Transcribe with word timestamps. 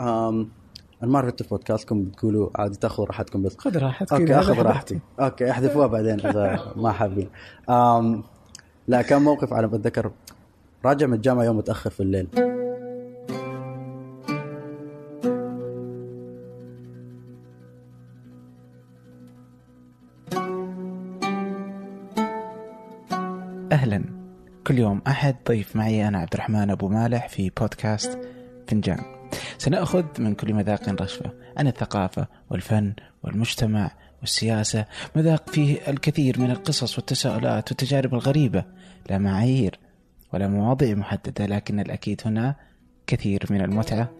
أم... 0.00 0.48
أنا 1.02 1.10
ما 1.10 1.18
عرفت 1.18 1.42
في 1.42 1.48
بودكاستكم 1.48 2.04
بتقولوا 2.04 2.48
عادي 2.54 2.76
تاخذوا 2.78 3.06
راحتكم 3.06 3.42
بس. 3.42 3.56
خذ 3.58 3.78
راحتك 3.78 4.12
okay 4.12 4.34
آخذ. 4.34 4.62
راحتي. 4.62 5.00
okay 5.20 5.50
احذفوها 5.50 5.86
بعدين 5.86 6.26
إذا 6.26 6.60
ما 6.76 6.92
حابين. 6.92 7.28
أم... 7.70 8.22
لا 8.88 9.02
كان 9.02 9.22
موقف 9.22 9.52
على 9.52 9.66
ما 9.68 9.76
اتذكر 9.76 10.10
راجع 10.84 11.06
من 11.06 11.14
الجامعة 11.14 11.44
يوم 11.44 11.56
متأخر 11.56 11.90
في 11.90 12.00
الليل. 12.02 12.28
أهلا. 23.72 24.04
كل 24.66 24.78
يوم 24.78 25.00
أحد 25.06 25.36
ضيف 25.48 25.76
معي 25.76 26.08
أنا 26.08 26.18
عبد 26.18 26.34
الرحمن 26.34 26.70
أبو 26.70 26.88
مالح 26.88 27.28
في 27.28 27.50
بودكاست 27.60 28.18
فنجان. 28.68 29.15
سنأخذ 29.58 30.04
من 30.18 30.34
كل 30.34 30.54
مذاق 30.54 31.02
رشفة. 31.02 31.30
عن 31.56 31.66
الثقافة 31.66 32.26
والفن 32.50 32.92
والمجتمع 33.22 33.90
والسياسة 34.20 34.84
مذاق 35.16 35.50
فيه 35.50 35.78
الكثير 35.88 36.40
من 36.40 36.50
القصص 36.50 36.98
والتساؤلات 36.98 37.68
والتجارب 37.68 38.14
الغريبة. 38.14 38.64
لا 39.10 39.18
معايير 39.18 39.78
ولا 40.32 40.48
مواضيع 40.48 40.94
محددة 40.94 41.46
لكن 41.46 41.80
الأكيد 41.80 42.20
هنا 42.24 42.54
كثير 43.06 43.46
من 43.50 43.60
المتعة 43.60 44.10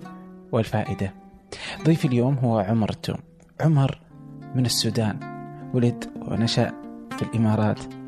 والفائدة. 0.52 1.14
ضيفي 1.84 2.08
اليوم 2.08 2.34
هو 2.34 2.58
عمر 2.58 2.90
التوم. 2.90 3.18
عمر 3.60 4.00
من 4.54 4.66
السودان 4.66 5.18
ولد 5.74 6.04
ونشأ 6.16 6.72
في 7.16 7.22
الإمارات. 7.22 8.05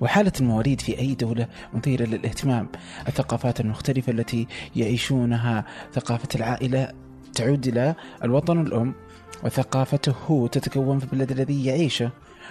وحالة 0.00 0.32
المواليد 0.40 0.80
في 0.80 0.98
أي 0.98 1.14
دولة 1.14 1.48
مثيرة 1.74 2.04
للاهتمام. 2.04 2.68
الثقافات 3.08 3.60
المختلفة 3.60 4.12
التي 4.12 4.46
يعيشونها 4.76 5.64
ثقافة 5.92 6.28
العائلة 6.34 6.92
تعود 7.34 7.66
إلى 7.66 7.94
الوطن 8.24 8.60
الأم 8.60 8.94
وثقافته 9.44 10.14
هو 10.26 10.46
تتكون 10.46 10.98
في 10.98 11.04
البلد 11.04 11.30
الذي 11.30 11.64
يعيشه. 11.64 12.10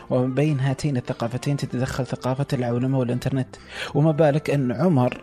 ومن 0.10 0.34
بين 0.34 0.60
هاتين 0.60 0.98
الثقافتين 0.98 1.58
تتدخل 1.58 2.06
ثقافة 2.06 2.48
العولمة 2.54 3.00
والإنترنت. 3.00 3.56
وما 3.94 4.12
بالك 4.12 4.50
أن 4.50 4.72
عمر 4.72 5.22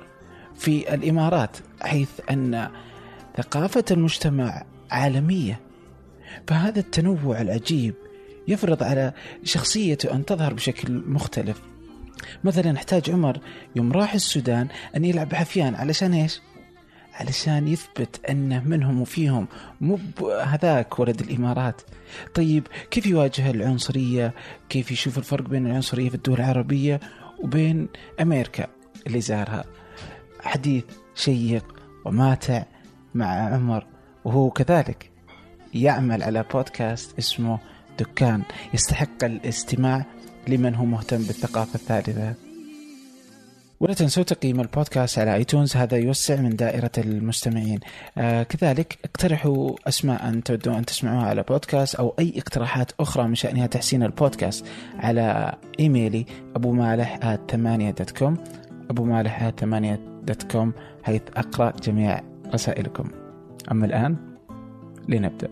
في 0.55 0.95
الإمارات 0.95 1.57
حيث 1.83 2.09
أن 2.31 2.69
ثقافة 3.37 3.85
المجتمع 3.91 4.65
عالمية. 4.91 5.61
فهذا 6.47 6.81
التنوع 6.81 7.41
العجيب 7.41 7.95
يفرض 8.49 8.83
على 8.83 9.13
شخصيته 9.45 10.15
أن 10.15 10.25
تظهر 10.25 10.55
بشكل 10.55 11.03
مختلف. 11.07 11.72
مثلا 12.45 12.77
أحتاج 12.77 13.11
عمر 13.11 13.41
يوم 13.77 13.93
راح 13.93 14.15
السودان 14.15 14.69
أن 14.97 15.05
يلعب 15.05 15.35
حفيان 15.35 15.75
علشان 15.75 16.13
إيش؟ 16.13 16.41
علشان 17.15 17.69
يثبت 17.69 18.21
أنه 18.31 18.63
منهم 18.65 19.01
وفيهم. 19.01 19.49
مو 19.81 19.99
هذاك 20.45 20.99
ولد 20.99 21.21
الإمارات. 21.21 21.83
طيب 22.35 22.67
كيف 22.91 23.07
يواجه 23.07 23.51
العنصرية؟ 23.51 24.35
كيف 24.69 24.91
يشوف 24.91 25.19
الفرق 25.19 25.49
بين 25.49 25.67
العنصرية 25.67 26.09
في 26.09 26.15
الدول 26.15 26.39
العربية 26.39 27.01
وبين 27.39 27.89
أمريكا؟ 28.21 28.67
اللي 29.07 29.21
زارها 29.21 29.65
حديث 30.41 30.85
شيق 31.15 31.75
وماتع 32.05 32.63
مع 33.15 33.27
عمر 33.27 33.87
وهو 34.25 34.51
كذلك 34.51 35.11
يعمل 35.75 36.23
على 36.23 36.45
بودكاست 36.55 37.19
اسمه 37.19 37.59
دكان. 37.99 38.43
يستحق 38.75 39.25
الاستماع 39.25 40.07
لمن 40.49 40.75
هو 40.75 40.85
مهتم 40.85 41.17
بالثقافة 41.17 41.75
الثالثة. 41.75 42.35
ولا 43.81 43.95
تنسوا 43.95 44.23
تقييم 44.23 44.61
البودكاست 44.61 45.19
على 45.19 45.35
iTunes 45.35 45.77
هذا 45.77 45.97
يوسع 45.97 46.37
من 46.37 46.57
دائرة 46.57 46.91
المستمعين. 46.99 47.81
آه 48.19 48.43
كذلك 48.43 48.99
اقترحوا 49.05 49.71
أسماء 49.89 50.41
تودون 50.41 50.75
أن 50.75 50.85
تسمعوها 50.85 51.27
على 51.27 51.43
بودكاست 51.43 51.95
أو 51.95 52.15
أي 52.19 52.33
اقتراحات 52.37 52.93
أخرى 53.01 53.29
من 53.29 53.35
شأنها 53.35 53.67
تحسين 53.67 54.03
البودكاست 54.03 54.67
على 54.99 55.55
إيميلي 55.81 56.27
ابو 56.57 56.73
مالح 56.73 57.39
ثمانية 57.51 57.91
dot 57.91 58.11
com 58.11 58.37
ابو 58.91 59.05
مالح 59.05 59.51
ثمانية 59.61 60.01
dot 60.23 60.53
com 60.53 60.73
حيث 61.03 61.23
أقرأ 61.37 61.73
جميع 61.83 62.21
رسائلكم. 62.55 63.11
أما 63.71 63.87
الآن 63.87 64.17
لنبدأ. 65.09 65.49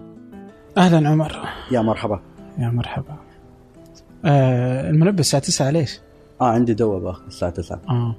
أهلا 0.78 1.08
عمر. 1.08 1.48
يا 1.72 1.80
مرحبا. 1.80 2.20
يا 2.58 2.68
مرحبا. 2.68 3.29
آه 4.24 4.90
المنبه 4.90 5.20
الساعة 5.20 5.42
9 5.42 5.70
ليش؟ 5.70 6.00
آه 6.40 6.44
عندي 6.48 6.74
دواء 6.74 6.98
باخذ 7.00 7.26
الساعة 7.26 7.50
9 7.50 7.80
آه. 7.88 8.16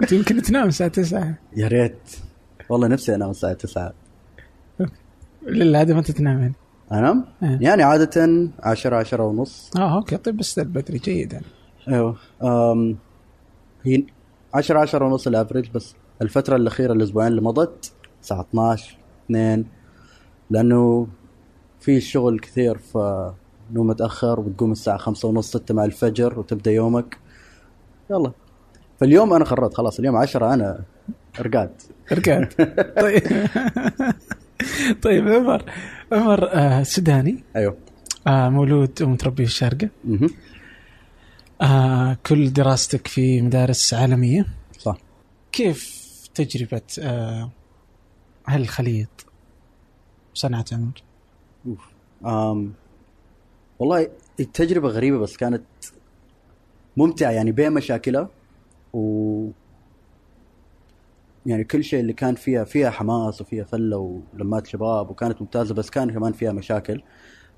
قلت 0.00 0.12
يمكن 0.12 0.42
تنام 0.42 0.68
الساعة 0.68 0.90
9 0.90 1.34
يا 1.56 1.68
ريت. 1.68 2.10
والله 2.68 2.88
نفسي 2.88 3.14
أنام 3.14 3.30
الساعة 3.30 3.52
9 3.52 3.92
للعادة 5.46 5.94
متى 5.94 6.12
تنام 6.12 6.40
يعني؟ 6.40 6.54
أنام؟ 6.92 7.24
إيه. 7.42 7.58
يعني 7.60 7.82
عادة 7.82 8.50
10 8.60 8.96
10 8.96 9.22
ونص. 9.22 9.70
آه 9.76 9.94
okay. 9.94 10.16
طيب 10.16 10.36
بس 10.36 10.58
بدري 10.58 10.98
جيد 10.98 11.32
يعني. 11.32 11.44
أيوه. 11.88 12.16
أم 12.42 12.96
هي 13.84 14.04
10 14.54 14.78
10 14.78 15.04
ونص 15.04 15.26
ال 15.26 15.31
average 15.31 15.70
بس 15.74 15.94
الفترة 16.22 16.56
الأخيرة 16.56 16.92
الأسبوعين 16.92 17.30
اللي 17.30 17.42
مضت 17.42 17.92
الساعة 18.22 18.40
12 18.40 18.96
2 19.26 19.64
لأنه 20.50 21.06
في 21.84 22.00
شغل 22.00 22.38
كثير 22.38 22.78
فنوم 22.78 23.34
متأخر 23.86 24.40
وبتقوم 24.40 24.72
الساعة 24.72 24.96
5 24.98 25.28
ونص 25.28 25.48
6 25.56 25.74
مع 25.74 25.84
الفجر 25.84 26.38
وتبدأ 26.38 26.70
يومك. 26.70 27.18
يلا. 28.10 28.32
فاليوم 29.00 29.32
أنا 29.32 29.44
قررت 29.44 29.74
خلاص 29.74 29.98
اليوم 29.98 30.16
10 30.16 30.54
أنا 30.54 30.80
رقاد 31.40 31.70
رقاد 32.12 32.52
طيب. 33.02 33.22
طيب 35.02 35.28
عمر 35.28 35.64
عمر 36.12 36.48
آه 36.52 36.82
سوداني. 36.82 37.44
أيوه. 37.56 37.76
آه 38.26 38.48
مولود 38.48 39.02
ومتربي 39.02 39.44
في 39.46 39.50
الشارقة. 39.50 39.88
مهم. 40.04 40.30
آه 41.62 42.16
كل 42.26 42.52
دراستك 42.52 43.06
في 43.08 43.42
مدارس 43.42 43.94
عالمية. 43.94 44.46
صح. 44.78 44.96
كيف 45.52 46.04
تجربة 46.34 46.82
آه 46.98 47.50
هالخليط؟ 48.48 49.26
صنعة 50.34 50.64
عمر؟ 50.72 51.02
أم 52.26 52.72
والله 53.78 54.08
التجربة 54.40 54.88
غريبة 54.88 55.18
بس 55.18 55.36
كانت 55.36 55.62
ممتعة 56.96 57.30
يعني 57.30 57.52
بين 57.52 57.72
مشاكلها 57.72 58.28
و 58.92 59.48
يعني 61.46 61.64
كل 61.64 61.84
شيء 61.84 62.00
اللي 62.00 62.12
كان 62.12 62.34
فيها 62.34 62.64
فيها 62.64 62.90
حماس 62.90 63.40
وفيها 63.40 63.64
فلة 63.64 64.20
ولمات 64.34 64.66
شباب 64.66 65.10
وكانت 65.10 65.42
ممتازة 65.42 65.74
بس 65.74 65.90
كان 65.90 66.10
كمان 66.10 66.32
فيها 66.32 66.52
مشاكل 66.52 67.02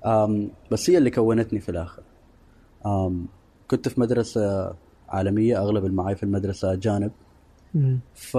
أم 0.05 0.51
بس 0.71 0.89
هي 0.89 0.97
اللي 0.97 1.11
كونتني 1.11 1.59
في 1.59 1.69
الآخر 1.69 2.03
أم 2.85 3.25
كنت 3.67 3.87
في 3.87 4.01
مدرسة 4.01 4.75
عالمية 5.09 5.57
أغلب 5.61 5.85
اللي 5.85 5.95
معي 5.95 6.15
في 6.15 6.23
المدرسة 6.23 6.73
أجانب 6.73 7.11
مم. 7.73 7.99
ف 8.15 8.37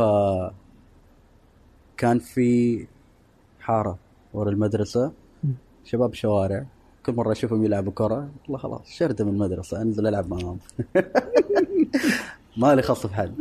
كان 1.96 2.18
في 2.18 2.86
حارة 3.60 3.98
ورا 4.34 4.50
المدرسة 4.50 5.04
مم. 5.06 5.12
شباب 5.91 6.15
شوارع 6.15 6.65
كل 7.06 7.12
مرة 7.15 7.32
أشوفهم 7.32 7.65
يلعبوا 7.65 7.93
كرة 7.94 8.28
والله 8.44 8.59
خلاص 8.59 8.91
شردة 8.91 9.25
من 9.25 9.32
المدرسة 9.32 9.82
أنزل 9.82 10.06
ألعب 10.06 10.31
معاهم. 10.31 10.59
ما 12.56 12.75
لي 12.75 12.82
خص 12.82 13.06
في 13.06 13.15
حد 13.15 13.34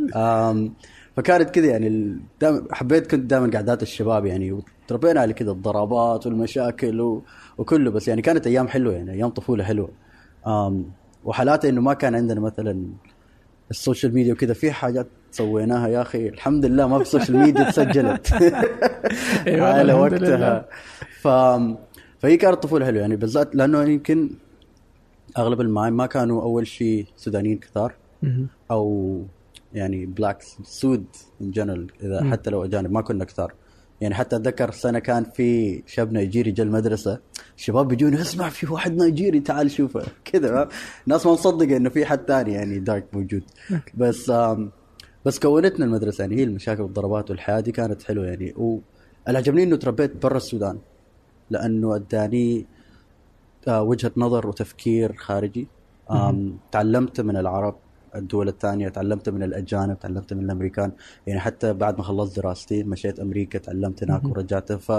فكانت 1.16 1.50
كذا 1.50 1.66
يعني 1.66 2.18
حبيت 2.72 3.06
كنت 3.10 3.30
دائما 3.30 3.50
قعدات 3.54 3.82
الشباب 3.82 4.26
يعني 4.26 4.52
وتربينا 4.52 5.20
على 5.20 5.32
كذا 5.32 5.50
الضربات 5.50 6.26
والمشاكل 6.26 7.00
و... 7.00 7.22
وكله 7.58 7.90
بس 7.90 8.08
يعني 8.08 8.22
كانت 8.22 8.46
أيام 8.46 8.68
حلوة 8.68 8.92
يعني 8.94 9.12
أيام 9.12 9.30
طفولة 9.30 9.64
حلوة. 9.64 9.88
آم، 10.46 10.84
وحالاتها 11.24 11.68
إنه 11.68 11.80
ما 11.80 11.94
كان 11.94 12.14
عندنا 12.14 12.40
مثلا 12.40 12.86
ال 13.70 13.76
social 13.76 14.14
media 14.14 14.32
وكذا 14.32 14.54
في 14.54 14.72
حاجات 14.72 15.06
سويناها 15.30 15.88
يا 15.88 16.02
أخي 16.02 16.28
الحمد 16.28 16.66
لله 16.66 16.86
ما 16.88 16.96
في 16.96 17.02
ال 17.02 17.07
social 17.07 17.36
media 17.38 17.70
تسجلت. 17.70 18.32
أيوة 19.46 19.66
على 19.66 19.92
وقتها. 19.92 20.68
ف 21.20 21.28
فهي 22.18 22.36
كانت 22.36 22.62
طفولة 22.62 22.86
حلوة 22.86 23.00
يعني 23.00 23.16
بالذات 23.16 23.54
لأنه 23.54 23.82
يمكن 23.82 24.30
أغلب 25.38 25.60
اللي 25.60 25.75
معاي 25.75 25.90
ما 25.90 26.06
كانوا 26.06 26.42
أول 26.42 26.66
شيء 26.66 27.06
سودانيين 27.16 27.58
كثار. 27.58 27.94
أو 28.70 29.22
يعني 29.74 30.06
blacks 30.06 30.56
سود 30.62 31.04
in 31.40 31.50
general 31.50 31.86
إذا. 32.02 32.30
حتى 32.30 32.50
لو 32.50 32.64
أجانب 32.64 32.92
ما 32.92 33.00
كنا 33.00 33.24
كثار 33.24 33.54
يعني 34.00 34.14
حتى 34.14 34.36
أتذكر 34.36 34.70
سنة 34.70 34.98
كان 34.98 35.24
في 35.24 35.82
شاب 35.86 36.12
نيجيري 36.12 36.50
جا 36.50 36.62
المدرسة 36.62 37.18
الشباب 37.56 37.88
بيجوني 37.88 38.20
اسمع 38.20 38.48
في 38.48 38.72
واحد 38.72 39.02
نيجيري 39.02 39.40
تعال 39.40 39.70
شوفه 39.70 40.02
كذا 40.32 40.68
الناس 41.04 41.26
ما 41.26 41.32
مصدقة 41.32 41.76
إنه 41.76 41.88
في 41.88 42.06
حد 42.06 42.20
ثاني 42.28 42.52
يعني 42.52 42.78
dark 42.78 43.06
موجود. 43.12 43.42
بس 43.94 44.32
بس 45.24 45.38
كونتنا 45.38 45.84
المدرسة 45.84 46.22
يعني 46.22 46.36
هي 46.36 46.44
المشاكل 46.44 46.82
والضربات 46.82 47.30
والحياة 47.30 47.60
دي 47.60 47.72
كانت 47.72 48.02
حلوة 48.02 48.26
يعني 48.26 48.54
واللي 48.56 49.38
عجبني 49.38 49.62
إنه 49.62 49.76
تربيت 49.76 50.22
برا 50.22 50.36
السودان 50.36 50.78
لأنه 51.50 51.94
أداني 51.96 52.66
آه، 53.68 53.82
وجهة 53.82 54.12
نظر 54.16 54.46
وتفكير 54.46 55.12
خارجي. 55.16 55.66
تعلمت 56.72 57.20
من 57.20 57.36
العرب 57.36 57.76
الدول 58.14 58.48
الثانية 58.48 58.88
تعلمت 58.88 59.28
من 59.28 59.42
الأجانب 59.42 59.98
تعلمت 59.98 60.32
من 60.32 60.44
الأمريكان. 60.44 60.92
يعني 61.26 61.40
حتى 61.40 61.72
بعد 61.72 61.98
ما 61.98 62.04
خلصت 62.04 62.36
دراستي 62.36 62.82
مشيت 62.82 63.20
أمريكا 63.20 63.58
تعلمت 63.58 64.04
هناك. 64.04 64.24
ورجعت. 64.24 64.72
ف 64.72 64.92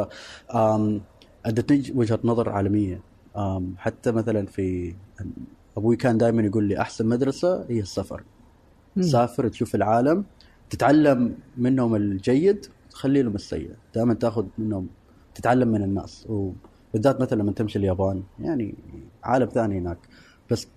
آم، 0.56 1.02
أدتني 1.46 1.84
وجهة 1.96 2.20
نظر 2.24 2.50
عالمية. 2.50 3.02
آم، 3.38 3.74
حتى 3.78 4.12
مثلا 4.12 4.46
في 4.46 4.96
أبوي 5.78 5.96
كان 5.96 6.18
دائما 6.18 6.42
يقول 6.42 6.64
لي 6.64 6.82
أحسن 6.82 7.06
مدرسة 7.06 7.66
هي 7.70 7.80
السفر. 7.80 8.24
مم. 8.96 9.04
تسافر 9.04 9.48
تشوف 9.48 9.76
العالم 9.76 10.26
تتعلم 10.70 11.36
منهم 11.58 11.96
الجيد 11.96 12.66
تخلي 12.92 13.22
لهم 13.22 13.36
السيء. 13.36 13.72
دائما 13.96 14.14
تاخذ 14.14 14.46
منهم 14.58 14.88
تتعلم 15.36 15.68
من 15.68 15.84
الناس. 15.84 16.28
وبالذات 16.30 17.22
مثلا 17.22 17.42
لما 17.42 17.52
تمشي 17.52 17.80
اليابان 17.80 18.24
يعني 18.40 18.76
عالم 19.24 19.50
ثاني 19.50 19.78
هناك. 19.78 19.98
بس 20.52 20.68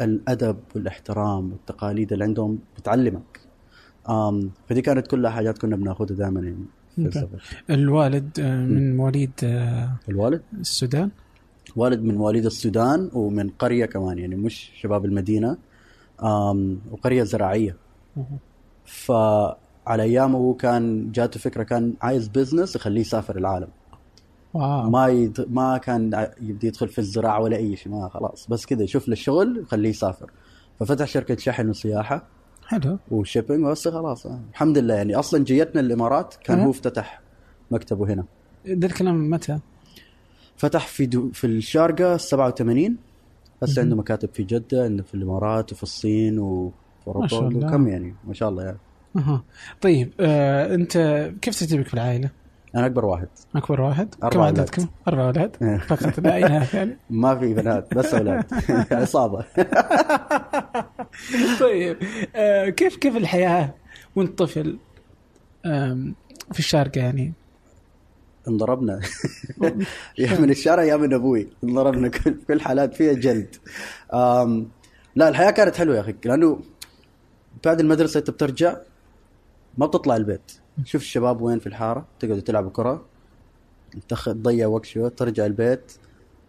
الأدب 0.00 0.56
والإحترام 0.74 1.52
والتقاليد 1.52 2.12
اللي 2.12 2.24
عندهم 2.24 2.58
بتعلمك. 2.76 3.40
آم 4.08 4.50
فدي 4.68 4.82
كانت 4.82 5.06
كلها 5.06 5.30
حاجات 5.30 5.58
كنا 5.58 5.76
بناخذها 5.76 6.16
دائما 6.16 6.40
يعني 6.40 6.64
في. 6.96 7.06
السفر. 7.06 7.42
الوالد 7.70 8.40
آه، 8.40 8.56
من 8.56 8.96
مواليد 8.96 9.32
آه، 9.44 9.92
الوالد؟ 10.08 10.42
السودان. 10.60 11.10
والد 11.76 12.02
من 12.02 12.14
مواليد 12.14 12.46
السودان 12.46 13.10
ومن 13.12 13.48
قرية 13.48 13.86
كمان 13.86 14.18
يعني 14.18 14.36
مش 14.36 14.72
شباب 14.80 15.04
المدينة. 15.04 15.56
آم 16.22 16.80
وقرية 16.90 17.22
زراعية. 17.22 17.76
فعلى 18.84 20.02
أيامه 20.02 20.38
هو 20.38 20.54
كان 20.54 21.12
جاته 21.12 21.40
فكرة 21.40 21.62
كان 21.62 21.94
عايز 22.02 22.28
business 22.28 22.76
يخليه 22.76 23.00
يسافر 23.00 23.38
العالم. 23.38 23.68
wow 24.54 24.90
ما 24.90 25.08
يد... 25.08 25.46
ما 25.50 25.78
كان 25.78 26.28
يبدي 26.40 26.66
يدخل 26.66 26.88
في 26.88 26.98
الزراعة 26.98 27.40
ولا 27.40 27.56
أي 27.56 27.76
شيء 27.76 27.92
ما 27.92 28.08
خلاص 28.08 28.46
بس 28.48 28.66
كذا 28.66 28.82
يشوف 28.82 29.08
له 29.08 29.12
الشغل 29.12 29.62
يخليه 29.62 29.90
يسافر 29.90 30.30
ففتح 30.80 31.06
شركة 31.06 31.36
شحن 31.36 31.68
وسياحة 31.68 32.26
حلو 32.66 32.98
و 33.10 33.16
shipping 33.16 33.64
بس 33.64 33.88
خلاص. 33.88 34.26
الحمد 34.26 34.78
لله 34.78 34.94
يعني 34.94 35.14
أصلا 35.14 35.44
جيتنا 35.44 35.80
الإمارات 35.80 36.34
كان 36.44 36.58
أه. 36.58 36.64
هو 36.64 36.70
افتتح 36.70 37.20
مكتبه 37.70 38.12
هنا 38.12 38.24
ده 38.66 38.86
الكلام 38.86 39.30
متى؟ 39.30 39.58
فتح 40.56 40.86
في 40.86 41.06
دو... 41.06 41.30
في 41.32 41.46
الشارقة 41.46 42.16
87 42.16 42.96
بس 43.62 43.78
مهم. 43.78 43.84
عنده 43.84 43.96
مكاتب 43.96 44.28
في 44.32 44.42
جدة 44.42 44.84
عنده 44.84 45.02
في 45.02 45.14
الإمارات 45.14 45.72
وفي 45.72 45.82
الصين 45.82 46.38
وفي 46.38 46.74
أوروبا. 47.06 47.66
وكم 47.66 47.88
يعني 47.88 48.14
ما 48.24 48.34
شاء 48.34 48.48
الله 48.48 48.64
يعني 48.64 48.78
أها 49.16 49.44
طيب 49.80 50.12
آه، 50.20 50.74
أنت 50.74 50.98
كيف 51.42 51.60
ترتيبك 51.60 51.86
في 51.86 51.94
العائله؟ 51.94 52.30
أنا 52.74 52.86
أكبر 52.86 53.04
واحد. 53.04 53.28
أكبر 53.54 53.80
واحد؟ 53.80 54.14
كم. 54.30 54.40
عددكم؟ 54.40 54.86
أربع 55.08 55.24
أولاد. 55.24 55.56
إيه. 55.62 55.76
فقط. 55.78 56.20
لا 56.20 56.36
يعني 56.38 56.96
ما 57.10 57.38
في 57.38 57.54
بنات 57.54 57.94
بس 57.94 58.14
أولاد. 58.14 58.44
عصابة. 58.92 59.44
طيب. 61.60 61.96
آه، 62.36 62.68
كيف 62.68 62.96
كيف 62.96 63.16
الحياة 63.16 63.74
وانت 64.16 64.38
طفل؟ 64.38 64.78
في 66.52 66.58
الشارقة 66.58 66.98
يعني؟ 67.00 67.32
انضربنا. 68.48 69.00
يا 70.18 70.40
من 70.40 70.50
الشارع 70.50 70.84
يا 70.84 70.96
من 70.96 71.14
أبوي. 71.14 71.48
انضربنا. 71.64 72.08
كل 72.08 72.34
كل 72.48 72.60
حالات 72.60 72.94
فيها 72.94 73.12
جلد. 73.12 73.56
لا 75.16 75.28
الحياة 75.28 75.50
كانت 75.50 75.76
حلوة 75.76 75.96
يا 75.96 76.00
أخي. 76.00 76.14
لأنه 76.24 76.60
بعد 77.64 77.80
المدرسة 77.80 78.18
أنت 78.18 78.30
بترجع 78.30 78.76
ما 79.78 79.86
بتطلع 79.86 80.16
البيت. 80.16 80.52
شوف 80.84 81.02
الشباب 81.02 81.40
وين 81.42 81.58
في 81.58 81.66
الحارة 81.66 82.06
تقعدوا 82.20 82.40
تلعبوا 82.40 82.70
كرة 82.70 83.04
تخ- 84.08 84.24
تضيع 84.32 84.66
وقت 84.66 84.84
شوي 84.84 85.10
ترجع 85.10 85.46
البيت 85.46 85.92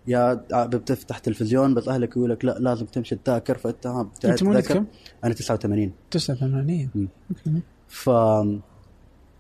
يا 0.08 0.34
بتفتح 0.66 1.18
تلفزيون 1.20 1.74
بس 1.74 1.88
أهلك 1.88 2.18
يقول 2.18 2.30
لك 2.30 2.46
لا 2.46 2.56
لازم 2.60 2.86
تمشي 2.86 3.16
تذاكر 3.16 3.58
فانت 3.58 3.88
ها 3.88 4.02
انت 4.26 4.40
تذاكر. 4.40 4.74
كم؟ 4.74 4.86
أنا 5.24 5.34
89 5.34 5.92
89 6.12 6.90
مم. 6.96 7.08
أوكي 7.32 7.62
ف 7.88 8.10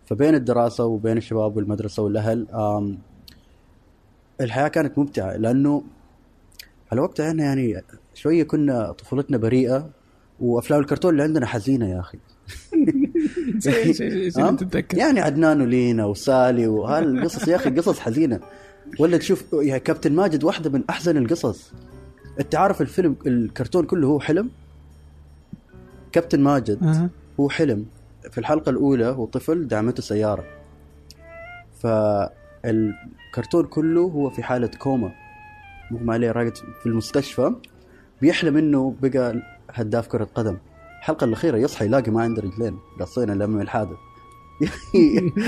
فبين 0.06 0.35
الدراسة 0.35 0.86
وبين 0.86 1.18
الشباب 1.18 1.57
والمدرسة 1.57 2.03
والأهل 2.03 2.47
آم، 2.51 2.97
الحياة 4.41 4.68
كانت 4.68 4.97
ممتعة 5.00 5.33
لأنه 5.38 5.83
على 6.91 7.01
وقتها 7.01 7.29
إحنا 7.29 7.44
يعني 7.44 7.81
شوية 8.13 8.44
كنا 8.44 8.91
طفولتنا 8.91 9.38
بريئة 9.38 9.89
وأفلام 10.39 10.79
الكرتون 10.79 11.12
اللي 11.12 11.24
عندنا 11.24 11.45
حزينة 11.45 11.89
يا 11.89 12.00
أخي 12.00 12.18
يعني 14.93 15.19
عدنان 15.21 15.61
ولينا 15.61 16.05
وسالي 16.05 16.67
وهالقصص 16.67 17.47
يا 17.47 17.55
أخي 17.55 17.69
قصص 17.69 17.99
حزينة. 17.99 18.39
ولا 18.99 19.17
تشوف 19.17 19.43
يا 19.53 19.77
كابتن 19.77 20.13
ماجد 20.13 20.43
واحدة 20.43 20.69
من 20.69 20.83
أحزن 20.89 21.17
القصص. 21.17 21.73
أنت 22.39 22.55
عارف 22.55 22.81
الفيلم 22.81 23.15
الكرتون 23.25 23.85
كله 23.85 24.07
هو 24.07 24.19
حلم؟ 24.19 24.49
كابتن 26.11 26.39
ماجد 26.39 26.83
أها. 26.83 27.09
هو 27.39 27.49
حلم. 27.49 27.85
في 28.31 28.37
الحلقة 28.37 28.69
الأولى 28.69 29.05
هو 29.05 29.25
طفل 29.25 29.67
دعمته 29.67 30.01
سيارة. 30.03 30.43
فالكرتون 31.81 33.65
كله 33.69 34.01
هو 34.01 34.29
في 34.29 34.43
حالة 34.43 34.67
كوما. 34.67 35.11
مغمى 35.91 36.13
عليه 36.13 36.31
راقد 36.31 36.57
في 36.57 36.85
المستشفى. 36.85 37.55
بيحلم 38.21 38.57
إنه 38.57 38.95
بقى 39.01 39.41
هداف 39.69 40.07
كرة 40.07 40.27
قدم. 40.35 40.57
الحلقة 41.03 41.25
الأخيرة 41.25 41.57
يصحى 41.57 41.85
يلاقي 41.85 42.11
ما 42.11 42.21
عنده 42.21 42.41
رجلين 42.41 42.79
قصينا 43.00 43.31
لما 43.31 43.61
الحادث. 43.61 43.97
يا 44.61 44.69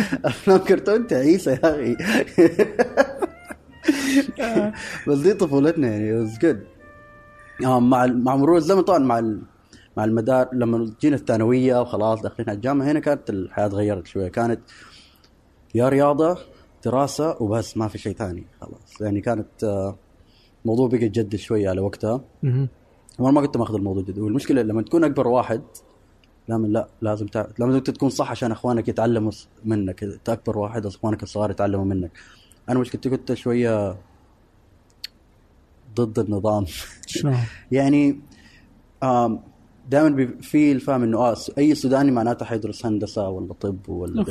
أفلام 0.25 0.57
كرتون 0.57 1.07
تعيسة 1.07 1.51
يا 1.51 1.59
أخي. 1.63 1.95
بس 5.07 5.17
دي 5.17 5.33
طفولتنا 5.33 5.87
يعني 5.87 6.29
good. 6.29 6.57
آه، 7.65 7.79
مع 7.79 8.05
مع 8.05 8.35
مرور 8.35 8.57
الزمن 8.57 8.81
طبعا 8.81 8.99
مع 8.99 9.21
مع 9.97 10.03
المدار 10.03 10.49
لما 10.53 10.93
جينا 11.01 11.15
الثانوية 11.15 11.81
وخلاص 11.81 12.21
داخلين 12.21 12.49
على 12.49 12.55
الجامعة 12.55 12.85
هنا 12.85 12.99
كانت 12.99 13.29
الحياة 13.29 13.67
تغيرت 13.67 14.07
شوية. 14.07 14.27
كانت 14.27 14.59
يا 15.75 15.89
رياضة 15.89 16.37
دراسة 16.85 17.41
وبس 17.41 17.77
ما 17.77 17.87
في 17.87 17.97
شيء 17.97 18.13
ثاني 18.15 18.47
خلاص. 18.61 19.01
يعني 19.01 19.21
كانت 19.21 19.63
آه، 19.63 19.97
موضوع 20.65 20.87
بقى 20.87 20.97
جد 21.09 21.35
شوية 21.35 21.69
على 21.69 21.81
وقتها. 21.81 22.21
وأنا 23.19 23.31
ما 23.35 23.41
كنت 23.41 23.57
ماخذ 23.57 23.75
الموضوع 23.75 24.03
جد 24.03 24.19
والمشكلة 24.19 24.61
لما 24.61 24.81
تكون 24.81 25.03
أكبر 25.03 25.27
واحد 25.27 25.61
لازم 26.47 26.65
لا 26.65 26.87
لازم 27.01 27.25
تع... 27.27 27.45
لازم 27.59 27.79
تكون 27.79 28.09
صح 28.09 28.31
عشان 28.31 28.51
إخوانك 28.51 28.87
يتعلموا 28.87 29.31
منك. 29.65 30.03
أنت 30.03 30.29
أكبر 30.29 30.57
واحد 30.57 30.85
إخوانك 30.85 31.23
الصغار 31.23 31.51
يتعلموا 31.51 31.85
منك. 31.85 32.11
أنا 32.69 32.79
مشكلتي 32.79 33.09
كنت 33.09 33.33
شوية 33.33 33.97
ضد 35.95 36.19
النظام؟ 36.19 36.65
يعني 37.71 38.19
دائما 39.89 40.27
في 40.41 40.71
الفهم 40.71 41.03
إنه 41.03 41.17
آه 41.17 41.35
أي 41.57 41.75
سوداني 41.75 42.11
معناته 42.11 42.45
حيدرس 42.45 42.85
هندسة 42.85 43.29
ولا 43.29 43.53
طب 43.53 43.89
ولا 43.89 44.21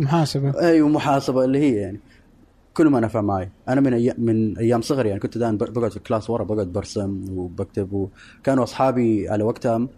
محاسبة. 0.00 0.60
أيوه 0.60 0.88
محاسبه 0.88 1.44
اللي 1.44 1.58
هي 1.58 1.74
يعني. 1.74 2.00
كل 2.74 2.86
ما 2.86 3.00
نفع 3.00 3.20
معي. 3.20 3.50
أنا 3.68 3.80
من 3.80 3.94
أيام 3.94 4.14
من 4.18 4.58
أيام 4.58 4.80
صغري 4.82 5.08
يعني 5.08 5.20
كنت 5.20 5.38
دائما 5.38 5.56
بقعد 5.56 5.90
في 5.90 5.96
ال 5.96 6.02
class 6.02 6.30
ورا 6.30 6.44
بقعد 6.44 6.66
برسم 6.66 7.24
وبكتب 7.30 7.92
وكانوا 7.92 8.64
أصحابي 8.64 9.28
على 9.28 9.44
وقتها 9.44 9.88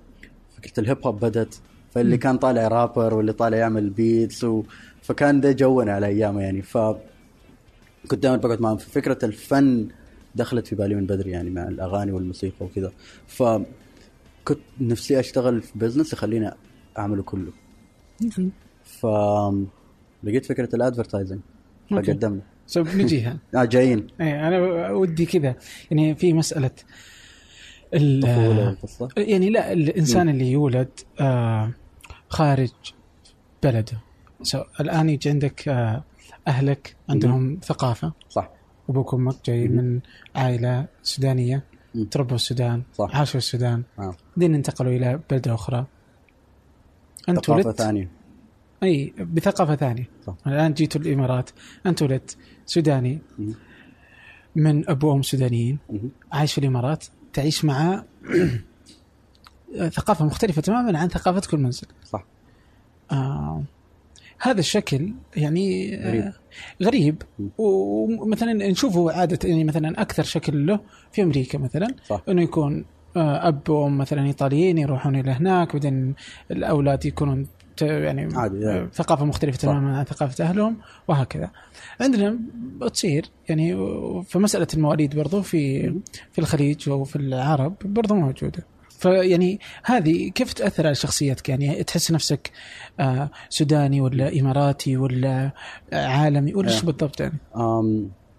فكره 0.56 0.80
ال 0.80 0.87
hip 0.87 1.06
hop 1.06 1.24
بدت 1.24 1.60
فاللي 1.90 2.18
كان 2.18 2.36
طالع 2.38 2.68
رابر 2.68 3.14
واللي 3.14 3.32
طالع 3.32 3.56
يعمل 3.56 3.90
beats 3.90 4.44
و... 4.44 4.62
فكان 5.02 5.40
ده 5.40 5.52
جونا 5.52 5.92
على 5.92 6.06
أيامه 6.06 6.40
يعني. 6.42 6.62
ف 6.62 6.78
كنت 8.08 8.22
دائما 8.22 8.36
بقعد 8.36 8.60
معهم. 8.60 8.76
فكره 8.76 9.18
الفن 9.24 9.88
دخلت 10.34 10.66
في 10.66 10.76
بالي 10.76 10.94
من 10.94 11.06
بدري 11.06 11.30
يعني 11.30 11.50
مع 11.50 11.68
الأغاني 11.68 12.12
والموسيقى 12.12 12.66
وكذا. 12.66 12.92
ف 13.26 13.42
كنت 14.44 14.58
نفسي 14.80 15.20
أشتغل 15.20 15.62
في 15.62 15.78
business 15.78 16.12
يخليني 16.12 16.50
أعمله 16.98 17.22
كله. 17.22 17.52
ف 18.84 19.06
لقيت 20.24 20.46
فكرة 20.46 20.68
الادفرتايزنج. 20.76 21.40
فقدمنا. 21.90 22.40
سو 22.66 22.82
بنجيها 22.82 23.38
آه 23.56 23.64
جايين. 23.64 24.06
إيه 24.20 24.48
أنا 24.48 24.90
ودي 24.90 25.26
كذا. 25.26 25.54
يعني 25.90 26.14
في 26.14 26.32
مسألة 26.32 26.70
ال- 27.94 28.76
يعني 29.16 29.50
لا 29.50 29.72
الإنسان 29.72 30.28
اللي 30.28 30.50
يولد 30.50 30.88
آه 31.20 31.70
خارج 32.28 32.72
بلده. 33.62 33.98
سو 34.42 34.62
الآن 34.80 35.08
يجي 35.08 35.30
عندك 35.30 35.68
آه 35.68 36.04
أهلك 36.48 36.96
عندهم 37.08 37.58
ثقافة. 37.64 38.12
صح. 38.28 38.50
أبوك 38.88 39.12
وأمك 39.12 39.34
جاي. 39.46 39.68
من 39.68 40.00
عائلة 40.34 40.86
سودانية. 41.02 41.64
تربوا 42.10 42.36
السودان 42.36 42.82
صح. 42.94 43.16
عاشوا 43.16 43.38
السودان. 43.38 43.82
آه. 43.98 44.14
بعدين 44.36 44.54
انتقلوا 44.54 44.92
إلى 44.92 45.20
بلدة 45.30 45.54
أخرى. 45.54 45.86
أنت 47.28 47.44
ثقافة 47.46 47.66
ولدت 47.66 47.78
ثانية. 47.78 48.08
أي 48.82 49.14
بثقافة 49.18 49.76
ثانية 49.76 50.08
صح. 50.26 50.34
الآن 50.46 50.74
جيتوا 50.74 51.00
الإمارات 51.00 51.50
أنت 51.86 52.02
ولدت 52.02 52.36
سوداني 52.66 53.18
مم. 53.38 53.54
من 54.56 54.90
أبو 54.90 55.08
وام 55.08 55.22
سودانيين. 55.22 55.78
عايش 56.32 56.52
في 56.52 56.58
الإمارات 56.58 57.04
تعيش 57.32 57.64
مع 57.64 58.04
ثقافة 59.96 60.24
مختلفة 60.24 60.62
تماما 60.62 60.98
عن 60.98 61.08
ثقافتك 61.08 61.54
المنزل 61.54 61.86
صح 62.04 62.24
آه 63.12 63.62
هذا 64.40 64.60
الشكل 64.60 65.12
يعني 65.36 65.94
آه، 65.94 66.08
غريب. 66.08 66.32
غريب. 66.82 67.22
ومثلا 67.58 68.52
نشوفه 68.52 69.12
عادة 69.12 69.48
يعني 69.48 69.64
مثلا 69.64 70.02
أكثر 70.02 70.22
شكل 70.22 70.66
له 70.66 70.80
في 71.12 71.22
أمريكا 71.22 71.58
مثلا 71.58 71.94
صح 72.06 72.22
إنه 72.28 72.42
يكون 72.42 72.84
آه، 73.16 73.48
أب 73.48 73.70
وأم 73.70 73.98
مثلا 73.98 74.26
إيطاليين 74.26 74.78
يروحون 74.78 75.16
إلى 75.16 75.30
هناك 75.30 75.72
بعدين 75.72 76.14
الأولاد 76.50 77.06
يكونون 77.06 77.46
يعني 77.82 78.36
عادي، 78.36 78.60
يعني. 78.60 78.80
آه، 78.80 78.88
ثقافة 78.94 79.24
مختلفة. 79.24 79.58
تماما 79.58 79.98
عن 79.98 80.04
ثقافة 80.04 80.44
أهلهم 80.44 80.76
وهكذا 81.08 81.50
عندنا 82.00 82.38
تصير 82.92 83.26
يعني 83.48 83.76
فمساله 84.28 84.66
المواليد 84.74 85.16
برضو 85.16 85.42
في 85.42 85.82
في 86.32 86.38
الخليج 86.38 86.90
وفي 86.90 87.16
العرب 87.16 87.74
برضو 87.84 88.14
موجودة 88.14 88.66
فيعني 88.90 89.60
هذه 89.84 90.28
كيف 90.28 90.52
تأثر 90.52 90.86
على 90.86 90.94
شخصيتك 90.94 91.48
يعني 91.48 91.84
تحس 91.84 92.10
نفسك 92.12 92.50
آه، 93.00 93.30
سوداني 93.48 94.00
ولا 94.00 94.40
إماراتي 94.40 94.96
ولا 94.96 95.50
عالمي 95.92 96.54
ولا 96.54 96.68
إيش. 96.68 96.84
بالضبط 96.84 97.20
يعني؟ 97.20 97.38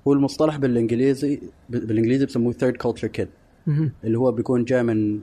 هو 0.07 0.13
المصطلح 0.13 0.57
بالإنجليزي 0.57 1.41
بالإنجليزي 1.69 2.25
بسموه 2.25 2.53
third 2.53 2.77
culture 2.77 3.07
kid. 3.07 3.29
اللي 4.03 4.17
هو 4.17 4.31
بيكون 4.31 4.63
جاي 4.63 4.83
من 4.83 5.19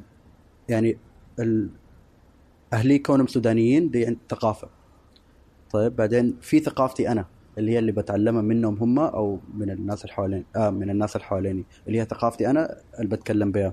يعني 0.68 0.96
ال... 1.38 1.68
أهلي 2.74 2.98
كونهم 2.98 3.26
سودانيين 3.26 3.90
دي 3.90 4.06
عند- 4.06 4.18
ثقافة. 4.30 4.68
طيب 5.70 5.96
بعدين 5.96 6.36
في 6.40 6.58
ثقافتي 6.58 7.08
أنا 7.12 7.24
اللي 7.58 7.72
هي 7.72 7.78
اللي 7.78 7.92
بتعلمها 7.92 8.42
منهم 8.42 8.76
هم 8.76 8.98
أو 8.98 9.40
من 9.54 9.70
الناس 9.70 10.02
اللي 10.04 10.12
حوالين 10.14 10.44
آه 10.56 10.70
من 10.70 10.90
الناس 10.90 11.16
اللي 11.16 11.26
حواليني 11.26 11.64
اللي 11.86 12.00
هي 12.00 12.04
ثقافتي 12.04 12.50
أنا 12.50 12.80
اللي 12.98 13.08
بتكلم 13.16 13.52
بها. 13.52 13.72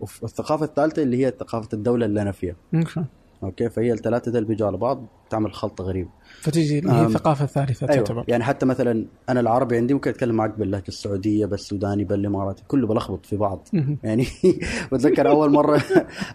والثقافة 0.00 0.64
الثالثة 0.64 1.02
اللي 1.02 1.26
هي 1.26 1.30
ثقافة 1.40 1.68
الدولة 1.72 2.06
اللي 2.06 2.22
أنا 2.22 2.32
فيها. 2.32 2.56
okay 2.74 3.04
okay 3.42 3.70
فهي 3.70 3.92
الثلاثة 3.92 4.32
دول 4.32 4.44
بيجوا 4.44 4.66
على 4.66 4.76
بعض 4.76 5.06
تعمل 5.30 5.52
خلطه 5.52 5.84
غريبه 5.84 6.10
فتجي 6.40 6.74
هي 6.90 7.06
الثقافة 7.06 7.44
الثالثة 7.44 7.86
أيوه 7.88 7.96
تعتبر. 8.04 8.24
يعني 8.28 8.44
حتى 8.44 8.66
مثلا 8.66 9.06
أنا 9.28 9.40
العربي 9.40 9.76
عندي 9.76 9.94
ممكن 9.94 10.10
أتكلم 10.10 10.34
معك 10.34 10.58
باللهجة 10.58 10.88
السعودية 10.88 11.46
بالسوداني 11.46 12.04
بالاماراتي 12.04 12.62
كله 12.68 12.86
بلخبط 12.86 13.26
في 13.26 13.36
بعض. 13.36 13.68
يعني 14.02 14.26
بتذكر 14.92 15.28
أول 15.28 15.50
مرة 15.52 15.82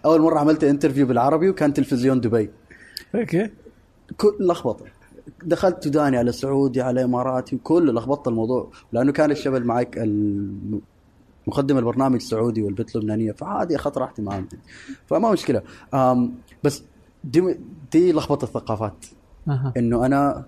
أول 0.04 0.20
مرة 0.20 0.38
عملت 0.38 0.64
interview 0.64 1.06
بالعربي 1.06 1.48
وكان 1.50 1.72
تلفزيون 1.72 2.20
دبي. 2.20 2.50
okay. 3.14 3.50
كل 4.16 4.36
لخبطة. 4.40 4.84
دخلت 5.44 5.84
سوداني 5.84 6.16
على 6.16 6.32
سعودي 6.32 6.80
على 6.82 7.04
إماراتي 7.04 7.56
وكله 7.56 7.92
لخبطت 7.92 8.28
الموضوع. 8.28 8.70
لأنه 8.92 9.12
كان 9.12 9.30
الشباب 9.30 9.64
معك 9.64 9.98
الم- 9.98 10.80
مقدم 11.46 11.78
البرنامج 11.78 12.20
سعودي 12.20 12.62
والبنت 12.62 12.96
لبنانيه 12.96 13.32
فعادي 13.32 13.76
أخذت 13.76 13.98
راحتي 13.98 14.22
معهم. 14.22 14.48
فما 15.06 15.30
مشكلة. 15.32 15.62
بس 16.64 16.82
دي 17.24 17.58
دي 17.92 18.12
لخبطة 18.12 18.44
الثقافات. 18.44 19.06
أها. 19.48 19.72
إنه 19.76 20.06
أنا 20.06 20.44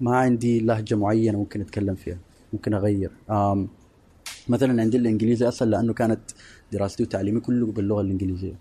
ما 0.00 0.16
عندي 0.16 0.60
لهجة 0.60 0.94
معينة 0.94 1.38
ممكن 1.38 1.60
أتكلم 1.60 1.94
فيها 1.94 2.18
ممكن 2.52 2.74
أغير. 2.74 3.10
أم 3.30 3.68
مثلا 4.48 4.82
عندي 4.82 4.96
الإنجليزي 4.96 5.48
اسهل 5.48 5.70
لأنه 5.70 5.92
كانت 5.92 6.20
دراستي 6.72 7.02
وتعليمي 7.02 7.40
كله 7.40 7.66
باللغة 7.66 8.00
الإنجليزية. 8.00 8.54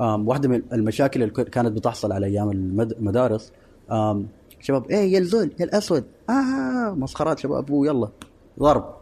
أم 0.00 0.28
واحدة 0.28 0.48
من 0.48 0.62
المشاكل 0.72 1.22
اللي 1.22 1.34
كانت 1.44 1.68
بتحصل 1.72 2.12
على 2.12 2.26
أيام 2.26 2.50
المد- 2.50 2.92
المدارس. 2.92 3.52
أم 3.92 4.26
شباب 4.60 4.90
إيه 4.90 5.12
يا 5.12 5.18
الزول 5.18 5.50
يا 5.60 5.64
الأسود. 5.64 6.04
آه 6.30 6.94
مسخرات 6.94 7.38
شباب. 7.38 7.70
ويلا 7.70 8.08
ضرب. 8.60 8.94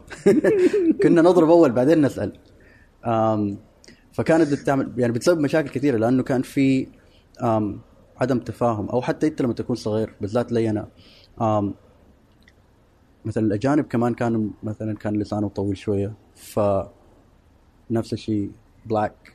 كنا 1.03 1.21
نضرب 1.21 1.49
أول 1.49 1.71
بعدين 1.71 2.01
نسأل. 2.01 2.33
أم 3.05 3.57
فكانت 4.13 4.53
بتعمل 4.53 4.91
يعني 4.97 5.13
بتسبب 5.13 5.39
مشاكل 5.39 5.69
كثيرة 5.69 5.97
لأنه 5.97 6.23
كان 6.23 6.41
في 6.41 6.87
عدم 8.21 8.39
تفاهم 8.39 8.89
أو 8.89 9.01
حتى 9.01 9.27
انت 9.27 9.41
لما 9.41 9.53
تكون 9.53 9.75
صغير 9.75 10.13
بالذات 10.21 10.51
لي 10.51 10.69
أنا 10.69 10.87
مثلا 13.25 13.43
الأجانب 13.45 13.85
كمان 13.85 14.13
كانوا 14.13 14.49
مثلا 14.63 14.95
كان 14.95 15.19
لسانه 15.19 15.49
طويل 15.49 15.77
شوية 15.77 16.13
ف 16.35 16.59
نفس 17.91 18.13
الشيء 18.13 18.51
بلاك 18.85 19.33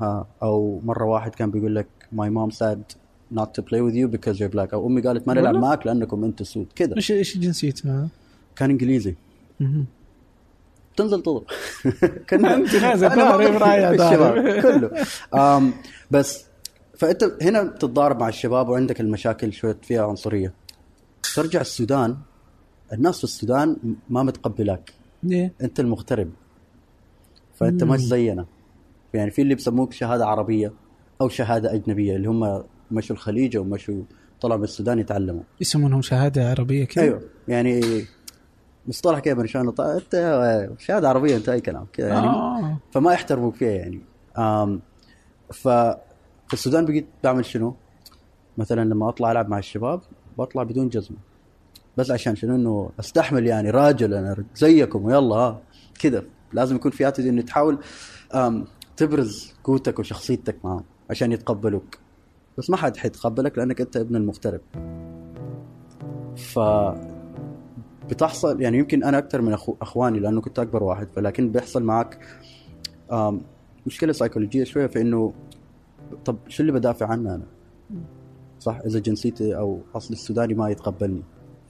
ها 0.00 0.26
أو 0.42 0.80
مرة 0.84 1.04
واحد 1.04 1.34
كان 1.34 1.50
بيقول 1.50 1.74
لك 1.74 1.86
my 2.14 2.28
mom 2.28 2.50
said 2.56 2.94
not 3.38 3.48
to 3.54 3.62
play 3.62 3.80
with 3.80 3.94
you 3.94 4.08
because 4.16 4.38
you're 4.40 4.54
black 4.56 4.72
أو 4.74 4.86
أمي 4.86 5.00
قالت 5.00 5.28
ما 5.28 5.34
نلعب؟ 5.34 5.54
معك 5.54 5.86
لأنكم 5.86 6.24
أنتم 6.24 6.44
سود 6.44 6.66
كذا 6.76 6.96
إيش 6.96 7.12
إيش 7.12 7.38
جنسيتنا؟ 7.38 8.08
كان 8.56 8.70
إنجليزي. 8.70 9.14
تنزل 10.96 11.22
تضرب 11.22 11.44
كنا 12.30 12.56
نازل 12.56 13.06
الشباب 13.12 13.96
ضارب. 13.96 14.60
كله 14.62 15.72
بس 16.10 16.45
فأنت 16.96 17.32
هنا 17.42 17.62
بتتضارب 17.62 18.20
مع 18.20 18.28
الشباب 18.28 18.68
وعندك 18.68 19.00
المشاكل 19.00 19.52
شوية 19.52 19.78
فيها 19.82 20.06
عنصرية. 20.06 20.52
ترجع 21.34 21.60
السودان 21.60 22.16
الناس 22.92 23.18
في 23.18 23.24
السودان 23.24 23.76
ما 24.08 24.22
متقبلاك. 24.22 24.92
ليه؟ 25.22 25.52
أنت 25.62 25.80
المغترب. 25.80 26.30
فأنت. 27.54 27.84
مش 27.84 28.00
زينا 28.00 28.46
يعني 29.14 29.30
في 29.30 29.42
اللي 29.42 29.54
بيسموك 29.54 29.92
شهادة 29.92 30.26
عربية 30.26 30.72
أو 31.20 31.28
شهادة 31.28 31.74
أجنبية 31.74 32.16
اللي 32.16 32.28
هم 32.28 32.62
مشوا 32.90 33.16
الخليج 33.16 33.56
أو 33.56 33.64
مشوا 33.64 34.02
طلعوا 34.40 34.58
من 34.58 34.64
السودان 34.64 34.98
يتعلموا. 34.98 35.42
يسمونهم 35.60 36.02
شهادة 36.02 36.50
عربية 36.50 36.84
كذا؟ 36.84 37.04
أيوه. 37.04 37.20
يعني 37.48 38.04
مصطلح 38.86 39.18
كيف 39.18 39.38
من 39.38 39.46
شلون 39.46 39.74
أنت 39.80 40.68
شهادة 40.78 41.08
عربية 41.08 41.36
أنت 41.36 41.48
أي 41.48 41.60
كلام. 41.60 41.86
كذا 41.92 42.08
يعني 42.08 42.26
آه. 42.26 42.78
فما 42.92 43.12
يحترموك 43.12 43.54
فيها 43.54 43.70
يعني. 43.70 44.00
ف 45.52 45.68
في 46.46 46.54
السودان 46.54 46.84
بقيت 46.84 47.06
بعمل 47.24 47.44
شنو؟ 47.44 47.74
مثلا 48.58 48.84
لما 48.84 49.08
أطلع 49.08 49.32
ألعب 49.32 49.48
مع 49.48 49.58
الشباب 49.58 50.00
بطلع 50.38 50.62
بدون 50.62 50.88
جزمة. 50.88 51.16
بس 51.96 52.10
عشان 52.10 52.36
شنو؟ 52.36 52.54
إنه 52.54 52.90
أستحمل 53.00 53.46
يعني 53.46 53.70
راجل 53.70 54.14
أنا 54.14 54.44
زيكم 54.54 55.04
ويلا 55.04 55.58
كذا 55.98 56.24
لازم 56.52 56.76
يكون 56.76 56.90
في 56.90 57.08
اتيتيود 57.08 57.32
إنه 57.32 57.42
تحاول 57.42 57.78
تبرز 58.96 59.54
قوتك 59.64 59.98
وشخصيتك 59.98 60.56
معهم 60.64 60.84
عشان 61.10 61.32
يتقبلوك. 61.32 61.98
بس 62.58 62.70
ما 62.70 62.76
حد 62.76 62.96
حيتقبلك 62.96 63.58
لأنك 63.58 63.80
أنت 63.80 63.96
ابن 63.96 64.16
المغترب. 64.16 64.60
ف 66.36 66.58
بتحصل 68.10 68.60
يعني 68.60 68.78
يمكن 68.78 69.04
أنا 69.04 69.18
أكثر 69.18 69.42
من 69.42 69.52
أخو 69.52 69.76
أخواني 69.82 70.18
لأنه 70.18 70.40
كنت 70.40 70.58
أكبر 70.58 70.82
واحد 70.82 71.08
فلكن 71.16 71.52
بيحصل 71.52 71.82
معك 71.82 72.18
مشكلة 73.86 74.12
سيكولوجيه 74.12 74.64
شوية 74.64 74.86
في 74.86 75.00
إنه 75.00 75.32
طب 76.24 76.36
شو 76.48 76.62
اللي 76.62 76.72
بدافع 76.72 77.06
عنه 77.06 77.34
أنا؟ 77.34 77.44
صح 78.60 78.78
إذا 78.86 78.98
جنسيتي 78.98 79.56
أو 79.56 79.80
اصلي 79.94 80.14
السوداني 80.16 80.54
ما 80.54 80.70
يتقبلني 80.70 81.22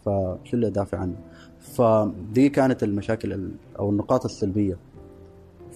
فشو 0.05 0.55
اللي 0.57 0.67
أدافع 0.67 0.99
عنه؟ 0.99 1.17
فدي 1.61 2.49
كانت 2.49 2.83
المشاكل 2.83 3.33
ال- 3.33 3.55
أو 3.79 3.91
النقاط 3.91 4.25
السلبية 4.25 4.77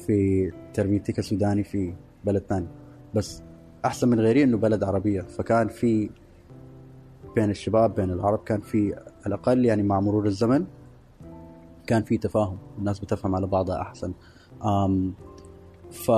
في 0.07 0.51
تربيتي 0.75 1.13
كسوداني 1.13 1.65
في 1.65 1.95
بلد 2.25 2.43
ثاني 2.49 2.67
بس 3.15 3.43
أحسن 3.85 4.09
من 4.09 4.21
غيري 4.21 4.43
إنه 4.43 4.57
بلد 4.57 4.85
عربية 4.85 5.21
فكان 5.23 5.69
في 5.69 6.11
بين 7.37 7.51
الشباب 7.51 7.95
بين 7.95 8.11
العرب 8.11 8.39
كان 8.39 8.61
في 8.61 8.95
على 8.95 9.05
الأقل 9.27 9.65
يعني 9.65 9.83
مع 9.83 10.01
مرور 10.01 10.27
الزمن 10.27 10.65
كان 11.87 12.03
في 12.03 12.19
تفاهم 12.19 12.59
الناس 12.79 12.99
بتفهم 12.99 13.35
على 13.35 13.47
بعضها 13.47 13.81
أحسن 13.81 14.13
ف 15.91 16.11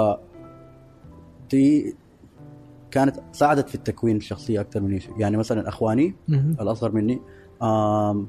دي 1.50 1.94
كانت 2.92 3.16
ساعدت 3.32 3.68
في 3.68 3.74
التكوين 3.74 4.16
الشخصية 4.16 4.60
أكثر 4.60 4.80
من 4.80 4.98
شيء 5.00 5.14
يعني 5.18 5.36
مثلا 5.36 5.68
أخواني. 5.68 6.14
الأصغر 6.60 6.92
مني 6.92 7.20
آم 7.62 8.28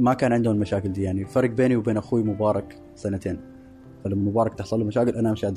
ما 0.00 0.14
كان 0.14 0.32
عندهم 0.32 0.54
المشاكل 0.54 0.92
دي 0.92 1.02
يعني 1.02 1.24
فرق 1.24 1.50
بيني 1.50 1.76
وبين 1.76 1.96
أخوي 1.96 2.22
مبارك 2.22 2.78
سنتين 2.94 3.40
فلما 4.04 4.30
مبارك 4.30 4.54
تحصل 4.54 4.78
له 4.78 4.84
مشاكل 4.84 5.10
أنا 5.10 5.30
أمشي 5.30 5.48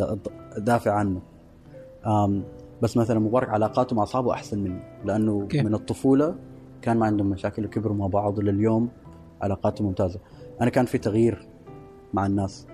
أدافع 0.51 0.91
عنه 0.91 1.21
آم 2.05 2.43
بس 2.81 2.97
مثلا 2.97 3.19
مبارك 3.19 3.49
علاقاته 3.49 3.95
مع 3.95 4.03
أصحابه 4.03 4.33
أحسن 4.33 4.59
مني 4.59 4.79
لأنه 5.05 5.47
كيف؟ 5.47 5.65
من 5.65 5.73
الطفولة 5.73 6.35
كان 6.81 6.97
ما 6.97 7.05
عندهم 7.05 7.29
مشاكل 7.29 7.65
وكبروا 7.65 7.95
مع 7.95 8.07
بعض 8.07 8.37
ولليوم 8.37 8.89
علاقاتهم 9.41 9.87
ممتازة 9.87 10.19
أنا 10.61 10.69
كان 10.69 10.85
في 10.85 10.97
تغيير 10.97 11.47
مع 12.13 12.25
الناس 12.25 12.67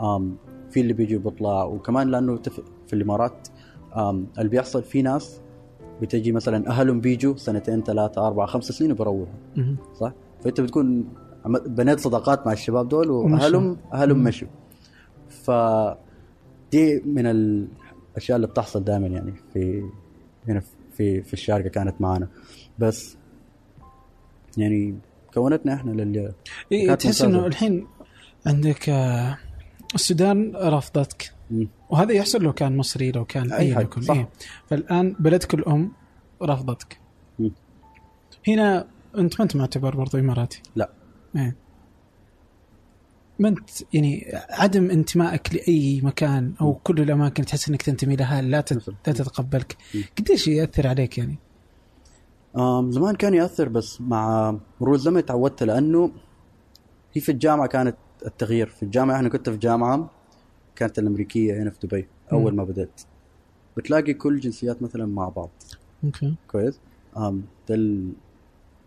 آم 0.00 0.36
في 0.70 0.80
اللي 0.80 0.92
بيجي 0.92 1.18
بيطلع 1.18 1.64
وكمان 1.64 2.08
لأنه. 2.08 2.40
في 2.86 2.92
الإمارات 2.92 3.48
اللي 3.96 4.48
بيحصل 4.48 4.82
في 4.82 5.02
ناس 5.02 5.40
بتجي 6.02 6.32
مثلا 6.32 6.68
أهلهم 6.70 7.00
بيجوا 7.00 7.36
سنتين 7.36 7.82
ثلاثة 7.82 8.26
أربعة 8.26 8.46
خمس 8.46 8.64
سنين 8.64 8.92
وبروحوا. 8.92 9.26
صح؟ 10.00 10.12
فأنت 10.44 10.60
بتكون 10.60 11.08
بنيت 11.66 12.00
صداقات 12.00 12.46
مع 12.46 12.52
الشباب 12.52 12.88
دول 12.88 13.32
أهلهم 13.92 14.18
مم. 14.18 14.24
مشوا 14.24 14.48
ف 15.28 15.50
دي 16.72 17.02
من 17.06 17.26
الأشياء 17.26 18.36
اللي 18.36 18.46
بتحصل 18.46 18.84
دائما 18.84 19.06
يعني 19.06 19.34
في 19.52 19.82
هنا 20.48 20.62
في 20.92 21.22
في 21.22 21.32
الشارقة 21.32 21.68
كانت 21.68 22.00
معنا 22.00 22.28
بس 22.78 23.16
يعني 24.56 24.94
كونتنا 25.34 25.74
إحنا 25.74 25.90
للي 25.90 26.32
إيه 26.72 26.94
تحس. 26.94 27.22
إنه 27.22 27.46
الحين 27.46 27.86
عندك 28.46 28.88
آه، 28.88 29.38
السودان 29.94 30.52
رفضتك. 30.56 31.34
وهذا 31.90 32.12
يحصل 32.12 32.42
لو 32.42 32.52
كان 32.52 32.76
مصري 32.76 33.12
لو 33.12 33.24
كان 33.24 33.52
أي 33.52 33.74
حد، 33.74 34.02
صح. 34.04 34.14
إيه. 34.14 34.28
فالآن 34.66 35.16
بلدك 35.18 35.54
الام 35.54 35.92
رفضتك 36.42 36.98
مم. 37.38 37.50
هنا 38.48 38.86
أنت 39.18 39.38
ما 39.38 39.42
أنت 39.44 39.56
معتبر 39.56 39.96
برضو 39.96 40.18
إماراتي؟ 40.18 40.62
لا. 40.76 40.90
إيه. 41.36 41.56
ما 43.38 43.48
أنت 43.48 43.70
يعني 43.94 44.26
عدم 44.50 44.90
انتمائك 44.90 45.54
لأي 45.54 46.00
مكان 46.04 46.54
أو 46.60 46.74
كل 46.74 47.00
الأماكن 47.00 47.44
تحس 47.44 47.68
إنك 47.68 47.82
تنتمي 47.82 48.16
لها 48.16 48.42
لا 48.42 48.60
تت- 48.60 48.88
لا 49.06 49.12
تتقبلك. 49.12 49.76
قديش 50.18 50.48
يأثر 50.48 50.86
عليك 50.86 51.18
يعني؟ 51.18 51.38
آم 52.56 52.90
زمان 52.90 53.14
كان 53.16 53.34
يأثر 53.34 53.68
بس 53.68 54.00
مع 54.00 54.56
مرور 54.80 54.94
الزمن 54.94 55.24
تعودت 55.24 55.62
لأنه 55.62 56.10
هي 57.12 57.20
في 57.20 57.32
الجامعة 57.32 57.66
كانت 57.66 57.96
التغيير. 58.26 58.66
في 58.66 58.82
الجامعة 58.82 59.16
إحنا 59.16 59.28
كنت 59.28 59.50
في 59.50 59.56
جامعة 59.56 60.10
كانت 60.76 60.98
الأمريكية 60.98 61.62
هنا 61.62 61.70
في 61.70 61.86
دبي 61.86 62.06
أول 62.32 62.50
مم. 62.52 62.56
ما 62.56 62.64
بدأت. 62.64 63.00
بتلاقي 63.76 64.14
كل 64.14 64.40
جنسيات 64.40 64.82
مثلا 64.82 65.06
مع 65.06 65.28
بعض. 65.28 65.50
okay. 66.04 66.34
كويس؟ 66.48 66.80
ده 67.68 67.74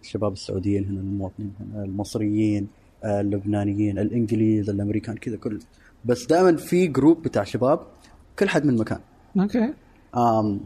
الشباب 0.03 0.33
السعوديين 0.33 0.85
هنا 0.85 0.99
المواطنين 0.99 1.53
هنا 1.59 1.83
المصريين 1.83 2.67
آه، 3.03 3.21
اللبنانيين 3.21 3.99
الإنجليز 3.99 4.69
الأمريكان 4.69 5.15
كذا 5.15 5.37
كل. 5.37 5.59
بس 6.05 6.25
دائما 6.25 6.57
في 6.57 6.87
group 6.87 7.21
بتاع 7.21 7.43
شباب 7.43 7.79
كل 8.39 8.49
حد 8.49 8.65
من 8.65 8.77
مكان. 8.77 8.99
okay. 9.39 9.73
آم 10.15 10.59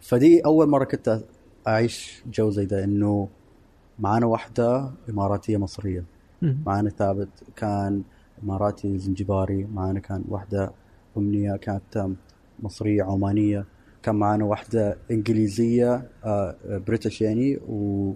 فدي 0.00 0.40
أول 0.40 0.68
مرة 0.68 0.84
كنت 0.84 1.20
أعيش 1.68 2.22
جو 2.32 2.50
زي 2.50 2.64
ده 2.64 2.84
إنه 2.84 3.28
معانا 3.98 4.26
واحدة 4.26 4.90
إماراتية 5.10 5.56
مصرية. 5.56 6.04
معانا 6.42 6.90
ثابت 6.90 7.28
كان 7.56 8.02
إماراتي 8.42 8.98
زنجباري 8.98 9.64
معانا 9.64 10.00
كان 10.00 10.24
واحدة 10.28 10.72
أمنية 11.16 11.56
كانت 11.56 12.08
مصرية 12.62 13.02
عمانية. 13.02 13.66
كان 14.02 14.14
معانا 14.14 14.44
واحدة 14.44 14.98
إنجليزية 15.10 16.08
آه، 16.24 16.56
British 16.86 17.22
يعني 17.22 17.56
و 17.68 18.12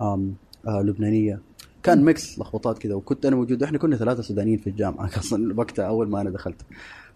آه، 0.00 0.20
لبنانية. 0.66 1.40
كان 1.82 2.04
mix 2.04 2.38
لخبطات 2.38 2.78
كذا 2.78 2.94
وكنت 2.94 3.26
أنا 3.26 3.36
موجود. 3.36 3.62
إحنا 3.62 3.78
كنا 3.78 3.96
ثلاثة 3.96 4.22
سودانيين 4.22 4.58
في 4.58 4.66
الجامعة. 4.66 5.10
أصلا 5.18 5.58
وقتها 5.58 5.84
أول 5.84 6.08
ما 6.08 6.20
أنا 6.20 6.30
دخلت. 6.30 6.62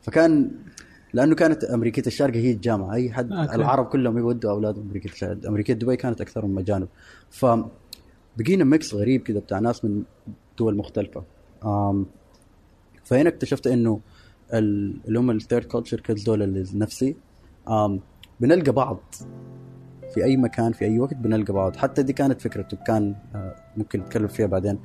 فكان 0.03 0.51
لأنه 1.13 1.35
كانت 1.35 1.65
أمريكية 1.65 2.03
الشرق 2.07 2.37
هي 2.37 2.53
الجامعة. 2.53 2.95
أي 2.95 3.13
حد 3.13 3.33
okay. 3.33 3.55
العرب 3.55 3.87
كلهم 3.87 4.19
يودوا 4.19 4.51
اولادهم 4.51 4.85
أمريكية 4.87 5.11
الشرق. 5.11 5.47
أمريكية 5.47 5.75
دبي 5.75 5.97
كانت 5.97 6.21
اكثرهم 6.21 6.55
أجانب. 6.55 6.89
ف 7.31 7.47
بقينا 8.37 8.65
mix 8.65 8.95
غريب 8.95 9.23
كذا 9.23 9.39
بتاع 9.39 9.59
ناس 9.59 9.85
من 9.85 10.03
دول 10.59 10.77
مختلفة. 10.77 11.25
فهنا 13.13 13.29
اكتشفت 13.29 13.67
إنه 13.67 14.01
ال- 14.55 15.01
اللي 15.09 15.19
هم 15.19 15.31
ال 15.31 15.36
third 15.36 15.65
culture 15.65 16.01
kids 16.01 16.23
دول 16.23 16.43
اللي 16.43 16.65
نفسي 16.75 17.17
آم 17.69 18.01
بنلقى 18.41 18.73
بعض. 18.73 18.99
في 20.15 20.25
أي 20.25 20.37
مكان 20.37 20.73
في 20.73 20.85
أي 20.85 20.99
وقت 20.99 21.15
بنلقى 21.15 21.53
بعض. 21.53 21.77
حتى 21.77 22.03
دي 22.03 22.13
كانت 22.13 22.41
فكرته 22.41 22.77
كان 22.77 23.15
آه، 23.35 23.55
ممكن 23.77 24.01
نتكلم 24.01 24.29
فيها 24.29 24.47
بعدين. 24.47 24.79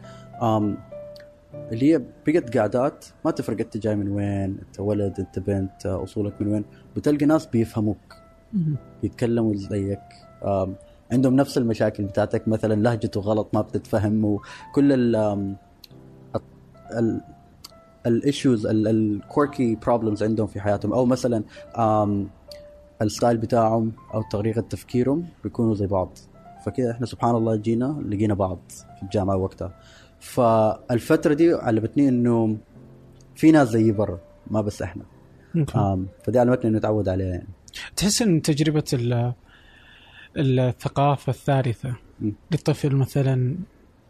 اللي 1.54 1.94
هي 1.94 2.02
بقت 2.28 2.58
قعدات 2.58 3.06
ما 3.26 3.32
تفرق 3.32 3.60
أنت 3.60 3.78
جاي 3.78 3.96
من 3.96 4.08
وين 4.10 4.58
أنت 4.68 4.80
ولد 4.80 5.20
أنت 5.20 5.40
بنت 5.40 5.86
آه، 5.86 6.04
أصولك 6.04 6.42
من 6.42 6.48
وين. 6.48 6.66
بتلقى 6.96 7.26
ناس 7.26 7.46
بيفهموك. 7.46 8.16
يتكلموا 9.04 9.56
زيك. 9.56 10.00
عندهم 11.12 11.36
نفس 11.36 11.58
المشاكل 11.58 12.04
بتاعتك 12.04 12.48
مثلا 12.48 12.82
لهجته 12.82 13.22
غلط 13.22 13.50
ما 13.54 13.62
بتتفهم 13.62 14.26
وكل 14.26 14.92
ال 15.16 15.56
ال 18.08 18.16
issues 18.16 18.66
ال 18.66 18.81
quirky 18.81 19.76
problems 19.76 20.24
عندهم 20.24 20.48
في 20.48 20.62
حياتهم. 20.62 20.94
أو 20.94 21.06
مثلا 21.06 21.44
ال 23.02 23.08
style 23.08 23.38
بتاعهم 23.38 23.92
أو 24.14 24.22
طريقة 24.22 24.62
تفكيرهم 24.62 25.26
بيكونوا 25.44 25.76
زي 25.76 25.88
بعض. 25.88 26.18
فكده 26.66 26.92
إحنا 26.92 27.06
سبحان 27.06 27.36
الله 27.36 27.56
جينا 27.56 28.04
لقينا 28.10 28.34
بعض 28.34 28.60
في 28.98 29.04
الجامعة 29.04 29.36
وقتها. 29.38 29.80
فالفترة 30.20 31.34
دي 31.34 31.54
علمتني 31.54 32.10
إنه 32.10 32.58
في 33.36 33.52
ناس 33.52 33.70
زيي 33.70 33.92
برا 33.92 34.20
ما 34.52 34.62
بس 34.62 34.82
إحنا. 34.82 35.04
فدي 36.24 36.40
علمتني 36.40 36.70
إنه 36.70 36.78
اتعود 36.78 37.10
عليها 37.10 37.28
يعني. 37.28 37.48
تحس 37.96 38.22
إن 38.22 38.42
تجربة 38.42 38.84
ال- 38.94 39.34
الثقافة 40.38 41.30
الثالثة. 41.30 41.96
للطفل 42.52 42.96
مثلا 42.96 43.56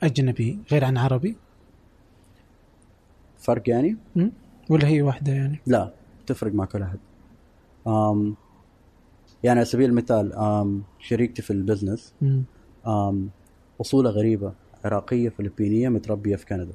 أجنبي 0.04 0.60
غير 0.72 0.86
عن 0.86 0.98
عربي؟ 0.98 1.38
فرق 3.48 3.70
يعني? 3.70 3.98
ولا 4.70 4.88
هي 4.88 5.02
واحدة 5.02 5.32
يعني؟ 5.34 5.60
لا 5.66 5.92
تفرق 6.28 6.54
مع 6.54 6.66
كل 6.66 6.82
أحد. 6.82 7.00
أم 7.88 8.36
يعني 9.44 9.60
على 9.60 9.66
سبيل 9.66 9.90
المثال 9.90 10.34
أم 10.34 10.84
شريكتي 11.00 11.42
في 11.42 11.52
البزنس. 11.52 12.14
أم 12.88 13.30
اصولها 13.82 14.12
غريبة 14.12 14.54
عراقية 14.86 15.30
فلبينية 15.30 15.90
متربية 15.90 16.36
في 16.36 16.46
كندا. 16.46 16.74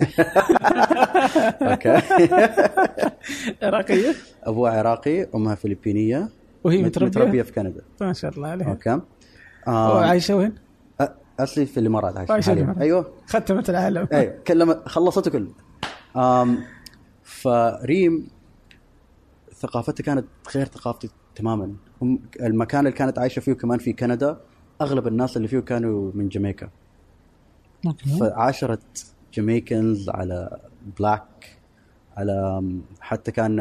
okay. 1.70 2.00
عراقية؟ 3.62 4.14
أبوها 4.44 4.72
عراقي 4.78 5.26
أمها 5.34 5.54
فلبينية 5.54 6.28
وهي 6.64 6.78
مت- 6.82 6.86
متربية, 6.86 7.08
متربية 7.20 7.42
في 7.42 7.52
كندا. 7.52 7.82
ما 8.00 8.12
شاء 8.12 8.30
الله 8.34 8.48
عليها. 8.48 8.68
okay. 8.70 8.90
أم 8.90 9.02
وعايشه 9.68 10.36
وين؟ 10.36 10.54
أصلي 11.42 11.66
في 11.66 11.80
الإمارات 11.80 12.16
عايشه 12.16 12.32
عايشة 12.32 12.46
حاليا. 12.46 12.76
أيوه. 12.80 13.12
ختمت 13.26 13.70
العالم. 13.70 14.08
أيوه 14.12 14.38
كلمت 14.46 14.88
خلصته 14.88 15.30
كله. 15.30 15.52
أم 16.16 16.58
frame 17.22 18.28
ثقافتها 19.54 20.04
كانت 20.04 20.26
غير 20.54 20.66
ثقافتي 20.66 21.10
تماما. 21.34 21.72
هم 22.02 22.20
المكان 22.40 22.80
اللي 22.86 22.96
كانت 22.96 23.18
عايشة 23.18 23.40
فيه 23.40 23.52
كمان 23.52 23.78
في 23.78 23.92
كندا 23.92 24.40
أغلب 24.80 25.06
الناس 25.06 25.36
اللي 25.36 25.48
فيه 25.48 25.58
كانوا 25.58 26.12
من 26.14 26.28
جامايكا 26.28 26.70
فعاشرت 28.20 29.06
جامايكنز 29.34 30.08
على 30.08 30.60
بلاك 30.98 31.58
على 32.16 32.64
حتى 33.00 33.32
كان 33.32 33.56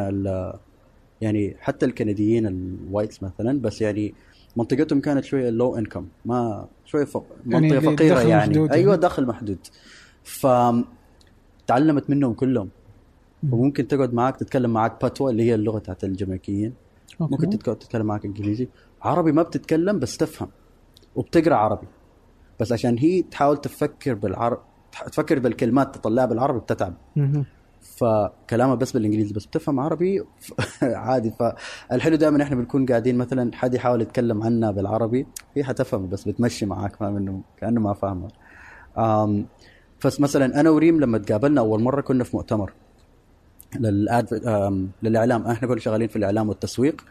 يعني 1.21 1.55
حتى 1.59 1.85
الكنديين 1.85 2.47
الوايتس 2.47 3.23
مثلا 3.23 3.61
بس 3.61 3.81
يعني 3.81 4.13
منطقتهم 4.59 5.01
كانت 5.01 5.23
شوية 5.23 5.49
لو 5.49 5.75
انكم 5.77 6.07
ما 6.25 6.67
شوية 6.85 7.05
فوق 7.05 7.25
يعني 7.47 7.67
منطقة 7.67 7.79
اللي 7.79 7.97
فقيرة 7.97 8.15
دخل 8.15 8.29
يعني. 8.29 8.49
محدود 8.49 8.71
أيوه 8.71 8.89
يعني. 8.89 9.01
دخل 9.01 9.25
محدود. 9.25 9.57
ف 10.23 10.47
تعلمت 11.67 12.09
منهم 12.09 12.33
كلهم. 12.33 12.69
وممكن 13.51 13.87
تقعد 13.87 14.13
معاك 14.13 14.35
تتكلم 14.37 14.73
معاك 14.73 15.01
باتوا 15.01 15.29
اللي 15.31 15.43
هي 15.43 15.55
اللغة 15.55 15.79
بتاعت 15.79 16.03
الجامايكيين. 16.03 16.73
ممكن 17.19 17.49
تتك- 17.49 17.65
تتكلم 17.77 18.05
معاك 18.05 18.25
إنجليزي. 18.25 18.67
عربي 19.01 19.31
ما 19.31 19.43
بتتكلم 19.43 19.99
بس 19.99 20.17
تفهم. 20.17 20.49
وبتقرأ 21.15 21.55
عربي. 21.55 21.87
بس 22.59 22.71
عشان 22.71 22.97
هي 22.97 23.21
تحاول 23.21 23.57
تفكر 23.57 24.13
بالعرب 24.13 24.59
تفكر 25.11 25.39
بالكلمات 25.39 25.95
تطلعها 25.95 26.25
بالعربي 26.25 26.59
بتتعب. 26.59 26.93
فكلامها 27.81 28.75
بس 28.75 28.91
بالإنجليزي 28.91 29.33
بس 29.33 29.45
بتفهم 29.45 29.79
عربي؟ 29.79 30.23
عادي. 30.83 31.31
فالحلو 31.31 32.15
دائما 32.15 32.43
إحنا 32.43 32.55
بنكون 32.55 32.85
قاعدين 32.85 33.17
مثلا 33.17 33.51
حد 33.55 33.73
يحاول 33.73 34.01
يتكلم 34.01 34.43
عنا 34.43 34.71
بالعربي 34.71 35.27
هي 35.55 35.63
حتفهم 35.63 36.09
بس 36.09 36.27
بتمشي 36.27 36.65
معاك 36.65 36.95
فاهم 36.95 37.17
انه 37.17 37.41
كأنه 37.57 37.81
ما 37.81 37.93
فاهمه. 37.93 38.27
أم 38.97 39.45
بس 40.05 40.19
مثلا 40.19 40.59
أنا 40.59 40.69
وريم 40.69 40.99
لما 40.99 41.17
تقابلنا 41.17 41.61
أول 41.61 41.81
مرة 41.81 42.01
كنا 42.01 42.23
في 42.23 42.35
مؤتمر 42.37 42.73
للاد 43.79 44.33
أم، 44.33 44.89
للإعلام. 45.03 45.47
إحنا 45.47 45.67
كنا 45.67 45.79
شغالين 45.79 46.07
في 46.07 46.15
الإعلام 46.15 46.49
والتسويق. 46.49 47.01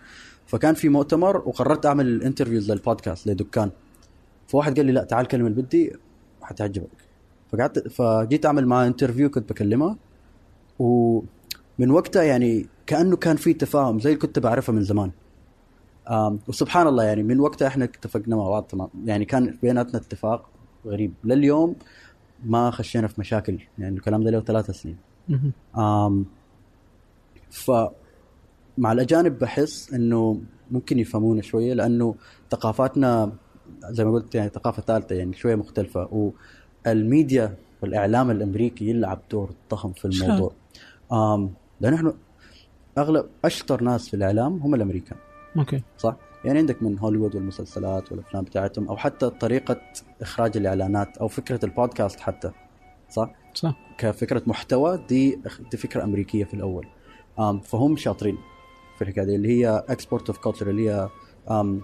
فكان 0.46 0.74
في 0.74 0.88
مؤتمر 0.88 1.36
وقررت 1.36 1.86
أعمل 1.86 2.22
interviews 2.22 2.70
لل 2.72 2.84
podcast 2.84 3.26
لدكان. 3.26 3.70
فواحد 4.46 4.76
قال 4.76 4.86
لي 4.86 4.92
لا 4.92 5.04
تعال 5.04 5.26
كلم 5.26 5.46
اللي 5.46 5.62
بدي 5.62 5.92
حتعجبك. 6.42 6.88
فقعدت 7.52 7.88
فجيت 7.88 8.46
أعمل 8.46 8.66
معاه 8.66 8.86
interview 8.86 9.30
كنت 9.30 9.50
بكلمها 9.52 9.96
ومن 10.78 11.90
وقتها 11.90 12.22
يعني 12.22 12.66
كأنه 12.86 13.16
كان 13.16 13.36
في 13.36 13.52
تفاهم 13.52 14.00
زي 14.00 14.10
اللي 14.10 14.20
كنت 14.20 14.38
بعرفها 14.38 14.72
من 14.72 14.82
زمان. 14.82 15.10
وسبحان 16.48 16.86
الله 16.86 17.04
يعني 17.04 17.22
من 17.22 17.40
وقتها 17.40 17.68
إحنا 17.68 17.84
اتفقنا 17.84 18.36
مع 18.36 18.48
بعض 18.48 18.62
تمام. 18.62 18.88
يعني 19.04 19.24
كان 19.24 19.58
بيناتنا 19.62 20.00
اتفاق 20.00 20.48
غريب. 20.86 21.12
لليوم 21.24 21.74
ما 22.44 22.70
خشينا 22.70 23.06
في 23.06 23.20
مشاكل 23.20 23.58
يعني 23.78 23.96
الكلام 23.96 24.24
ده 24.24 24.30
له 24.30 24.40
ثلاثة 24.40 24.72
سنين. 24.72 24.96
آم 25.78 26.26
ف 27.50 27.70
مع 28.78 28.92
الأجانب 28.92 29.38
بحس 29.38 29.92
إنه 29.92 30.40
ممكن 30.70 30.98
يفهمونا 30.98 31.42
شوية 31.42 31.74
لأنه 31.74 32.14
ثقافاتنا 32.50 33.32
زي 33.84 34.04
ما 34.04 34.12
قلت 34.12 34.34
يعني 34.34 34.50
ثقافة 34.50 34.82
ثالثة 34.82 35.14
يعني 35.14 35.32
شوية 35.32 35.54
مختلفة. 35.54 36.32
والميديا 36.86 37.54
والإعلام 37.82 38.30
الأمريكي 38.30 38.88
يلعب 38.88 39.20
دور 39.30 39.50
ضخم 39.70 39.92
في 39.92 40.04
الموضوع. 40.04 40.52
آم 41.12 41.54
لأن 41.80 41.94
إحنا 41.94 42.14
أغلب 42.98 43.26
أشطر 43.44 43.82
ناس 43.82 44.08
في 44.08 44.14
الإعلام 44.14 44.58
هم 44.58 44.74
الأمريكان 44.74 45.18
okay 45.58 45.82
صح؟ 45.98 46.16
يعني 46.44 46.58
عندك 46.58 46.82
من 46.82 46.98
هوليوود 46.98 47.34
والمسلسلات 47.34 48.12
والأفلام 48.12 48.44
بتاعتهم 48.44 48.88
أو 48.88 48.96
حتى 48.96 49.30
طريقة 49.30 49.80
إخراج 50.22 50.56
الإعلانات 50.56 51.16
أو 51.18 51.28
فكرة 51.28 51.64
البودكاست 51.64 52.20
حتى 52.20 52.50
صح؟ 53.10 53.30
صح 53.54 53.74
كفكرة 53.98 54.42
محتوى 54.46 55.04
دي 55.08 55.40
دي 55.70 55.76
فكرة 55.76 56.04
أمريكية 56.04 56.44
في 56.44 56.54
الأول 56.54 56.86
آم 57.38 57.60
فهم 57.60 57.96
شاطرين 57.96 58.38
في 58.98 59.02
الحكاية 59.02 59.24
دي 59.24 59.34
اللي 59.34 59.48
هي 59.48 59.84
export 59.88 60.28
of 60.28 60.38
culture 60.38 60.70
اللي 60.70 60.90
هي 60.90 61.08
آم 61.50 61.82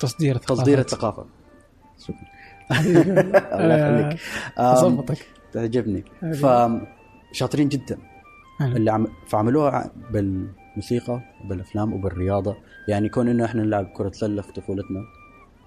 تصدير 0.00 0.36
تصدير 0.36 0.78
الثقافات. 0.78 1.26
الثقافة 1.26 2.16
شكرا 2.16 2.30
الله 3.60 3.74
يخليك 3.74 4.20
أظبطك 4.58 5.26
تعجبني 5.52 6.04
حلو. 6.20 6.32
فشاطرين 7.32 7.68
جدا. 7.68 7.98
اللي 8.60 8.90
عم... 8.90 9.06
فعملوها 9.26 9.90
بالموسيقى 10.10 11.20
وبالأفلام 11.44 11.92
وبالرياضة. 11.92 12.56
يعني 12.88 13.08
كون 13.08 13.28
إنه 13.28 13.44
إحنا 13.44 13.62
نلعب 13.62 13.86
كرة 13.86 14.10
سلة 14.10 14.42
في 14.42 14.52
طفولتنا 14.52 15.04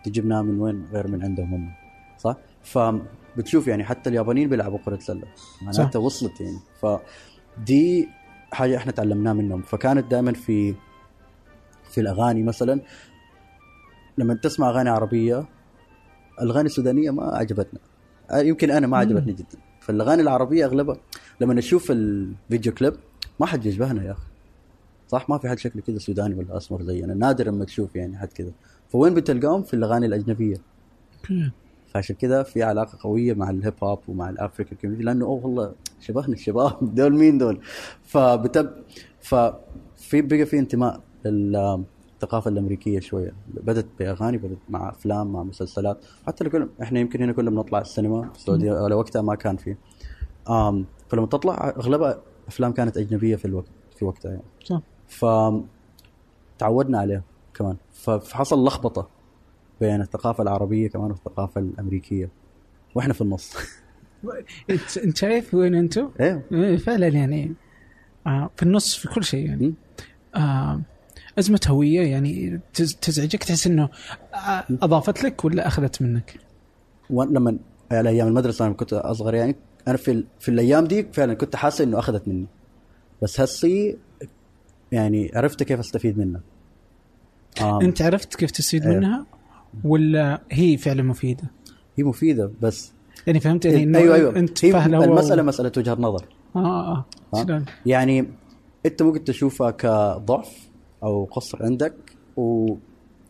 جبناها 0.08 0.42
من 0.42 0.60
وين؟ 0.60 0.86
غير 0.92 1.08
من 1.08 1.24
عندهم 1.24 1.54
هم 1.54 1.72
صح؟ 2.18 2.38
فبتشوف 2.64 3.68
يعني 3.68 3.84
حتى 3.84 4.10
اليابانيين 4.10 4.50
بيلعبوا 4.50 4.78
كرة 4.86 5.00
سلة. 5.00 5.24
معناتها 5.62 6.00
وصلت 6.00 6.42
يعني. 6.42 6.60
فدي 6.82 8.10
حاجة 8.52 8.78
إحنا 8.78 8.92
تعلمناها 8.92 9.34
منهم. 9.34 9.62
فكانت 9.62 10.12
دائما 10.12 10.34
في 10.34 10.76
في 11.92 12.02
الأغاني 12.02 12.44
مثلا. 12.44 12.82
لما 14.18 14.34
تسمع 14.34 14.70
أغاني 14.70 14.90
عربية 14.90 15.46
الأغاني 16.42 16.66
السودانية 16.66 17.12
ما 17.12 17.24
عجبتنا. 17.24 17.80
آه، 18.32 18.40
يمكن 18.40 18.72
أنا 18.72 18.88
ما 18.88 18.98
عجبتني 18.98 19.34
جدا. 19.34 19.58
فالاغاني 19.84 20.22
العربية 20.22 20.66
اغلبها 20.66 20.98
لما 21.42 21.54
نشوف 21.54 21.92
الفيديو 21.92 22.74
كليب 22.74 22.94
ما 23.40 23.46
حد 23.46 23.66
يشبهنا 23.66 24.04
يا 24.04 24.12
أخي. 24.12 24.28
صح؟ 25.08 25.30
ما 25.30 25.38
في 25.38 25.50
حد 25.50 25.60
شكله 25.60 25.82
كذا 25.82 25.98
سوداني 25.98 26.36
ولا 26.36 26.58
أسمر 26.58 26.84
زينا. 26.84 27.14
نادر 27.14 27.48
لما 27.48 27.66
تشوف 27.66 27.96
يعني 27.96 28.18
حد 28.18 28.28
كذا. 28.28 28.52
فوين 28.90 29.14
بتلقاهم؟ 29.14 29.64
في 29.64 29.74
الأغاني 29.74 30.06
الأجنبية. 30.06 30.56
فعشان 31.94 32.16
كذا 32.16 32.44
في 32.44 32.64
علاقة 32.64 32.98
قوية 33.02 33.34
مع 33.34 33.50
الهيب 33.50 33.74
هوب 33.84 34.00
ومع 34.08 34.30
ال 34.30 34.36
African 34.36 34.78
community 34.78 35.04
لأنه 35.04 35.26
أوه 35.26 35.46
والله 35.46 35.74
شبهنا 36.00 36.34
الشباب. 36.34 36.78
دول 36.96 37.14
مين 37.16 37.38
دول؟ 37.38 37.60
فبتب 38.04 38.70
ففي 39.22 40.22
بقى 40.22 40.46
في 40.46 40.60
انتماء 40.60 41.02
للثقافه 42.24 42.50
الأمريكية 42.50 43.00
شوية. 43.00 43.34
بدت 43.48 43.86
بأغاني 44.00 44.38
بدت 44.38 44.58
مع 44.70 44.90
أفلام 44.90 45.34
مع 45.34 45.44
مسلسلات. 45.44 46.06
حتى 46.28 46.44
لو 46.44 46.70
إحنا 46.82 47.00
يمكن 47.00 47.22
هنا 47.22 47.32
كنا 47.34 47.50
بنطلع 47.50 47.80
السينما 47.80 48.30
في 48.30 48.36
السعوديه 48.36 48.74
على 48.74 48.96
وقتها 48.96 49.22
ما 49.22 49.36
كان 49.36 49.58
في. 49.58 49.76
آم 50.50 50.86
فلما 51.10 51.26
تطلع 51.26 51.74
أغلبها 51.78 52.22
أفلام 52.48 52.72
كانت 52.72 52.98
أجنبية 52.98 53.36
في 53.36 53.46
الوقت 53.46 53.72
في 53.96 54.06
وقتها 54.06 54.30
يعني. 54.30 54.44
صح. 54.64 54.82
ف 55.08 55.26
تعودنا 56.58 57.00
عليها 57.00 57.24
كمان. 57.54 57.76
فحصل 57.94 58.66
لخبطة 58.66 59.08
بين 59.82 60.02
الثقافة 60.02 60.42
العربية 60.44 60.90
كمان 60.90 61.12
والثقافة 61.12 61.62
الأمريكية. 61.62 62.30
وإحنا 62.96 63.14
في 63.14 63.22
النص. 63.22 63.54
انت 65.06 65.18
شايف 65.18 65.54
وين 65.54 65.76
أنتم؟ 65.76 66.10
إيه. 66.20 66.46
إيه، 66.52 66.78
فعلا 66.78 67.08
يعني 67.08 67.54
آه 68.28 68.50
في 68.56 68.64
النص 68.64 68.96
في 68.96 69.08
كل 69.08 69.24
شيء 69.24 69.48
يعني. 69.48 69.74
آه 70.36 70.82
أزمة 71.40 71.60
هوية 71.68 72.02
يعني 72.02 72.60
تز- 72.74 72.96
تزعجك 73.02 73.44
تحس 73.44 73.68
إنه 73.68 73.90
آه، 74.34 74.64
أضافت 74.82 75.24
لك 75.24 75.46
ولا 75.46 75.68
أخذت 75.68 76.02
منك؟ 76.02 76.40
لما 77.10 77.58
على 77.92 78.10
أيام 78.10 78.28
المدرسة 78.28 78.66
لما 78.66 78.74
كنت 78.74 78.94
أصغر 78.94 79.34
يعني 79.36 79.56
أنا 79.88 79.98
في. 79.98 80.24
في 80.40 80.50
الأيام 80.50 80.86
دي 80.86 81.08
فعلا 81.14 81.34
كنت 81.34 81.56
حاسس 81.56 81.82
إنه 81.82 82.00
أخذت 82.00 82.28
مني 82.28 82.48
بس 83.22 83.42
هسي 83.42 83.98
يعني 84.92 85.32
عرفت 85.36 85.64
كيف 85.64 85.80
أستفيد 85.80 86.18
منها 86.18 86.42
أنت 87.62 88.02
عرفت 88.02 88.36
كيف 88.36 88.52
تستفيد 88.52 88.86
إيه. 88.88 88.98
منها 88.98 89.26
ولا 89.84 90.42
هي 90.52 90.78
فعلا 90.78 91.04
مفيدة؟ 91.04 91.44
هي 91.98 92.04
مفيدة 92.04 92.52
بس 92.62 92.92
يعني 93.28 93.40
فهمت 93.40 93.66
يعني 93.66 93.84
إنه 93.84 94.00
أيوه 94.00 94.16
أيوه 94.16 94.36
أنت 94.36 94.66
هي 94.66 94.86
المسألة 94.86 95.44
مسألة 95.44 95.72
وجهة 95.78 95.94
نظر 96.00 96.26
آه 96.56 97.06
آه؟ 97.34 97.44
شلون؟ 97.44 97.66
يعني 97.86 98.28
أنت 98.86 99.02
ممكن 99.02 99.24
تشوفها 99.24 99.72
كضعف 99.72 100.70
أو 101.04 101.24
قصر 101.26 101.64
عندك؟ 101.64 101.94
و 102.38 102.76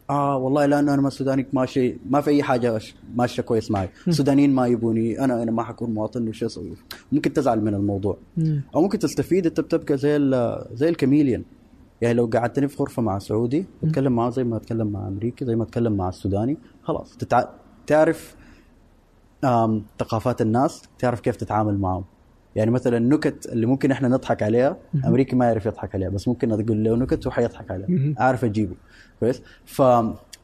آه 0.09 0.37
والله 0.37 0.65
لأنه 0.65 0.93
أنا 0.93 1.01
ما 1.01 1.09
سوداني 1.09 1.45
ماشي 1.53 1.95
ما 2.09 2.21
في 2.21 2.29
أي 2.29 2.43
حاجة 2.43 2.79
ماشية 3.15 3.43
كويس 3.43 3.71
معي. 3.71 3.89
السودانيين 4.07 4.55
ما 4.55 4.67
يبوني 4.67 5.19
أنا 5.19 5.43
أنا 5.43 5.51
ما 5.51 5.63
حكون 5.63 5.93
مواطن 5.93 6.27
وش 6.27 6.43
أسوي 6.43 6.73
ممكن 7.11 7.33
تزعل 7.33 7.61
من 7.61 7.73
الموضوع. 7.73 8.17
أو 8.75 8.81
ممكن 8.81 8.99
تستفيد 8.99 9.45
أنت 9.45 9.59
بتبقى 9.59 9.97
زي 9.97 10.17
زي 10.73 10.89
الكاميليان. 10.89 11.43
يعني 12.01 12.13
لو 12.13 12.25
قعدتني 12.33 12.67
في 12.67 12.77
غرفة 12.77 13.01
مع 13.01 13.19
سعودي 13.19 13.65
أتكلم 13.83 14.15
معه 14.15 14.29
زي 14.29 14.43
ما 14.43 14.57
أتكلم 14.57 14.87
مع 14.87 15.07
امريكي 15.07 15.45
زي 15.45 15.55
ما 15.55 15.63
أتكلم 15.63 15.97
مع 15.97 16.09
السوداني 16.09 16.57
خلاص. 16.83 17.17
تتع... 17.17 17.43
تعرف. 17.87 18.35
ثقافات 19.99 20.41
الناس 20.41 20.81
تعرف 20.99 21.19
كيف 21.19 21.35
تتعامل 21.35 21.79
معهم. 21.79 22.03
يعني 22.55 22.71
مثلا 22.71 22.97
النكت 22.97 23.45
اللي 23.45 23.65
ممكن 23.65 23.91
إحنا 23.91 24.07
نضحك 24.07 24.43
عليها 24.43 24.77
أمريكي 25.05 25.35
ما 25.35 25.45
يعرف 25.45 25.65
يضحك 25.65 25.95
عليها 25.95 26.09
بس 26.09 26.27
ممكن 26.27 26.51
أقول 26.51 26.83
له 26.83 26.95
نكت 26.95 27.25
وهو 27.25 27.35
حيضحك 27.35 27.71
عليها. 27.71 28.13
أعرف 28.19 28.45
أجيبه. 28.45 28.75
كويس؟ 29.19 29.41
ف 29.65 29.81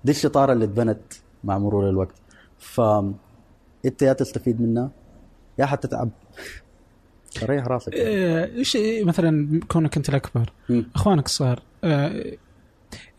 دي 0.04 0.12
الشطارة 0.12 0.54
اللي 0.54 0.66
اتبنت 0.66 1.02
مع 1.44 1.58
مرور 1.58 1.90
الوقت. 1.90 2.16
ف 2.60 2.82
أنت 3.86 4.02
يا 4.02 4.14
تستفيد 4.14 4.62
منها؟ 4.62 4.92
يا 5.60 5.66
حتتعب؟ 5.66 6.10
ريح 7.44 7.68
راسك. 7.68 7.94
آه، 7.96 8.46
إيش 8.46 8.78
مثلا 9.04 9.60
كونك 9.68 9.98
أنت 9.98 10.10
الأكبر. 10.10 10.54
أخوانك 10.96 11.26
الصغار 11.26 11.62
آه، 11.84 12.26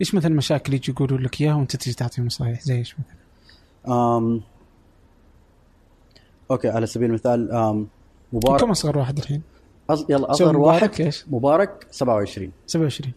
إيش 0.01 0.15
مثلا 0.15 0.35
مشاكل 0.35 0.73
يجي 0.73 0.91
يقولوا 0.91 1.17
لك 1.17 1.41
إياها 1.41 1.55
وأنت 1.55 1.75
تجي 1.75 1.93
تعطيهم 1.93 2.25
نصائح 2.25 2.61
زي 2.61 2.77
إيش 2.77 2.95
مثلا؟ 2.99 3.17
أم... 4.17 4.41
أوكي 6.51 6.69
على 6.69 6.85
سبيل 6.85 7.09
المثال 7.09 7.51
أم... 7.51 7.87
مبارك. 8.33 8.59
كم 8.61 8.71
أصغر 8.71 8.97
واحد 8.97 9.17
الحين؟ 9.17 9.41
أص... 9.89 10.05
يلا 10.09 10.31
أصغر 10.31 10.57
مبارك 10.57 10.81
واحد 10.83 11.01
إيش؟ 11.01 11.25
مبارك 11.31 11.87
27 11.91 12.51
27 12.67 13.13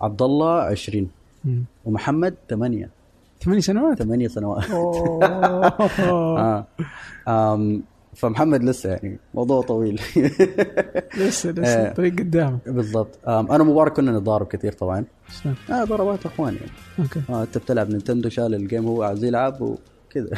عبد 0.00 0.22
الله 0.22 0.60
20 0.60 1.08
مم. 1.44 1.64
ومحمد 1.84 2.34
8 2.50 2.90
ثمانية 3.40 3.60
سنوات؟ 3.60 3.98
8 4.02 4.28
سنوات. 4.28 4.64
آه. 6.00 6.66
أم... 7.28 7.82
فمحمد 8.14 8.64
لسه 8.64 8.90
يعني 8.90 9.18
موضوع 9.34 9.62
طويل. 9.62 9.94
لسه 11.18 11.50
لسه. 11.50 11.62
آه. 11.62 11.88
الطريق 11.88 12.12
قدامك 12.18 12.68
بالضبط. 12.68 13.18
أم... 13.28 13.52
أنا 13.52 13.62
ومبارك 13.62 13.92
كنا 13.92 14.12
نتضارب 14.12 14.46
كثير 14.46 14.72
طبعا؟ 14.72 15.04
آه 15.70 15.84
ضربات 15.84 16.26
أخوان 16.26 16.54
يعني. 16.54 16.70
okay. 16.98 17.20
آه 17.30 17.42
أنت 17.42 17.58
بتلعب 17.58 17.90
نينتندو 17.90 18.28
شال 18.28 18.54
ال 18.54 18.60
game 18.60 18.86
هو 18.86 19.02
عايز 19.02 19.24
يلعب 19.24 19.60
وكذا. 19.62 20.30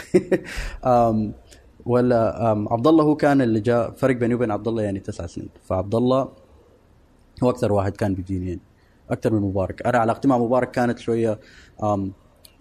ولا 1.86 2.38
عبد 2.70 2.86
الله 2.86 3.04
هو 3.04 3.16
كان 3.16 3.40
اللي 3.40 3.60
جاء 3.60 3.90
فرق 3.90 4.16
بيني 4.16 4.34
وبين 4.34 4.50
عبد 4.50 4.68
الله 4.68 4.82
يعني 4.82 5.00
تسع 5.00 5.26
سنين. 5.26 5.48
فعبد 5.64 5.94
الله 5.94 6.28
هو 7.42 7.50
أكثر 7.50 7.72
واحد 7.72 7.96
كان 7.96 8.14
بيجيني 8.14 8.48
يعني 8.48 8.60
أكثر 9.10 9.32
من 9.32 9.40
مبارك. 9.40 9.86
أنا 9.86 9.98
علاقتي 9.98 10.28
مع 10.28 10.38
مبارك 10.38 10.70
كانت 10.70 10.98
شوية 10.98 11.40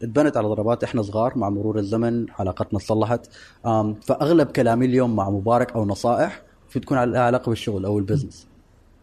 اتبنت 0.03 0.37
على 0.37 0.47
ضربات 0.47 0.83
إحنا 0.83 1.01
صغار 1.01 1.37
مع 1.37 1.49
مرور 1.49 1.79
الزمن 1.79 2.25
علاقتنا 2.39 2.79
تصلحت 2.79 3.29
أم 3.65 3.93
فأغلب 3.93 4.47
كلامي 4.47 4.85
اليوم 4.85 5.15
مع 5.15 5.29
مبارك 5.29 5.71
أو 5.71 5.85
نصائح 5.85 6.41
في 6.69 6.79
تكون 6.79 6.97
على 6.97 7.19
علاقة 7.19 7.49
بالشغل 7.49 7.85
أو 7.85 7.99
ال 7.99 8.05
business 8.05 8.47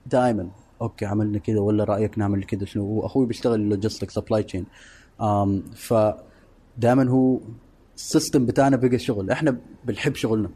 دائما 0.06 0.50
okay 0.82 1.06
عملنا 1.06 1.38
كذا 1.38 1.60
ولا 1.60 1.84
رأيك 1.84 2.18
نعمل 2.18 2.44
كذا؟ 2.44 2.64
شنو؟ 2.64 2.84
هو 2.84 3.06
أخوي 3.06 3.26
بيشتغل 3.26 3.60
logistics 3.60 4.10
supply 4.10 4.42
chain 4.42 4.66
ف 5.74 5.94
دائما 6.78 7.10
هو 7.10 7.40
ال 7.98 8.05
system 8.05 8.46
بتاعنا 8.46 8.76
بقى 8.76 8.98
شغل. 8.98 9.30
إحنا 9.30 9.56
بنحب 9.84 10.14
شغلنا. 10.14 10.50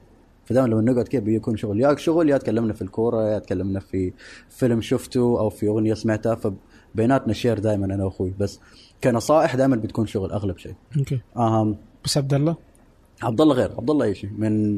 فدائما 0.45 0.69
لما 0.69 0.93
نقعد 0.93 1.09
كذا 1.09 1.21
بيكون 1.21 1.57
شغل. 1.57 1.81
يا 1.81 1.97
شغل 1.97 2.31
يا 2.31 2.39
تكلمنا 2.39 2.73
في 2.73 2.83
الكورة 2.83 3.29
يا 3.29 3.39
تكلمنا 3.39 3.81
في 3.81 4.13
فيلم 4.49 4.81
شفته 4.81 5.21
أو 5.21 5.51
في 5.51 5.69
أغنية 5.69 5.95
سمعتها. 5.95 6.35
فبيناتنا 6.95 7.33
share 7.33 7.59
دائما 7.59 7.87
أنا 7.87 8.05
وأخوي. 8.05 8.35
بس 8.39 8.61
كنصائح 9.05 9.57
دائما 9.57 9.77
بتكون 9.77 10.07
شغل 10.07 10.33
أغلب 10.33 10.59
شيء. 10.59 10.75
okay. 10.99 11.21
أهم. 11.37 11.77
بس 12.05 12.17
عبد 12.17 12.35
الله 12.35 12.57
عبد 13.23 13.41
الله 13.41 13.55
غير. 13.55 13.73
عبد 13.73 13.91
الله 13.91 14.05
أي 14.05 14.15
شيء. 14.15 14.31
من 14.39 14.77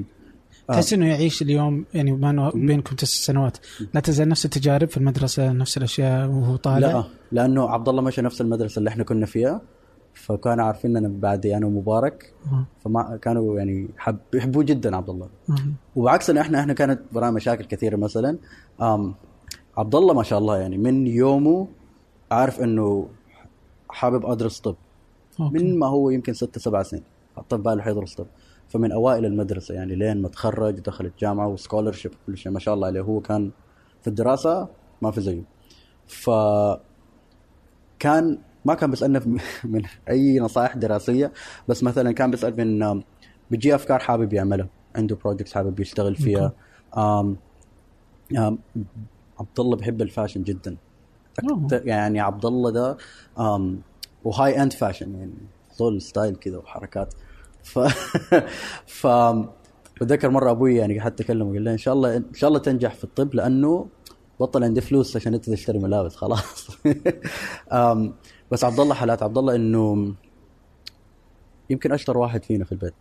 آه. 0.70 0.72
تحس 0.72 0.92
إنه 0.92 1.06
يعيش 1.08 1.42
اليوم 1.42 1.84
يعني 1.94 2.12
بما 2.12 2.30
انه 2.30 2.50
بينكم 2.50 2.96
تسع 2.96 3.32
سنوات. 3.32 3.56
لا 3.94 4.00
تزال 4.00 4.28
نفس 4.28 4.44
التجارب 4.44 4.88
في 4.88 4.96
المدرسة 4.96 5.52
نفس 5.52 5.76
الأشياء 5.76 6.28
وهو 6.28 6.56
طالع؟ 6.56 6.92
لا. 6.92 7.04
لأنه 7.32 7.68
عبد 7.68 7.88
الله 7.88 8.02
مشى 8.02 8.22
نفس 8.22 8.40
المدرسة 8.40 8.78
اللي 8.78 8.90
إحنا 8.90 9.04
كنا 9.04 9.26
فيها. 9.26 9.62
فكانوا 10.14 10.64
عارفين 10.64 10.96
أنا 10.96 11.08
بعدي 11.08 11.56
أنا 11.56 11.66
ومبارك. 11.66 12.34
فما 12.84 13.16
كانوا 13.16 13.58
يعني 13.58 13.88
حب 13.96 14.18
يحبوه 14.34 14.62
جدا 14.64 14.96
عبد 14.96 15.10
الله. 15.10 15.28
وبعكسنا 15.96 16.40
إحنا 16.40 16.60
إحنا 16.60 16.72
كانت 16.72 17.00
ورانا 17.12 17.30
مشاكل 17.30 17.64
كثيرة 17.64 17.96
مثلا 17.96 18.38
عبد 19.76 19.94
الله 19.94 20.14
ما 20.14 20.22
شاء 20.22 20.38
الله 20.38 20.58
يعني 20.58 20.78
من 20.78 21.06
يومه 21.06 21.68
عارف 22.30 22.60
إنه 22.60 23.08
حابب 23.90 24.26
أدرس 24.26 24.60
طب 24.60 24.76
okay. 25.40 25.54
من 25.54 25.78
ما 25.78 25.86
هو 25.86 26.10
يمكن 26.10 26.32
ستة 26.32 26.60
سبع 26.60 26.82
سنين 26.82 27.02
حط 27.36 27.54
في 27.54 27.62
باله 27.62 27.82
حيدرس 27.82 28.14
طب 28.14 28.26
فمن 28.68 28.92
أوائل 28.92 29.24
المدرسة 29.24 29.74
يعني 29.74 29.94
لين 29.94 30.22
ما 30.22 30.28
تخرج 30.28 30.74
ودخل 30.78 31.06
الجامعة 31.06 31.48
و 31.48 31.54
scholarship 31.54 32.12
وكل 32.22 32.36
شيء 32.38 32.52
ما 32.52 32.58
شاء 32.58 32.74
الله 32.74 32.86
عليه 32.86 33.00
هو 33.00 33.20
كان 33.20 33.50
في 34.02 34.08
الدراسة 34.08 34.68
ما 35.02 35.10
في 35.10 35.20
زيه 35.20 35.42
ف 36.06 36.30
كان 37.98 38.38
ما 38.64 38.74
كان 38.74 38.90
بيسألنا 38.90 39.22
من 39.64 39.82
أي 40.08 40.38
نصائح 40.38 40.76
دراسية 40.76 41.32
بس 41.68 41.82
مثلا 41.82 42.12
كان 42.12 42.30
بيسأل 42.30 42.56
من 42.56 43.02
بيجي 43.50 43.74
أفكار 43.74 43.98
حابب 43.98 44.32
يعملها. 44.32 44.68
عنده 44.96 45.16
projects 45.24 45.54
حابب 45.54 45.80
يشتغل 45.80 46.16
فيها. 46.16 46.52
آم 46.96 47.36
آم 48.38 48.58
عبد 49.40 49.60
الله 49.60 49.76
بحب 49.76 50.02
ال 50.02 50.07
fashion 50.07 50.42
جدا. 50.42 50.76
يعني 51.72 52.20
عبد 52.20 52.46
الله 52.46 52.70
ده 52.70 52.96
و 54.24 54.62
high-end 54.62 54.72
fashion 54.72 55.14
يعني 55.14 55.32
زول 55.76 56.02
style 56.02 56.36
كذا 56.36 56.56
وحركات. 56.58 57.14
ف 57.62 57.78
ف 59.00 59.06
بتذكر 60.00 60.30
مرة 60.30 60.50
أبوي 60.50 60.76
يعني 60.76 61.00
حتى 61.00 61.24
كلمه 61.24 61.52
قال 61.52 61.64
له 61.64 61.72
إن 61.72 61.78
شاء 61.78 61.94
الله 61.94 62.16
إن 62.16 62.34
شاء 62.34 62.48
الله 62.48 62.60
تنجح 62.60 62.94
في 62.94 63.04
الطب 63.04 63.34
لأنه 63.34 63.86
بطل 64.40 64.64
عندي 64.64 64.80
فلوس 64.80 65.16
عشان 65.16 65.34
انت 65.34 65.50
تشتري 65.50 65.78
ملابس 65.78 66.16
خلاص. 66.16 66.68
بس 68.50 68.64
عبد 68.64 68.80
الله 68.80 68.94
حالات 68.94 69.22
عبد 69.22 69.38
الله 69.38 69.54
إنه 69.54 70.14
يمكن 71.70 71.92
أشطر 71.92 72.18
واحد 72.18 72.44
فينا 72.44 72.64
في 72.64 72.72
البيت. 72.72 72.94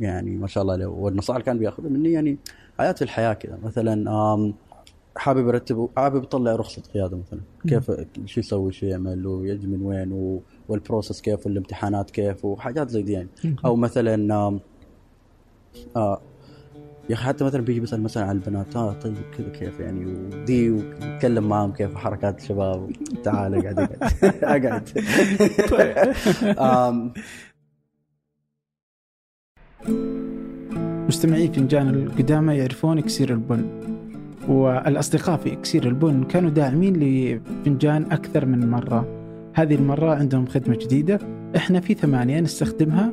يعني 0.00 0.30
ما 0.30 0.46
شاء 0.46 0.62
الله 0.62 0.86
والنصائح 0.86 1.36
اللي 1.36 1.46
كان 1.46 1.58
بياخذها 1.58 1.88
مني 1.88 2.12
يعني 2.12 2.38
حياه 2.78 2.94
الحياة 3.02 3.32
كذا 3.32 3.58
مثلا 3.62 4.52
حابب 5.16 5.48
يرتب 5.48 5.88
حابب 5.96 6.22
يطلع 6.22 6.56
رخصة 6.56 6.82
قيادة 6.94 7.16
مثلا. 7.16 7.40
كيف 7.68 7.90
شو 8.24 8.40
يسوي 8.40 8.72
شو 8.72 8.86
يعمل 8.86 9.26
ويجي 9.26 9.66
من 9.66 9.82
وين 9.82 10.12
و- 10.12 10.42
والبروسس 10.68 11.20
كيف 11.20 11.46
والامتحانات 11.46 12.10
كيف 12.10 12.44
وحاجات 12.44 12.88
زي 12.90 13.02
دي 13.02 13.12
يعني. 13.12 13.28
أو 13.64 13.76
مثلا 13.76 14.34
آه 15.96 16.20
يا 17.10 17.14
أخي 17.14 17.24
حتى 17.24 17.44
مثلا 17.44 17.62
بيجي 17.62 17.80
بيسال 17.80 18.02
مثلا 18.02 18.24
عن 18.24 18.36
البنات 18.36 18.76
آه 18.76 18.92
طيب 18.92 19.14
كذا 19.38 19.48
كيف 19.48 19.80
يعني؟ 19.80 20.06
ودي 20.06 20.70
ويتكلم 20.70 21.48
معاهم 21.48 21.72
كيف 21.72 21.94
حركات 21.94 22.40
الشباب. 22.40 22.90
تعال 23.24 23.54
اقعد 23.66 23.78
أقعد. 24.42 24.88
اقعد 24.88 24.88
آم، 26.58 27.12
مستمعي 31.08 31.48
فنجان 31.48 31.88
القدامى 31.88 32.54
يعرفون 32.56 32.98
إكسير 32.98 33.30
البن 33.32 33.64
والأصدقاء 34.48 35.36
في 35.36 35.52
إكسير 35.52 35.86
البن 35.88 36.24
كانوا 36.24 36.50
داعمين 36.50 36.96
لفنجان 36.96 38.12
أكثر 38.12 38.46
من 38.46 38.70
مرة. 38.70 39.06
هذه 39.54 39.74
المرة 39.74 40.14
عندهم 40.14 40.46
خدمة 40.46 40.76
جديدة 40.76 41.18
إحنا 41.56 41.80
في 41.80 41.94
ثمانية 41.94 42.40
نستخدمها. 42.40 43.12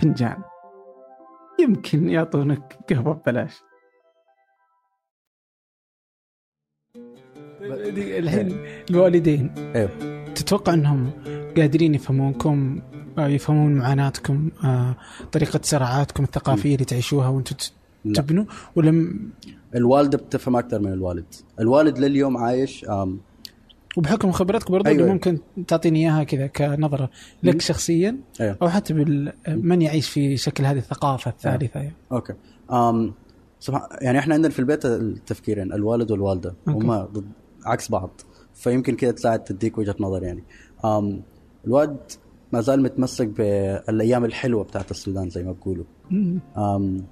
فنجان. 0.00 0.42
يمكن 1.60 2.08
يعطونك 2.08 2.78
قهوة 2.90 3.14
ببلاش. 3.14 3.62
الحين 8.18 8.66
الوالدين. 8.90 9.54
أيوه 9.58 10.16
تتوقع 10.34 10.74
إنهم 10.74 11.10
قادرين 11.56 11.94
يفهمونكم 11.94 12.82
آه، 13.18 13.28
يفهمون 13.28 13.74
معاناتكم 13.74 14.50
آه، 14.64 14.96
طريقة 15.32 15.60
صراعاتكم 15.62 16.24
الثقافية 16.24 16.74
اللي 16.74 16.84
تعيشوها 16.84 17.28
وأنتم. 17.28 17.56
تبنوا 18.14 18.44
ولم 18.76 19.30
الوالدة 19.74 20.18
بتفهم 20.18 20.56
أكثر 20.56 20.78
من 20.78 20.92
الوالد. 20.92 21.34
الوالد 21.60 21.98
لليوم 21.98 22.36
عايش 22.36 22.84
وبحكم 23.96 24.32
خبرتك 24.32 24.70
برضو 24.70 24.88
أيوة. 24.88 25.12
ممكن 25.12 25.38
تعطيني 25.68 25.98
إياها 25.98 26.24
كذا 26.24 26.46
كنظرة 26.46 27.10
لك. 27.42 27.60
شخصيا 27.60 28.16
أيوه 28.40 28.56
أو 28.62 28.68
حتى 28.68 28.94
بال- 28.94 29.32
من 29.48 29.82
يعيش 29.82 30.08
في 30.08 30.36
شكل 30.36 30.64
هذه 30.64 30.78
الثقافة 30.78 31.30
الثالثة 31.30 31.80
يعني. 31.80 31.94
أوكي 32.12 32.32
آم 32.72 33.14
سبحان 33.60 33.82
يعني 34.00 34.18
إحنا 34.18 34.34
عندنا 34.34 34.52
في 34.52 34.58
البيت 34.58 34.86
التفكيرين 34.86 35.72
الوالد 35.72 36.10
والوالدة. 36.10 36.54
هم 36.68 36.92
ضد 36.92 37.26
عكس 37.64 37.90
بعض 37.90 38.20
فيمكن 38.54 38.96
كذا 38.96 39.10
تساعد 39.10 39.44
تديك 39.44 39.78
وجهة 39.78 39.96
نظر 40.00 40.22
يعني 40.22 40.44
آم 40.84 41.22
الوالد 41.66 41.98
ما 42.52 42.60
زال 42.60 42.82
متمسك 42.82 43.26
بالأيام 43.26 44.24
الحلوة 44.24 44.64
بتاعت 44.64 44.90
السودان 44.90 45.30
زي 45.30 45.44
ما. 45.44 45.54
آم 46.56 47.04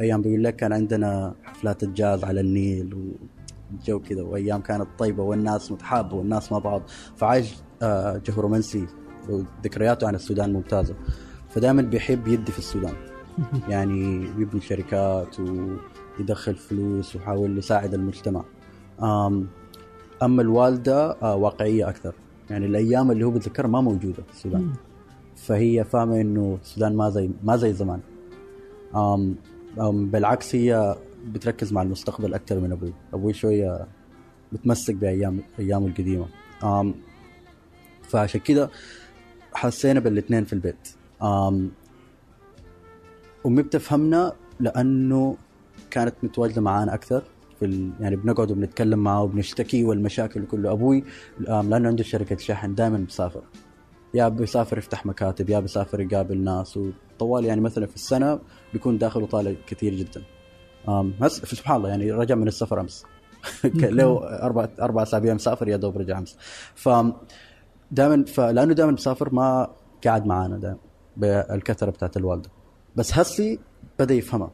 أيام 0.00 0.22
بيقول 0.22 0.44
لك 0.44 0.56
كان 0.56 0.72
عندنا 0.72 1.34
حفلات 1.44 1.82
الجاز 1.82 2.24
على 2.24 2.40
النيل 2.40 3.12
والجو 3.72 4.00
كذا 4.00 4.22
وأيام 4.22 4.60
كانت 4.60 4.86
طيبة 4.98 5.22
والناس 5.22 5.72
متحابة 5.72 6.16
والناس 6.16 6.52
مع 6.52 6.58
بعض. 6.58 6.82
فعايش 7.16 7.54
آه، 7.82 8.16
جو 8.16 8.40
رومانسي 8.42 8.86
وذكرياته 9.28 10.06
عن 10.06 10.14
السودان 10.14 10.52
ممتازة. 10.52 10.94
فدائما 11.48 11.82
بيحب 11.82 12.28
يدي 12.28 12.52
في 12.52 12.58
السودان. 12.58 12.94
يعني 13.68 14.26
بيبني 14.32 14.60
شركات 14.60 15.36
ويدخل 15.40 16.54
فلوس 16.54 17.16
ويحاول 17.16 17.58
يساعد 17.58 17.94
المجتمع. 17.94 18.44
أما 20.22 20.42
الوالدة 20.42 21.16
آه، 21.22 21.36
واقعية 21.36 21.88
أكثر. 21.88 22.14
يعني 22.50 22.66
الأيام 22.66 23.10
اللي 23.10 23.24
هو 23.24 23.30
بيتذكرها 23.30 23.68
ما 23.68 23.80
موجودة 23.80 24.22
في 24.22 24.32
السودان. 24.32 24.72
فهي 25.36 25.84
فاهمة 25.84 26.20
إنه 26.20 26.58
السودان 26.62 26.96
ما 26.96 27.10
زي 27.10 27.30
ما 27.42 27.56
زي 27.56 27.72
زمان. 27.72 28.00
أم 28.94 29.36
أم 29.80 30.06
بالعكس 30.06 30.54
هي 30.54 30.96
بتركز 31.28 31.72
مع 31.72 31.82
المستقبل 31.82 32.34
أكثر 32.34 32.60
من 32.60 32.72
أبوي. 32.72 32.94
أبوي 33.14 33.32
شوية 33.32 33.86
متمسك 34.52 34.94
بايام 34.94 35.42
أيامه 35.58 35.86
القديمة. 35.86 36.26
أم 36.64 36.94
فعشان 38.02 38.40
كده 38.40 38.70
حسينا 39.54 40.00
بالاثنين 40.00 40.44
في 40.44 40.52
البيت. 40.52 40.88
أم 41.22 41.70
أمي 43.46 43.62
بتفهمنا 43.62 44.32
لأنه 44.60 45.36
كانت 45.90 46.14
متواجدة 46.22 46.60
معانا 46.60 46.94
أكثر 46.94 47.24
في 47.58 47.64
ال... 47.64 47.92
يعني 48.00 48.16
بنقعد 48.16 48.50
وبنتكلم 48.50 48.98
معاه 48.98 49.22
وبنشتكي 49.22 49.84
والمشاكل 49.84 50.46
كله 50.46 50.72
أبوي 50.72 51.04
لأنه 51.38 51.88
عنده 51.88 52.02
شركة 52.02 52.36
شحن 52.36 52.74
دائما 52.74 52.98
بيسافر. 52.98 53.42
يا 54.14 54.28
بيسافر 54.28 54.78
يفتح 54.78 55.06
مكاتب 55.06 55.50
يا 55.50 55.60
بيسافر 55.60 56.00
يقابل 56.00 56.38
ناس. 56.38 56.76
وطوال 56.76 57.44
يعني 57.44 57.60
مثلا 57.60 57.86
في 57.86 57.94
السنة 57.94 58.40
بيكون 58.72 58.98
داخل 58.98 59.22
وطالع 59.22 59.54
كثير 59.66 59.94
جدا. 59.94 60.22
هس 60.86 61.32
سبحان 61.32 61.76
الله 61.76 61.88
يعني 61.88 62.12
رجع 62.12 62.34
من 62.34 62.48
السفر 62.48 62.80
أمس. 62.80 63.04
له 63.74 64.18
أربع 64.42 64.68
أربع 64.80 65.02
أسابيع 65.02 65.34
مسافر 65.34 65.68
يا 65.68 65.76
دوب 65.76 65.98
رجع 65.98 66.18
أمس. 66.18 66.36
ف 66.74 66.88
دائما 67.90 68.24
فلانه 68.24 68.72
دائما 68.72 68.92
مسافر 68.92 69.34
ما 69.34 69.70
قاعد 70.04 70.26
معانا 70.26 70.56
دائما 70.56 70.78
بالكثره 71.16 71.90
بتاعت 71.90 72.16
الوالدة. 72.16 72.50
بس 72.96 73.18
هسي 73.18 73.58
بدأ 73.98 74.14
يفهمها. 74.14 74.50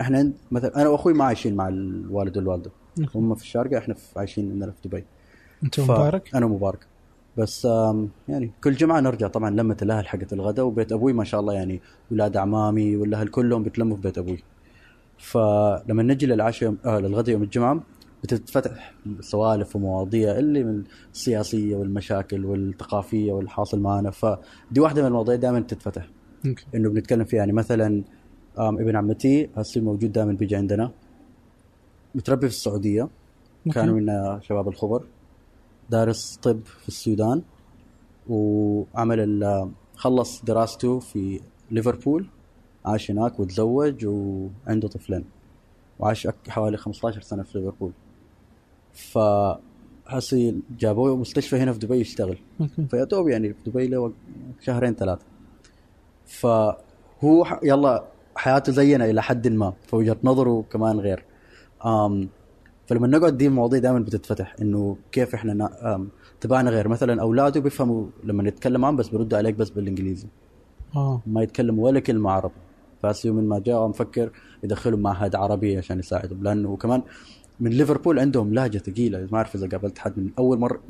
إحنا 0.00 0.32
مثلا 0.50 0.80
أنا 0.80 0.88
وأخوي 0.88 1.12
ما 1.12 1.24
عايشين 1.24 1.56
مع 1.56 1.68
الوالد 1.68 2.36
والوالدة. 2.36 2.70
هم 3.14 3.34
في 3.34 3.42
الشارقة 3.42 3.78
إحنا 3.78 3.94
في 3.94 4.18
عايشين 4.18 4.50
عندنا 4.50 4.72
في 4.72 4.88
دبي. 4.88 5.04
أنت 5.64 5.80
مبارك؟ 5.80 6.34
أنا 6.34 6.46
مبارك. 6.46 6.86
بس 7.36 7.64
يعني 8.28 8.52
كل 8.64 8.72
جمعة 8.74 9.00
نرجع. 9.00 9.28
طبعا 9.28 9.50
لمة 9.50 9.76
الأهل 9.82 10.08
حقت 10.08 10.32
الغداء 10.32 10.66
وبيت 10.66 10.92
أبوي 10.92 11.12
ما 11.12 11.24
شاء 11.24 11.40
الله 11.40 11.54
يعني 11.54 11.80
أولاد 12.10 12.36
أعمامي 12.36 12.96
والأهل 12.96 13.28
كلهم 13.28 13.62
بيتلموا 13.62 13.96
في 13.96 14.02
بيت 14.02 14.18
أبوي. 14.18 14.42
فلما 15.18 16.02
نجي 16.02 16.26
للعشاء 16.26 16.74
آه 16.84 16.98
للغداء 16.98 17.32
يوم 17.32 17.42
الجمعة 17.42 17.82
بتتفتح 18.22 18.94
سوالف 19.20 19.76
ومواضيع 19.76 20.38
اللي 20.38 20.64
من 20.64 20.84
السياسية 21.12 21.76
والمشاكل 21.76 22.44
والثقافية 22.44 23.32
والحاصل 23.32 23.80
معنا 23.80 24.10
فدي 24.10 24.80
واحدة 24.80 25.02
من 25.02 25.08
المواضيع 25.08 25.36
دائما 25.36 25.60
تتفتح. 25.60 26.08
أوكي. 26.46 26.66
إنه 26.74 26.90
بنتكلم 26.90 27.24
فيها. 27.24 27.38
يعني 27.38 27.52
مثلا 27.52 28.04
ابن 28.56 28.96
عمتي 28.96 29.50
هسه 29.56 29.80
موجود 29.80 30.12
دائما 30.12 30.32
بيجي 30.32 30.56
عندنا. 30.56 30.90
متربي 32.14 32.48
في 32.48 32.54
السعودية. 32.54 33.02
أوكي. 33.02 33.70
كانوا 33.70 33.94
من 33.94 34.40
شباب 34.40 34.68
الخبر. 34.68 35.04
دارس 35.90 36.38
طب 36.42 36.60
في 36.64 36.88
السودان. 36.88 37.42
وعمل 38.28 39.44
خلص 39.96 40.44
دراسته 40.44 40.98
في 40.98 41.40
ليفربول. 41.70 42.26
عاش 42.86 43.10
هناك 43.10 43.40
وتزوج 43.40 44.06
وعنده 44.06 44.88
طفلين. 44.88 45.24
وعاش 45.98 46.28
حوالي 46.48 46.76
15 46.76 47.20
سنة 47.20 47.42
في 47.42 47.58
ليفربول. 47.58 47.92
فحسي 48.92 50.56
جابوه 50.78 51.16
مستشفى 51.16 51.56
هنا 51.56 51.72
في 51.72 51.78
دبي 51.78 51.96
يشتغل. 52.00 52.38
فيا 52.90 53.04
دوب 53.04 53.28
يعني 53.28 53.48
في 53.54 53.70
دبي 53.70 53.86
له 53.86 54.12
شهرين 54.60 54.94
ثلاثة. 54.94 55.22
فهو 56.26 57.58
يلا 57.62 58.04
حياته 58.36 58.72
زينا 58.72 59.04
إلى 59.10 59.22
حد 59.22 59.48
ما 59.48 59.72
فوجهة 59.86 60.16
نظره 60.24 60.64
كمان 60.72 61.00
غير. 61.00 61.24
آم 61.86 62.28
فلما 62.86 63.06
نقعد 63.06 63.36
دي 63.38 63.46
المواضيع 63.46 63.80
دائما 63.80 63.98
بتتفتح 63.98 64.56
إنه 64.62 64.96
كيف 65.12 65.34
إحنا 65.34 65.54
نا- 65.54 65.94
آم، 65.94 66.08
طباعنا 66.40 66.70
غير. 66.70 66.88
مثلا 66.88 67.22
أولاده 67.22 67.60
بيفهموا 67.60 68.06
لما 68.24 68.42
نتكلم 68.42 68.80
معهم 68.80 68.96
بس 68.96 69.08
بيردوا 69.08 69.38
عليك 69.38 69.54
بس 69.54 69.70
بالإنجليزي. 69.70 70.26
آه. 70.96 71.20
ما 71.26 71.42
يتكلموا 71.42 71.84
ولا 71.84 72.00
كلمة 72.00 72.30
عربي. 72.30 72.54
فاسيو 73.04 73.34
من 73.34 73.48
ما 73.48 73.58
جاء 73.58 73.88
مفكر 73.88 74.30
يدخلهم 74.62 75.00
معهد 75.00 75.34
عربي 75.34 75.76
عشان 75.76 75.98
يساعدهم. 75.98 76.42
لأنه 76.42 76.76
كمان 76.76 77.02
من 77.60 77.70
ليفربول 77.70 78.18
عندهم 78.18 78.54
لهجة 78.54 78.78
ثقيلة. 78.78 79.28
ما 79.32 79.38
أعرف 79.38 79.54
إذا 79.54 79.68
قابلت 79.68 79.98
حد 79.98 80.18
من 80.18 80.30
أول 80.38 80.58
مرة 80.58 80.80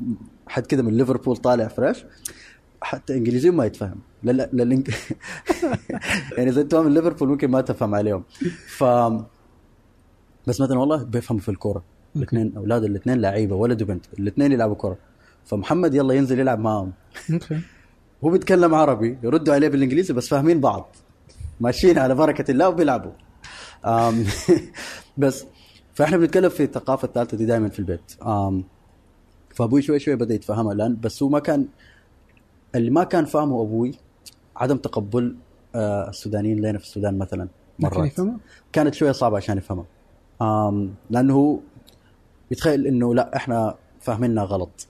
حد 0.47 0.65
كذا 0.65 0.81
من 0.81 0.97
ليفربول 0.97 1.37
طالع 1.37 1.67
فريش 1.67 2.05
حتى 2.81 3.13
إنجليزيهم 3.17 3.57
ما 3.57 3.65
يتفهم. 3.65 3.99
لا 4.23 4.31
لا 4.31 4.49
لا 4.53 4.63
الإنج- 4.63 4.93
يعني 6.37 6.49
إذا 6.49 6.61
أنت 6.61 6.75
من 6.75 6.93
ليفربول 6.93 7.27
ممكن 7.29 7.51
ما 7.51 7.61
تفهم 7.61 7.95
عليهم. 7.95 8.23
ف 8.67 8.83
بس 10.47 10.61
مثلا 10.61 10.79
والله 10.79 11.03
بيفهموا 11.03 11.41
في 11.41 11.49
الكورة. 11.49 11.83
الاثنين 12.15 12.53
أولاد 12.57 12.83
الاثنين 12.83 13.21
لعيبة 13.21 13.55
ولد 13.55 13.81
وبنت. 13.81 14.05
الاثنين 14.19 14.51
يلعبوا 14.51 14.75
كورة. 14.75 14.97
فمحمد 15.45 15.93
يلا 15.93 16.13
ينزل 16.13 16.39
يلعب 16.39 16.59
معاهم. 16.59 16.91
هو 18.23 18.29
بيتكلم 18.29 18.75
عربي 18.75 19.17
يردوا 19.23 19.53
عليه 19.53 19.67
بالإنجليزي 19.67 20.13
بس 20.13 20.27
فاهمين 20.27 20.59
بعض. 20.59 20.95
ماشيين 21.59 21.99
على 21.99 22.15
بركة 22.15 22.51
الله 22.51 22.69
وبيلعبوا. 22.69 23.11
بس 25.17 25.45
فإحنا 25.93 26.17
بنتكلم 26.17 26.49
في 26.49 26.63
الثقافة 26.63 27.05
الثالثة 27.05 27.37
دي 27.37 27.45
دائما 27.45 27.69
في 27.69 27.79
البيت. 27.79 28.11
فأبوي 29.55 29.81
شوي 29.81 29.99
شوي 29.99 30.15
بدأ 30.15 30.33
يتفهمها 30.33 30.73
الآن 30.73 30.97
بس 31.01 31.23
هو 31.23 31.29
ما 31.29 31.39
كان 31.39 31.67
اللي 32.75 32.89
ما 32.91 33.03
كان 33.03 33.25
فاهمه 33.25 33.61
أبوي 33.61 33.91
عدم 34.55 34.77
تقبل 34.77 35.35
آه، 35.75 36.09
السودانيين 36.09 36.59
لنا 36.61 36.77
في 36.77 36.83
السودان 36.83 37.17
مثلا 37.17 37.47
مرات؟ 37.79 38.11
كانت 38.71 38.93
شوية 38.93 39.11
صعبة 39.11 39.37
عشان 39.37 39.57
يفهمها 39.57 39.85
لأنه 41.09 41.61
يتخيل 42.51 42.87
إنه 42.87 43.15
لا 43.15 43.35
إحنا 43.35 43.75
فاهمينها 43.99 44.43
غلط. 44.43 44.87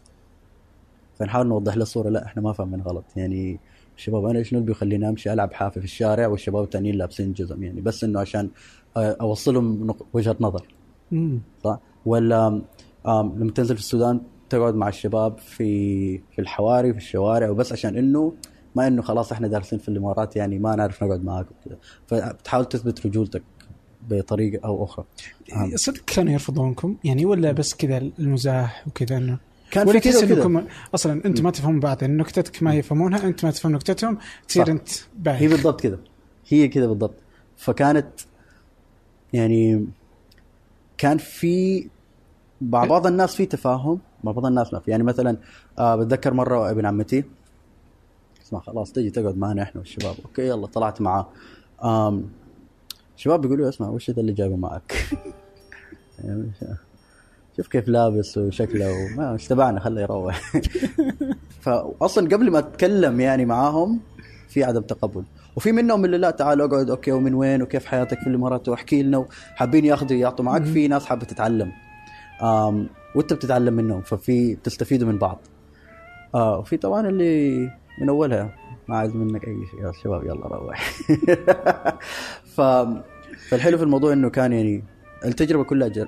فنحاول 1.19 1.47
نوضح 1.47 1.75
له 1.75 1.84
الصورة 1.84 2.10
لا 2.10 2.25
إحنا 2.25 2.41
ما 2.41 2.54
فاهمين 2.54 2.82
غلط. 2.82 3.04
يعني 3.15 3.60
الشباب 3.97 4.25
أنا 4.25 4.39
إيش 4.39 4.53
اللي 4.53 4.63
بيخليني 4.63 5.10
أمشي 5.10 5.34
ألعب 5.34 5.53
حافي 5.53 5.79
في 5.79 5.86
الشارع 5.86 6.27
والشباب 6.27 6.63
التانيين 6.63 6.95
لابسين 6.95 7.34
جزم؟ 7.34 7.63
يعني 7.63 7.81
بس 7.81 8.03
إنه 8.03 8.19
عشان 8.19 8.49
آه، 8.97 9.17
أوصلهم 9.21 9.95
وجهة 10.13 10.36
نظر. 10.39 10.67
صح؟ 11.63 11.79
ولا 12.05 12.62
لما 13.05 13.51
تنزل 13.55 13.75
في 13.75 13.81
السودان 13.81 14.21
تقعد 14.49 14.75
مع 14.75 14.88
الشباب 14.88 15.38
في 15.38 16.17
في 16.17 16.39
الحواري 16.39 16.91
في 16.91 16.97
الشوارع 16.97 17.49
وبس 17.49 17.71
عشان 17.71 17.97
إنه 17.97 18.34
ما 18.75 18.88
إنه 18.88 19.01
خلاص 19.01 19.31
إحنا 19.31 19.47
دارسين 19.47 19.79
في 19.79 19.89
الإمارات 19.89 20.36
يعني 20.36 20.60
ما 20.60 20.75
نعرف 20.75 21.03
نقعد 21.03 21.23
معاك 21.23 21.45
وكذا 21.51 21.77
فبتحاول 22.08 22.65
تثبت 22.65 23.05
رجولتك 23.05 23.43
بطريقة 24.10 24.65
أو 24.65 24.84
أخرى. 24.84 25.05
صدق 25.75 26.05
كانوا 26.05 26.34
يرفضونكم؟ 26.34 26.95
يعني 27.03 27.25
ولا 27.25 27.51
بس 27.51 27.73
كذا 27.73 27.97
المزاح 28.19 28.88
وكذا 28.88 29.17
إنه 29.17 29.38
كان 29.71 29.88
ولا 29.88 29.99
في 29.99 30.10
كذا 30.10 30.19
تحس 30.21 30.32
إنكم 30.32 30.63
أصلا 30.95 31.25
أنتم 31.25 31.43
ما 31.43 31.51
تفهمون 31.51 31.80
بعض 31.80 32.01
يعني 32.01 32.13
نكتتك 32.17 32.63
ما 32.63 32.73
يفهمونها 32.73 33.28
انت 33.28 33.45
ما 33.45 33.51
تفهم 33.51 33.71
نكتتهم 33.71 34.17
تصير. 34.47 34.71
أنت 34.71 34.89
هي 34.89 34.95
باهي 35.17 35.47
بالضبط 35.47 35.82
كذا. 35.82 35.99
هي 36.47 36.67
كذا 36.67 36.86
بالضبط. 36.88 37.15
فكانت 37.58 38.08
يعني 39.34 39.86
كان 40.97 41.17
في 41.17 41.88
مع 42.62 42.86
بعض 42.86 43.08
الناس 43.08 43.36
في 43.36 43.45
تفاهم 43.45 43.99
مع 44.23 44.32
بعض 44.32 44.45
الناس 44.45 44.73
ما 44.73 44.80
في 44.80 44.91
يعني 44.91 45.04
مثلا 45.04 45.38
آه 45.80 45.95
بتذكر 45.95 46.34
مرة 46.34 46.71
ابن 46.71 46.86
عمتي. 46.86 47.23
اسمع 48.43 48.60
خلاص 48.60 48.91
تجي 48.91 49.10
تقعد 49.10 49.38
معنا 49.38 49.63
إحنا 49.63 49.80
والشباب. 49.82 50.15
أوكي 50.25 50.47
يلا 50.47 50.67
طلعت 50.67 51.01
معاه. 51.01 51.28
الشباب 53.17 53.41
بيقولوا 53.41 53.69
اسمع 53.69 53.89
وش 53.89 54.12
ده 54.12 54.21
اللي 54.21 54.34
جايبه 54.34 54.56
معك؟ 54.56 54.93
يعني 56.23 56.51
شوف 57.58 57.68
كيف 57.68 57.88
لابس 57.88 58.38
وشكله 58.38 58.91
وما 58.91 59.34
مش 59.34 59.48
تبعنا 59.48 59.80
خليه 59.80 60.02
يروح. 60.02 60.41
فاصلا 61.62 62.28
قبل 62.28 62.52
ما 62.52 62.60
أتكلم 62.60 63.20
يعني 63.20 63.46
معاهم 63.46 64.00
في 64.48 64.63
عدم 64.63 64.82
تقبل. 64.82 65.24
وفي 65.56 65.72
منهم 65.72 66.06
اللي 66.06 66.18
لا 66.18 66.32
تعال 66.32 66.62
اقعد 66.62 66.89
أوكي 66.89 67.12
ومن 67.12 67.34
وين 67.34 67.62
وكيف 67.62 67.86
حياتك 67.86 68.20
في 68.20 68.28
الامارات 68.28 68.70
واحكي 68.70 69.04
لنا 69.04 69.26
حابين 69.56 69.86
ياخذوا 69.86 70.18
يعطوا 70.18 70.46
معك 70.46 70.63
في 70.63 70.88
ناس 70.88 71.06
حابة 71.06 71.26
تتعلم. 71.26 71.72
آم 72.41 72.89
وأنت 73.15 73.34
بتتعلم 73.34 73.74
منهم 73.74 74.02
ففي 74.02 74.56
بتستفيدوا 74.56 75.08
من 75.08 75.18
بعض. 75.18 75.39
آه 76.36 76.58
وفي 76.60 76.78
طبعا 76.78 77.08
اللي 77.08 77.60
من 78.02 78.10
أولها 78.10 78.56
ما 78.88 78.98
عايز 78.98 79.15
منك 79.15 79.48
أي 79.48 79.58
شيء. 79.72 79.86
يا 79.86 79.91
شباب 80.04 80.24
يلا 80.24 80.48
روح. 80.48 80.91
ف 82.56 82.62
فالحلو 83.50 83.78
في 83.78 83.84
الموضوع 83.84 84.13
إنه 84.13 84.30
كان 84.30 84.54
يعني 84.54 84.84
التجربة 85.26 85.63
كلها 85.63 85.88
جر... 85.88 86.08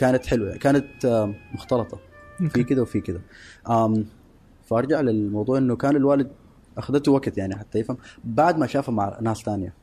كانت 0.00 0.26
حلوة 0.26 0.56
كانت 0.56 1.04
آم، 1.04 1.34
مختلطة. 1.54 1.98
في 2.48 2.64
كذا 2.64 2.82
وفي 2.82 3.00
كذا. 3.00 3.20
فأرجع 4.64 5.00
للموضوع 5.00 5.58
إنه 5.58 5.76
كان 5.76 5.96
الوالد 5.96 6.30
أخذته 6.78 7.12
وقت 7.12 7.38
يعني 7.38 7.56
حتى 7.56 7.78
يفهم. 7.78 7.96
بعد 8.24 8.58
ما 8.58 8.66
شافه 8.66 8.92
مع 8.92 9.18
ناس 9.20 9.42
تانية 9.42 9.74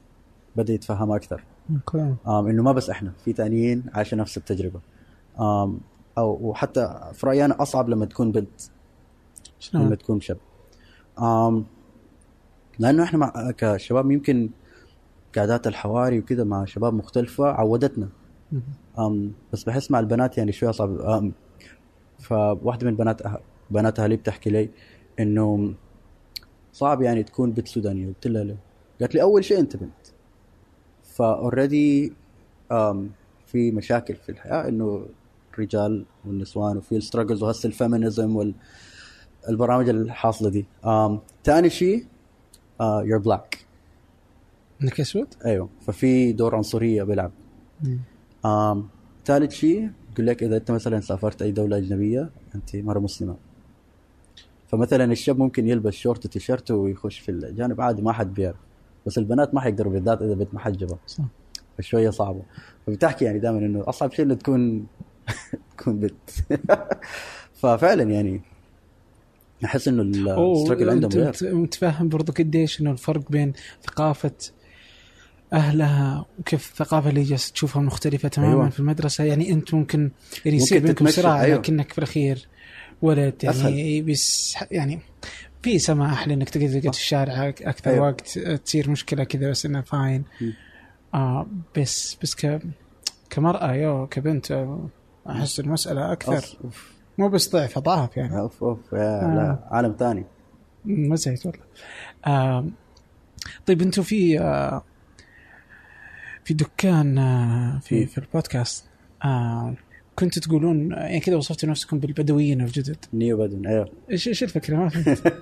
بدأ 0.56 0.73
يتفهمها 0.73 1.15
أكثر. 1.15 1.43
أوكي. 1.71 2.15
إنه 2.27 2.63
ما 2.63 2.71
بس 2.71 2.89
إحنا 2.89 3.12
في 3.25 3.34
تانيين 3.34 3.84
عاشوا 3.93 4.17
نفس 4.17 4.38
التجربة. 4.38 4.80
آم 5.39 5.80
أو 6.17 6.39
وحتى 6.41 7.12
في 7.13 7.27
رايي 7.27 7.45
أنا 7.45 7.62
أصعب 7.62 7.89
لما 7.89 8.06
تكون 8.06 8.32
بنت. 8.32 8.62
لما 9.73 9.86
شلون؟ 9.86 9.97
تكون 9.97 10.19
شاب. 10.21 10.38
آم 11.19 11.65
لأنه 12.80 13.03
إحنا 13.03 13.19
مع 13.19 13.51
كشباب 13.58 14.12
يمكن 14.12 14.49
قعدات 15.38 15.67
الحواري 15.67 16.19
وكذا 16.19 16.43
مع 16.43 16.65
شباب 16.65 16.93
مختلفة 16.93 17.45
عودتنا. 17.45 18.10
أم 18.99 19.31
بس 19.53 19.63
بحس 19.63 19.91
مع 19.91 19.99
البنات 19.99 20.38
يعني 20.38 20.51
شوية 20.51 20.71
صعب. 20.71 20.99
أم 21.01 21.33
فواحدة 22.19 22.88
من 22.88 22.95
بنات 22.95 23.21
أه... 23.21 23.39
بنات 23.71 23.99
أهلي 23.99 24.15
بتحكي 24.15 24.49
لي 24.49 24.69
إنه 25.19 25.73
صعب 26.73 27.01
يعني 27.01 27.23
تكون 27.23 27.51
بنت 27.51 27.67
سودانية. 27.67 28.07
قلت 28.07 28.27
لها 28.27 28.43
ليه؟ 28.43 28.57
قالت 28.99 29.15
لي 29.15 29.21
أول 29.21 29.45
شيء 29.45 29.60
أنت 29.60 29.77
بنت. 29.77 29.91
ف 31.03 31.17
already 31.17 32.13
في 33.45 33.71
مشاكل 33.71 34.15
في 34.15 34.29
الحياة 34.29 34.67
إنه 34.69 35.05
الرجال 35.53 36.05
والنسوان 36.25 36.77
وفي 36.77 36.97
ال 36.97 37.02
struggles 37.02 37.43
وهسه 37.43 37.67
ال 37.67 37.77
feminism 37.77 38.53
والبرامج 39.47 39.89
الحاصلة 39.89 40.49
دي. 40.49 40.65
ثاني 41.43 41.69
شيء 41.69 42.05
you're 42.81 43.17
black 43.19 43.65
إنك 44.81 44.99
أسود؟ 44.99 45.27
أيوه. 45.45 45.69
ففي 45.81 46.31
دور 46.31 46.55
عنصرية 46.55 47.03
بيلعب. 47.03 47.31
آم 48.47 48.88
ثالث 49.25 49.51
شيء 49.51 49.89
يقول 50.13 50.27
لك 50.27 50.43
إذا 50.43 50.57
أنت 50.57 50.71
مثلا 50.71 50.99
سافرت 50.99 51.41
أي 51.41 51.51
دولة 51.51 51.77
أجنبية 51.77 52.29
أنت 52.55 52.75
مرة 52.75 52.99
مسلمة. 52.99 53.36
فمثلا 54.67 55.03
الشاب 55.03 55.39
ممكن 55.39 55.67
يلبس 55.67 55.93
شورت 55.93 56.27
تيشيرت 56.27 56.71
ويخش 56.71 57.19
في 57.19 57.31
الجانب 57.31 57.81
عادي 57.81 58.01
ما 58.01 58.12
حد 58.12 58.33
بيعرف. 58.33 58.57
بس 59.05 59.17
البنات 59.17 59.53
ما 59.53 59.62
حيقدروا 59.62 59.93
بالذات 59.93 60.21
إذا 60.21 60.33
بنت 60.33 60.53
محجبة. 60.53 60.97
صح. 61.07 61.23
فشوية 61.77 62.10
صعبة. 62.10 62.41
فبتحكي 62.88 63.25
يعني 63.25 63.39
دائما 63.39 63.57
إنه 63.57 63.83
أصعب 63.88 64.12
شيء 64.12 64.25
إنه 64.25 64.33
تكون 64.33 64.88
تكون 65.77 65.99
بنت. 65.99 66.29
ففعلا 67.62 68.03
يعني 68.03 68.41
أحس 69.65 69.88
إنه 69.88 70.01
الستراجل 70.01 70.89
عندهم 70.89 71.21
أنت 71.21 71.43
متفهم 71.43 72.10
برضو 72.10 72.31
قديش 72.31 72.81
إنه 72.81 72.91
الفرق 72.91 73.31
بين 73.31 73.53
ثقافة 73.83 74.31
أهلها 75.53 76.25
وكيف 76.39 76.71
الثقافة 76.71 77.10
اللي 77.10 77.23
جالس 77.23 77.51
تشوفها 77.51 77.81
مختلفة 77.81 78.29
تماما 78.29 78.53
أيوة. 78.53 78.69
في 78.69 78.79
المدرسة 78.79 79.23
يعني 79.23 79.53
أنت 79.53 79.73
ممكن 79.73 80.12
يعني 80.45 80.57
يصير 80.57 80.81
بينكم 80.81 81.10
صراع 81.10 81.41
أيوة. 81.41 81.57
لكنك 81.57 81.91
في 81.91 81.97
الأخير 81.97 82.47
ولد 83.01 83.43
يعني 83.43 83.55
أسهل. 83.55 84.03
بس 84.03 84.57
يعني 84.71 84.99
في 85.62 85.79
سماح 85.79 86.27
لأنك 86.27 86.49
تقدر 86.49 86.79
تقعد 86.79 86.95
في 86.95 87.01
الشارع 87.01 87.49
أكثر 87.49 87.91
أيوة. 87.91 88.07
وقت 88.07 88.39
تصير 88.39 88.89
مشكلة 88.89 89.23
كذا 89.23 89.49
بس 89.49 89.65
انها 89.65 89.81
فاين 89.81 90.23
م. 90.41 90.51
آه 91.13 91.47
بس 91.77 92.17
بس 92.21 92.36
ك 92.36 92.60
كمرأة 93.29 93.73
يو 93.73 94.07
كبنت 94.07 94.51
آه، 94.51 94.89
أحس 95.29 95.60
المسألة 95.60 96.12
أكثر 96.12 96.33
أوف، 96.33 96.55
أوف، 96.63 96.91
مو 97.17 97.29
بس 97.29 97.49
ضعف 97.49 97.77
اضعاف 97.77 98.17
يعني 98.17 98.39
أوف 98.39 98.63
أوف 98.63 98.79
يا 98.93 98.97
لا 98.97 99.67
عالم 99.71 99.95
ثاني 99.99 100.25
ما 100.86 101.15
زيت 101.15 101.45
والله 101.45 101.62
آه 102.27 102.65
طيب 103.65 103.81
أنتم 103.81 104.02
في 104.02 104.39
آه 104.39 104.83
في 106.48 106.54
دكان 106.54 107.17
آه 107.17 107.79
في. 107.79 108.06
في 108.06 108.17
البودكاست 108.17 108.85
آه 109.25 109.75
كنتوا 110.15 110.41
تقولون 110.41 110.91
يعني 110.91 111.19
كذا 111.19 111.35
وصفتوا 111.35 111.69
نفسكم 111.69 112.00
بالبدويين 112.00 112.62
الجدد 112.62 112.98
نيو 113.13 113.37
بدون 113.37 113.67
أيوه. 113.67 113.89
إيش 114.12 114.27
إيش 114.27 114.43
الفكرة؟ 114.43 114.75
ما 114.75 114.89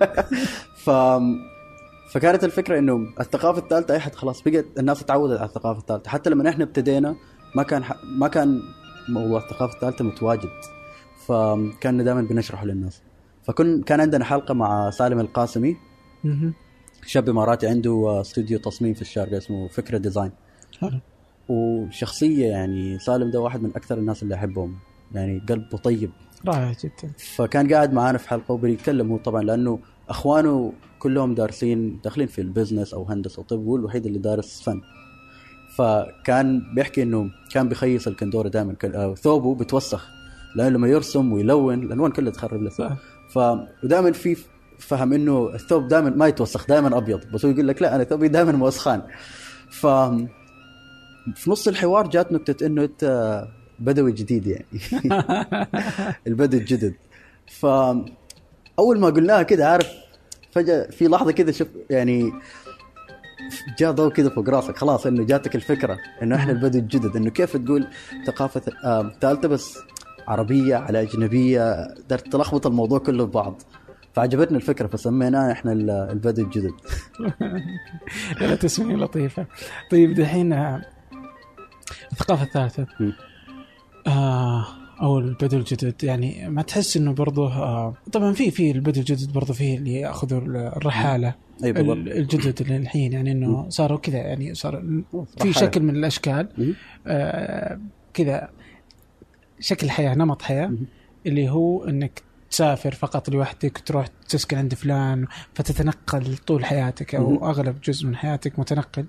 ف 0.84 0.90
فكانت 2.12 2.44
الفكرة 2.44 2.78
إنه 2.78 2.98
الثقافة 3.20 3.58
الثالثة 3.58 3.94
أي 3.94 4.00
حد 4.00 4.14
خلاص 4.14 4.42
بقت 4.42 4.64
الناس 4.78 5.02
اتعودت 5.02 5.38
على 5.38 5.48
الثقافة 5.48 5.80
الثالثة. 5.80 6.10
حتى 6.10 6.30
لما 6.30 6.50
إحنا 6.50 6.64
ابتدينا 6.64 7.16
ما 7.56 7.62
كان 7.62 7.84
ح... 7.84 7.92
ما 8.04 8.28
كان 8.28 8.60
موضوع 9.08 9.44
الثقافة 9.44 9.74
الثالثة 9.74 10.04
متواجد. 10.04 10.50
فكان 11.26 12.04
دائما 12.04 12.22
بنشرحه 12.22 12.66
للناس. 12.66 13.02
فكن 13.42 13.82
كان 13.82 14.00
عندنا 14.00 14.24
حلقة 14.24 14.54
مع 14.54 14.90
سالم 14.90 15.20
القاسمي. 15.20 15.76
شاب 17.06 17.28
إماراتي 17.28 17.66
عنده 17.66 18.20
استوديو 18.20 18.58
تصميم 18.58 18.94
في 18.94 19.02
الشارقة 19.02 19.38
اسمه 19.38 19.68
فكرة 19.68 19.98
design. 19.98 20.32
حلو. 20.80 21.00
وشخصية 21.48 22.46
يعني 22.46 22.98
سالم 22.98 23.30
ده 23.30 23.40
واحد 23.40 23.62
من 23.62 23.70
أكثر 23.76 23.98
الناس 23.98 24.22
اللي 24.22 24.34
أحبهم. 24.34 24.78
يعني 25.14 25.42
قلبه 25.48 25.78
طيب. 25.78 26.10
رائع 26.46 26.72
جدا. 26.72 27.12
فكان 27.36 27.72
قاعد 27.72 27.92
معانا 27.92 28.18
في 28.18 28.28
حلقة 28.28 28.52
وبيتكلم 28.52 29.10
هو 29.10 29.16
طبعا 29.16 29.42
لأنه 29.42 29.78
أخوانه 30.08 30.72
كلهم 30.98 31.34
دارسين 31.34 32.00
داخلين 32.04 32.26
في 32.26 32.40
ال 32.40 32.46
business 32.46 32.94
أو 32.94 33.04
هندسة 33.04 33.40
وطب 33.40 33.64
هو 33.64 33.76
الوحيد 33.76 34.06
اللي 34.06 34.18
دارس 34.18 34.62
فن. 34.62 34.80
فكان 35.76 36.74
بيحكي 36.74 37.02
إنه 37.02 37.30
كان 37.52 37.68
بيخيس 37.68 38.06
الكندورة 38.06 38.48
دائما. 38.48 38.74
ثوبه 39.14 39.54
بتوسخ 39.54 40.08
لأنه 40.56 40.68
لما 40.68 40.88
يرسم 40.88 41.32
ويلون 41.32 41.82
الألوان 41.82 42.12
كلها 42.12 42.32
تخرب 42.32 42.62
له. 42.62 42.70
صح. 42.70 42.96
ف 43.30 43.38
ودائما 43.84 44.12
في 44.12 44.36
فهم 44.78 45.12
إنه 45.12 45.54
الثوب 45.54 45.88
دائما 45.88 46.10
ما 46.10 46.26
يتوسخ 46.26 46.66
دائما 46.66 46.98
أبيض. 46.98 47.20
بس 47.32 47.44
هو 47.44 47.50
يقول 47.50 47.68
لك 47.68 47.82
لا 47.82 47.96
أنا 47.96 48.04
ثوبي 48.04 48.28
دائما 48.28 48.52
موسخان. 48.52 49.02
ف 49.70 49.86
في 51.34 51.50
نص 51.50 51.68
الحوار 51.68 52.06
جات 52.08 52.32
نكتة 52.32 52.66
إنه 52.66 52.84
أنت 52.84 53.44
بدوي 53.78 54.12
جديد 54.12 54.46
يعني. 54.46 54.66
البدو 56.26 56.56
الجدد. 56.58 56.94
ف 57.46 57.66
أول 58.78 58.98
ما 59.00 59.06
قلناها 59.06 59.42
كده 59.42 59.68
عارف 59.68 59.88
فجأة 60.52 60.90
في 60.90 61.08
لحظة 61.08 61.32
كده 61.32 61.52
شوف 61.52 61.68
يعني 61.90 62.32
جاء 63.78 63.92
ضوء 63.92 64.12
كده 64.12 64.30
فوق 64.30 64.48
راسك 64.50 64.76
خلاص 64.76 65.06
إنه 65.06 65.24
جاتك 65.24 65.54
الفكرة 65.56 65.98
إنه 66.22 66.36
إحنا 66.36 66.52
البدو 66.52 66.78
الجدد. 66.78 67.16
إنه 67.16 67.30
كيف 67.30 67.56
تقول 67.56 67.86
ثقافة 68.26 68.62
آه، 68.84 69.12
ثالثه 69.20 69.48
بس 69.48 69.78
عربية 70.28 70.76
على 70.76 71.02
أجنبية 71.02 71.84
قدرت 71.94 72.32
تلخبط 72.32 72.66
الموضوع 72.66 72.98
كله 72.98 73.24
ببعض. 73.26 73.62
فعجبتنا 74.12 74.56
الفكرة 74.56 74.86
فسميناه 74.86 75.52
إحنا 75.52 75.72
ال- 75.72 75.90
البدو 75.90 76.42
الجدد. 76.42 76.72
لا 78.40 78.54
تسمية 78.54 78.96
لطيفة. 78.96 79.46
طيب 79.90 80.14
دحين 80.14 80.52
الثقافة 82.12 82.42
الثالثة 82.44 82.86
م. 83.00 83.12
آه 84.06 84.66
أو 85.02 85.18
البدو 85.18 85.56
الجدد 85.56 86.04
يعني 86.04 86.48
ما 86.48 86.62
تحس 86.62 86.96
إنه 86.96 87.12
برضه 87.12 87.52
آه 87.52 87.94
طبعا 88.12 88.32
في 88.32 88.50
في 88.50 88.70
البدو 88.70 89.00
الجدد 89.00 89.32
برضه 89.32 89.54
في 89.54 89.74
اللي 89.74 89.94
يأخذوا 89.94 90.40
الرحالة 90.76 91.34
أي 91.64 91.72
بالضبط 91.72 91.96
ال- 91.96 92.12
الجدد 92.12 92.60
اللي 92.60 92.76
الحين 92.76 93.12
يعني 93.12 93.32
إنه 93.32 93.68
صاروا 93.68 93.98
كذا 93.98 94.16
يعني 94.18 94.54
صار 94.54 94.82
في. 95.38 95.52
شكل 95.52 95.80
من 95.82 95.96
الأشكال. 95.96 96.74
آه 97.06 97.80
كذا 98.14 98.48
شكل 99.60 99.90
حياة 99.90 100.14
نمط 100.14 100.42
حياة. 100.42 100.72
اللي 101.26 101.48
هو 101.50 101.84
إنك 101.84 102.22
تسافر 102.50 102.94
فقط 102.94 103.28
لوحدك 103.30 103.78
تروح 103.78 104.06
تسكن 104.28 104.58
عند 104.58 104.74
فلان 104.74 105.26
فتتنقل 105.54 106.36
طول 106.36 106.64
حياتك 106.64 107.14
أو. 107.14 107.50
أغلب 107.50 107.80
جزء 107.80 108.06
من 108.06 108.16
حياتك 108.16 108.58
متنقل 108.58 109.06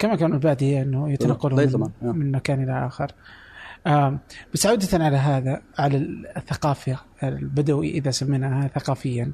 كما 0.00 0.16
كانوا 0.16 0.34
الباديه 0.36 0.82
إنه 0.82 1.06
زي 1.06 1.12
يتنقلون. 1.12 1.66
من, 1.66 1.90
آه. 2.02 2.12
من 2.12 2.32
مكان 2.32 2.62
إلى 2.62 2.86
آخر 2.86 3.12
آم، 3.86 4.18
بس 4.54 4.66
عودة 4.66 5.04
على 5.04 5.16
هذا 5.16 5.62
على 5.78 5.96
الثقافة 6.36 6.98
البدوي 7.22 7.90
إذا 7.90 8.10
سميناها 8.10 8.68
ثقافيا 8.68 9.32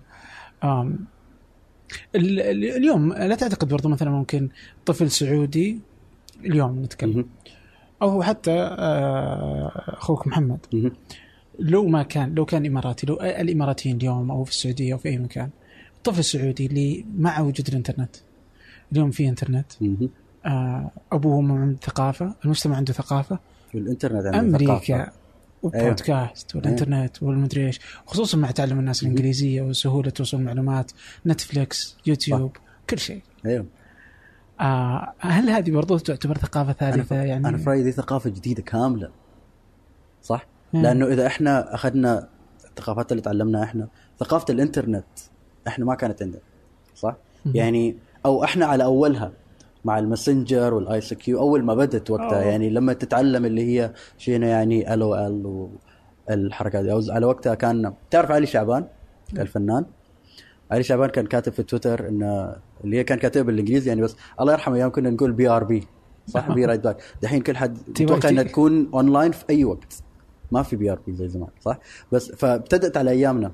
اليوم 2.14 3.12
لا 3.12 3.34
تعتقد 3.34 3.68
برضو 3.68 3.88
مثلا 3.88 4.10
ممكن 4.10 4.48
طفل 4.86 5.10
سعودي 5.10 5.80
اليوم 6.44 6.82
نتكلم. 6.82 7.26
أو 8.02 8.22
حتى 8.22 8.52
آه، 8.52 9.72
أخوك 9.88 10.26
محمد. 10.26 10.58
لو 11.58 11.86
ما 11.86 12.02
كان 12.02 12.34
لو 12.34 12.44
كان 12.44 12.66
إماراتي 12.66 13.06
لو 13.06 13.14
الإماراتيين 13.14 13.96
اليوم 13.96 14.30
أو 14.30 14.44
في 14.44 14.50
السعودية 14.50 14.92
أو 14.92 14.98
في 14.98 15.08
أي 15.08 15.18
مكان 15.18 15.50
الطفل 15.96 16.18
السعودي 16.18 16.66
اللي 16.66 17.04
مع 17.18 17.40
وجود 17.40 17.68
الإنترنت 17.68 18.16
اليوم 18.92 19.10
في 19.10 19.28
إنترنت 19.28 19.72
آه، 20.46 20.90
أبوه 21.12 21.36
وأمه 21.36 21.58
عنده 21.58 21.78
ثقافة 21.82 22.34
المجتمع 22.44 22.76
عنده 22.76 22.92
ثقافة. 22.92 23.38
والإنترنت 23.74 24.26
عنده 24.26 24.40
أمريكا 24.40 24.78
ثقافة. 24.78 25.12
وبودكاست 25.62 26.56
والإنترنت 26.56 27.22
والمدري 27.22 27.66
إيش. 27.66 27.80
خصوصا 28.06 28.38
مع 28.38 28.50
تعلم 28.50 28.78
الناس. 28.78 29.02
الإنجليزية 29.02 29.62
وسهولة 29.62 30.12
وصول 30.20 30.40
المعلومات 30.40 30.92
نتفليكس 31.26 31.96
يوتيوب 32.06 32.56
كل 32.90 32.98
شيء. 32.98 33.22
أيوه. 33.46 33.66
آه 34.60 35.12
هل 35.18 35.50
هذه 35.50 35.70
برضو 35.70 35.98
تعتبر 35.98 36.38
ثقافة 36.38 36.72
ثالثة 36.72 37.02
ف... 37.02 37.10
يعني؟ 37.10 37.48
أنا 37.48 37.58
في 37.58 37.70
رأيي 37.70 37.82
دي 37.82 37.92
ثقافة 37.92 38.30
جديدة 38.30 38.62
كاملة. 38.62 39.10
صح؟ 40.22 40.46
مم. 40.72 40.82
لأنه 40.82 41.06
إذا 41.06 41.26
إحنا 41.26 41.74
أخذنا 41.74 42.28
الثقافات 42.64 43.12
اللي 43.12 43.22
تعلمناها 43.22 43.64
إحنا 43.64 43.88
ثقافة 44.20 44.54
الإنترنت 44.54 45.04
إحنا 45.66 45.84
ما 45.84 45.94
كانت 45.94 46.22
عندنا. 46.22 46.40
صح؟ 46.94 47.16
يعني 47.46 47.96
أو 48.26 48.44
إحنا 48.44 48.66
على 48.66 48.84
أولها. 48.84 49.32
مع 49.86 49.98
الماسنجر 49.98 50.74
وال 50.74 51.00
ICQ 51.00 51.38
أول 51.38 51.64
ما 51.64 51.74
بدت 51.74 52.10
وقتها. 52.10 52.42
أوه. 52.42 52.44
يعني 52.44 52.70
لما 52.70 52.92
تتعلم 52.92 53.44
اللي 53.44 53.62
هي 53.62 53.92
شينا 54.18 54.46
يعني 54.46 54.94
ال 54.94 55.02
أو 55.02 55.14
ال 55.14 55.68
والحركات 56.28 56.84
دي. 56.84 57.12
على 57.12 57.26
وقتها 57.26 57.54
كان 57.54 57.92
تعرف 58.10 58.30
علي 58.30 58.46
شعبان؟ 58.46 58.86
الفنان. 59.38 59.84
علي 60.70 60.82
شعبان 60.82 61.08
كان 61.10 61.26
كاتب 61.26 61.52
في 61.52 61.62
تويتر 61.62 62.08
إن 62.08 62.52
اللي 62.84 62.96
هي 62.96 63.04
كان 63.04 63.18
كاتبها 63.18 63.42
بالإنجليزي. 63.42 63.88
يعني 63.88 64.02
بس 64.02 64.16
الله 64.40 64.52
يرحمه 64.52 64.76
أيام 64.76 64.90
كنا 64.90 65.10
نقول 65.10 65.32
BRB 65.32 65.86
صح؟ 66.26 66.52
be 66.52 66.64
right 66.64 66.84
back 66.84 67.02
دحين 67.22 67.42
كل 67.42 67.56
حد 67.56 67.78
أتوقع. 67.88 68.28
إنها 68.28 68.42
تكون 68.42 68.90
اونلاين 68.94 69.32
في 69.32 69.44
أي 69.50 69.64
وقت. 69.64 70.02
ما 70.52 70.62
في 70.62 70.76
BRB 70.76 71.14
زي 71.14 71.28
زمان 71.28 71.50
صح؟ 71.60 71.78
بس 72.12 72.32
فابتدت 72.32 72.96
على 72.96 73.10
أيامنا. 73.10 73.52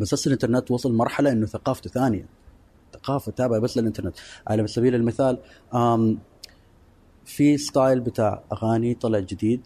بس 0.00 0.14
هسه 0.14 0.28
الإنترنت 0.28 0.70
وصل 0.70 0.92
مرحلة 0.94 1.32
إنه 1.32 1.46
ثقافته 1.46 1.90
ثانية. 1.90 2.26
ثقافة 2.92 3.32
تابعة 3.32 3.60
بس 3.60 3.78
للإنترنت. 3.78 4.16
على 4.46 4.66
سبيل 4.66 4.94
المثال 4.94 5.38
في 7.24 7.58
style 7.58 8.00
بتاع 8.00 8.42
أغاني 8.52 8.94
طلع 8.94 9.18
جديد. 9.18 9.60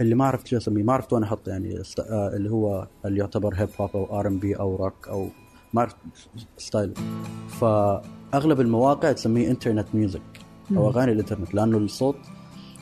اللي 0.00 0.14
ما 0.14 0.24
عرفت 0.24 0.46
شو 0.46 0.56
أسميه 0.56 0.82
ما 0.82 0.92
عرفت 0.92 1.12
وين 1.12 1.22
أحط 1.22 1.48
يعني 1.48 1.82
آه، 2.00 2.36
اللي 2.36 2.50
هو 2.50 2.86
اللي 3.04 3.20
يعتبر 3.20 3.54
hip 3.54 3.68
hop 3.80 3.90
أو 3.94 4.20
R&B 4.20 4.54
أو 4.54 4.76
روك 4.76 5.08
أو 5.08 5.28
ما 5.74 5.82
عرفت 5.82 5.96
style 6.58 6.94
فأغلب 7.48 8.60
المواقع 8.60 9.12
تسميه 9.12 9.50
internet 9.50 9.86
music 9.94 10.22
أو. 10.76 10.88
أغاني 10.88 11.12
الإنترنت 11.12 11.54
لأنه 11.54 11.78
الصوت 11.78 12.16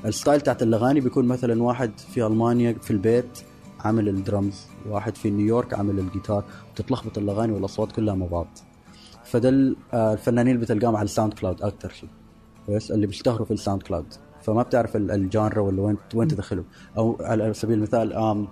ال 0.05 0.11
style 0.11 0.41
تاعت 0.41 0.63
الأغاني 0.63 1.01
بيكون 1.01 1.25
مثلا 1.25 1.63
واحد 1.63 1.99
في 1.99 2.27
ألمانيا 2.27 2.73
في 2.73 2.91
البيت 2.91 3.39
عامل 3.85 4.09
الدرمز 4.09 4.67
واحد 4.89 5.17
في 5.17 5.31
نيويورك 5.31 5.75
عامل 5.75 5.99
الجيتار 5.99 6.45
وتتلخبط 6.73 7.19
الأغاني 7.19 7.53
والأصوات 7.53 7.93
كلها 7.93 8.15
مع 8.15 8.27
بعض. 8.27 8.47
فده 9.25 9.49
ال- 9.49 9.77
آه، 9.95 10.13
الفنانين 10.13 10.55
اللي 10.55 10.65
بتلقاهم 10.67 10.97
على 10.97 11.05
ال 11.05 11.33
SoundCloud 11.35 11.63
أكثر 11.63 11.89
شيء 11.89 12.09
بس 12.69 12.91
اللي 12.91 13.07
بيشتهروا 13.07 13.47
في 13.47 13.51
ال 13.51 13.83
SoundCloud. 13.83 14.07
فما 14.43 14.63
بتعرف 14.63 14.97
ال- 14.97 15.11
ال 15.11 15.19
genre 15.19 15.61
ولا 15.61 15.83
وين 15.83 15.97
وين 16.15 16.29
تدخله 16.29 16.65
أو 16.99 17.17
على 17.21 17.55
سبيل 17.55 17.79
المثال 17.79 18.13
آم 18.13 18.49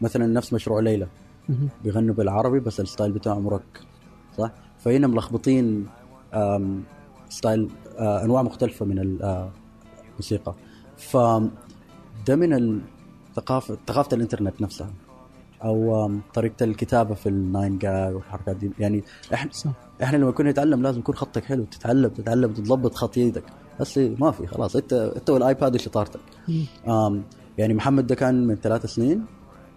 مثلا 0.00 0.26
نفس 0.26 0.52
مشروع 0.52 0.80
ليلى. 0.80 1.06
بيغنوا 1.84 2.14
بالعربي 2.14 2.60
بس 2.60 2.80
ال 2.80 2.85
style 2.85 3.12
بتاعهم 3.12 3.48
روك 3.48 3.62
صح؟ 4.38 4.50
فهنا 4.78 5.06
ملخبطين 5.06 5.86
آم، 6.34 6.82
style 7.28 7.68
آه، 7.98 8.24
أنواع 8.24 8.42
مختلفة 8.42 8.84
من 8.86 8.98
ال- 8.98 9.22
آه، 9.22 9.50
الموسيقى 10.10 10.54
ف 10.96 11.16
ده 12.26 12.36
من 12.36 12.80
الثقافه 13.38 13.78
ثقافة 13.86 14.16
الإنترنت 14.16 14.60
نفسها 14.60 14.90
أو 15.64 16.10
طريقة 16.34 16.64
الكتابة 16.64 17.14
في 17.14 17.28
ال 17.28 17.78
9GAG 17.78 18.14
والحركات 18.14 18.56
دي. 18.56 18.70
يعني 18.78 19.04
إحنا 19.34 19.52
صح. 19.52 19.70
إحنا 20.02 20.16
لما 20.16 20.30
كنا 20.30 20.50
نتعلم 20.50 20.82
لازم 20.82 20.98
يكون 20.98 21.14
خطك 21.14 21.44
حلو 21.44 21.64
تتعلم 21.64 22.08
تتعلم 22.08 22.52
تضبط 22.52 22.94
خط 22.94 23.16
يدك. 23.16 23.44
بس 23.80 23.98
ما 23.98 24.30
في 24.30 24.46
خلاص 24.46 24.76
انت 24.76 24.92
إنت 24.92 25.30
وال 25.30 25.44
iPad. 25.44 25.80
آم 26.88 27.22
يعني 27.58 27.74
محمد 27.74 28.06
ده 28.06 28.14
كان 28.14 28.46
من 28.46 28.54
ثلاث 28.54 28.86
سنين 28.86 29.24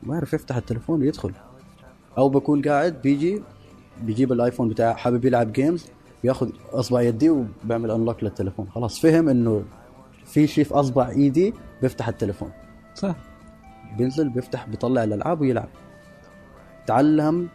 ما 0.03 0.15
يعرف 0.15 0.33
يفتح 0.33 0.55
التليفون 0.55 1.01
ويدخل. 1.01 1.31
أو 2.17 2.29
بكون 2.29 2.61
قاعد 2.61 3.01
بيجي 3.01 3.41
بيجيب 4.01 4.31
ال 4.31 4.36
iPhone 4.36 4.69
بتاعه 4.69 4.93
حابب 4.95 5.25
يلعب 5.25 5.53
games 5.53 5.85
بياخذ 6.23 6.49
أصبع 6.71 7.01
يدي 7.01 7.29
وبيعمل 7.29 7.91
unlock 7.91 8.23
للتليفون. 8.23 8.69
خلاص 8.69 8.99
فهم 8.99 9.29
إنه 9.29 9.63
في 10.25 10.47
شيء 10.47 10.63
في 10.63 10.73
أصبع 10.73 11.09
إيدي 11.09 11.53
بيفتح 11.81 12.07
التليفون. 12.07 12.51
صح. 12.95 13.15
بينزل 13.97 14.29
بيفتح 14.29 14.67
بيطلع 14.67 15.03
الألعاب 15.03 15.41
ويلعب. 15.41 15.69
تعلم 16.87 17.49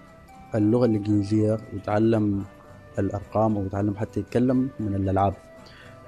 اللغة 0.55 0.87
الإنجليزية 0.87 1.59
وتعلم 1.75 2.45
الأرقام 2.99 3.57
وتعلم 3.57 3.97
حتى 3.97 4.21
يتكلم 4.21 4.69
من 4.81 4.95
الألعاب. 4.95 5.35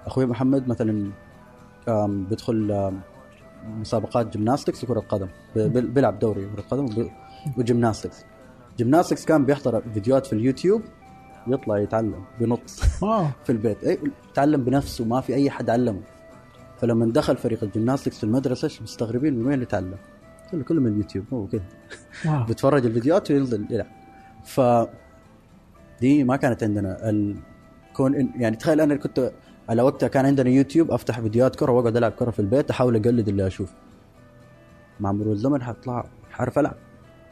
أخوي 0.07 0.27
محمد 0.27 0.69
مثلا 0.69 1.11
بيدخل 2.09 2.91
مسابقات 3.67 4.33
gymnastics 4.37 4.85
وكرة 4.85 5.01
قدم. 5.01 5.29
بيلعب 5.67 6.19
دوري 6.19 6.49
كرة 6.57 6.63
قدم 6.71 7.09
و 7.59 7.65
gymnastics 7.65 8.25
gymnastics 8.79 9.25
كان 9.25 9.45
بيحضر 9.45 9.83
فيديوهات 9.95 10.27
في 10.27 10.33
اليوتيوب 10.33 10.83
يطلع 11.47 11.79
يتعلم 11.79 12.25
بينط 12.39 12.61
wow 13.03 13.27
في 13.45 13.53
البيت. 13.53 13.85
اي 13.85 13.99
تعلم 14.35 14.65
بنفسه 14.65 15.05
ما 15.05 15.21
في 15.21 15.35
أي 15.35 15.51
حد 15.51 15.71
علمه. 15.71 16.01
فلما 16.81 17.13
دخل 17.13 17.37
فريق 17.37 17.63
ال 17.65 17.70
gymnastics 17.70 18.19
في 18.19 18.25
المدرسة 18.25 18.83
مستغربين 18.83 19.35
من 19.35 19.47
وين 19.47 19.63
يتعلم. 19.63 19.97
كله 20.51 20.63
كله 20.65 20.81
من 20.81 20.87
اليوتيوب 20.93 21.25
هو 21.33 21.47
كذا. 21.47 21.63
wow. 22.27 22.45
بيتفرج 22.49 22.87
الفيديوهات 22.87 23.31
وينزل 23.31 23.67
يلعب 23.71 23.87
ف 24.45 24.61
دي 26.01 26.25
ما 26.25 26.37
كانت 26.37 26.63
عندنا 26.63 27.11
ال... 27.11 27.37
كون 27.95 28.15
إن- 28.15 28.41
يعني 28.41 28.57
تخيل 28.57 28.81
أنا 28.81 28.97
كنت 28.97 29.33
على 29.69 29.83
وقتها 29.83 30.09
كان 30.09 30.27
عندنا 30.27 30.51
يوتيوب 30.51 30.91
أفتح 30.91 31.21
فيديوهات 31.21 31.57
كرة 31.57 31.73
وأقعد 31.73 31.97
ألعب 31.97 32.13
كرة 32.13 32.31
في 32.31 32.41
البيت 32.41 32.71
أحاول 32.71 32.97
أقلد 32.97 33.29
اللي 33.29 33.47
اشوفه 33.47 33.75
مع 35.01 35.13
مرور 35.13 35.33
الزمن 35.33 35.63
حطلع 35.63 36.07
حعرف 36.31 36.59
ألعب. 36.59 36.75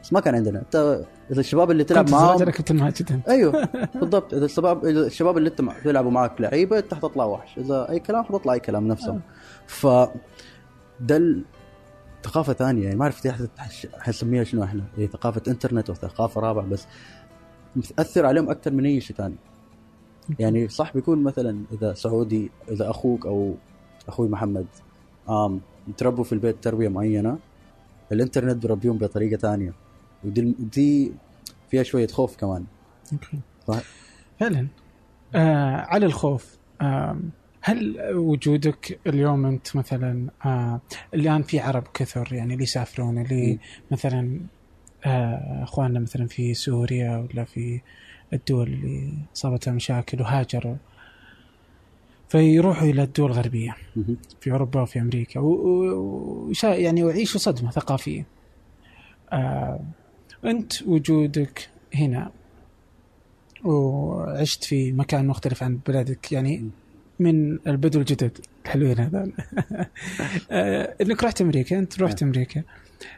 بس 0.03 0.13
ما 0.13 0.19
كان 0.19 0.35
عندنا. 0.35 0.59
انت 0.59 1.01
إذا 1.31 1.39
الشباب 1.39 1.71
اللي 1.71 1.83
تلعب 1.83 2.05
كنت 2.05 2.13
معاهم 2.13 2.51
كنت 2.51 2.71
انت 2.71 3.29
أيوه 3.29 3.67
بالضبط. 3.95 4.33
إذا 4.33 4.45
الشباب 4.45 4.85
إذا 4.85 5.05
الشباب 5.07 5.37
اللي 5.37 5.49
انت 5.49 5.61
بيلعبوا 5.85 6.11
معك 6.11 6.41
لعيبة 6.41 6.79
انت 6.79 6.93
حتطلع 6.93 7.25
وحش. 7.25 7.57
إذا 7.57 7.89
أي 7.89 7.99
كلام 7.99 8.23
حتطلع 8.23 8.53
أي 8.53 8.59
كلام 8.59 8.87
نفسهم 8.87 9.21
ف 9.67 9.87
ده 10.99 11.35
ثقافة 12.25 12.53
ثانية 12.53 12.83
يعني 12.83 12.95
ما 12.95 13.03
أعرف 13.03 13.27
حنسميها 13.99 14.43
شنو 14.43 14.63
إحنا. 14.63 14.83
هي 14.97 15.07
ثقافة 15.07 15.41
إنترنت 15.47 15.89
وثقافة 15.89 16.41
رابعة 16.41 16.65
بس 16.65 16.87
بتاثر 17.75 18.25
عليهم 18.25 18.49
أكثر 18.49 18.73
من 18.73 18.85
أي 18.85 19.01
شيء 19.01 19.15
ثاني. 19.15 19.35
يعني 20.39 20.67
صح 20.67 20.93
بيكون 20.93 21.23
مثلا 21.23 21.63
إذا 21.71 21.93
سعودي 21.93 22.51
إذا 22.71 22.89
أخوك 22.89 23.25
أو 23.25 23.55
أخوي 24.07 24.29
محمد 24.29 24.65
آم 25.29 25.61
يتربوا 25.87 26.23
في 26.23 26.33
البيت 26.33 26.63
تربية 26.63 26.87
معينة 26.87 27.37
الإنترنت 28.11 28.57
بيربيهم 28.63 28.97
بطريقة 28.97 29.37
ثانية. 29.37 29.73
ودي 30.23 30.55
دي 30.59 31.13
فيها 31.69 31.83
شوية 31.83 32.07
خوف 32.07 32.35
كمان. 32.35 32.65
أوكي. 33.13 33.39
فعلا 34.39 34.67
آه 35.35 35.75
على 35.75 36.05
الخوف 36.05 36.57
آه 36.81 37.19
هل 37.67 37.97
وجودك 38.13 38.99
اليوم 39.07 39.45
أنت 39.45 39.75
مثلا 39.75 40.29
آه 40.45 40.81
الآن 41.13 41.43
في 41.43 41.59
عرب 41.59 41.83
كثر 41.93 42.33
يعني 42.33 42.53
اللي 42.53 42.63
يسافرون 42.63 43.17
اللي. 43.17 43.59
مثلا 43.91 44.39
آه 45.05 45.63
أخواننا 45.63 45.99
مثلا 45.99 46.27
في 46.27 46.53
سوريا 46.53 47.17
ولا 47.17 47.43
في 47.43 47.81
الدول 48.33 48.67
اللي 48.67 49.13
صابتها 49.33 49.71
مشاكل 49.71 50.21
وهاجروا 50.21 50.75
فيروحوا 52.29 52.87
إلى 52.87 53.03
الدول 53.03 53.31
الغربية. 53.31 53.75
في 54.41 54.51
أوروبا 54.51 54.81
وفي 54.81 54.99
أمريكا 55.01 55.39
وشا 55.39 56.67
يعني 56.67 57.03
ويعيشوا 57.03 57.39
صدمة 57.39 57.71
ثقافية. 57.71 58.25
آه 59.31 59.79
أنت 60.45 60.81
وجودك 60.83 61.69
هنا 61.95 62.31
وعشت 63.63 64.63
في 64.63 64.91
مكان 64.91 65.27
مختلف 65.27 65.63
عن 65.63 65.79
بلدك 65.87 66.31
يعني 66.31 66.69
من 67.19 67.59
البدو 67.67 67.99
الجدد. 67.99 68.37
الحلوين 68.65 68.99
هذول 68.99 69.31
آه 70.51 70.95
إنك 71.01 71.23
رحت 71.23 71.41
أمريكا 71.41 71.79
أنت 71.79 72.01
رحت 72.01 72.23
أمريكا. 72.23 72.63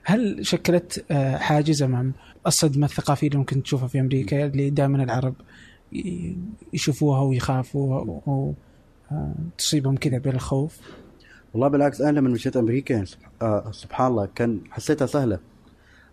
هل 0.03 0.45
شكلت 0.45 1.05
آه 1.11 1.37
حاجز 1.37 1.83
امام 1.83 2.13
الصدمة 2.47 2.85
الثقافية 2.85 3.27
اللي 3.27 3.37
ممكن 3.39 3.63
تشوفها 3.63 3.87
في 3.87 3.99
أمريكا 3.99 4.45
اللي 4.45 4.69
دائما 4.69 5.03
العرب 5.03 5.35
يشوفوها 6.73 7.21
ويخافوا 7.21 8.15
وتصيبهم 9.55 9.95
كذا 9.97 10.17
بالخوف 10.17 10.77
والله 11.53 11.67
بالعكس 11.67 12.01
أنا 12.01 12.19
لما 12.19 12.29
مشيت 12.29 12.57
أمريكا 12.57 13.05
سب- 13.05 13.17
آه 13.41 13.71
سبحان 13.71 14.07
الله 14.07 14.27
كان 14.35 14.59
حسيتها 14.71 15.05
سهلة. 15.05 15.39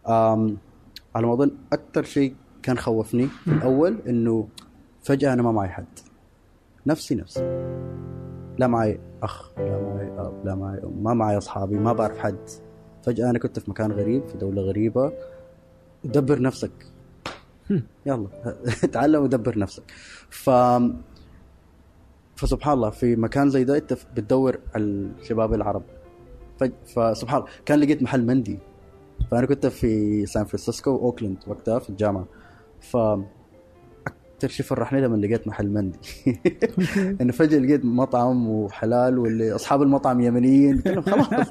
على 0.06 1.26
ما 1.26 1.32
أظن 1.32 1.50
أكثر 1.72 2.02
شيء 2.04 2.34
كان 2.62 2.78
خوفني 2.78 3.26
في 3.44 3.50
الأول 3.52 3.98
إنه 4.08 4.48
فجأة 5.02 5.32
أنا 5.32 5.42
ما 5.42 5.52
معي 5.52 5.68
حد. 5.68 5.84
نفسي 6.86 7.14
نفسي. 7.14 7.40
لا 8.58 8.66
معي 8.66 9.00
أخ 9.22 9.58
لا 9.58 9.80
معي 9.82 10.08
أب 10.18 10.46
لا 10.46 10.54
معي 10.54 10.78
أم 10.84 11.02
ما 11.02 11.14
معي 11.14 11.38
أصحابي 11.38 11.78
ما 11.78 11.92
بعرف 11.92 12.18
حد. 12.18 12.48
فجأة 13.02 13.30
أنا 13.30 13.38
كنت 13.38 13.58
في 13.58 13.70
مكان 13.70 13.92
غريب 13.92 14.26
في 14.26 14.38
دولة 14.38 14.62
غريبة. 14.62 15.12
دبر 16.04 16.42
نفسك. 16.42 16.70
يلا 18.06 18.28
تعلم 18.92 19.22
ودبر 19.22 19.58
نفسك. 19.58 19.82
ف 20.30 20.50
فسبحان 22.36 22.74
الله 22.74 22.90
في 22.90 23.16
مكان 23.16 23.50
زي 23.50 23.64
ده 23.64 23.76
أنت 23.76 23.92
بتدور 23.92 24.58
على 24.74 24.84
الشباب 24.84 25.54
العرب. 25.54 25.82
ف... 26.58 26.64
فسبحان 26.64 27.40
الله 27.40 27.50
كان 27.66 27.80
لقيت 27.80 28.02
محل 28.02 28.26
مندي. 28.26 28.58
فأنا 29.30 29.46
كنت 29.46 29.66
في 29.66 30.26
سان 30.26 30.44
فرانسيسكو 30.44 30.90
أوكلاند 30.90 31.38
وقتها 31.46 31.78
في 31.78 31.90
الجامعة. 31.90 32.26
ف 32.80 32.96
شيء 34.46 34.66
فرحني 34.66 35.00
لما 35.00 35.16
لقيت 35.16 35.48
محل 35.48 35.68
مندي. 35.68 35.98
إنه 37.20 37.32
فجأة 37.32 37.58
لقيت 37.58 37.84
مطعم 37.84 38.48
وحلال 38.48 39.18
واللي 39.18 39.54
أصحاب 39.54 39.82
المطعم 39.82 40.20
يمنيين. 40.20 40.82
خلاص. 41.06 41.46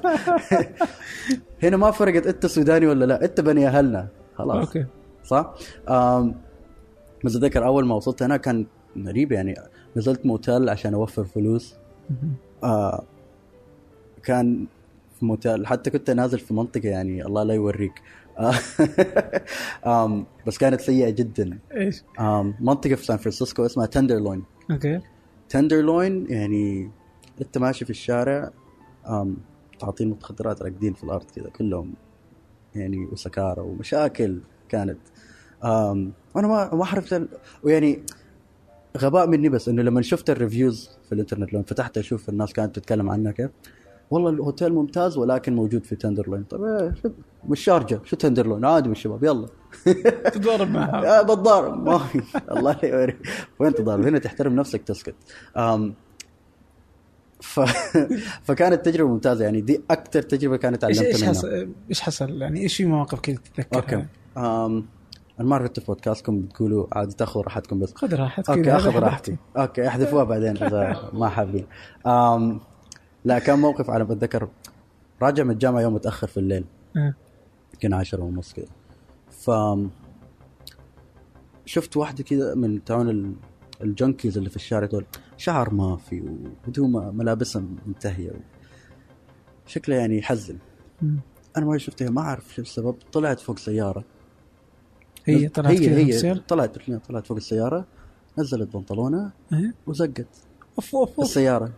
هنا 1.62 1.76
ما 1.76 1.90
فرقت 1.90 2.26
أنت 2.26 2.46
سوداني 2.46 2.86
ولا 2.86 3.04
لا. 3.04 3.24
أنت 3.24 3.40
بني 3.40 3.68
أهلنا. 3.68 4.08
خلاص. 4.34 4.66
okay. 4.66 4.86
صح؟ 5.24 5.54
أتذكر 7.24 7.66
أول 7.66 7.86
ما 7.86 7.94
وصلت 7.94 8.22
هنا 8.22 8.36
كان 8.36 8.66
غريب 9.06 9.32
يعني. 9.32 9.54
نزلت 9.96 10.26
موتيل 10.26 10.68
عشان 10.68 10.94
أوفر 10.94 11.24
فلوس. 11.24 11.74
آه 12.64 13.04
كان 14.22 14.66
في 15.18 15.26
موتيل. 15.26 15.66
حتى 15.66 15.90
كنت 15.90 16.10
نازل 16.10 16.38
في 16.38 16.54
منطقة 16.54 16.88
يعني 16.88 17.26
الله 17.26 17.42
لا 17.42 17.54
يوريك. 17.54 17.92
بس 20.46 20.58
كانت 20.58 20.80
سيئة 20.80 21.10
جدا. 21.10 21.58
إيش؟ 21.76 22.02
منطقة 22.60 22.94
في 22.94 23.04
سان 23.04 23.16
فرانسيسكو 23.16 23.66
اسمها 23.66 23.86
تندرلوين. 23.86 24.42
okay. 24.70 25.00
تندرلوين 25.48 26.26
يعني 26.30 26.90
أنت 27.40 27.58
ماشي 27.58 27.84
في 27.84 27.90
الشارع 27.90 28.50
تعاطين 29.80 30.10
مخدرات 30.10 30.62
راقدين 30.62 30.92
في 30.94 31.04
الأرض 31.04 31.24
كذا 31.36 31.48
كلهم 31.48 31.94
يعني 32.74 33.06
وسكارى 33.06 33.60
ومشاكل 33.60 34.38
كانت. 34.68 34.98
آم، 35.64 36.12
وأنا 36.34 36.48
ما 36.48 36.74
ما 36.74 36.86
عرفت 36.86 37.12
ال- 37.12 37.28
ويعني 37.62 38.02
غباء 38.98 39.26
مني 39.28 39.48
بس 39.48 39.68
إنه 39.68 39.82
لما 39.82 40.02
شفت 40.02 40.30
ال 40.30 40.38
reviews 40.38 40.90
في 41.08 41.12
الإنترنت 41.14 41.52
لما 41.52 41.62
فتحت 41.62 41.98
أشوف 41.98 42.28
الناس 42.28 42.52
كانت 42.52 42.76
تتكلم 42.76 43.10
عنها 43.10 43.32
كيف 43.32 43.50
والله 44.10 44.30
الهوتيل 44.30 44.72
ممتاز 44.72 45.16
ولكن 45.18 45.54
موجود 45.56 45.84
في 45.84 45.96
تندرلوين. 45.96 46.42
طيب 46.44 46.94
إيه، 47.44 47.46
شو- 47.46 47.52
مش 47.52 47.60
شارجة 47.64 48.00
شو 48.04 48.16
تندرلوين 48.16 48.64
عادي 48.64 48.88
بالشباب 48.88 49.24
يلا. 49.24 49.48
تتضارب 50.34 50.70
معها 50.70 51.18
آه 51.20 51.22
بتضارب. 51.22 51.82
ما 51.88 51.98
في 51.98 52.22
الله 52.50 52.72
لا 52.82 52.84
يوري 52.88 53.16
وين 53.58 53.74
تضارب؟ 53.74 54.06
هنا 54.06 54.18
تحترم 54.18 54.56
نفسك 54.56 54.82
تسكت. 54.82 55.14
ف... 57.40 57.60
فكانت 58.46 58.84
تجربة 58.84 59.10
ممتازة. 59.10 59.44
يعني 59.44 59.60
دي 59.60 59.82
أكثر 59.90 60.22
تجربة 60.22 60.56
كانت 60.56 60.84
إيش 60.84 60.98
تعلمت 60.98 61.14
إيش 61.14 61.24
حصل 61.24 61.68
إيش 61.88 62.00
حصل؟ 62.00 62.42
يعني 62.42 62.60
إيش 62.60 62.76
في 62.76 62.84
مواقف 62.84 63.20
كذا 63.20 63.36
تتذكرها؟ 63.36 63.80
أوكي. 63.80 64.06
أم... 64.36 64.86
أنا 65.40 65.48
ما 65.48 65.56
عرفت 65.56 65.80
في 65.80 65.86
بودكاستكم 65.86 66.40
بتقولوا 66.40 66.86
عادي 66.92 67.14
تاخذوا 67.14 67.42
راحتكم 67.44 67.78
بس. 67.80 67.94
خذ 67.94 68.14
راحتك. 68.14 68.50
okay 68.50 68.72
أخذ 68.76 68.98
راحتي. 68.98 69.36
okay 69.56 69.88
أحذفوها 69.88 70.24
بعدين 70.24 70.62
إذا 70.62 71.10
ما 71.12 71.28
حابين. 71.28 71.66
أم... 72.06 72.60
لا 73.24 73.38
كان 73.38 73.58
موقف 73.58 73.90
على 73.90 74.04
ما 74.04 74.12
أتذكر. 74.12 74.48
راجع 75.22 75.44
من 75.44 75.50
الجامعة 75.50 75.80
يوم 75.80 75.94
متأخر 75.94 76.26
في 76.26 76.36
الليل. 76.36 76.64
كان 77.74 77.92
عشرة 77.92 78.22
ونص 78.22 78.52
كذا 78.52 78.66
ف 79.30 79.50
شفت 81.66 81.96
واحدة 81.96 82.24
كذا 82.24 82.54
من 82.54 82.84
تعون 82.84 83.08
ال- 83.10 83.34
الجنكيز 83.82 84.38
اللي 84.38 84.50
في 84.50 84.56
الشارع 84.56 84.86
دول. 84.86 85.04
شعر 85.36 85.74
ما 85.74 85.96
في 85.96 86.20
وهدوم 86.66 87.16
ملابسها 87.16 87.62
منتهية 87.86 88.30
شكله 89.66 89.94
يعني 89.96 90.18
يحزن. 90.18 90.58
أنا 91.56 91.66
ما 91.66 91.78
شفتها 91.78 92.10
ما 92.10 92.20
أعرف 92.20 92.54
شو 92.54 92.62
السبب. 92.62 92.94
طلعت 93.12 93.40
فوق 93.40 93.58
سيارة 93.58 94.04
هي 95.24 95.48
طلعت 95.48 95.72
هي 95.72 96.14
هي؟ 96.30 96.34
طلعت 96.34 96.78
طلعت 97.08 97.26
فوق 97.26 97.36
السيارة. 97.36 97.86
نزلت 98.38 98.76
بنطلونها. 98.76 99.32
وزقت. 99.86 100.26
أوف 100.78 100.94
أوف. 100.96 101.20
السيارة. 101.20 101.72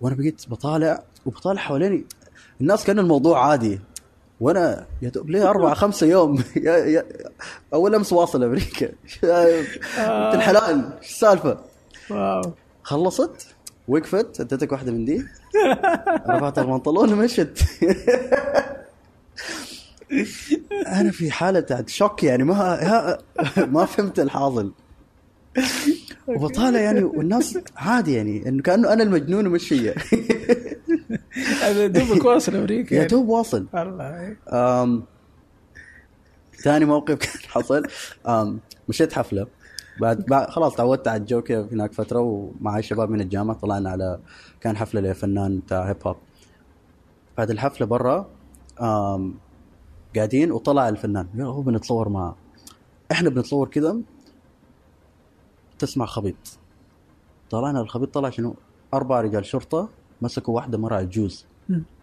وأنا 0.00 0.14
بقيت 0.16 0.48
بطالع 0.48 1.02
وبطالع 1.26 1.60
حواليني. 1.60 2.04
الناس 2.60 2.84
كأن 2.84 2.98
الموضوع 2.98 3.46
عادي. 3.46 3.80
وأنا 4.40 4.86
يا 5.02 5.08
دوب 5.08 5.30
لي 5.30 5.42
أربع 5.42 5.74
خمسة 5.82 6.06
يوم؟ 6.06 6.42
يا 6.56 6.76
يا 6.76 7.04
أول 7.74 7.94
أمس 7.94 8.12
واصل 8.12 8.44
أمريكا. 8.44 8.86
بنت 9.22 10.34
الحلال 10.34 10.92
إيش 11.02 11.10
السالفة؟ 11.10 11.58
واو. 12.10 12.52
خلصت 12.82 13.46
وقفت 13.88 14.40
اديتك 14.40 14.72
واحدة 14.72 14.92
من 14.92 15.04
دي. 15.04 15.24
رفعت 16.30 16.58
البنطلون 16.58 17.12
ومشت 17.12 17.58
أنا 20.86 21.10
في 21.10 21.30
بتاعت 21.60 21.88
شوك 21.88 22.24
يعني 22.24 22.44
ما 22.44 23.18
ما 23.56 23.84
فهمت 23.84 24.20
الحاصل 24.20 24.72
وبطالع 26.26 26.80
يعني 26.80 27.02
والناس 27.02 27.58
عادي 27.76 28.12
يعني 28.14 28.48
إنه 28.48 28.62
كأنه 28.62 28.92
أنا 28.92 29.02
المجنون 29.02 29.46
ومش 29.46 29.72
هي 29.72 29.94
دوبك 31.72 32.24
واصل 32.24 32.56
أمريكا 32.56 32.94
يا 32.94 32.98
يعني. 32.98 33.10
دوب 33.10 33.28
واصل. 33.28 33.66
أم 34.52 35.02
ثاني 36.62 36.84
موقف 36.84 37.14
كان 37.22 37.50
حصل. 37.50 37.82
مشيت 38.88 39.12
حفلة. 39.12 39.46
بعد, 40.00 40.46
خلاص 40.48 40.74
تعودت 40.74 41.08
على 41.08 41.20
الجوكر 41.20 41.60
هناك 41.72 41.92
فترة 41.92 42.20
ومع 42.20 42.80
شباب 42.80 43.10
من 43.10 43.20
الجامعة 43.20 43.56
طلعنا 43.56 43.90
على 43.90 44.20
كان 44.60 44.76
حفلة 44.76 45.00
لفنان 45.00 45.58
بتاع 45.58 45.88
هيب 45.88 45.96
هوب 46.06 46.16
بعد 47.38 47.50
الحفلة 47.50 47.86
برا 47.86 48.26
قاعدين 50.16 50.52
وطلع 50.52 50.88
الفنان. 50.88 51.26
هو 51.40 51.62
بنتصور 51.62 52.08
معه 52.08 52.36
إحنا 53.12 53.30
بنتصور 53.30 53.68
كذا 53.68 53.96
تسمع 55.78 56.06
خبيط. 56.06 56.36
طلعنا 57.50 57.80
الخبيط 57.80 58.14
طلع 58.14 58.30
شنو؟ 58.30 58.54
أربع 58.94 59.20
رجال 59.20 59.44
شرطة 59.46 59.88
مسكوا 60.22 60.54
واحدة 60.54 60.78
مرة 60.78 60.94
عجوز. 60.96 61.46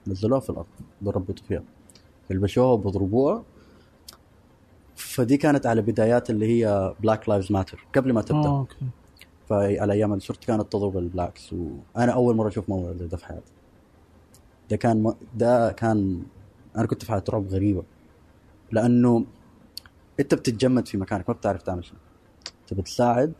نزلوها 0.07 0.39
في 0.39 0.49
الأرض 0.49 0.65
ضربوا 1.03 1.45
فيها 1.45 1.63
يلبشوها 2.29 2.67
وبيضربوها 2.67 3.43
فدي 4.95 5.37
كانت 5.37 5.65
على 5.65 5.81
بدايات 5.81 6.29
اللي 6.29 6.45
هي 6.45 6.93
Black 6.99 7.29
Lives 7.29 7.51
Matter 7.51 7.87
قبل 7.95 8.13
ما 8.13 8.21
تبدأ. 8.21 8.49
آه، 8.49 8.59
okay. 8.59 8.85
فعلى 9.49 9.93
أيام 9.93 10.13
الشرطه 10.13 10.47
كانت 10.47 10.71
تضرب 10.71 10.97
ال 10.97 11.05
blacks 11.05 11.53
وأنا 11.53 12.11
أول 12.11 12.35
مرة 12.35 12.47
أشوف 12.47 12.69
موضوع 12.69 12.91
ده 12.91 13.17
في 13.17 13.25
حياتي. 13.25 13.51
ده 14.69 14.77
كان 14.77 15.03
م... 15.03 15.13
ده 15.35 15.71
كان 15.71 16.23
أنا 16.77 16.87
كنت 16.87 17.03
في 17.03 17.11
حاله 17.11 17.23
رعب 17.29 17.47
غريبة. 17.47 17.83
لأنه 18.71 19.25
أنت 20.19 20.33
بتتجمد 20.35 20.87
في 20.87 20.97
مكانك 20.97 21.29
ما 21.29 21.35
بتعرف 21.35 21.61
تعمل 21.61 21.85
شيء 21.85 21.95
انت 22.61 22.79
بتساعد 22.79 23.33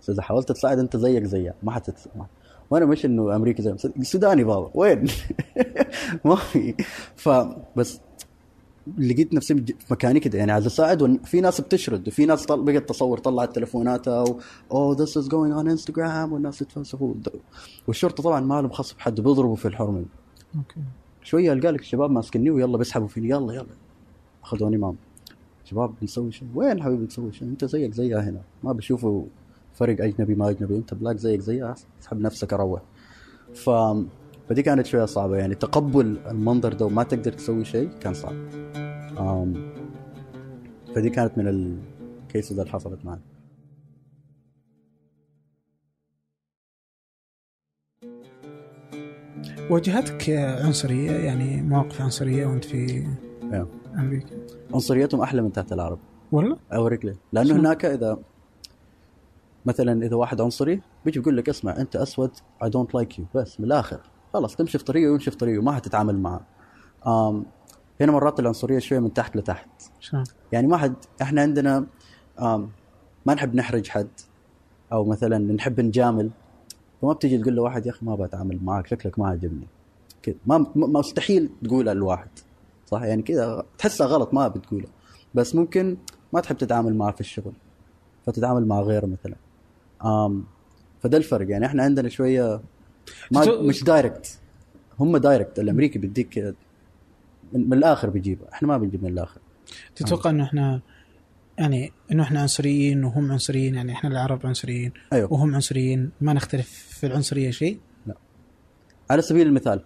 بس 0.00 0.10
إذا 0.10 0.22
حاولت 0.22 0.52
تساعد 0.52 0.78
أنت 0.78 0.96
زيك 0.96 1.24
زيها 1.24 1.54
ما 1.62 1.72
حتتساعد 1.72 2.26
وأنا 2.72 2.86
مش 2.86 3.04
انه 3.06 3.36
امريكي 3.36 3.62
زي 3.62 3.74
سوداني 4.02 4.44
بابا. 4.44 4.70
وين؟ 4.74 5.06
ما 6.24 6.36
في. 6.36 6.74
فبس 7.16 8.00
لقيت 8.98 9.34
نفسي 9.34 9.54
في 9.54 9.74
مكاني 9.90 10.20
كده. 10.20 10.38
يعني 10.38 10.52
عايز 10.52 10.66
اساعد 10.66 11.02
وفي 11.02 11.40
ناس 11.40 11.60
بتشرد. 11.60 12.08
وفي 12.08 12.26
ناس 12.26 12.46
طل... 12.46 12.62
بقت 12.62 12.88
تصور 12.88 13.18
طلعت 13.18 13.54
تليفوناتها 13.54 14.20
و 14.20 14.40
oh 14.72 14.96
this 14.96 15.16
is 15.16 15.28
going 15.28 15.54
on 15.54 15.68
Instagram 15.68 16.32
والناس 16.32 16.62
يتفلسفوا 16.62 17.14
والشرطة 17.86 18.22
طبعا 18.22 18.40
ما 18.40 18.60
لهم 18.60 18.70
خص 18.70 18.92
بحد 18.92 19.20
بيضربوا 19.20 19.56
في 19.56 19.68
الحرمة. 19.68 20.04
okay. 20.56 20.80
شوية 21.22 21.52
القى 21.52 21.72
لك 21.72 21.80
الشباب 21.80 22.10
ماسكني 22.10 22.50
ويلا 22.50 22.78
بيسحبوا 22.78 23.08
فيني. 23.08 23.28
يلا 23.28 23.52
يلا. 23.54 23.66
أخذوني 24.42 24.76
معهم 24.76 24.96
شباب 25.64 25.94
بنسوي 26.00 26.32
شيء. 26.32 26.48
وين 26.54 26.82
حبيبي 26.82 27.04
بنسوي 27.04 27.32
شيء؟ 27.32 27.48
أنت 27.48 27.64
زيك 27.64 27.94
زيها 27.94 28.20
هنا. 28.20 28.40
ما 28.62 28.72
بشوفوا 28.72 29.24
فرق 29.74 30.04
أجنبي 30.04 30.34
ما 30.34 30.50
اجنبي 30.50 30.76
أنت 30.76 30.94
black 30.94 31.16
زيك 31.16 31.40
زيها 31.40 31.74
اسحب 32.00 32.20
نفسك 32.20 32.52
أروح 32.52 32.82
ف 33.54 33.70
فدي 34.48 34.62
كانت 34.62 34.86
شوية 34.86 35.04
صعبة 35.04 35.36
يعني 35.36 35.54
تقبل 35.54 36.18
المنظر 36.30 36.72
ده 36.72 36.86
وما 36.86 37.02
تقدر 37.02 37.32
تسوي 37.32 37.64
شيء 37.64 37.88
كان 38.00 38.14
صعب 38.14 38.34
أم 39.18 39.72
فدي 40.94 41.10
كانت 41.10 41.38
من 41.38 41.48
ال 41.48 41.67
cases 41.67 42.60
اللي 42.60 42.72
حصلت 42.72 43.04
معي 43.04 43.18
واجهتك 49.70 50.30
عنصرية 50.64 51.10
يعني 51.10 51.62
مواقف 51.62 52.00
عنصرية 52.00 52.46
وأنت 52.46 52.64
في 52.64 53.06
أيوه. 53.52 53.68
أمريكا 53.98 54.36
عنصريتهم 54.74 55.20
أحلى 55.20 55.42
من 55.42 55.52
تحت 55.52 55.72
العرب 55.72 55.98
والله؟ 56.32 56.56
أوريك 56.72 57.04
ليه 57.04 57.16
لأنه؟ 57.32 57.56
هناك 57.56 57.84
إذا 57.84 58.18
مثلا 59.66 60.06
إذا 60.06 60.16
واحد 60.16 60.40
عنصري 60.40 60.80
بيجي 61.04 61.18
بيقول 61.18 61.36
لك 61.36 61.48
اسمع 61.48 61.76
أنت 61.76 61.96
أسود 61.96 62.30
I 62.64 62.70
don't 62.70 62.94
like 62.94 63.18
you 63.18 63.24
بس 63.34 63.60
من 63.60 63.66
الآخر 63.66 64.00
خلاص 64.34 64.56
تمشي 64.56 64.78
في 64.78 64.84
طريقه 64.84 65.10
ويمشي 65.10 65.30
في 65.30 65.36
طريقه 65.36 65.62
ما 65.62 65.72
حتتعامل 65.72 66.18
معه. 66.18 66.40
آم 67.06 67.44
هنا 68.00 68.12
مرات 68.12 68.40
العنصرية 68.40 68.78
شوية 68.78 68.98
من 68.98 69.12
تحت 69.14 69.36
لتحت. 69.36 69.68
شلون؟ 70.00 70.24
يعني 70.52 70.66
ما 70.66 70.76
حد 70.76 70.94
إحنا 71.22 71.42
عندنا 71.42 71.86
آم 72.40 72.70
ما 73.26 73.34
نحب 73.34 73.54
نحرج 73.54 73.88
حد 73.88 74.08
أو 74.92 75.04
مثلا 75.04 75.38
نحب 75.38 75.80
نجامل 75.80 76.30
فما 77.02 77.12
بتيجي 77.12 77.38
تقول 77.38 77.54
لواحد 77.54 77.86
يا 77.86 77.90
أخي 77.90 78.06
ما 78.06 78.14
بتعامل 78.14 78.58
معك 78.64 78.86
شكلك 78.86 79.18
ما 79.18 79.28
عجبني 79.28 79.66
كده 80.22 80.36
ما 80.46 80.58
ما- 80.76 80.86
مستحيل 80.98 81.50
تقولها 81.64 81.94
لواحد 81.94 82.28
صح؟ 82.86 83.02
يعني 83.02 83.22
كذا 83.22 83.64
تحسها 83.78 84.06
غلط 84.06 84.34
ما 84.34 84.48
بتقولها 84.48 84.88
بس 85.34 85.54
ممكن 85.54 85.96
ما 86.32 86.40
تحب 86.40 86.56
تتعامل 86.56 86.94
معه 86.96 87.12
في 87.12 87.20
الشغل 87.20 87.52
فتتعامل 88.26 88.66
مع 88.66 88.80
غيره 88.80 89.06
مثلا. 89.06 89.34
آم 90.04 90.44
فده 91.02 91.18
الفرق. 91.18 91.50
يعني 91.50 91.66
إحنا 91.66 91.82
عندنا 91.82 92.08
شوية 92.08 92.60
ما 93.30 93.60
مش 93.60 93.84
direct 93.84 94.38
هم 95.00 95.16
direct 95.16 95.58
الأمريكي 95.58 95.98
بيديك 95.98 96.54
من, 97.52 97.72
الآخر 97.72 98.10
بيجيبها 98.10 98.48
إحنا 98.52 98.68
ما 98.68 98.78
بنجيب 98.78 99.04
من 99.04 99.10
الآخر. 99.10 99.40
تتوقع 99.96 100.30
إنه 100.30 100.44
إحنا 100.44 100.80
يعني 101.58 101.92
إنه 102.12 102.22
إحنا 102.22 102.40
عنصريين 102.40 103.04
وهم 103.04 103.32
عنصريين 103.32 103.74
يعني 103.74 103.92
إحنا 103.92 104.10
العرب 104.10 104.46
عنصريين 104.46 104.92
أيوه. 105.12 105.32
وهم 105.32 105.54
عنصريين 105.54 106.10
ما 106.20 106.32
نختلف 106.32 106.68
في 107.00 107.06
العنصرية 107.06 107.50
شيء؟ 107.50 107.78
على 109.10 109.22
سبيل 109.22 109.46
المثال 109.46 109.82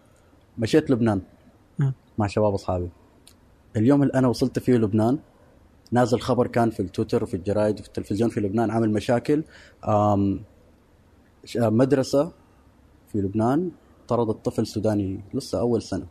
مشيت 0.59 0.91
لبنان 0.91 1.21
مم. 1.79 1.93
مع 2.19 2.27
شباب 2.27 2.55
أصحابي. 2.55 2.89
اليوم 3.77 4.03
اللي 4.03 4.15
أنا 4.15 4.29
وصلت 4.29 4.59
فيه 4.59 4.75
لبنان 4.75 5.19
نازل 5.93 6.21
خبر 6.21 6.47
كان 6.47 6.71
في 6.71 6.81
التويتر 6.81 7.23
وفي 7.23 7.35
الجرايد 7.35 7.79
وفي 7.81 7.89
التلفزيون 7.89 8.31
في 8.31 8.41
لبنان 8.41 8.71
عامل 8.71 8.91
مشاكل. 8.93 9.43
آه، 9.85 10.39
مدرسة 11.57 12.33
في 13.13 13.19
لبنان 13.19 13.71
طردت 14.09 14.45
طفل 14.45 14.67
سوداني 14.67 15.21
لسه 15.35 15.61
أول 15.61 15.83
سنة. 15.83 16.07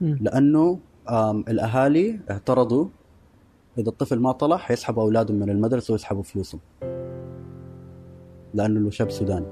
مم. 0.00 0.18
لأنه 0.20 0.78
آم، 1.10 1.44
الأهالي 1.48 2.20
اعترضوا 2.30 2.88
إذا 3.78 3.88
الطفل 3.88 4.18
ما 4.18 4.32
طلع 4.32 4.56
حيسحبوا 4.56 5.02
أولادهم 5.02 5.36
من 5.38 5.50
المدرسة 5.50 5.92
ويسحبوا 5.92 6.22
فلوسهم. 6.22 6.60
لأنه 8.54 8.80
له 8.80 8.90
شاب 8.90 9.10
سوداني. 9.10 9.46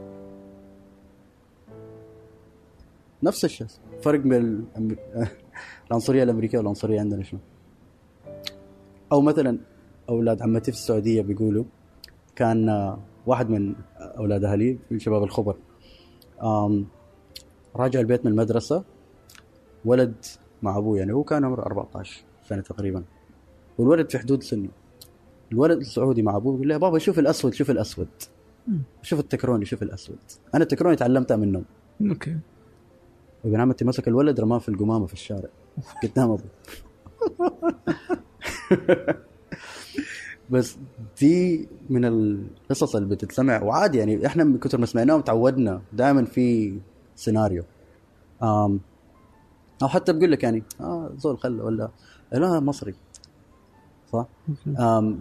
نفس 3.22 3.44
الشيء. 3.44 3.66
فرق 4.02 4.20
بين 4.20 4.66
الأم- 4.76 5.26
العنصرية 5.90 6.22
الأمريكية 6.22 6.58
والعنصرية 6.58 7.00
عندنا 7.00 7.22
شنو؟ 7.22 7.40
أو 9.12 9.20
مثلا 9.20 9.58
أولاد 10.08 10.42
عمتي 10.42 10.72
في 10.72 10.78
السعودية 10.78 11.22
بيقولوا 11.22 11.64
كان 12.36 12.96
واحد 13.26 13.50
من 13.50 13.74
أولاد 13.98 14.44
أهلي 14.44 14.78
من 14.90 14.98
شباب 14.98 15.22
الخبر. 15.22 15.56
راجع 17.76 18.00
البيت 18.00 18.24
من 18.24 18.30
المدرسة 18.30 18.84
ولد 19.84 20.14
مع 20.62 20.78
أبوه 20.78 20.98
يعني 20.98 21.12
هو 21.12 21.24
كان 21.24 21.44
عمره 21.44 21.62
14 21.62 22.24
سنة 22.48 22.60
تقريبا. 22.60 23.04
والولد 23.78 24.10
في 24.10 24.18
حدود 24.18 24.42
سنه 24.42 24.68
الولد 25.52 25.78
السعودي 25.78 26.22
مع 26.22 26.36
أبوه 26.36 26.54
يقول 26.54 26.68
له 26.68 26.74
يا 26.74 26.78
بابا 26.78 26.98
شوف 26.98 27.18
الأسود 27.18 27.54
شوف 27.54 27.70
الأسود. 27.70 28.08
شوف 29.02 29.20
التكروني 29.20 29.64
شوف 29.64 29.82
الأسود. 29.82 30.18
أنا 30.54 30.62
التكروني 30.62 30.96
تعلمتها 30.96 31.36
منهم 31.36 31.64
أوكي. 32.00 32.38
وابن 33.44 33.60
عمتي 33.60 33.84
مسك 33.84 34.08
الولد 34.08 34.40
رماه 34.40 34.58
في 34.58 34.68
القمامة 34.68 35.06
في 35.06 35.12
الشارع. 35.12 35.48
قدام 36.02 36.30
أبوه. 36.30 36.50
بس 40.50 40.76
دي 41.20 41.68
من 41.90 42.04
القصص 42.04 42.96
اللي 42.96 43.08
بتتسمع. 43.08 43.62
وعادي 43.62 43.98
يعني 43.98 44.26
إحنا 44.26 44.44
من 44.44 44.58
كثر 44.58 44.78
ما 44.78 44.86
سمعناهم 44.86 45.20
تعودنا 45.20 45.82
دائما 45.92 46.24
في 46.24 46.78
سيناريو. 47.16 47.64
آم 48.42 48.80
أو 49.82 49.88
حتى 49.88 50.12
بقول 50.12 50.32
لك 50.32 50.42
يعني 50.42 50.62
آه 50.80 51.10
زول 51.16 51.38
خله 51.38 51.64
ولا 51.64 51.90
لا 52.32 52.60
مصري. 52.60 52.94
صح؟ 54.12 54.26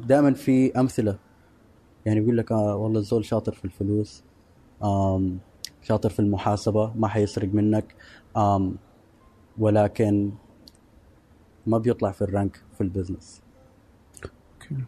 دائما 0.07 0.33
في 0.33 0.79
أمثلة. 0.79 1.17
يعني 2.05 2.19
بيقول 2.19 2.37
لك 2.37 2.51
آه 2.51 2.75
والله 2.75 2.99
الزول 2.99 3.25
شاطر 3.25 3.51
في 3.51 3.65
الفلوس. 3.65 4.23
آم 4.83 5.37
شاطر 5.81 6.09
في 6.09 6.19
المحاسبة 6.19 6.93
ما 6.95 7.07
حيسرق 7.07 7.53
منك. 7.53 7.95
آم 8.37 8.75
ولكن 9.57 10.31
ما 11.67 11.77
بيطلع 11.77 12.11
في 12.11 12.21
ال 12.21 12.28
rank. 12.28 12.61
في 12.75 12.81
ال 12.81 12.87
business. 12.87 13.41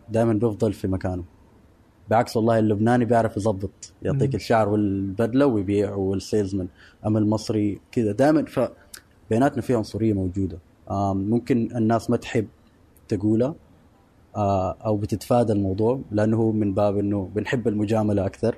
دائما 0.09 0.33
بيفضل 0.33 0.73
في 0.73 0.87
مكانه. 0.87 1.23
بعكس 2.09 2.37
والله 2.37 2.59
اللبناني 2.59 3.05
بيعرف 3.05 3.37
يظبط 3.37 3.93
يعطيك. 4.01 4.35
الشعر 4.35 4.69
والبدلة 4.69 5.45
ويبيع 5.45 5.95
والسيلزمان. 5.95 6.67
أما 7.05 7.19
المصري 7.19 7.81
كذا. 7.91 8.11
دائما 8.11 8.45
ف 8.45 8.69
بيناتنا 9.29 9.61
في 9.61 9.75
عنصرية 9.75 10.13
موجودة. 10.13 10.57
ممكن 11.13 11.69
الناس 11.75 12.09
ما 12.09 12.17
تحب 12.17 12.47
تقولها 13.07 13.55
أو 14.85 14.97
بتتفادى 14.97 15.53
الموضوع 15.53 15.99
لأنه 16.11 16.37
هو 16.37 16.51
من 16.51 16.73
باب 16.73 16.97
إنه 16.97 17.29
بنحب 17.35 17.67
المجاملة 17.67 18.25
أكثر. 18.25 18.55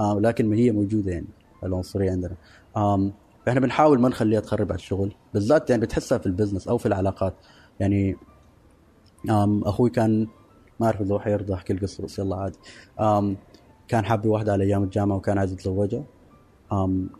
لكن 0.00 0.52
هي 0.52 0.70
موجودة 0.70 1.12
يعني 1.12 1.26
العنصرية 1.64 2.10
عندنا. 2.10 2.34
آم، 2.76 3.12
فاحنا 3.46 3.60
بنحاول 3.60 4.00
ما 4.00 4.08
نخليها 4.08 4.40
تخرب 4.40 4.72
على 4.72 4.78
الشغل 4.78 5.14
بالذات 5.34 5.70
يعني 5.70 5.82
بتحسها 5.82 6.18
في 6.18 6.26
البزنس 6.26 6.68
أو 6.68 6.78
في 6.78 6.86
العلاقات. 6.86 7.34
يعني 7.80 8.16
أخوي 9.64 9.90
كان 9.90 10.28
ما 10.80 10.86
أعرف 10.86 11.00
إذا 11.00 11.14
هو 11.14 11.20
حيرضى 11.20 11.54
أحكي 11.54 11.72
القصة 11.72 12.04
بس 12.04 12.18
يلا 12.18 12.36
عادي. 12.36 12.58
آم، 13.00 13.36
كان 13.88 14.04
حابب 14.04 14.26
واحدة 14.26 14.52
على 14.52 14.64
أيام 14.64 14.82
الجامعة 14.82 15.16
وكان 15.16 15.38
عايز 15.38 15.52
يتزوجها. 15.52 16.04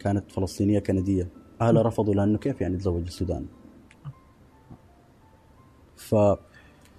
كانت 0.01 0.33
فلسطينية 0.33 0.79
كندية. 0.79 1.29
اهلها 1.61 1.83
رفضوا 1.83 2.15
لأنه 2.15 2.39
كيف 2.39 2.61
يعني 2.61 2.75
يتزوج 2.75 3.03
السوداني؟ 3.07 3.47
فالاثنين 5.97 6.37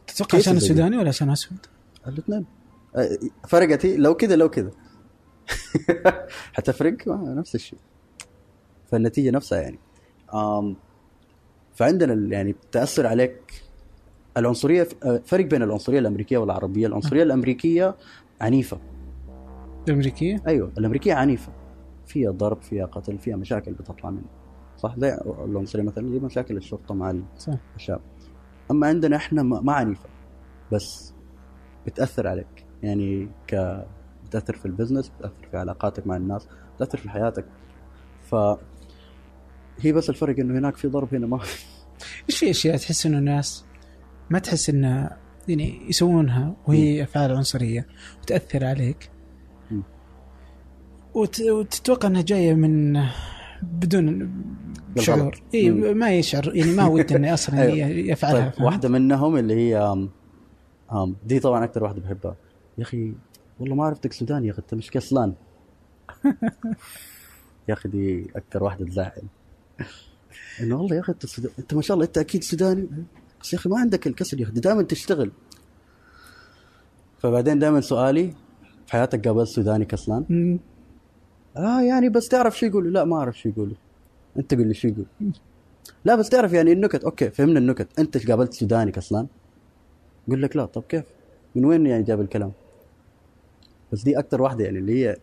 تتوقع 0.07 0.37
عشان؟ 0.37 0.57
السوداني 0.57 0.97
ولا 0.97 1.07
عشان 1.09 1.29
أسود؟ 1.29 1.57
آه، 2.95 3.17
فرقت 3.47 3.85
هي 3.85 3.97
لو 3.97 4.15
كذا 4.15 4.35
لو 4.35 4.49
كذا 4.49 4.71
حتفرق 6.53 7.07
نفس 7.39 7.55
الشيء. 7.55 7.79
فالنتيجة 8.91 9.31
نفسها 9.31 9.61
يعني. 9.61 9.79
فعندنا 11.75 12.35
يعني 12.35 12.55
تأثر 12.71 13.07
عليك 13.07 13.64
العنصرية 14.37 14.87
فرق 15.25 15.45
بين 15.45 15.63
العنصرية 15.63 15.99
الأمريكية 15.99 16.37
والعربية 16.37 16.87
العنصرية 16.87 17.23
الأمريكية 17.23 17.95
عنيفة. 18.41 18.79
الأمريكية؟ 19.87 20.43
أيوه 20.47 20.71
الأمريكية 20.77 21.13
عنيفة. 21.13 21.51
فيها 22.05 22.31
ضرب 22.31 22.61
فيها 22.61 22.85
قتل 22.85 23.17
فيها 23.17 23.35
مشاكل 23.35 23.73
بتطلع 23.73 24.09
منه 24.09 24.25
صح؟ 24.77 24.95
زي 24.99 25.17
العنصرية 25.45 25.83
مثلا 25.83 26.09
زي 26.11 26.19
مشاكل 26.19 26.57
الشرطة 26.57 26.95
مع 26.95 27.15
صح. 27.37 27.53
الشعب. 27.75 28.01
أما 28.71 28.87
عندنا 28.87 29.15
إحنا 29.15 29.43
ما 29.43 29.61
ما 29.61 29.73
عنيفة 29.73 30.09
بس 30.71 31.13
بتأثر 31.85 32.27
عليك. 32.27 32.65
يعني 32.83 33.29
ك 33.47 33.85
بتأثر 34.25 34.55
في 34.55 34.65
البزنس 34.65 35.09
بتأثر 35.09 35.47
في 35.51 35.57
علاقاتك 35.57 36.07
مع 36.07 36.15
الناس 36.15 36.47
بتأثر 36.75 36.97
في 36.97 37.09
حياتك. 37.09 37.45
ف 38.21 38.35
هي 39.79 39.91
بس 39.91 40.09
الفرق 40.09 40.39
إنه 40.39 40.59
هناك 40.59 40.75
في 40.75 40.87
ضرب 40.87 41.15
هنا 41.15 41.27
ما 41.27 41.37
في. 41.37 41.65
إيش 42.29 42.37
في 42.37 42.49
أشياء 42.49 42.77
تحس 42.77 43.05
إنه 43.05 43.17
الناس 43.17 43.65
ما 44.29 44.39
تحس 44.39 44.69
إنه 44.69 45.09
يعني 45.47 45.89
يسوونها 45.89 46.55
وهي 46.67 47.03
أفعال 47.03 47.31
عنصرية 47.35 47.87
وتأثر 48.21 48.65
عليك. 48.65 49.09
وت... 51.13 51.41
وتتوقع 51.41 52.07
إنها 52.07 52.21
جاية 52.21 52.53
من 52.53 53.03
بدون 53.63 54.31
شعور 54.99 55.41
إي. 55.53 55.69
ما 55.71 56.15
يشعر 56.15 56.55
يعني 56.55 56.71
ما 56.73 56.85
ود 56.87 57.13
انه 57.13 57.33
أصلا 57.33 57.61
أيوة. 57.61 57.87
ي- 57.87 58.09
يفعلها 58.09 58.49
طيب؟ 58.49 58.65
واحدة 58.65 58.89
منهم 58.89 59.37
اللي 59.37 59.53
هي 59.55 59.77
آم 59.77 60.09
آم 60.91 61.15
دي 61.25 61.39
طبعا 61.39 61.63
أكثر 61.63 61.83
واحدة 61.83 62.01
بحبها 62.01 62.35
يا 62.77 62.83
أخي 62.83 63.13
والله 63.59 63.75
ما 63.75 63.83
عرفتك 63.85 64.13
سوداني 64.13 64.47
يا 64.47 64.51
أخي 64.51 64.61
أنت 64.61 64.73
مش 64.73 64.91
كسلان 64.91 65.33
يا 67.69 67.73
أخي 67.73 67.89
دي 67.89 68.27
أكثر 68.35 68.63
واحدة 68.63 68.85
تزعل 68.85 69.11
إنه 70.61 70.75
والله 70.81 70.95
يا 70.95 71.01
أخي 71.01 71.11
أنت. 71.11 71.25
أنت 71.59 71.73
ما 71.73 71.81
شاء 71.81 71.95
الله 71.95 72.05
أنت 72.07 72.17
أكيد 72.17 72.43
سوداني 72.43 72.87
بس 73.45 73.53
يا 73.53 73.57
أخي 73.57 73.69
ما 73.69 73.79
عندك 73.79 74.07
الكسل 74.07 74.39
يا 74.39 74.45
أخي 74.45 74.51
دائما 74.53 74.83
تشتغل. 74.83 75.31
فبعدين 77.19 77.59
دائما 77.59 77.81
سؤالي 77.81 78.33
في 78.85 78.91
حياتك 78.91 79.27
قابلت 79.27 79.47
سوداني 79.47 79.85
كسلان؟ 79.85 80.25
مم. 80.29 80.59
آه 81.57 81.81
يعني 81.81 82.09
بس 82.09 82.27
تعرف 82.27 82.57
شو 82.59 82.65
يقولوا؟ 82.65 82.91
لا 82.91 83.03
ما 83.03 83.17
أعرف 83.17 83.39
شو 83.39 83.49
يقولوا. 83.49 83.75
أنت 84.37 84.53
قول 84.53 84.67
لي 84.67 84.73
شو 84.73 84.87
يقول. 84.87 85.05
لا 86.05 86.15
بس 86.15 86.29
تعرف 86.29 86.53
يعني 86.53 86.71
النكت. 86.71 87.03
أوكي 87.03 87.29
فهمنا 87.29 87.59
النكت. 87.59 87.99
أنت 87.99 88.27
قابلت 88.27 88.53
سوداني 88.53 88.91
كسلان؟ 88.91 89.27
يقول 90.27 90.41
لك 90.41 90.55
لا. 90.55 90.65
طب 90.65 90.83
كيف؟ 90.89 91.03
من 91.55 91.65
وين 91.65 91.85
يعني 91.85 92.03
جاب 92.03 92.21
الكلام؟ 92.21 92.51
بس 93.91 94.03
دي 94.03 94.19
أكتر 94.19 94.41
واحدة 94.41 94.63
يعني 94.65 94.79
اللي 94.79 95.05
هي 95.05 95.17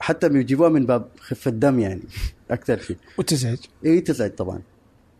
حتى 0.00 0.28
بيجيبوها 0.28 0.68
من 0.68 0.86
باب 0.86 1.08
خفة 1.20 1.50
دم 1.50 1.78
يعني. 1.78 2.02
أكثر 2.50 2.78
شيء. 2.78 2.96
وتزعج. 3.18 3.58
اي 3.84 4.00
تزعج 4.00 4.30
طبعا. 4.30 4.62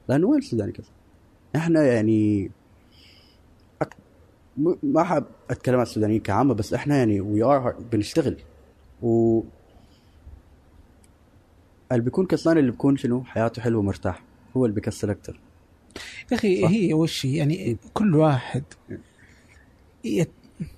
لأنه 0.08 0.26
وين 0.26 0.38
السوداني 0.38 0.72
كسلان؟ 0.72 0.97
إحنا 1.56 1.82
يعني 1.82 2.50
أك... 3.82 3.96
ما 4.82 5.04
حاب 5.04 5.24
أتكلم 5.50 5.76
عن 5.76 5.82
السودانيين 5.82 6.20
كعامة 6.20 6.54
بس 6.54 6.74
إحنا 6.74 6.96
يعني 6.96 7.20
we 7.20 7.42
are 7.42 7.74
بنشتغل. 7.92 8.36
و 9.02 9.40
اللي 11.92 12.02
بيكون 12.02 12.26
كسلان 12.26 12.58
اللي 12.58 12.70
بيكون 12.70 12.96
شنو؟ 12.96 13.24
حياته 13.24 13.62
حلوة 13.62 13.80
ومرتاح. 13.80 14.22
هو 14.56 14.64
اللي 14.64 14.74
بيكسل 14.74 15.10
أكثر 15.10 15.40
يا 16.32 16.36
أخي. 16.36 16.66
هي 16.66 16.94
وش؟ 16.94 17.24
يعني 17.24 17.76
كل 17.94 18.14
واحد 18.14 18.62
يت- 20.04 20.30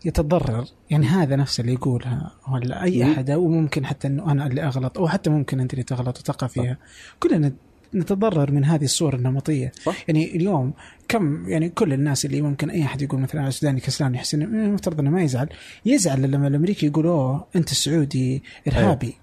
يتضرر. 0.04 0.64
يعني 0.90 1.06
هذا 1.06 1.36
نفسه 1.36 1.60
اللي 1.60 1.72
يقولها 1.72 2.32
ولا 2.52 2.82
أي. 2.82 3.12
أحد 3.12 3.30
أو 3.30 3.48
ممكن 3.48 3.86
حتى 3.86 4.08
إنه 4.08 4.32
أنا 4.32 4.46
اللي 4.46 4.62
أغلط 4.62 4.98
أو 4.98 5.08
حتى 5.08 5.30
ممكن 5.30 5.60
أنت 5.60 5.72
اللي 5.72 5.82
تغلط 5.82 6.18
وتقع 6.18 6.46
فيها. 6.46 6.78
كلنا 7.20 7.52
نتضرر 7.94 8.50
من 8.52 8.64
هذه 8.64 8.84
الصور 8.84 9.14
النمطية. 9.14 9.72
صح. 9.82 10.04
يعني 10.08 10.36
اليوم 10.36 10.72
كم 11.08 11.48
يعني 11.48 11.68
كل 11.68 11.92
الناس 11.92 12.24
اللي 12.24 12.42
ممكن 12.42 12.70
أي 12.70 12.82
أحد 12.82 13.02
يقول 13.02 13.20
مثلا 13.20 13.40
أنا 13.40 13.50
سوداني 13.50 13.80
كسلان 13.80 14.14
يحس 14.14 14.34
انه 14.34 14.44
إيه، 14.44 14.66
المفترض 14.66 15.00
إنه 15.00 15.10
ما 15.10 15.22
يزعل. 15.22 15.48
يزعل 15.86 16.22
لما 16.30 16.48
الأمريكي 16.48 16.86
يقول 16.86 17.06
أوه 17.06 17.46
أنت 17.56 17.70
السعودي 17.70 18.42
إرهابي. 18.68 19.14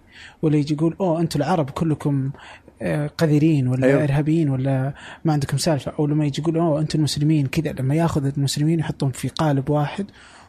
ولا 0.42 0.58
يجي 0.58 0.74
يقول 0.74 0.96
أوه 1.02 1.22
أنتم 1.22 1.40
العرب 1.40 1.70
كلكم 1.70 2.32
آه، 2.82 3.08
قذرين 3.08 3.68
ولا 3.68 3.86
أيوه. 3.88 3.98
أيوه. 3.98 4.10
إرهابيين 4.10 4.50
ولا 4.50 4.94
ما 5.26 5.34
عندكم 5.34 5.58
سالفة. 5.58 5.92
أو 6.00 6.08
لما 6.08 6.26
يجي 6.26 6.42
يقول 6.42 6.58
أوه 6.58 6.82
أنتم 6.82 7.00
المسلمين. 7.00 7.48
كذا 7.48 7.72
لما 7.80 7.96
يأخذ 7.96 8.26
المسلمين 8.38 8.80
يحطهم 8.80 9.12
في 9.12 9.28
قالب 9.28 9.70
واحد 9.70 10.06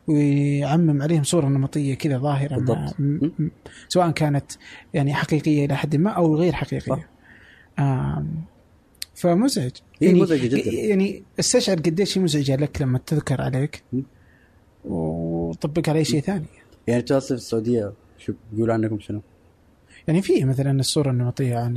ويعمم 0.07 1.03
عليهم 1.03 1.23
صورة 1.23 1.47
نمطية 1.47 1.95
كذا 1.95 2.19
ظاهرة. 2.19 2.57
م- 2.99 3.51
سواء 3.89 4.11
كانت 4.11 4.53
يعني 4.95 5.15
حقيقية 5.15 5.65
إلى 5.65 5.77
حد 5.77 5.97
ما 5.97 6.11
أو 6.11 6.37
غير 6.37 6.53
حقيقية. 6.53 7.07
فمزعج 9.15 9.71
هي 10.03 10.15
مزعجة 10.15 10.47
جداً. 10.47 10.71
يعني 10.73 11.23
استشعر 11.41 11.77
قديش 11.77 12.19
هي 12.19 12.23
مزعجة 12.23 12.57
لك 12.57 12.83
لما 12.83 12.99
تذكر 12.99 13.41
عليك. 13.41 13.83
وطبق 14.85 15.89
على 15.89 16.05
شيء 16.05 16.21
ثاني 16.21 16.47
يعني 16.87 17.03
جالس 17.03 17.27
في 17.27 17.35
السعودية 17.35 17.93
شو 18.19 18.33
بيقولوا 18.53 18.75
عنكم 18.75 19.01
شنو؟ 19.01 19.21
يعني 20.09 20.23
في 20.23 20.45
مثلا 20.45 20.81
الصورة 20.81 21.11
النمطية 21.11 21.57
عن 21.59 21.77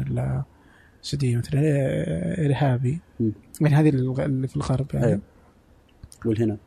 السعودية 1.03 1.37
مثلا 1.37 1.61
آه، 1.63 2.45
إرهابي. 2.45 2.99
من 3.61 3.73
هذه 3.73 3.89
الغ- 3.89 4.25
اللي 4.25 4.47
في 4.47 4.55
الغرب 4.55 4.85
يعني 4.93 5.05
أيوه. 5.05 5.19
والهنا. 6.25 6.57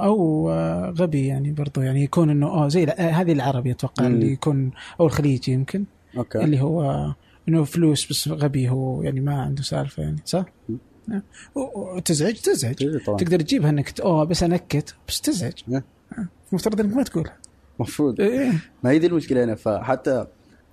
أو 0.00 0.50
غبي 0.90 1.26
يعني 1.26 1.52
برضو 1.52 1.80
يعني 1.80 2.02
يكون 2.04 2.30
إنه 2.30 2.46
آه 2.46 2.68
زي 2.68 2.84
هذه 2.84 3.32
العربي 3.32 3.70
أتوقع. 3.70 4.06
اللي 4.06 4.32
يكون 4.32 4.70
أو 5.00 5.06
الخليجي 5.06 5.52
يمكن 5.52 5.84
أوكي 6.16 6.44
اللي 6.44 6.60
هو 6.60 7.12
إنه 7.48 7.64
فلوس 7.64 8.10
بس 8.10 8.28
غبي 8.28 8.68
هو 8.68 9.02
يعني 9.02 9.20
ما 9.20 9.42
عنده 9.42 9.62
سالفة 9.62 10.02
يعني. 10.02 10.16
صح؟ 10.24 10.44
و- 11.54 11.96
وتزعج 11.96 12.34
تزعج. 12.34 12.82
إيه 12.84 13.04
طبعا. 13.04 13.18
تقدر 13.18 13.40
تجيبها 13.40 13.70
إنك 13.70 14.00
أوه 14.00 14.24
بس 14.24 14.42
أنكت 14.42 14.94
بس 15.08 15.20
تزعج. 15.20 15.52
إيه. 15.72 15.84
المفترض 16.50 16.80
إنك 16.80 16.96
ما 16.96 17.02
تقولها. 17.02 17.36
المفروض 17.76 18.20
إيه. 18.20 18.52
ما 18.84 18.90
هي 18.90 18.98
دي 18.98 19.06
المشكلة 19.06 19.44
هنا 19.44 19.54
فحتى 19.54 20.26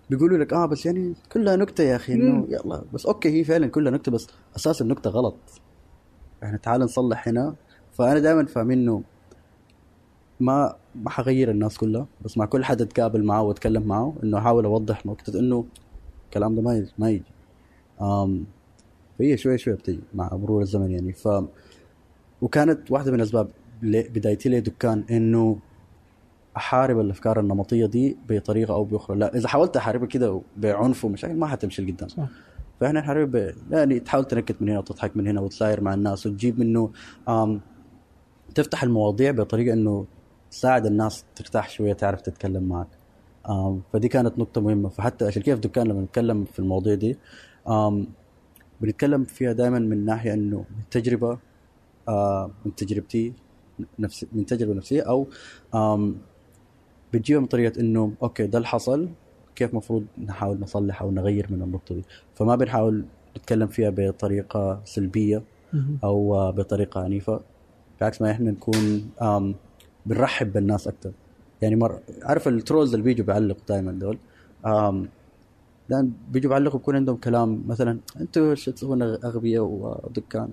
بيقولوا 0.09 0.38
لك 0.38 0.53
آه 0.53 0.65
بس 0.65 0.86
يعني 0.86 1.13
كلها 1.34 1.55
نكتة 1.55 1.84
يا 1.84 1.95
أخي 1.95 2.13
إنه. 2.13 2.47
يلا 2.49 2.84
بس 2.93 3.05
أوكي 3.05 3.30
هي 3.30 3.43
فعلا 3.43 3.67
كلها 3.67 3.91
نكتة 3.91 4.11
بس 4.11 4.28
أساس 4.55 4.82
النكتة 4.82 5.09
غلط. 5.09 5.36
إحنا 6.43 6.57
تعال 6.57 6.82
نصلح 6.82 7.28
هنا. 7.28 7.55
فأنا 7.93 8.19
دائما 8.19 8.45
فاهم 8.45 8.72
إنه 8.72 9.03
ما 10.39 10.76
ما 10.95 11.09
حغير 11.09 11.51
الناس 11.51 11.78
كلها 11.78 12.05
بس 12.26 12.38
مع 12.38 12.45
كل 12.45 12.65
حد 12.65 12.82
أتقابل 12.82 13.24
معه 13.24 13.41
وأتكلم 13.41 13.84
معه 13.84 14.15
إنه 14.24 14.38
أحاول 14.38 14.65
أوضح 14.65 15.05
نقطه 15.05 15.39
إنه 15.39 15.65
الكلام 16.32 16.55
ده 16.55 16.61
ما 16.61 16.75
يجي 16.75 16.91
ما 16.97 17.09
يجي. 17.09 17.23
آم 18.01 18.45
فهي 19.19 19.38
شوي 19.38 19.57
شوي 19.57 19.73
بتجي 19.73 19.99
مع 20.13 20.29
مرور 20.34 20.61
الزمن 20.61 20.91
يعني. 20.91 21.13
ف 21.13 21.27
وكانت 22.41 22.91
واحدة 22.91 23.11
من 23.11 23.21
أسباب 23.21 23.47
لي- 23.82 24.03
بدايتي 24.09 24.49
لي 24.49 24.59
دكان 24.59 25.03
إنه 25.11 25.59
أحارب 26.57 26.99
الأفكار 26.99 27.39
النمطية 27.39 27.86
دي 27.86 28.17
بطريقة 28.29 28.73
أو 28.73 28.84
بأخرى. 28.84 29.17
لا 29.17 29.36
إذا 29.38 29.47
حاولت 29.47 29.77
أحاربها 29.77 30.07
كده 30.07 30.41
بعنف 30.57 31.05
ومشاكل 31.05 31.34
ما 31.36 31.47
حتمشي 31.47 31.82
لقدام 31.82 32.09
صح. 32.09 32.27
فإحنا 32.79 32.99
نحاربها 32.99 33.51
ب... 33.51 33.53
يعني 33.73 33.99
تحاول 33.99 34.25
تنكت 34.25 34.61
من 34.61 34.69
هنا 34.69 34.79
وتضحك 34.79 35.17
من 35.17 35.27
هنا 35.27 35.41
وتساير 35.41 35.82
مع 35.82 35.93
الناس 35.93 36.25
وتجيب 36.27 36.59
منه 36.59 36.91
آم 37.29 37.61
تفتح 38.55 38.84
المواضيع 38.84 39.32
بطريقة 39.32 39.73
إنه 39.73 40.05
تساعد 40.51 40.86
الناس 40.86 41.25
ترتاح 41.36 41.69
شوية 41.69 41.93
تعرف 41.93 42.21
تتكلم 42.21 42.63
معك. 42.63 42.88
فدي 43.93 44.07
كانت 44.07 44.39
نقطة 44.39 44.61
مهمة. 44.61 44.89
فحتى 44.89 45.25
عشان 45.25 45.41
كيف 45.41 45.59
دكان 45.59 45.87
لما 45.87 46.01
نتكلم 46.01 46.45
في 46.45 46.59
المواضيع 46.59 46.93
دي 46.93 47.17
بنتكلم 48.81 49.23
فيها 49.23 49.51
دائما 49.53 49.79
من 49.79 50.05
ناحية 50.05 50.33
إنه 50.33 50.57
من 50.57 50.83
تجربة 50.91 51.39
آه 52.09 52.51
من 52.65 52.75
تجربتي 52.75 53.33
نفس 53.99 54.25
من 54.33 54.45
تجربة 54.45 54.73
نفسية 54.73 55.01
أو 55.01 55.27
بتجيبها 57.13 57.41
من 57.41 57.47
طريقة 57.47 57.79
إنه 57.79 58.13
أوكي 58.23 58.47
ده 58.47 58.57
اللي 58.57 58.67
حصل 58.67 59.09
كيف 59.55 59.73
مفروض 59.73 60.05
نحاول 60.25 60.59
نصلح 60.59 61.01
أو 61.01 61.11
نغير 61.11 61.47
من 61.49 61.61
النقطة 61.61 61.95
دي. 61.95 62.03
فما 62.35 62.55
بنحاول 62.55 63.05
نتكلم 63.37 63.67
فيها 63.67 63.89
بطريقة 63.89 64.81
سلبية 64.85 65.43
مهم. 65.73 65.97
أو 66.03 66.51
بطريقة 66.51 67.01
عنيفة. 67.03 67.39
بالعكس 67.99 68.21
ما 68.21 68.31
إحنا 68.31 68.51
نكون 68.51 69.09
بنرحب 70.05 70.53
بالناس 70.53 70.87
أكثر 70.87 71.11
يعني 71.62 71.76
مر 71.76 71.99
عارف 72.24 72.47
ال 72.47 72.54
trolls 72.54 72.93
اللي 72.93 73.03
بيجوا 73.03 73.26
بيعلقوا 73.26 73.62
دائما 73.68 73.91
دول؟ 73.91 74.18
آم 74.66 75.09
دائما 75.89 76.12
بيجوا 76.32 76.49
بيعلقوا 76.49 76.80
بيكون 76.80 76.95
عندهم 76.95 77.16
كلام 77.16 77.64
مثلا 77.68 77.99
أنتوا 78.22 78.51
إيش 78.51 78.66
تسوون 78.66 79.01
أغبياء 79.01 79.64
ودكان؟ 79.64 80.49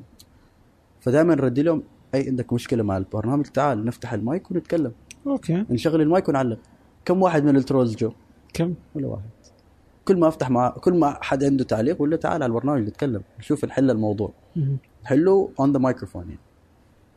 فدائما 1.01 1.35
نردي 1.35 1.63
لهم 1.63 1.83
أي 2.15 2.29
عندك 2.29 2.53
مشكلة 2.53 2.83
مع 2.83 2.97
البرنامج؟ 2.97 3.45
تعال 3.45 3.85
نفتح 3.85 4.13
المايك 4.13 4.51
ونتكلم. 4.51 4.93
أوكي. 5.27 5.65
نشغل 5.71 6.01
المايك 6.01 6.29
ونعلق. 6.29 6.59
كم 7.05 7.23
واحد 7.23 7.45
من 7.45 7.57
ال 7.57 7.63
trolls 7.63 7.97
جو؟ 7.97 8.13
كم؟ 8.53 8.75
ولا 8.95 9.07
واحد. 9.07 9.29
كل 10.05 10.17
ما 10.17 10.29
أفتح 10.29 10.51
مع 10.51 10.71
كل 10.71 10.95
ما 10.95 11.19
حد 11.21 11.45
عنده 11.45 11.65
تعليق 11.65 12.03
ولا 12.03 12.17
تعال 12.17 12.43
على 12.43 12.47
البرنامج 12.47 12.89
نتكلم 12.89 13.23
نشوف 13.39 13.65
نحل 13.65 13.91
الموضوع. 13.91 14.33
حلو 15.05 15.51
on 15.61 15.73
the 15.73 15.79
microphone 15.79 16.23
يعني. 16.23 16.39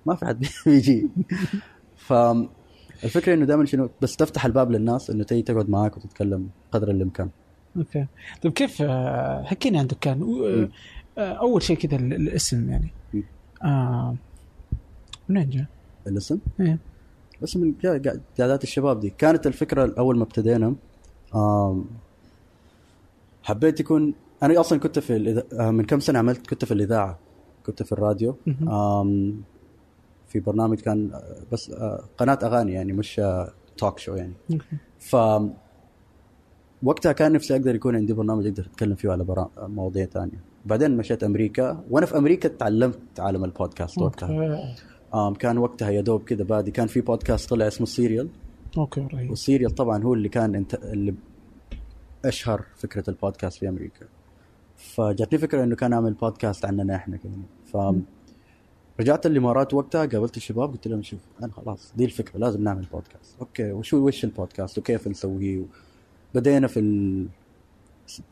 ما 0.06 0.16
في 0.16 0.26
حد 0.26 0.46
بيجي. 0.66 1.10
فالفكرة 3.02 3.34
إنه 3.34 3.46
دائما 3.46 3.66
شنو 3.66 3.90
بس 4.02 4.16
تفتح 4.16 4.46
الباب 4.46 4.72
للناس 4.72 5.10
إنه 5.10 5.24
تيجي 5.24 5.42
تقعد 5.42 5.70
معاك 5.70 5.98
وتتكلم 5.98 6.50
قدر 6.72 6.92
الامكان 6.92 7.30
أوكي. 7.78 8.06
طيب 8.44 8.52
كيف 8.54 8.82
آه، 8.82 9.44
حكينا 9.44 9.80
عن 9.80 9.88
دكان. 9.88 10.20
مم. 10.20 10.70
آه، 11.18 11.34
أول 11.34 11.64
شيء 11.64 11.78
كذا 11.78 11.96
ال- 11.96 12.14
الاسم 12.14 12.70
يعني. 12.70 12.92
آه 13.64 14.16
منين 15.30 15.50
جاء؟ 15.50 15.66
الاسم. 16.08 16.40
بس 17.42 17.58
من 17.58 17.74
جا- 17.84 18.02
قا- 18.12 18.20
قعدات 18.42 18.64
الشباب 18.64 19.00
دي. 19.00 19.10
كانت 19.10 19.48
الفكرة 19.48 19.94
اول 19.98 20.18
ما 20.18 20.24
ابتدينا. 20.24 20.76
حبيت 23.44 23.80
يكون 23.80 24.14
أنا 24.44 24.60
أصلا 24.60 24.80
كنت 24.80 25.00
في 25.00 25.16
الإذا... 25.16 25.44
آه، 25.60 25.72
من 25.72 25.86
كم 25.86 26.00
سنة 26.00 26.20
عملت 26.20 26.48
كنت 26.48 26.66
في 26.66 26.74
الإذاعة 26.74 27.20
كنت 27.66 27.84
في 27.84 27.92
الراديو. 27.92 28.36
في 30.32 30.40
برنامج 30.40 30.80
كان 30.80 31.12
آه، 31.14 31.36
بس 31.52 31.70
آه، 31.70 32.04
قناة 32.18 32.40
أغاني 32.44 32.74
يعني 32.74 32.94
مش 32.94 33.22
talk 33.78 34.00
show 34.00 34.16
يعني. 34.16 34.34
ف 35.00 35.16
وقتها 36.84 37.12
كان 37.12 37.32
نفسي 37.34 37.56
أقدر 37.56 37.76
يكون 37.76 37.96
عندي 37.96 38.14
برنامج 38.14 38.48
أقدر 38.48 38.66
أتكلم 38.66 38.96
فيه 38.96 39.12
على 39.12 39.24
برا... 39.24 39.50
مواضيع 39.58 40.06
ثانية 40.06 40.40
بعدين 40.66 40.98
مشيت 40.98 41.24
أمريكا 41.24 41.84
وأنا 41.90 42.06
في 42.06 42.18
أمريكا 42.18 42.50
تعلمت 42.50 43.20
عالم 43.20 43.44
البودكاست 43.44 43.98
وقتها. 43.98 44.76
آم 45.14 45.34
كان 45.34 45.58
وقتها 45.58 45.90
يا 45.90 46.02
دوب 46.02 46.24
كذا 46.24 46.44
بادي 46.44 46.72
كان 46.72 46.88
في 46.88 47.02
بودكاست 47.02 47.50
طلع 47.50 47.68
اسمه 47.68 47.88
Serial 47.88 48.30
أوكي 48.78 49.02
رهيب. 49.02 49.30
وال 49.30 49.40
Serial 49.40 49.72
طبعا 49.76 50.04
هو 50.04 50.14
اللي 50.14 50.30
كان 50.30 50.56
انت 50.56 50.76
اللي 50.76 51.14
أشهر 52.26 52.66
فكرة 52.76 53.10
البودكاست 53.10 53.58
في 53.58 53.70
أمريكا. 53.70 54.06
فجاتني 54.78 55.40
فكرة 55.40 55.64
إنه 55.64 55.76
كان 55.76 55.94
أعمل 55.94 56.14
بودكاست 56.14 56.66
عننا 56.66 56.96
إحنا 56.96 57.18
كمان 57.18 57.44
ف 57.66 57.78
رجعت 59.00 59.26
الإمارات 59.26 59.74
وقتها 59.74 60.06
قابلت 60.06 60.38
الشباب 60.38 60.72
قلت 60.72 60.88
لهم 60.88 61.04
شوف 61.04 61.20
أنا 61.44 61.52
خلاص 61.52 61.94
دي 61.98 62.06
الفكرة 62.06 62.38
لازم 62.40 62.64
نعمل 62.64 62.86
بودكاست 62.92 63.36
أوكي 63.40 63.72
وشو 63.72 63.98
وش 64.08 64.24
البودكاست 64.24 64.78
وكيف 64.78 65.08
نسويه؟ 65.08 65.64
بدينا 66.36 66.68
في 66.68 66.80
ال... 66.80 67.28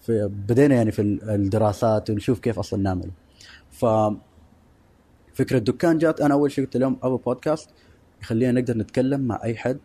في 0.01 0.29
بدينا 0.47 0.75
يعني 0.75 0.91
في 0.91 1.01
ال- 1.01 1.29
الدراسات 1.29 2.09
ونشوف 2.09 2.39
كيف 2.39 2.59
أصلا 2.59 2.81
نعمله. 2.83 3.11
ف 3.71 3.85
فكرة 5.33 5.59
دكان 5.59 5.97
جات 5.97 6.21
أنا 6.21 6.33
أول 6.33 6.51
شيء 6.51 6.65
قلت 6.65 6.77
لهم 6.77 6.97
أبو 7.03 7.17
بودكاست 7.17 7.69
يخلينا 8.21 8.61
نقدر 8.61 8.77
نتكلم 8.77 9.21
مع 9.21 9.39
أي 9.43 9.55
حد 9.55 9.79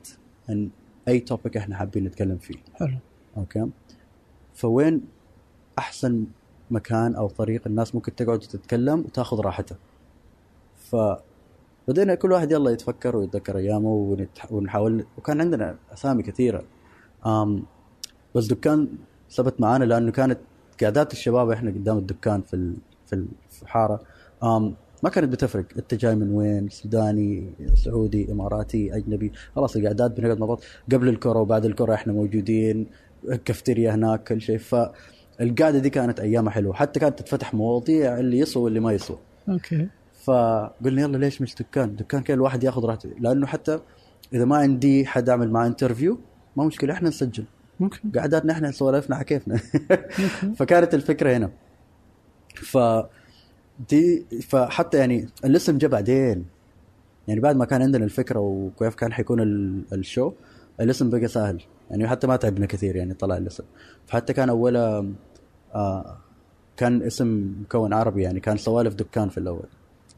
عن 0.48 0.70
أي 1.08 1.20
topic 1.20 1.56
إحنا 1.56 1.76
حابين 1.76 2.04
نتكلم 2.04 2.38
فيه. 2.38 2.54
حلو. 2.74 2.96
أوكي؟ 3.36 3.66
فوين 4.54 5.00
أحسن 5.78 6.24
مكان 6.70 7.14
أو 7.14 7.28
طريق 7.28 7.62
الناس 7.66 7.94
ممكن 7.94 8.14
تقعد 8.14 8.36
وتتكلم 8.42 9.00
وتاخذ 9.00 9.40
راحتها؟ 9.40 9.78
فبدينا 10.94 12.14
كل 12.14 12.32
واحد 12.32 12.52
يلا 12.52 12.70
يتفكر 12.70 13.16
ويتذكر 13.16 13.56
أيامه. 13.56 14.16
ونحاول 14.50 15.04
وكان 15.18 15.40
عندنا 15.40 15.76
أسامي 15.92 16.22
كثيرة. 16.22 16.64
بس 18.34 18.46
دكان 18.46 18.88
ثبت 19.30 19.60
معانا 19.60 19.84
لأنه 19.84 20.12
كانت 20.12 20.38
قعدات 20.82 21.12
الشباب 21.12 21.50
إحنا 21.50 21.70
قدام 21.70 21.98
الدكان 21.98 22.42
في. 22.42 22.74
في 23.06 23.12
ال- 23.12 23.28
في 23.50 23.62
الحاره 23.62 24.00
ما 25.02 25.10
كانت 25.12 25.32
بتفرق. 25.32 25.64
أنت 25.76 25.94
جاي 25.94 26.14
من 26.14 26.30
وين؟ 26.30 26.68
سوداني 26.68 27.50
سعودي 27.74 28.32
إماراتي 28.32 28.96
أجنبي. 28.96 29.32
خلاص 29.56 29.76
القعدات 29.76 30.10
بنقعد 30.10 30.38
مع 30.38 30.46
بعض. 30.46 30.60
قبل 30.92 31.08
الكرة 31.08 31.38
وبعد 31.38 31.64
الكرة 31.64 31.94
إحنا 31.94 32.12
موجودين 32.12 32.86
كافتيريا 33.44 33.94
هناك 33.94 34.28
كل 34.28 34.40
شيء. 34.40 34.58
فالقعدة 34.58 35.78
دي 35.78 35.90
كانت 35.90 36.20
أيامها 36.20 36.50
حلوة. 36.50 36.74
حتى 36.74 37.00
كانت 37.00 37.18
تتفتح 37.18 37.54
مواضيع 37.54 38.18
اللي 38.18 38.38
يسوى 38.38 38.62
واللي 38.62 38.80
ما 38.80 38.92
يسوى. 38.92 39.18
أوكي. 39.48 39.88
فقلنا 40.24 41.02
يلا 41.02 41.16
ليش 41.18 41.42
مش 41.42 41.54
دكان؟ 41.54 41.96
دكان 41.96 42.22
كان 42.22 42.36
الواحد 42.36 42.64
ياخذ 42.64 42.84
راحته. 42.84 43.10
لأنه 43.20 43.46
حتى 43.46 43.80
إذا 44.32 44.44
ما 44.44 44.56
عندي 44.56 45.06
حد 45.06 45.28
أعمل 45.28 45.50
معاه 45.50 45.66
interview 45.66 46.18
ما 46.56 46.64
مشكلة 46.64 46.92
إحنا 46.94 47.08
نسجل. 47.08 47.44
أوكي 47.80 48.00
قعداتنا 48.18 48.52
إحنا 48.52 48.70
سوالفنا 48.70 49.16
حكينا 49.16 49.54
أوكي 49.54 50.54
فكانت 50.58 50.94
الفكرة 50.94 51.36
هنا. 51.36 51.50
ف 52.54 52.78
دي 53.90 54.24
فحتى 54.42 54.98
يعني 54.98 55.28
الاسم 55.44 55.78
جاء 55.78 55.90
بعدين. 55.90 56.44
يعني 57.28 57.40
بعد 57.40 57.56
ما 57.56 57.64
كان 57.64 57.82
عندنا 57.82 58.04
الفكرة 58.04 58.38
وكيف 58.40 58.94
كان 58.94 59.12
حيكون 59.12 59.40
ال- 59.40 59.82
ال 59.92 60.00
show 60.00 60.32
الاسم 60.80 61.10
بقى 61.10 61.28
سهل. 61.28 61.60
يعني 61.90 62.08
حتى 62.08 62.26
ما 62.26 62.36
تعبنا 62.36 62.66
كثير 62.66 62.96
يعني 62.96 63.14
طلع 63.14 63.36
الاسم. 63.36 63.64
فحتى 64.06 64.32
كان 64.32 64.48
أولا 64.48 65.12
آه 65.74 66.16
كان 66.76 67.02
اسم 67.02 67.54
مكون 67.62 67.92
عربي 67.92 68.22
يعني 68.22 68.40
كان 68.40 68.56
سوالف 68.56 68.94
دكان 68.94 69.28
في 69.28 69.38
الأول. 69.38 69.66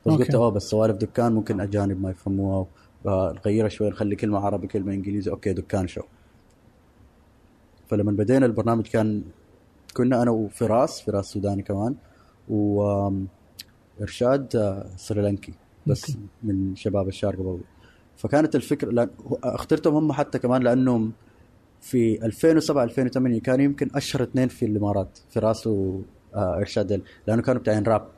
بس 0.07 0.13
أوكي. 0.13 0.25
قلت 0.25 0.35
آه 0.35 0.49
بس 0.51 0.63
سوالف 0.63 0.97
دكان 0.97 1.33
ممكن 1.33 1.61
أجانب 1.61 2.01
ما 2.03 2.11
يفهموها 2.11 2.67
آه، 3.07 3.33
نغيرها 3.33 3.69
شوي 3.69 3.89
نخلي 3.91 4.17
كلمه 4.17 4.39
عربي 4.39 4.67
كلمة 4.67 4.93
إنجليزي. 4.93 5.31
أوكي 5.31 5.53
دكان 5.53 5.87
شو. 5.89 6.03
فلما 7.89 8.13
بدينا 8.13 8.47
البرنامج 8.47 8.87
كان 8.87 9.23
كنا 9.97 10.23
أنا 10.23 10.31
وفراس 10.31 11.01
فراس 11.01 11.25
سوداني 11.27 11.63
كمان 11.63 11.95
وارشاد 12.49 13.27
آه، 14.57 14.87
سريلانكي 14.97 15.53
بس 15.87 16.11
أوكي. 16.11 16.21
من 16.43 16.77
شباب 16.77 17.09
الشارقه 17.09 17.43
برضه 17.43 17.65
فكانت 18.17 18.57
الفكرة 18.57 18.91
لأن 18.91 19.11
اخترتهم 19.45 19.95
هم 19.95 20.13
حتى 20.13 20.39
كمان 20.39 20.63
لأنهم 20.63 21.13
في 21.81 22.27
2007 22.27 22.85
2008 22.85 23.41
كانوا 23.41 23.65
يمكن 23.65 23.91
أشهر 23.95 24.23
اثنين 24.23 24.49
في 24.49 24.65
الإمارات 24.67 25.19
فراس 25.31 25.67
وارشاد 25.67 27.03
لأنه 27.27 27.43
كانوا 27.43 27.61
بتاعين 27.61 27.83
راب. 27.83 28.09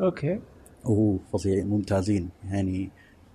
أوكي. 0.00 0.40
وهو 0.84 1.18
فظيع 1.32 1.64
ممتازين. 1.64 2.28
يعني 2.50 2.90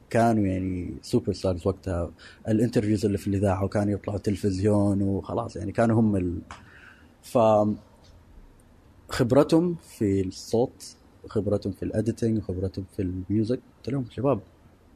كانوا 0.10 0.44
يعني 0.44 0.94
superstars 1.02 1.68
وقتها. 1.68 2.12
ال 2.48 2.53
interviews 2.53 3.06
اللي 3.06 3.18
في 3.18 3.28
الإذاعة 3.28 3.64
وكانوا 3.64 3.94
يطلعوا 3.94 4.20
تلفزيون 4.20 5.02
وخلاص. 5.02 5.56
يعني 5.56 5.72
كانوا 5.72 6.00
هم 6.00 6.16
ال... 6.16 6.40
ف 7.22 7.38
خبرتهم 9.10 9.76
في 9.76 10.22
الصوت 10.22 10.96
وخبرتهم 11.24 11.74
في 11.74 11.84
ال 11.84 11.91
editing 11.91 12.38
وخبرتهم 12.38 12.86
في 12.96 13.02
ال 13.02 13.10
music. 13.10 13.60
قلت 13.78 13.90
لهم 13.90 14.06
شباب 14.10 14.40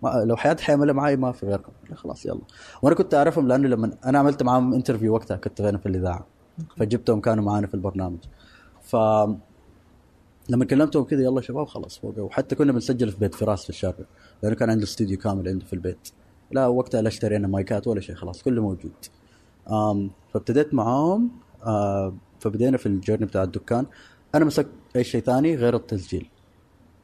ما 0.03 0.23
لو 0.25 0.35
حياتي 0.35 0.63
حيعملها 0.63 0.93
معي 0.93 1.15
ما 1.15 1.31
في 1.31 1.45
غيركم. 1.45 1.71
خلاص 1.93 2.25
يلا. 2.25 2.41
وأنا 2.81 2.95
كنت 2.95 3.13
أعرفهم 3.13 3.47
لأنه 3.47 3.67
لما 3.67 3.97
أنا 4.05 4.19
عملت 4.19 4.43
معاهم 4.43 4.73
interview 4.73 5.13
وقتها 5.13 5.37
كنت 5.37 5.61
أنا 5.61 5.77
في 5.77 5.85
الإذاعة. 5.85 6.25
فجبتهم 6.77 7.21
كانوا 7.21 7.43
معانا 7.43 7.67
في 7.67 7.73
البرنامج. 7.73 8.19
ف 8.81 8.95
لما 10.51 10.65
كلمتهم 10.65 11.03
كذا 11.03 11.23
يلا 11.23 11.41
شباب 11.41 11.67
خلاص 11.67 11.99
فوق. 11.99 12.19
وحتى 12.19 12.55
كنا 12.55 12.71
بنسجل 12.71 13.11
في 13.11 13.19
بيت 13.19 13.35
فراس 13.35 13.63
في 13.63 13.69
الشارقه 13.69 14.05
لأنه 14.43 14.55
كان 14.55 14.69
عنده 14.69 14.83
استوديو 14.83 15.17
كامل 15.17 15.47
عنده 15.47 15.65
في 15.65 15.73
البيت. 15.73 16.09
لا 16.51 16.67
وقتها 16.67 17.01
لا 17.01 17.07
اشترينا 17.07 17.47
مايكات 17.47 17.87
ولا 17.87 18.01
شيء 18.01 18.15
خلاص 18.15 18.43
كله 18.43 18.61
موجود. 18.61 18.91
آم 19.71 20.11
فابتديت 20.33 20.73
معاهم 20.73 21.31
آه 21.65 22.15
فبدينا 22.39 22.77
في 22.77 22.85
ال 22.85 22.90
journey 22.90 23.25
بتاع 23.25 23.43
الدكان. 23.43 23.85
أنا 24.35 24.45
مسكت 24.45 24.69
أي 24.95 25.03
شيء 25.03 25.21
ثاني 25.21 25.55
غير 25.55 25.75
التسجيل. 25.75 26.29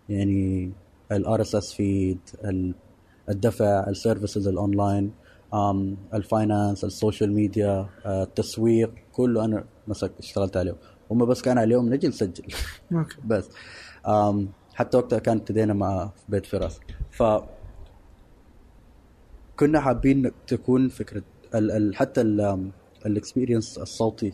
يعني 0.09 0.71
ال 1.11 1.41
RSS 1.41 1.73
feed 1.73 2.19
الدفع 3.29 3.89
ال 3.89 3.95
services 3.95 4.47
ال 4.47 4.56
online 4.56 5.11
ال 6.13 6.22
finance 6.22 6.83
ال 6.83 6.90
social 6.90 7.33
media 7.33 7.89
التسويق 8.05 8.93
كله 9.11 9.45
أنا 9.45 9.65
ماسك 9.87 10.11
اشتغلت 10.19 10.57
عليه 10.57 10.75
هم 11.11 11.25
بس 11.25 11.41
كان 11.41 11.57
عليهم 11.57 11.93
نجي 11.93 12.07
نسجل 12.07 12.43
Okay. 12.93 13.17
بس. 13.27 13.49
حتى 14.75 14.97
وقتها 14.97 15.19
كان 15.19 15.37
ابتدينا 15.37 15.73
مع 15.73 16.07
في 16.07 16.23
بيت 16.29 16.45
فراس. 16.45 16.79
ف 17.11 17.23
كنا 19.59 19.79
حابين 19.79 20.31
تكون 20.47 20.89
فكرة 20.89 21.23
ال 21.55 21.71
ال 21.71 21.95
حتى 21.95 22.21
ال 23.05 23.12
experience 23.12 23.77
الصوتي 23.77 24.33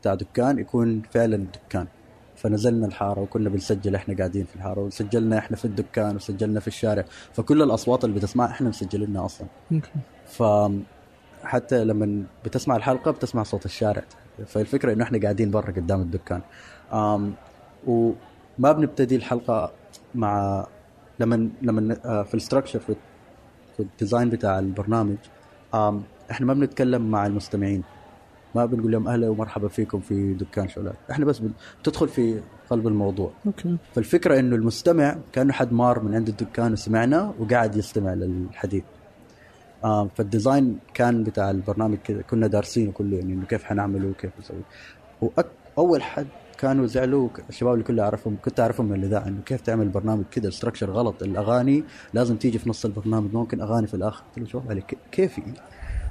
بتاع 0.00 0.14
دكان 0.14 0.58
يكون 0.58 1.02
فعلا 1.10 1.36
دكان. 1.36 1.86
فنزلنا 2.36 2.86
الحارة 2.86 3.20
وكنا 3.20 3.48
بنسجل 3.48 3.94
إحنا 3.94 4.16
قاعدين 4.16 4.44
في 4.44 4.56
الحارة 4.56 4.80
وسجلنا 4.80 5.38
إحنا 5.38 5.56
في 5.56 5.64
الدكان 5.64 6.16
وسجلنا 6.16 6.60
في 6.60 6.68
الشارع. 6.68 7.04
فكل 7.32 7.62
الأصوات 7.62 8.04
اللي 8.04 8.16
بتسمعها 8.16 8.50
إحنا 8.50 8.68
مسجلينها 8.68 9.24
أصلا. 9.24 9.46
Okay. 9.72 9.90
ف 10.26 10.42
حتى 11.42 11.84
لما 11.84 12.24
بتسمع 12.44 12.76
الحلقة 12.76 13.10
بتسمع 13.10 13.42
صوت 13.42 13.64
الشارع. 13.64 14.02
فالفكرة 14.46 14.92
إنه 14.92 15.04
إحنا 15.04 15.18
قاعدين 15.18 15.50
برا 15.50 15.70
قدام 15.70 16.00
الدكان. 16.00 16.40
أم 16.92 17.34
وما 17.86 18.72
بنبتدي 18.72 19.16
الحلقة 19.16 19.72
مع 20.14 20.66
لما 21.20 21.50
لما 21.62 21.96
آه، 22.04 22.22
في 22.22 22.34
ال 22.34 22.38
structure 22.38 22.78
في, 22.78 22.94
في 23.76 23.80
ال 23.80 23.87
design 23.87 24.30
بتاع 24.30 24.58
البرنامج 24.58 25.16
أم 25.74 26.02
إحنا 26.30 26.46
ما 26.46 26.54
بنتكلم 26.54 27.10
مع 27.10 27.26
المستمعين. 27.26 27.82
ما 28.54 28.66
بنقول 28.66 28.92
لهم 28.92 29.08
أهلا 29.08 29.28
ومرحبا 29.28 29.68
فيكم 29.68 30.00
في 30.00 30.34
دكان 30.34 30.68
show 30.68 30.85
لا. 30.85 30.94
إحنا 31.10 31.24
بس 31.24 31.42
بتدخل 31.80 32.08
في 32.08 32.40
قلب 32.70 32.86
الموضوع. 32.86 33.32
Okay. 33.46 33.76
فالفكرة 33.94 34.38
إنه 34.38 34.56
المستمع 34.56 35.16
كأنه 35.32 35.52
حد 35.52 35.72
مار 35.72 36.02
من 36.02 36.14
عند 36.14 36.28
الدكان 36.28 36.72
وسمعنا 36.72 37.34
وقاعد 37.38 37.76
يستمع 37.76 38.14
للحديث. 38.14 38.84
آه 39.84 40.08
فال 40.16 40.31
design 40.31 40.78
كان 40.94 41.24
بتاع 41.24 41.50
البرنامج 41.50 41.98
كذا 42.04 42.22
كنا 42.22 42.46
دارسينه 42.46 42.92
كله 42.92 43.16
يعني 43.16 43.32
إنه 43.32 43.46
كيف 43.46 43.64
حنعمله 43.64 44.08
وكيف 44.08 44.30
نسوي. 44.40 44.62
واول 45.76 46.02
حد 46.02 46.26
كانوا 46.58 46.86
زعلوا 46.86 47.28
الشباب 47.48 47.74
اللي 47.74 47.84
كله 47.84 48.02
اعرفهم 48.02 48.36
كنت 48.44 48.60
أعرفهم 48.60 48.86
من 48.86 48.98
الإذاعة 48.98 49.28
إنه 49.28 49.40
كيف 49.46 49.60
تعمل 49.60 49.88
برنامج 49.88 50.24
كذا 50.30 50.48
ال 50.48 50.52
structure 50.52 50.90
غلط 50.90 51.22
الأغاني 51.22 51.84
لازم 52.14 52.36
تيجي 52.36 52.58
في 52.58 52.70
نص 52.70 52.84
البرنامج 52.84 53.34
ممكن 53.34 53.60
أغاني 53.60 53.86
في 53.86 53.94
الآخر. 53.94 54.22
قلت 54.28 54.38
له 54.38 54.46
شوف 54.46 54.70
عليك 54.70 54.98
كيفي؟ 55.12 55.42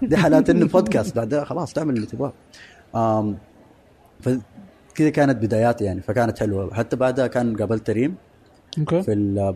دي 0.02 0.18
حالات 0.18 0.50
إنه 0.50 0.68
بودكاست 0.68 1.16
بعدها 1.16 1.44
خلاص 1.44 1.74
تعمل 1.74 1.96
اللي 1.96 2.08
تبغاه. 2.08 2.34
فكذا 4.22 5.10
كانت 5.10 5.44
بداياتي 5.44 5.84
يعني 5.84 6.02
فكانت 6.02 6.40
حلوة. 6.40 6.74
حتى 6.74 6.96
بعدها 6.96 7.28
كان 7.28 7.56
قابلت 7.56 7.90
ريم 7.90 8.16
Okay. 8.80 9.02
في 9.02 9.54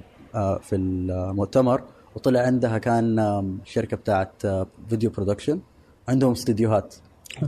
في 0.61 0.76
المؤتمر. 0.76 1.82
وطلع 2.16 2.39
عندها 2.39 2.78
كان 2.78 3.59
شركة 3.66 3.97
بتاعت 3.97 4.45
آه، 4.45 4.68
video 4.89 5.10
production 5.10 5.60
عندهم 6.07 6.32
استديوهات. 6.32 6.95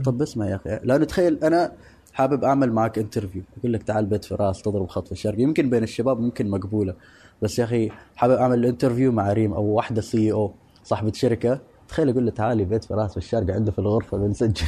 طب 0.04 0.22
اسمع 0.22 0.48
يا 0.48 0.56
أخي 0.56 0.80
لأنه 0.84 1.04
تخيل 1.04 1.44
أنا 1.44 1.72
حابب 2.12 2.44
أعمل 2.44 2.72
معك 2.72 2.98
interview 2.98 3.42
أقول 3.58 3.72
لك 3.72 3.82
تعال 3.82 4.06
بيت 4.06 4.24
فراس 4.24 4.62
تضرب 4.62 4.88
خط 4.88 5.06
في 5.06 5.12
الشرق. 5.12 5.40
يمكن 5.40 5.70
بين 5.70 5.82
الشباب 5.82 6.20
ممكن 6.20 6.50
مقبولة. 6.50 6.94
بس 7.42 7.58
يا 7.58 7.64
أخي 7.64 7.90
حابب 8.16 8.34
أعمل 8.34 8.66
interview 8.66 9.12
مع 9.12 9.32
ريم 9.32 9.52
أو 9.52 9.64
واحدة 9.64 10.00
CEO 10.00 10.52
صاحبة 10.84 11.12
شركة. 11.12 11.60
تخيل 11.88 12.08
أقول 12.08 12.24
له 12.24 12.30
تعالي 12.30 12.64
بيت 12.64 12.84
فراس 12.84 13.10
في 13.10 13.16
الشرق 13.16 13.54
عنده 13.54 13.72
في 13.72 13.78
الغرفة 13.78 14.18
بنسجل. 14.18 14.66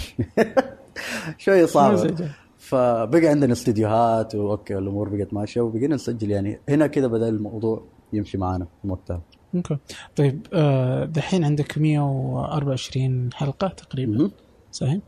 شوية 1.38 1.66
صعبه. 1.66 2.30
فبقى 2.59 3.26
عندنا 3.26 3.53
استديوهات 3.53 4.34
وأوكي 4.34 4.78
الأمور 4.78 5.09
بقت 5.09 5.34
ماشية 5.34 5.61
وبقينا 5.61 5.94
نسجل 5.94 6.30
يعني. 6.30 6.61
هنا 6.68 6.86
كذا 6.86 7.07
بدا 7.07 7.28
الموضوع 7.28 7.82
يمشي 8.12 8.38
معانا 8.38 8.66
في 8.82 8.88
وقتها 8.88 9.22
أوكي 9.55 9.76
طيب 10.16 10.46
آه، 10.53 11.05
دحين 11.05 11.44
عندك 11.44 11.78
124 11.78 13.32
حلقة 13.32 13.68
تقريبا. 13.68 14.30
صحيح؟ 14.72 14.99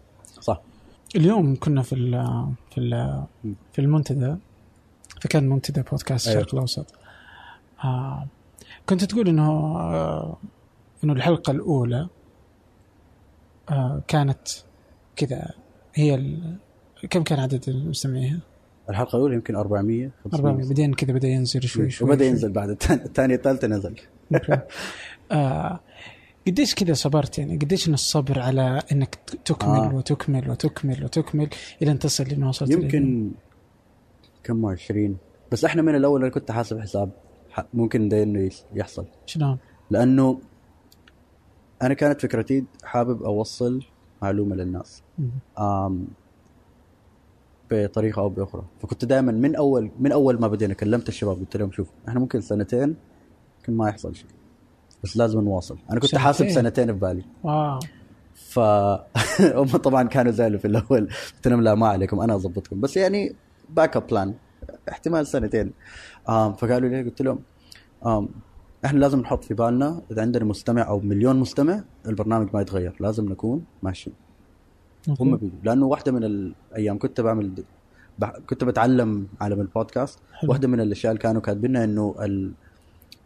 صح 0.41 0.61
اليوم 1.16 1.57
كنا 1.57 1.82
في 1.82 1.95
ال 1.95 2.11
في 2.70 2.78
ال 2.80 3.22
مم. 3.45 3.55
في 3.72 3.78
المنتدى 3.80 4.36
فكان 5.20 5.49
منتدى 5.49 5.82
بودكاست 5.82 6.28
أيوة. 6.28 6.41
الشرق 6.41 6.55
الأوسط 6.55 6.86
آه 7.84 8.26
كنت 8.88 9.05
تقول 9.05 9.28
إنه 9.28 9.51
آه 9.78 10.36
إنه 11.05 11.12
الحلقة 11.12 11.51
الأولى 11.51 12.09
آه 13.70 14.03
كانت 14.09 14.49
كذا 15.16 15.51
هي. 15.95 16.36
كم 17.11 17.22
كان 17.22 17.38
عدد 17.41 17.68
المستمعين؟ 17.68 18.41
الحلقة 18.91 19.16
الأولى 19.16 19.34
يمكن 19.34 19.57
400 19.57 20.11
400 20.26 20.53
500 20.55 20.68
بعدين 20.68 20.95
كذا 20.95 21.12
بدأ 21.12 21.28
ينزل 21.28 21.62
شوي 21.62 21.91
شوي 21.91 22.09
وبدأ. 22.09 22.24
ينزل 22.24 22.53
بعد 22.53 22.70
الثاني 22.70 23.03
الثانية 23.05 23.34
الثالثة 23.34 23.68
نزل. 23.68 23.95
آه 25.33 25.81
قديش 26.47 26.74
كذا 26.74 26.93
صبرت 26.95 27.39
يعني 27.39 27.57
قديش 27.57 27.89
من 27.89 27.95
الصبر 27.95 28.41
على 28.41 28.83
إنك 28.93 29.14
تكمل 29.45 29.78
آه. 29.78 29.95
وتكمل 29.95 30.51
وتكمل 30.51 31.05
وتكمل 31.05 31.49
إلى 31.83 31.91
أن 31.91 31.99
تصل 31.99 32.24
لما 32.28 32.49
وصلت؟ 32.49 32.70
يمكن 32.70 33.31
كم 34.45 34.66
20 34.66 35.16
بس 35.53 35.64
إحنا 35.64 35.83
من 35.83 35.95
الأول 35.95 36.20
أنا 36.20 36.31
كنت 36.31 36.51
حاسب 36.51 36.81
حساب 36.81 37.11
ممكن 37.74 38.09
ده 38.09 38.22
إنه 38.22 38.51
يحصل 38.74 39.07
شلون؟ 39.26 39.59
لأنه 39.91 40.41
أنا 41.83 41.95
كانت 41.95 42.20
فكرتي 42.20 42.64
حابب 42.85 43.22
أوصل 43.22 43.83
معلومة 44.22 44.57
للناس. 44.57 45.03
آم 45.59 46.07
بطريقة 47.70 48.20
أو 48.22 48.28
بأخرى 48.28 48.62
فكنت 48.83 49.05
دائما 49.05 49.33
من 49.33 49.57
اول 49.57 49.91
من 49.99 50.12
أول 50.12 50.41
ما 50.41 50.49
بدينا 50.49 50.74
كلمت 50.74 51.09
الشباب 51.09 51.37
قلت 51.37 51.57
لهم 51.57 51.72
شوف 51.72 51.89
إحنا 52.09 52.20
ممكن 52.20 52.41
سنتين 52.41 52.97
ممكن 53.61 53.77
ما 53.77 53.89
يحصل 53.89 54.15
شيء. 54.15 54.27
بس 55.05 55.17
لازم 55.17 55.41
نواصل. 55.41 55.79
أنا 55.91 56.01
كنت 56.01 56.17
حاسب 56.17 56.39
سنتين؟ 56.39 56.55
سنتين 56.55 56.87
في 56.87 56.93
بالي. 56.93 57.25
Wow. 57.43 57.78
ف 58.35 58.59
هم 59.61 59.67
طبعا 59.67 60.03
كانوا 60.03 60.33
زعلوا 60.33 60.59
في 60.59 60.65
الأول. 60.65 61.09
قلت 61.37 61.49
لهم 61.49 61.61
لا 61.61 61.75
ما 61.75 61.89
عليكم 61.89 62.21
أنا 62.21 62.35
اضبطكم 62.35 62.81
بس 62.81 62.97
يعني 62.97 63.35
backup 63.68 64.07
plan 64.07 64.35
احتمال 64.89 65.27
سنتين. 65.27 65.73
فقالوا 66.27 66.89
لي 66.89 67.03
قلت 67.03 67.23
لهم 67.23 67.39
إحنا 68.85 68.99
لازم 68.99 69.21
نحط 69.21 69.45
في 69.45 69.55
بالنا 69.55 70.03
إذا 70.11 70.23
عندنا 70.23 70.45
مستمع 70.45 70.89
أو 70.89 71.01
مليون 71.01 71.37
مستمع 71.37 71.85
البرنامج 72.07 72.49
ما 72.55 72.61
يتغير. 72.61 72.97
لازم 73.01 73.29
نكون 73.29 73.65
ماشيين. 73.83 74.17
هم 75.21 75.37
بيجوا 75.37 75.59
لأنه 75.63 75.87
واحدة 75.87 76.13
من 76.13 76.25
الأيام 76.25 76.99
كنت 76.99 77.21
بعمل. 77.21 77.65
كنت 78.47 78.65
بتعلم 78.65 79.27
عالم 79.41 79.61
البودكاست. 79.61 80.19
واحدة 80.49 80.69
من 80.69 80.81
الأشياء 80.81 81.13
اللي 81.13 81.23
كانوا 81.23 81.41
كاتبينها 81.41 81.85
إنه 81.85 82.15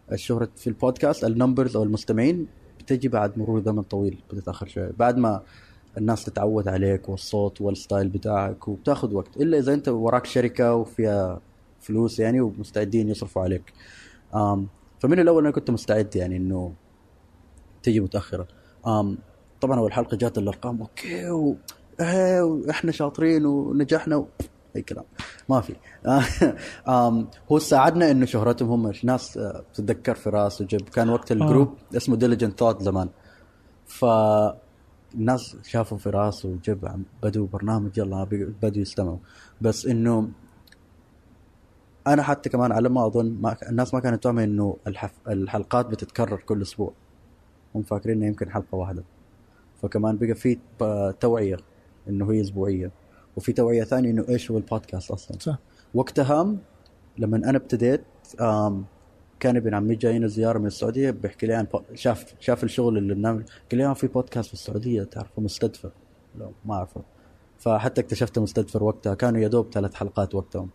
ال... 0.09 0.15
الشهرة 0.15 0.49
في 0.57 0.67
ال 0.67 0.74
podcast 0.74 1.25
ال 1.25 1.31
numbers 1.31 1.77
أو 1.77 1.83
المستمعين 1.83 2.47
بتجي 2.79 3.09
بعد 3.09 3.39
مرور 3.39 3.63
زمن 3.63 3.83
طويل 3.83 4.23
بتتأخر 4.33 4.67
شوية. 4.67 4.93
بعد 4.99 5.19
ما 5.19 5.43
الناس 5.99 6.25
تتعود 6.25 6.69
عليك 6.69 7.09
والصوت 7.09 7.61
وال 7.61 7.74
style 7.74 8.09
بتاعك 8.09 8.69
وبتاخذ 8.69 9.15
وقت 9.15 9.37
إلا 9.37 9.59
إذا 9.59 9.75
أنت 9.75 9.89
وراك 9.89 10.27
شركة 10.27 10.75
وفيها 10.75 11.41
فلوس 11.81 12.21
يعني 12.21 12.41
ومستعدين 12.41 13.09
يصرفوا 13.09 13.43
عليك. 13.43 13.73
آم 14.35 14.69
فمن 15.01 15.21
الأول 15.21 15.43
أنا 15.43 15.51
كنت 15.51 15.71
مستعد 15.71 16.17
يعني 16.17 16.37
إنه 16.37 16.73
تجي 17.83 18.01
متأخرة. 18.01 18.49
آم 18.87 19.19
طبعا 19.61 19.79
أول 19.79 19.93
حلقة 19.93 20.17
جات 20.17 20.39
الأرقام 20.39 20.81
okay 20.81 21.31
و... 21.31 21.57
إيه 22.01 22.43
وإحنا 22.43 22.93
شاطرين 22.93 23.47
ونجحنا. 23.47 24.27
اي 24.77 24.83
كلام 24.83 25.05
ما 25.49 25.61
في. 25.61 25.75
هو 27.53 27.59
ساعدنا 27.59 28.11
إنه 28.11 28.27
شهرتهم 28.27 28.71
هم 28.71 28.93
ناس 29.05 29.39
آه، 29.39 29.65
تتذكر 29.75 30.15
فراس 30.15 30.61
وجب. 30.61 30.81
كان 30.81 31.09
وقت 31.11 31.33
ال 31.33 31.40
group 31.40 31.75
اسمه 31.97 32.17
ديليجنت 32.17 32.59
ثوت 32.59 32.83
زمان. 32.83 33.09
ف 33.87 34.05
الناس 35.15 35.57
شافوا 35.63 35.99
فراس 35.99 36.45
وجب 36.45 37.05
بدوا 37.23 37.47
برنامج 37.47 37.99
يلا 37.99 38.25
بدوا 38.63 38.83
يستمعوا. 38.83 39.19
بس 39.61 39.87
إنه 39.87 40.29
أنا 42.07 42.23
حتى 42.23 42.49
كمان 42.49 42.73
على 42.73 42.89
ما 42.89 43.07
أظن 43.07 43.39
ما 43.41 43.57
الناس 43.69 43.95
ما 43.95 44.01
كانت 44.01 44.23
تعمل 44.25 44.43
إنه 44.43 44.77
الحف... 44.87 45.13
الحلقات 45.29 45.87
بتتكرر 45.87 46.37
كل 46.37 46.63
أسبوع. 46.63 46.93
هم 47.75 47.83
فاكرين 47.83 48.17
إنه 48.17 48.27
يمكن 48.27 48.51
حلقة 48.51 48.75
واحدة. 48.77 49.05
فكمان 49.83 50.17
بقى 50.17 50.35
في 50.35 50.59
توعية 51.21 51.57
إنه 52.09 52.33
هي 52.33 52.41
أسبوعية. 52.41 52.91
وفي 53.37 53.53
توعية 53.53 53.85
ثانية 53.85 54.11
إنه 54.11 54.25
إيش 54.29 54.51
هو 54.51 54.57
البودكاست 54.59 55.11
أصلا. 55.11 55.39
صح. 55.41 55.59
وقتها 55.95 56.57
لما 57.19 57.37
أنا 57.37 57.59
ابتديت 57.59 58.05
كان 59.41 59.57
ابن 59.57 59.75
عمي 59.75 59.95
جاينا 59.95 60.27
زياره 60.27 60.59
من 60.59 60.67
السعودية 60.67 61.11
بيحكي 61.11 61.47
لي 61.47 61.55
عن 61.55 61.67
شاف 61.95 62.35
شاف 62.41 62.65
الشغل 62.65 62.99
اللي 62.99 63.15
بنعمل. 63.15 63.45
قال 63.71 63.79
لي 63.79 63.87
آه، 63.87 63.95
في 63.95 64.07
بودكاست 64.07 64.49
في 64.49 64.55
السعودية 64.55 65.03
تعرفه؟ 65.03 65.43
مستدفر. 65.43 65.91
لا 66.39 66.51
ما 66.65 66.75
أعرفه. 66.75 67.03
فحتى 67.59 68.01
اكتشفت 68.01 68.39
مستدفر 68.39 68.85
وقتها. 68.85 69.15
كانوا 69.15 69.41
يا 69.41 69.49
دوب 69.49 69.73
ثلاث 69.73 69.95
حلقات 69.95 70.35
وقتهم. 70.35 70.71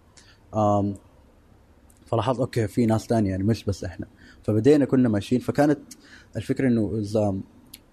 فلاحظت 2.06 2.40
okay 2.40 2.68
في 2.68 2.86
ناس 2.86 3.06
ثانية 3.06 3.30
يعني 3.30 3.44
مش 3.44 3.64
بس 3.64 3.84
إحنا. 3.84 4.08
فبدينا 4.44 4.86
كنا 4.86 5.10
ماشيين. 5.10 5.42
فكانت 5.42 5.80
الفكرة 6.36 6.68
إنه 6.68 7.04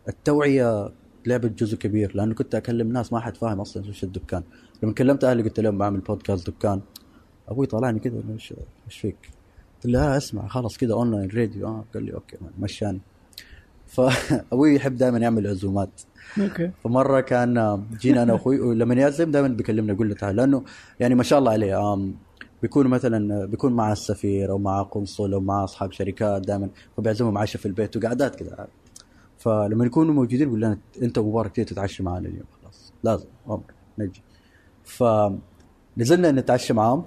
التوعية 0.09 0.93
لعبت 1.29 1.59
جزء 1.63 1.77
كبير 1.77 2.17
لأنه 2.17 2.35
كنت 2.35 2.55
أكلم 2.55 2.93
ناس 2.93 3.13
ما 3.13 3.21
حد 3.21 3.37
فاهم 3.37 3.61
أصلا 3.61 3.85
إيش 3.87 4.05
الدكان. 4.05 4.43
لما 4.83 4.93
كلمت 4.93 5.25
أهلي 5.25 5.43
قلت 5.43 5.61
لهم 5.61 5.79
بعمل 5.79 6.01
بودكاست 6.01 6.51
دكان. 6.51 6.81
أبوي 7.49 7.67
طلعني 7.67 7.99
كذا 7.99 8.23
إيش 8.33 8.55
إيش 8.87 8.99
فيك؟ 8.99 9.17
قلت 9.75 9.87
له 9.93 10.17
أسمع 10.17 10.47
خلاص 10.49 10.77
كذا 10.79 10.93
online 10.95 11.31
radio 11.31 11.67
آه 11.67 11.85
قال 11.95 12.05
لي 12.05 12.15
okay 12.15 12.37
مشاني. 12.59 13.01
فابوي 13.95 14.75
يحب 14.75 14.97
دائما 14.97 15.19
يعمل 15.19 15.47
عزومات. 15.47 16.01
أوكي. 16.41 16.71
فمرة 16.85 17.21
كان 17.21 17.85
جينا 18.01 18.23
أنا 18.23 18.33
وأخوي 18.33 18.61
ولما 18.61 18.95
يعزم 18.95 19.31
دائما 19.31 19.49
بيكلمنا 19.49 19.93
يقول 19.93 20.09
له 20.09 20.15
تعال 20.15 20.37
لأنه 20.37 20.65
يعني 21.01 21.15
ما 21.15 21.23
شاء 21.23 21.39
الله 21.39 21.53
عليه 21.53 21.93
آم، 21.95 22.15
بيكون 22.63 22.87
مثلا 22.87 23.47
بيكون 23.47 23.73
مع 23.73 23.93
السفير 23.93 24.51
أو 24.51 24.59
مع 24.59 24.83
قنصل 24.83 25.33
أو 25.33 25.41
مع 25.41 25.65
أصحاب 25.65 25.93
شركات 25.93 26.43
دائما 26.47 26.69
فبيعزمهم 26.97 27.39
عشاء 27.39 27.61
في 27.63 27.67
البيت 27.67 27.97
وقعدات 27.97 28.35
كذا 28.37 28.67
فلما 29.47 29.87
يكونوا 29.87 30.15
موجودين 30.15 30.49
يقول 30.49 30.61
لنا 30.61 30.79
انت 31.03 31.19
ومبارك 31.19 31.57
تتعشى 31.57 32.03
معنا 32.03 32.29
اليوم. 32.29 32.47
خلاص. 32.63 32.93
لازم. 33.05 33.27
أمر. 33.49 33.63
نجي. 33.99 34.23
فنزلنا 34.85 36.31
نتعشى 36.31 36.73
معاهم. 36.73 37.05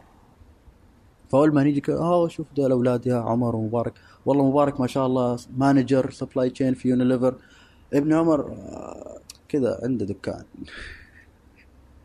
فأول 1.29 1.53
ما 1.53 1.63
نيجي 1.63 1.81
آه 1.89 2.27
شوف 2.27 2.47
دول 2.55 2.71
أولاد 2.71 3.07
يا 3.07 3.15
عمر 3.15 3.55
ومبارك. 3.55 3.93
والله 4.25 4.49
مبارك 4.49 4.79
ما 4.79 4.87
شاء 4.87 5.05
الله 5.05 5.39
manager 5.57 6.11
supply 6.11 6.49
chain 6.49 6.73
في 6.73 6.89
يونيليفر 6.89 7.35
ابن 7.93 8.13
عمر 8.13 8.51
آه، 8.51 9.19
كذا 9.49 9.79
عنده 9.83 10.05
دكان. 10.05 10.43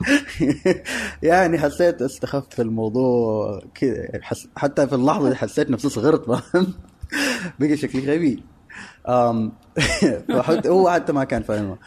يعني 1.22 1.58
حسيت 1.58 2.02
استخفت 2.02 2.52
في 2.52 2.62
الموضوع 2.62 3.62
كذا 3.74 3.96
يعني. 3.96 4.24
حتى 4.56 4.86
في 4.86 4.94
اللحظة 4.94 5.34
حسيت 5.34 5.70
نفسي 5.70 5.88
صغرت 5.88 6.26
فاهم؟ 6.26 6.74
بقى 7.60 7.76
شكلي 7.76 8.14
غبي. 8.14 8.53
فحتى 10.28 10.68
هو 10.68 10.90
حتى 10.90 11.12
ما 11.12 11.24
كان 11.24 11.42
فاهمها 11.42 11.78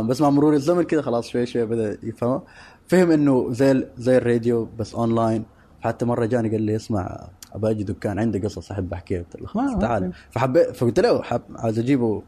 بس 0.00 0.20
مع 0.20 0.30
مرور 0.30 0.54
الزمن 0.54 0.82
كذا 0.82 1.02
خلاص 1.02 1.28
شوي 1.28 1.46
شوي 1.46 1.66
بدأ 1.66 1.98
يفهمها 2.02 2.42
فهم 2.86 3.10
إنه 3.10 3.52
زي 3.52 3.86
زي 3.98 4.16
الراديو 4.16 4.68
بس 4.78 4.94
أونلاين 4.94 5.44
حتى 5.80 6.04
مرة 6.04 6.26
جاني 6.26 6.48
قال 6.48 6.62
لي 6.62 6.76
اسمع 6.76 7.28
ابى 7.54 7.70
أجي 7.70 7.84
دكان 7.84 8.18
عندي 8.18 8.38
قصص 8.38 8.70
أحب 8.70 8.92
أحكيها 8.92 9.18
قلت 9.22 9.40
له 9.40 9.46
خلاص 9.46 9.78
تعال. 9.78 10.12
فحبيت 10.30 10.76
فقلت 10.76 11.00
له 11.00 11.22
حب 11.22 11.42
عايز 11.56 11.78
أجيبه 11.78 12.22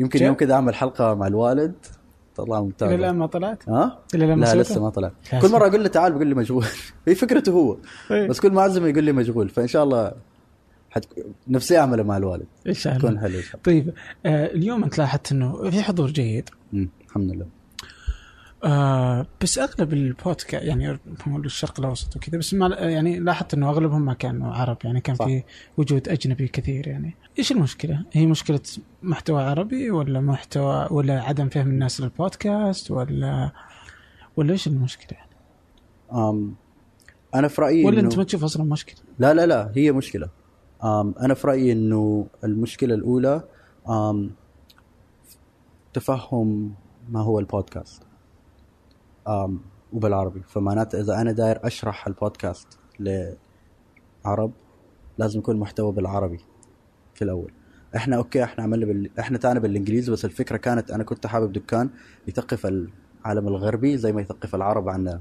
يمكن؟ 0.00 0.24
يوم 0.24 0.34
كذا 0.34 0.54
أعمل 0.54 0.74
حلقة 0.74 1.14
مع 1.14 1.26
الوالد 1.26 1.74
طلع 2.36 2.60
ممتاز 2.60 2.88
إلى 2.88 2.96
الآن 2.98 3.16
ما 3.16 3.26
طلعت؟ 3.26 3.68
ها؟ 3.68 3.98
إلى 4.14 4.24
الآن 4.24 4.38
ما 4.38 4.44
لا؟ 4.44 4.60
لسه 4.62 4.82
ما 4.82 4.90
طلع 4.90 5.10
يا 5.32 5.40
كل. 5.40 5.52
مرة 5.52 5.68
أقول 5.68 5.82
له 5.82 5.88
تعال 5.88 6.12
بيقول 6.12 6.26
لي 6.26 6.34
مشغول 6.34 6.64
هي 7.08 7.14
فكرته 7.14 7.52
هو 7.52 7.76
إيه. 8.10 8.28
بس 8.28 8.40
كل 8.40 8.52
ما 8.52 8.60
أعزمه 8.60 8.88
يقول 8.88 9.04
لي 9.04 9.12
مشغول 9.12 9.48
فإن 9.48 9.66
شاء 9.66 9.84
الله 9.84 10.12
حت... 10.90 11.04
نفسي 11.48 11.78
اعمله 11.78 12.02
مع 12.02 12.16
الوالد. 12.16 12.46
إن 12.66 12.74
شاء 12.74 12.96
يكون 12.96 13.10
الله. 13.10 13.20
حلو 13.20 13.38
إن 13.38 13.42
شاء 13.42 13.50
الله. 13.52 13.62
طيب 13.64 13.94
آه 14.26 14.46
اليوم 14.46 14.84
أنت 14.84 14.98
لاحظت 14.98 15.32
إنه 15.32 15.70
في 15.70 15.82
حضور 15.82 16.10
جيد. 16.10 16.48
مم، 16.72 16.88
الحمد 17.06 17.32
لله. 17.32 17.46
آه 18.64 19.26
بس 19.42 19.58
أغلب 19.58 19.92
البودكاست 19.92 20.52
يعني 20.52 20.98
الشرق 21.28 21.80
الأوسط 21.80 22.16
وكذا 22.16 22.38
بس 22.38 22.54
ما 22.54 22.66
يعني 22.68 23.18
لاحظت 23.18 23.54
إنه 23.54 23.70
أغلبهم 23.70 24.04
ما 24.04 24.14
كانوا 24.14 24.54
عرب 24.54 24.76
يعني 24.84 25.00
كان 25.00 25.16
صح. 25.16 25.24
في 25.24 25.42
وجود 25.76 26.08
أجنبي 26.08 26.48
كثير 26.48 26.88
يعني. 26.88 27.14
إيش 27.38 27.52
المشكلة؟ 27.52 28.04
هي 28.12 28.26
مشكلة 28.26 28.60
محتوى 29.02 29.42
عربي 29.42 29.90
ولا 29.90 30.20
محتوى 30.20 30.88
ولا 30.90 31.22
عدم 31.22 31.48
فهم 31.48 31.68
الناس 31.68 32.00
للبودكاست 32.00 32.90
ولا 32.90 33.52
ولا 34.36 34.52
إيش 34.52 34.66
المشكلة 34.66 35.18
يعني؟ 35.18 35.30
أم 36.12 36.54
أنا 37.34 37.48
في 37.48 37.60
رأيي 37.62 37.84
ولا 37.84 38.00
أنت 38.00 38.18
ما 38.18 38.24
تشوف 38.24 38.44
أصلا 38.44 38.64
مشكلة؟ 38.64 38.96
لا 39.18 39.34
لا 39.34 39.46
لا 39.46 39.72
هي 39.76 39.92
مشكلة. 39.92 40.28
أنا 40.84 41.34
في 41.34 41.46
رأيي 41.46 41.72
إنه 41.72 42.26
المشكلة 42.44 42.94
الأولى 42.94 43.42
تفهم 45.92 46.74
ما 47.10 47.20
هو 47.20 47.38
البودكاست 47.38 48.02
وبالعربي. 49.92 50.42
فمعناته 50.48 51.00
إذا 51.00 51.20
أنا 51.20 51.32
داير 51.32 51.66
أشرح 51.66 52.06
البودكاست 52.06 52.78
لعرب 53.00 54.52
لازم 55.18 55.38
يكون 55.38 55.56
محتوى 55.56 55.92
بالعربي 55.92 56.40
في 57.14 57.24
الأول. 57.24 57.52
إحنا 57.96 58.16
okay 58.16 58.44
إحنا 58.44 58.64
عملنا 58.64 58.86
بال... 58.86 59.10
إحنا 59.18 59.38
تانا 59.38 59.60
بالإنجليزي 59.60 60.12
بس 60.12 60.24
الفكرة 60.24 60.56
كانت 60.56 60.90
أنا 60.90 61.04
كنت 61.04 61.26
حابب 61.26 61.52
دكان 61.52 61.90
يثقف 62.28 62.66
العالم 62.66 63.48
الغربي 63.48 63.96
زي 63.96 64.12
ما 64.12 64.20
يثقف 64.20 64.54
العرب 64.54 64.88
عنا. 64.88 65.20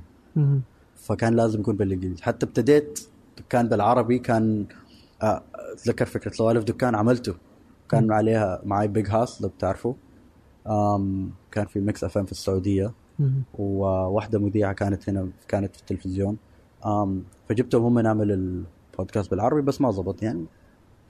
فكان 0.95 1.35
لازم 1.35 1.59
يكون 1.59 1.75
بالإنجليزي. 1.75 2.23
حتى 2.23 2.45
ابتديت 2.45 2.99
دكان 3.37 3.69
بالعربي 3.69 4.19
كان 4.19 4.65
أتذكر 5.21 6.05
فكرة 6.05 6.31
سوالف 6.31 6.63
دكان 6.63 6.95
عملته. 6.95 7.35
كان. 7.89 8.11
عليها 8.11 8.61
معي 8.63 8.87
Big 8.87 9.09
Hass 9.09 9.41
لو 9.41 9.49
بتعرفوا. 9.49 9.93
كان 11.51 11.65
في 11.67 11.79
Mix 11.79 12.03
FM 12.03 12.25
في 12.25 12.31
السعودية. 12.31 12.93
وواحدة 13.53 14.39
مذيعة 14.39 14.73
كانت 14.73 15.09
هنا 15.09 15.29
كانت 15.47 15.75
في 15.75 15.81
التلفزيون. 15.81 16.37
فجبتهم 17.49 17.83
هم 17.83 17.99
نعمل 17.99 18.31
البودكاست 18.31 19.31
بالعربي 19.31 19.61
بس 19.61 19.81
ما 19.81 19.91
زبط 19.91 20.23
يعني 20.23 20.45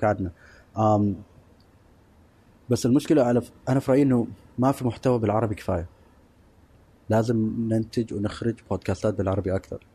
قعدنا. 0.03 0.31
بس 2.69 2.85
المشكلة 2.85 3.23
على 3.23 3.41
أنا 3.69 3.79
في 3.79 3.91
رأيي 3.91 4.01
إنه 4.03 4.27
ما 4.59 4.71
في 4.71 4.85
محتوى 4.85 5.19
بالعربي 5.19 5.55
كفاية. 5.55 5.87
لازم 7.09 7.37
ننتج 7.69 8.13
ونخرج 8.13 8.55
بودكاستات 8.69 9.13
بالعربي 9.13 9.55
أكثر. 9.55 9.85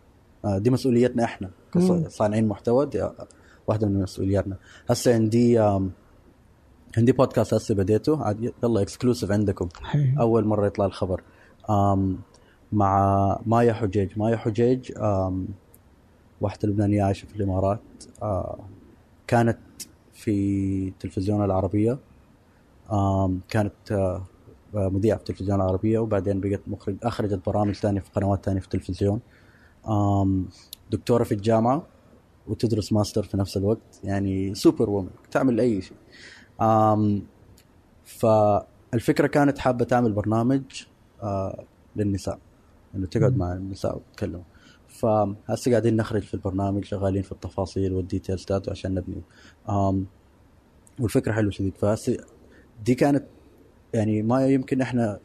آه، 0.44 0.58
دي 0.58 0.70
مسؤوليتنا 0.70 1.24
إحنا. 1.24 1.50
كصانعين 1.72 2.48
محتوى 2.48 2.86
دي 2.86 3.10
واحدة 3.66 3.86
من 3.86 4.02
مسؤولياتنا. 4.02 4.56
هسه 4.90 5.14
عندي 5.14 5.58
عندي 6.98 7.12
بودكاست 7.12 7.54
هسه 7.54 7.74
بديته. 7.74 8.24
عاد 8.24 8.52
يلا 8.62 8.82
اكسكلوسيف 8.82 9.32
عندكم. 9.32 9.68
أول 10.20 10.44
مرة 10.44 10.66
يطلع 10.66 10.86
الخبر. 10.86 11.22
مع 12.72 13.38
مايا 13.46 13.72
حجيج. 13.72 14.18
مايا 14.18 14.36
حجيج 14.36 14.92
واحدة 16.40 16.68
لبنانية 16.68 17.02
عايشة 17.02 17.26
في 17.26 17.36
الإمارات. 17.36 17.80
كانت 19.26 19.58
في 20.12 20.88
التلفزيون 20.88 21.44
العربية. 21.44 21.98
كانت 23.48 24.20
مذيعة 24.74 25.16
في 25.16 25.22
التلفزيون 25.22 25.60
العربية 25.60 25.98
وبعدين 25.98 26.40
بقت 26.40 26.60
مخرج 26.66 26.96
أخرجت 27.02 27.46
برامج 27.46 27.74
ثانية 27.74 28.00
في 28.00 28.10
قنوات 28.10 28.44
ثانية 28.44 28.60
في 28.60 28.66
التلفزيون. 28.66 29.20
آم 29.88 30.48
دكتورة 30.90 31.24
في 31.24 31.32
الجامعة. 31.32 31.86
وتدرس 32.48 32.92
ماستر 32.92 33.22
في 33.22 33.36
نفس 33.36 33.56
الوقت. 33.56 34.00
يعني 34.04 34.54
superwoman 34.54 35.10
تعمل 35.30 35.60
أي 35.60 35.82
شيء. 35.82 35.96
فالفكرة 38.04 39.26
كانت 39.26 39.58
حابة 39.58 39.84
تعمل 39.84 40.12
برنامج 40.12 40.62
آه 41.22 41.64
للنساء 41.96 42.38
إنه 42.94 43.06
تقعد. 43.06 43.36
مع 43.36 43.52
النساء 43.52 43.96
وتتكلم 43.96 44.42
فهسه 44.88 45.70
قاعدين 45.70 45.96
نخرج 45.96 46.22
في 46.22 46.34
البرنامج 46.34 46.84
شغالين 46.84 47.22
في 47.22 47.32
التفاصيل 47.32 47.92
وال 47.92 48.04
details 48.04 48.44
تاعته 48.44 48.70
عشان 48.70 48.94
نبني. 48.94 49.22
آم 49.68 50.06
والفكرة 51.00 51.32
حلوة 51.32 51.50
شديد. 51.50 51.76
فهسه 51.76 52.16
دي 52.84 52.94
كانت 52.94 53.24
يعني 53.94 54.22
ما 54.22 54.46
يمكن 54.46 54.80
إحنا 54.80 55.20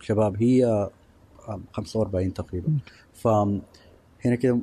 شباب 0.00 0.42
هي 0.42 0.90
آم، 1.48 1.62
45 1.72 2.34
تقريبا. 2.34 2.78
فهنا 3.14 3.60
كده 4.40 4.58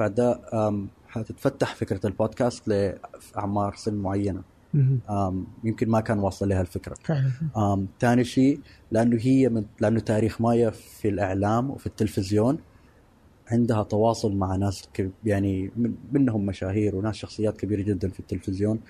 إيش 0.00 0.10
ال- 0.10 0.14
بعد 0.14 0.14
ده 0.14 0.40
آم، 0.68 0.88
حتتفتح 1.08 1.74
فكرة 1.74 2.06
البودكاست 2.06 2.68
لأعمار 2.68 3.74
سن 3.76 3.94
معينة. 3.94 4.42
يمكن 5.64 5.88
ما 5.88 6.00
كان 6.00 6.18
واصل 6.18 6.48
لها 6.48 6.60
الفكرة. 6.60 6.96
ثاني 8.00 8.24
شيء 8.24 8.60
لأنه 8.90 9.16
هي 9.20 9.48
من 9.48 9.64
لأنه 9.80 10.00
تاريخ 10.00 10.40
مايا 10.40 10.70
في 10.70 11.08
الإعلام 11.08 11.70
وفي 11.70 11.86
التلفزيون 11.86 12.58
عندها 13.50 13.82
تواصل 13.82 14.36
مع 14.36 14.56
ناس 14.56 14.88
كب- 14.94 15.10
يعني 15.24 15.70
من 15.76 15.94
منهم 16.12 16.46
مشاهير 16.46 16.96
وناس 16.96 17.14
شخصيات 17.14 17.56
كبيرة 17.56 17.82
جدا 17.82 18.08
في 18.08 18.20
التلفزيون. 18.20 18.80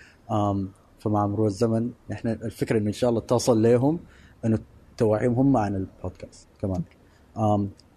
فمع 0.98 1.26
مرور 1.26 1.46
الزمن 1.46 1.90
إحنا 2.12 2.32
الفكرة 2.32 2.78
إنه 2.78 2.86
إن 2.88 2.92
شاء 2.92 3.10
الله 3.10 3.20
توصل 3.20 3.62
لهم 3.62 3.98
إنه 4.44 4.58
توعيهم 4.96 5.34
هم 5.34 5.56
عن 5.56 5.74
البودكاست 5.74 6.48
كمان. 6.60 6.82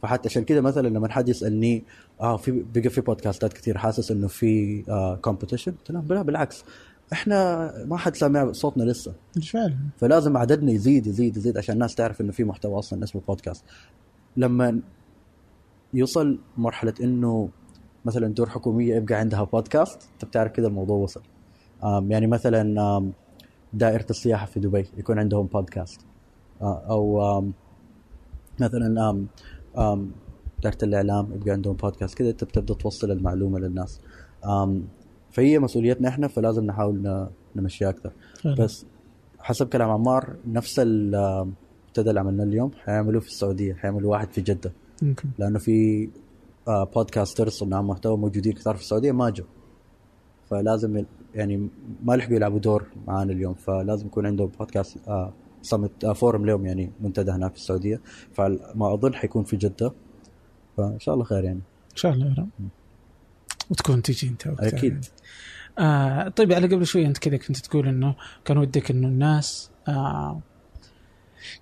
فحتى 0.02 0.30
عشان 0.30 0.44
كده 0.44 0.62
مثلا 0.62 0.88
لما 0.88 1.10
حد 1.12 1.30
يسألني 1.30 1.84
آه 2.22 2.38
في 2.38 2.52
بقى 2.76 2.90
في 2.90 3.02
بودكاستات 3.02 3.54
كثير 3.54 3.78
حاسس 3.78 4.12
إنه 4.12 4.28
في 4.28 4.82
كومبيتيشن 5.22 5.72
قلت 5.72 5.92
لهم 5.92 6.08
لا 6.10 6.22
بالعكس. 6.22 6.64
إحنا 7.14 7.72
ما 7.86 7.98
حد 7.98 8.16
سامع 8.16 8.52
صوتنا 8.52 8.84
لسه. 8.84 9.14
فعلا 9.52 9.78
فلازم 9.98 10.38
عددنا 10.38 10.72
يزيد 10.72 11.08
يزيد 11.08 11.38
يزيد 11.38 11.58
عشان 11.58 11.74
الناس 11.74 11.96
تعرف 11.96 12.22
إنه 12.22 12.32
في 12.32 12.44
محتوى 12.44 12.80
أصلا 12.80 13.04
اسمه 13.04 13.22
بودكاست 13.28 13.64
لما 14.38 14.80
يوصل 15.94 16.40
مرحلة 16.58 16.94
إنه 17.04 17.50
مثلا 18.06 18.28
دور 18.28 18.50
حكومية 18.50 18.96
يبقى 18.96 19.16
عندها 19.16 19.44
بودكاست 19.44 20.10
أنت 20.14 20.26
بتعرف 20.26 20.52
كده 20.52 20.68
الموضوع 20.68 20.98
وصل. 20.98 21.22
يعني 21.84 22.28
مثلا 22.28 23.12
دائرة 23.74 24.06
السياحة 24.10 24.46
في 24.46 24.60
دبي 24.60 24.86
يكون 24.98 25.20
عندهم 25.20 25.46
بودكاست 25.46 26.02
آه، 26.62 26.84
أو 26.90 27.44
مثلا 28.60 29.28
دائره 30.64 30.78
الإعلام 30.84 31.34
يبقى 31.34 31.52
عندهم 31.52 31.74
بودكاست 31.76 32.18
كده 32.18 32.30
انت 32.30 32.44
بتبدا 32.44 32.74
توصل 32.74 33.12
المعلومة 33.12 33.60
للناس. 33.60 34.02
فهي 35.32 35.60
مسؤوليتنا 35.60 36.10
إحنا 36.10 36.28
فلازم 36.28 36.66
نحاول 36.66 37.28
نمشيها 37.56 37.90
أكثر. 37.90 38.12
بس 38.60 38.86
حسب 39.40 39.68
كلام 39.70 39.90
عمار 39.90 40.36
نفس 40.48 40.80
المنتدى 40.80 42.10
اللي 42.10 42.20
عملناه 42.20 42.44
اليوم 42.44 42.72
حيعملوه 42.86 43.22
في 43.22 43.28
السعودية 43.28 43.74
حيعملوا 43.74 44.12
واحد 44.12 44.32
في 44.32 44.42
جدة. 44.42 44.72
ممكن. 45.02 45.30
لأنه 45.40 45.60
في 45.60 46.10
آه، 46.68 46.84
podcasters 46.84 47.52
صناع 47.52 47.82
محتوى 47.82 48.18
موجودين 48.18 48.54
كثار 48.54 48.76
في 48.76 48.82
السعودية 48.82 49.12
ما 49.12 49.30
جو 49.30 49.44
فلازم 50.50 51.06
يعني 51.36 51.70
ما 52.04 52.14
لحقوا 52.14 52.36
يلعبوا 52.36 52.60
دور 52.60 52.88
معانا 53.08 53.32
اليوم 53.34 53.54
فلازم 53.54 54.08
يكون 54.08 54.26
عندهم 54.26 54.48
بودكاست 54.60 54.98
آه 55.08 55.34
summit 55.62 56.04
آه 56.04 56.14
forum 56.14 56.46
لهم 56.46 56.66
يعني 56.66 56.92
منتدى 57.02 57.32
هناك 57.32 57.52
في 57.52 57.58
السعودية. 57.58 58.02
فما 58.34 58.94
أظن 58.94 59.14
حيكون 59.14 59.44
في 59.44 59.58
جدة. 59.58 59.94
فإن 60.78 61.00
شاء 61.00 61.14
الله 61.14 61.26
خير 61.26 61.44
يعني. 61.44 61.62
إن 61.92 61.96
شاء 61.96 62.14
الله 62.14 62.28
يا 62.28 62.36
رب. 62.38 62.50
وتكون 63.70 64.02
تجي 64.02 64.28
أنت 64.28 64.48
وقتها. 64.48 64.68
أكيد. 64.68 65.06
آه 65.80 66.28
طيب 66.28 66.52
على 66.52 66.68
قبل 66.68 66.86
شوي 66.86 67.06
أنت 67.06 67.18
كذا 67.18 67.38
كنت 67.38 67.58
تقول 67.58 67.88
إنه 67.88 68.16
كان 68.46 68.58
ودك 68.58 68.92
إنه 68.92 69.08
الناس 69.08 69.72
آه 69.88 70.40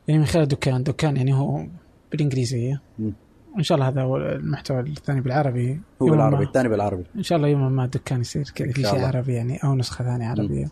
يعني 0.07 0.19
من 0.19 0.25
خلال 0.25 0.47
دكان 0.47 0.83
دكان 0.83 1.17
يعني 1.17 1.33
هو 1.33 1.67
بالإنجليزية. 2.11 2.81
مم. 2.99 3.13
إن 3.57 3.63
شاء 3.63 3.75
الله 3.75 3.87
هذا 3.87 4.01
هو 4.01 4.17
المحتوى 4.17 4.79
الثاني 4.79 5.21
بالعربي. 5.21 5.81
هو 6.01 6.09
بالعربي 6.09 6.43
الثاني 6.43 6.69
بالعربي. 6.69 7.03
إن 7.15 7.23
شاء 7.23 7.37
الله 7.37 7.47
يوم 7.47 7.71
ما 7.71 7.85
الدكان 7.85 8.21
يصير 8.21 8.51
كذا 8.55 8.71
في 8.71 8.81
شيء. 8.81 9.05
عربي 9.05 9.33
يعني 9.33 9.63
أو 9.63 9.75
نسخة 9.75 10.05
ثانية 10.05 10.27
عربية. 10.27 10.69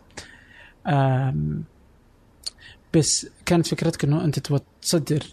بس 2.96 3.28
كانت 3.46 3.68
فكرتك 3.68 4.04
إنه 4.04 4.26
أنت 4.26 4.40
تبغى 4.40 4.60
تصدر 4.82 5.24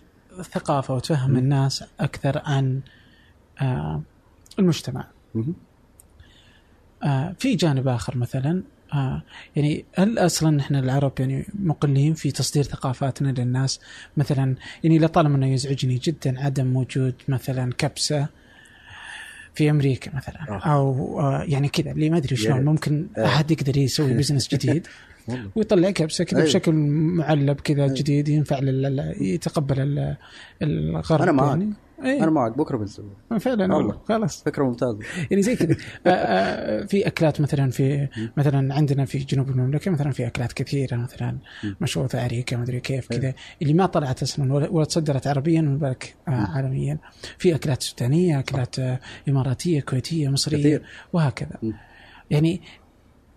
ثقافة 0.42 0.94
وتفهم. 0.94 1.36
الناس 1.36 1.84
أكثر 2.00 2.42
عن 2.44 2.80
آه 3.60 4.02
المجتمع. 4.58 5.06
آه 7.02 7.34
في 7.38 7.54
جانب 7.54 7.88
آخر 7.88 8.16
مثلا 8.16 8.62
آه 8.94 9.22
يعني 9.56 9.84
هل 9.94 10.18
أصلا 10.18 10.60
إحنا 10.60 10.78
العرب 10.78 11.12
يعني 11.18 11.46
مقلين 11.54 12.14
في 12.14 12.30
تصدير 12.30 12.62
ثقافاتنا 12.62 13.28
للناس 13.28 13.80
مثلا 14.16 14.54
يعني 14.84 14.98
لطالما 14.98 15.36
إنه 15.36 15.52
يزعجني 15.52 15.94
جدا 15.94 16.40
عدم 16.44 16.76
وجود 16.76 17.14
مثلا 17.28 17.72
كبسة 17.78 18.26
في 19.54 19.70
أمريكا 19.70 20.16
مثلا 20.16 20.48
آه. 20.48 20.58
أو 20.58 21.20
آه 21.20 21.42
يعني 21.42 21.68
كذا 21.68 21.90
اللي 21.90 22.10
ما 22.10 22.16
أدري 22.16 22.36
شلون. 22.36 22.64
ممكن 22.64 23.06
آه. 23.18 23.26
أحد 23.26 23.50
يقدر 23.50 23.76
يسوي 23.76 24.14
بزنس 24.18 24.48
جديد 24.48 24.86
ويطلع 25.56 25.90
كبسه 25.90 26.24
كذا. 26.24 26.42
بشكل 26.44 26.72
معلب 26.72 27.60
كذا 27.60 27.82
أيوة. 27.84 27.94
جديد 27.94 28.28
ينفع 28.28 28.58
لل 28.58 29.14
يتقبل 29.20 29.80
ال- 29.80 30.16
الغرب 30.62 31.22
أنا 31.22 31.32
معك. 31.32 31.48
يعني 31.48 31.72
أنا 32.02 32.24
إيه 32.24 32.30
معك 32.30 32.58
بكرة 32.58 32.76
بنسوي 32.76 33.10
فعلا 33.40 33.74
والله. 33.74 34.00
خلاص 34.08 34.42
فكرة 34.42 34.64
ممتازة 34.64 34.98
يعني 35.30 35.42
زي 35.42 35.56
كذا 35.56 35.76
آه، 36.06 36.10
آه، 36.10 36.86
في 36.86 37.06
أكلات 37.06 37.40
مثلا 37.40 37.70
في 37.70 38.08
مثلا 38.36 38.74
عندنا 38.74 39.04
في 39.04 39.18
جنوب 39.18 39.50
المملكة 39.50 39.90
مثلا 39.90 40.10
في 40.10 40.26
أكلات 40.26 40.52
كثيرة 40.52 40.96
مثلا. 40.96 41.38
مشروطه 41.80 42.20
عريكه 42.20 42.56
ما 42.56 42.62
أدري 42.62 42.80
كيف. 42.80 43.08
كذا 43.08 43.34
اللي 43.62 43.74
ما 43.74 43.86
طلعت 43.86 44.22
أصلا 44.22 44.54
ولا 44.54 44.84
تصدرت 44.84 45.26
عربيا 45.26 45.60
من 45.60 45.78
بالك 45.78 46.14
آه،. 46.28 46.30
عالميا 46.30 46.98
في 47.38 47.54
أكلات 47.54 47.82
سودانية 47.82 48.38
أكلات 48.38 48.78
آه، 48.78 49.00
إماراتية 49.28 49.80
كويتية 49.80 50.28
مصرية 50.28 50.58
كثير. 50.58 50.82
وهكذا. 51.12 51.72
يعني 52.30 52.60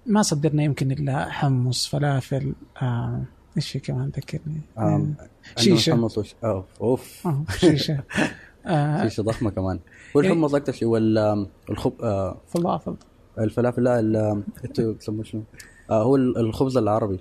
ما 0.06 0.22
صدرنا 0.22 0.64
يمكن 0.64 0.92
إلا 0.92 1.30
حمص 1.30 1.88
فلافل 1.88 2.54
آه، 2.82 3.22
إيش 3.58 3.72
في 3.72 3.80
كمان 3.80 4.08
ذكرني؟ 4.10 4.62
آم، 4.78 4.84
عندنا 4.84 5.16
شيشة. 5.58 5.94
محمص 5.94 6.18
وش... 6.18 6.36
أوف 6.44 6.66
أوف. 6.82 7.28
آه، 7.28 7.44
شيشة. 7.58 8.04
آه 8.66 9.04
شيشة 9.08 9.24
ضخمة 9.24 9.50
كمان. 9.50 9.80
والحمص 10.16 10.56
أكثر 10.56 10.72
شيء 10.74 10.88
وال 10.88 11.48
الخب 11.70 11.94
آه 12.04 12.38
فضل 12.48 12.96
الفلافل 13.40 13.84
لا 13.84 14.00
ال- 14.00 14.44
إنتوا 14.66 14.94
تسموه 14.94 15.24
شنو؟ 15.24 15.44
آه 15.90 16.04
هو 16.04 16.16
ال- 16.16 16.38
الخبز 16.38 16.78
العربي. 16.78 17.20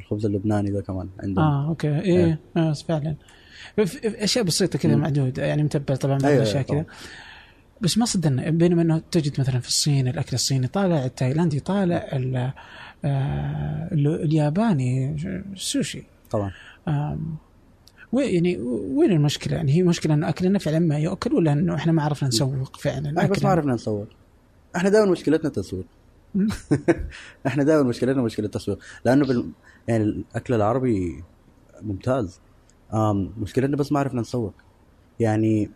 الخبز 0.00 0.26
اللبناني 0.26 0.70
ذا 0.70 0.80
كمان 0.80 1.08
عندهم. 1.22 1.44
آه 1.44 1.68
okay. 1.68 2.00
إيه 2.00 2.38
آه 2.56 2.72
فعلا. 2.72 3.16
أشياء 4.04 4.44
بسيطة 4.44 4.78
كذا. 4.78 4.96
معدودة 4.96 5.44
يعني 5.44 5.62
متبع 5.62 5.94
طبعا 5.94 6.18
بعض 6.18 6.24
أيوة، 6.30 6.42
الاشياء 6.42 6.64
أيوة، 6.72 6.82
كذا 6.82 6.94
بس 7.80 7.98
ما 7.98 8.04
صدقنا 8.04 8.50
بينما 8.50 8.82
إنه 8.82 9.02
تجد 9.10 9.40
مثلا 9.40 9.60
في 9.60 9.68
الصين 9.68 10.08
الأكل 10.08 10.34
الصيني 10.34 10.66
طالع 10.66 11.04
التايلاندي 11.04 11.60
طالع 11.60 11.96
ال- 12.12 12.52
آه، 13.04 13.88
ال- 13.92 14.22
الياباني 14.24 15.16
السوشي 15.52 16.02
طبعا. 16.30 16.50
يعني 18.12 18.56
وين 18.94 19.12
المشكلة؟ 19.12 19.56
يعني 19.56 19.72
هي 19.72 19.82
مشكلة 19.82 20.14
إنه 20.14 20.28
أكلنا 20.28 20.58
فعلا 20.58 20.78
ما 20.78 20.98
يؤكل 20.98 21.34
ولا 21.34 21.52
إنه 21.52 21.74
إحنا 21.74 21.92
ما 21.92 22.02
عرفنا 22.02 22.28
نسوق 22.28 22.76
فعلا 22.76 23.08
إحنا 23.08 23.26
بس؟ 23.30 23.42
ما 23.42 23.50
عرفنا 23.50 23.74
نصور 23.74 24.06
إحنا 24.76 24.88
دائما 24.88 25.10
مشكلتنا 25.10 25.46
التسويق. 25.48 25.86
إحنا 27.46 27.64
دائما 27.64 27.82
مشكلتنا 27.82 28.22
مشكلة 28.22 28.46
التسويق 28.46 28.78
لأنه 29.04 29.26
بال... 29.26 29.50
يعني 29.88 30.04
الأكل 30.04 30.54
العربي 30.54 31.24
ممتاز. 31.82 32.40
مشكلتنا 33.38 33.76
بس 33.76 33.92
ما 33.92 33.98
عرفنا 33.98 34.20
نسوق. 34.20 34.52
يعني 35.20 35.70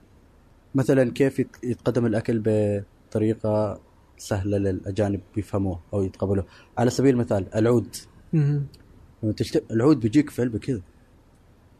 مثلا 0.74 1.10
كيف 1.12 1.38
يت- 1.38 1.56
يتقدم 1.64 2.06
الأكل 2.06 2.42
بطريقة 2.44 3.80
سهلة 4.18 4.58
للأجانب 4.58 5.20
يفهموه 5.36 5.80
أو 5.94 6.02
يتقبلوه 6.02 6.44
على 6.78 6.90
سبيل 6.90 7.14
المثال 7.14 7.54
العود. 7.54 7.96
لما. 8.32 8.66
العود 9.70 10.00
بيجيك 10.00 10.30
في 10.30 10.42
علبه 10.42 10.58
كذا 10.58 10.80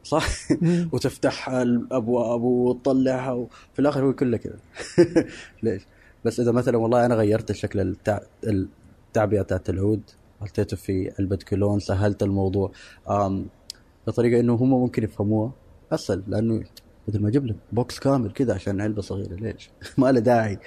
صح 0.05 0.27
مم. 0.62 0.89
وتفتح 0.93 1.48
الابواب 1.48 2.43
وتطلعها 2.43 3.32
وفي 3.32 3.78
الآخر 3.78 4.05
هو 4.05 4.12
كله 4.12 4.36
كذا 4.36 4.56
ليش؟ 5.62 5.82
بس 6.24 6.40
إذا 6.40 6.52
مثلا 6.52 6.77
والله 6.78 7.06
أنا 7.06 7.14
غيرت 7.14 7.51
الشكل 7.51 7.81
التع... 7.81 8.20
التعبئة 9.09 9.43
بتاعت 9.43 9.70
العود 9.70 10.02
حطيته 10.40 10.77
في 10.77 11.12
علبة 11.19 11.39
كولون 11.48 11.81
سهلت 11.81 12.23
الموضوع. 12.23 12.73
بطريقة 14.06 14.40
إنه 14.40 14.55
هم 14.55 14.70
ممكن 14.70 15.02
يفهموها 15.05 15.52
اسهل 15.93 16.23
لأنه 16.27 16.64
بدل 17.09 17.23
ما 17.23 17.29
أجيب 17.29 17.47
لك 17.47 17.57
بوكس 17.73 17.99
كامل 17.99 18.33
كذا 18.33 18.55
عشان 18.55 18.81
علبة 18.81 19.03
صغيرة 19.03 19.35
ليش؟ 19.35 19.70
ما 19.99 20.12
له 20.12 20.20
داعي. 20.20 20.59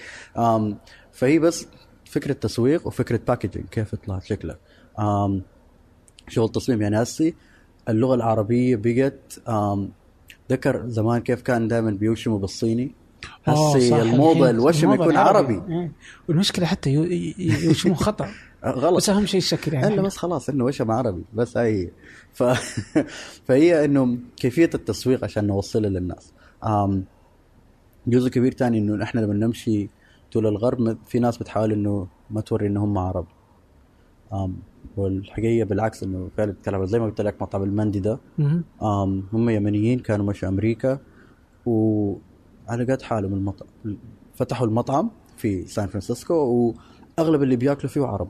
فهي 1.12 1.40
بس 1.40 1.68
فكرة 2.06 2.34
تسويق 2.34 2.88
وفكرة 2.88 3.20
packaging 3.28 3.66
كيف 3.68 3.94
يطلع 3.94 4.20
شكله 4.20 4.56
آم... 5.00 5.42
شغل 6.28 6.50
تصميم 6.50 6.82
يعني 6.82 7.02
هسي 7.04 7.36
اللغة 7.90 8.16
العربية 8.16 8.76
بقت. 8.76 9.40
ذكر 10.52 10.88
زمان 10.90 11.22
كيف 11.22 11.42
كان 11.42 11.68
دائما 11.68 11.92
بيوشموا 11.92 12.40
بالصيني 12.40 12.92
آه، 13.48 13.76
هسي 13.76 14.02
الموضه 14.02 14.50
الوشم 14.50 14.94
يكون 14.94 15.12
العربي. 15.12 15.54
عربي 15.54 15.74
إيه. 15.74 15.92
والمشكلة 16.28 16.66
حتى 16.66 16.90
يو- 16.90 17.04
ي- 17.04 17.36
ي- 17.40 17.66
يوشمون 17.66 17.96
خطأ 17.96 18.30
غلط. 18.66 18.96
بس 18.98 19.10
أهم 19.10 19.26
شيء 19.26 19.38
الشكل 19.38 19.74
يعني. 19.74 19.88
الا 19.88 20.02
بس 20.02 20.18
خلاص 20.18 20.50
إنه 20.50 20.64
وشم 20.66 20.92
عربي 20.92 21.24
بس 21.34 21.58
هي 21.58 21.90
ف... 22.34 22.44
فهي 23.46 23.86
إنه 23.86 24.18
كيفية 24.38 24.70
التسويق 24.76 25.24
عشان 25.24 25.48
نوصلها 25.48 25.90
للناس. 25.90 26.34
جزء 28.08 28.30
كبير 28.30 28.52
تاني 28.52 28.78
إنه 28.78 29.04
إحنا 29.04 29.20
لما 29.22 29.34
نمشي 29.34 29.90
طول 30.34 30.48
الغرب 30.48 30.98
في 31.08 31.20
ناس 31.20 31.38
بتحاول 31.38 31.72
إنه 31.72 32.08
ما 32.30 32.42
توري 32.42 32.68
ان 32.68 32.78
هم 32.78 32.98
عرب. 32.98 33.26
آم... 34.34 34.56
والحقيقة 34.98 35.66
بالعكس 35.66 36.04
إنه 36.04 36.30
فعلا 36.38 36.52
بتتكلم 36.52 36.86
زي 36.86 37.00
ما 37.00 37.06
قلت 37.06 37.22
لك 37.22 37.42
مطعم 37.42 37.64
المندي 37.64 38.00
ده. 38.00 38.20
آم... 38.84 39.24
هم 39.34 39.50
يمنيين 39.50 40.00
كانوا 40.00 40.26
مشوا 40.26 40.50
أمريكا 40.50 41.00
وعلى 41.66 42.84
قد 42.90 43.02
حالهم 43.02 43.34
المطعم 43.34 43.68
فتحوا 44.36 44.68
المطعم 44.68 45.12
في 45.38 45.68
سان 45.68 45.88
فرانسيسكو 45.88 46.34
وأغلب 47.18 47.44
اللي 47.44 47.56
بياكلوا 47.56 47.90
فيه 47.92 48.06
عرب. 48.06 48.28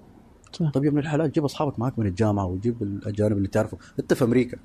صح. 0.55 0.71
طيب 0.71 0.83
يا 0.83 0.89
ابن 0.89 0.99
الحلال 0.99 1.31
جيب 1.31 1.45
أصحابك 1.45 1.79
معك 1.79 1.99
من 1.99 2.07
الجامعة 2.07 2.45
وجيب 2.45 2.83
الأجانب 2.83 3.37
اللي 3.37 3.47
تعرفه 3.47 3.77
انت 3.99 4.13
في 4.13 4.23
أمريكا. 4.23 4.57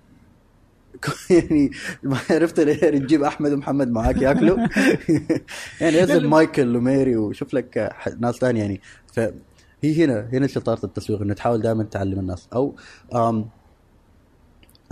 يعني 1.31 1.71
ما 2.03 2.19
عرفت 2.31 2.61
ليه 2.61 2.75
تجيب 2.75 3.23
أحمد 3.23 3.53
ومحمد 3.53 3.91
معاك 3.91 4.23
ياكلوا؟ 4.23 4.59
يعني 5.81 6.03
نزل 6.03 6.27
مايكل 6.27 6.77
وميري 6.77 7.17
وشوف 7.17 7.55
لك 7.55 7.93
ناس 8.19 8.35
ثانية 8.35 8.61
يعني. 8.61 8.81
فهي 9.13 10.05
هنا 10.05 10.29
هنا 10.33 10.47
شطارة 10.47 10.85
التسويق 10.85 11.23
إنه 11.23 11.35
تحاول 11.35 11.61
دائما 11.63 11.85
تعلم 11.85 12.19
الناس. 12.19 12.49
أو 12.55 12.75
آم 13.15 13.49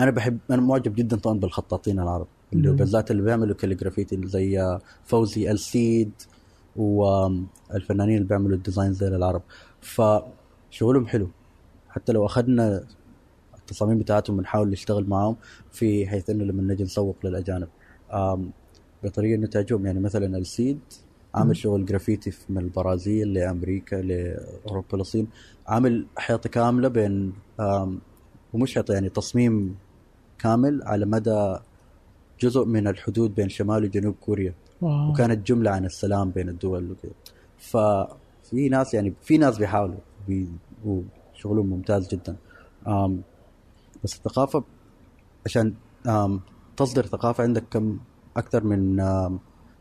أنا 0.01 0.11
بحب 0.11 0.39
أنا 0.51 0.63
معجب 0.63 0.95
جدا 0.95 1.17
طبعا 1.17 1.39
بالخطاطين 1.39 2.01
العرب 2.01 2.27
اللي. 2.53 2.71
بالذات 2.71 3.11
اللي 3.11 3.23
بيعملوا 3.23 3.55
calligraffiti 3.55 4.15
اللي 4.15 4.27
زي 4.27 4.79
فوزي 5.05 5.51
ألسيد 5.51 6.11
والفنانين 6.77 8.17
اللي 8.17 8.29
بيعملوا 8.29 8.57
ال 8.57 8.62
design 8.62 8.93
زي 8.93 9.09
العرب. 9.09 9.43
فشغلهم 10.71 11.07
حلو. 11.07 11.29
حتى 11.89 12.13
لو 12.13 12.27
أخذنا 12.27 12.85
التصاميم 13.59 13.99
بتاعتهم 13.99 14.37
بنحاول 14.37 14.69
نشتغل 14.71 15.09
معاهم 15.09 15.37
في 15.73 16.07
حيث 16.07 16.31
إنه 16.31 16.45
لما 16.45 16.63
نجي 16.63 16.85
نسوق 16.85 17.17
للأجانب. 17.25 17.69
بطريقة 19.05 19.35
إنه 19.35 19.47
تعجبهم. 19.47 19.87
يعني 19.87 20.01
مثلا 20.01 20.39
السيد. 20.39 20.79
عامل 21.35 21.57
شغل 21.57 21.85
جرافيتي 21.87 22.31
في- 22.31 22.53
من 22.53 22.59
البرازيل 22.59 23.33
لأمريكا 23.35 23.97
لأوروبا 23.97 24.97
للصين 24.97 25.29
عامل 25.67 26.07
حيطة 26.17 26.49
كاملة 26.49 26.89
بين 26.89 27.33
ومش 28.53 28.75
حيطة 28.75 28.95
يعني 28.95 29.09
تصميم 29.09 29.77
كامل 30.39 30.83
على 30.83 31.07
مدى 31.07 31.57
جزء 32.41 32.65
من 32.65 32.87
الحدود 32.89 33.35
بين 33.35 33.49
شمال 33.49 33.85
وجنوب 33.85 34.15
كوريا. 34.21 34.55
wow. 34.81 35.11
وكانت 35.11 35.47
جملة 35.47 35.71
عن 35.71 35.85
السلام 35.85 36.31
بين 36.31 36.49
الدول 36.49 36.91
وكذا 36.91 37.13
ففي 37.59 38.69
ناس 38.69 38.95
يعني 38.95 39.13
في 39.23 39.39
ناس 39.39 39.59
بيحاولوا. 39.59 39.95
بي 39.95 40.01
وشغلهم 40.85 41.67
ممتاز 41.67 42.09
جدا. 42.09 42.37
بس 44.05 44.17
الثقافة 44.17 44.65
عشان 45.47 45.75
تصدر 46.77 47.07
ثقافة 47.07 47.45
عندك 47.45 47.65
كم؟ 47.71 47.99
أكثر 48.37 48.65
من 48.65 49.01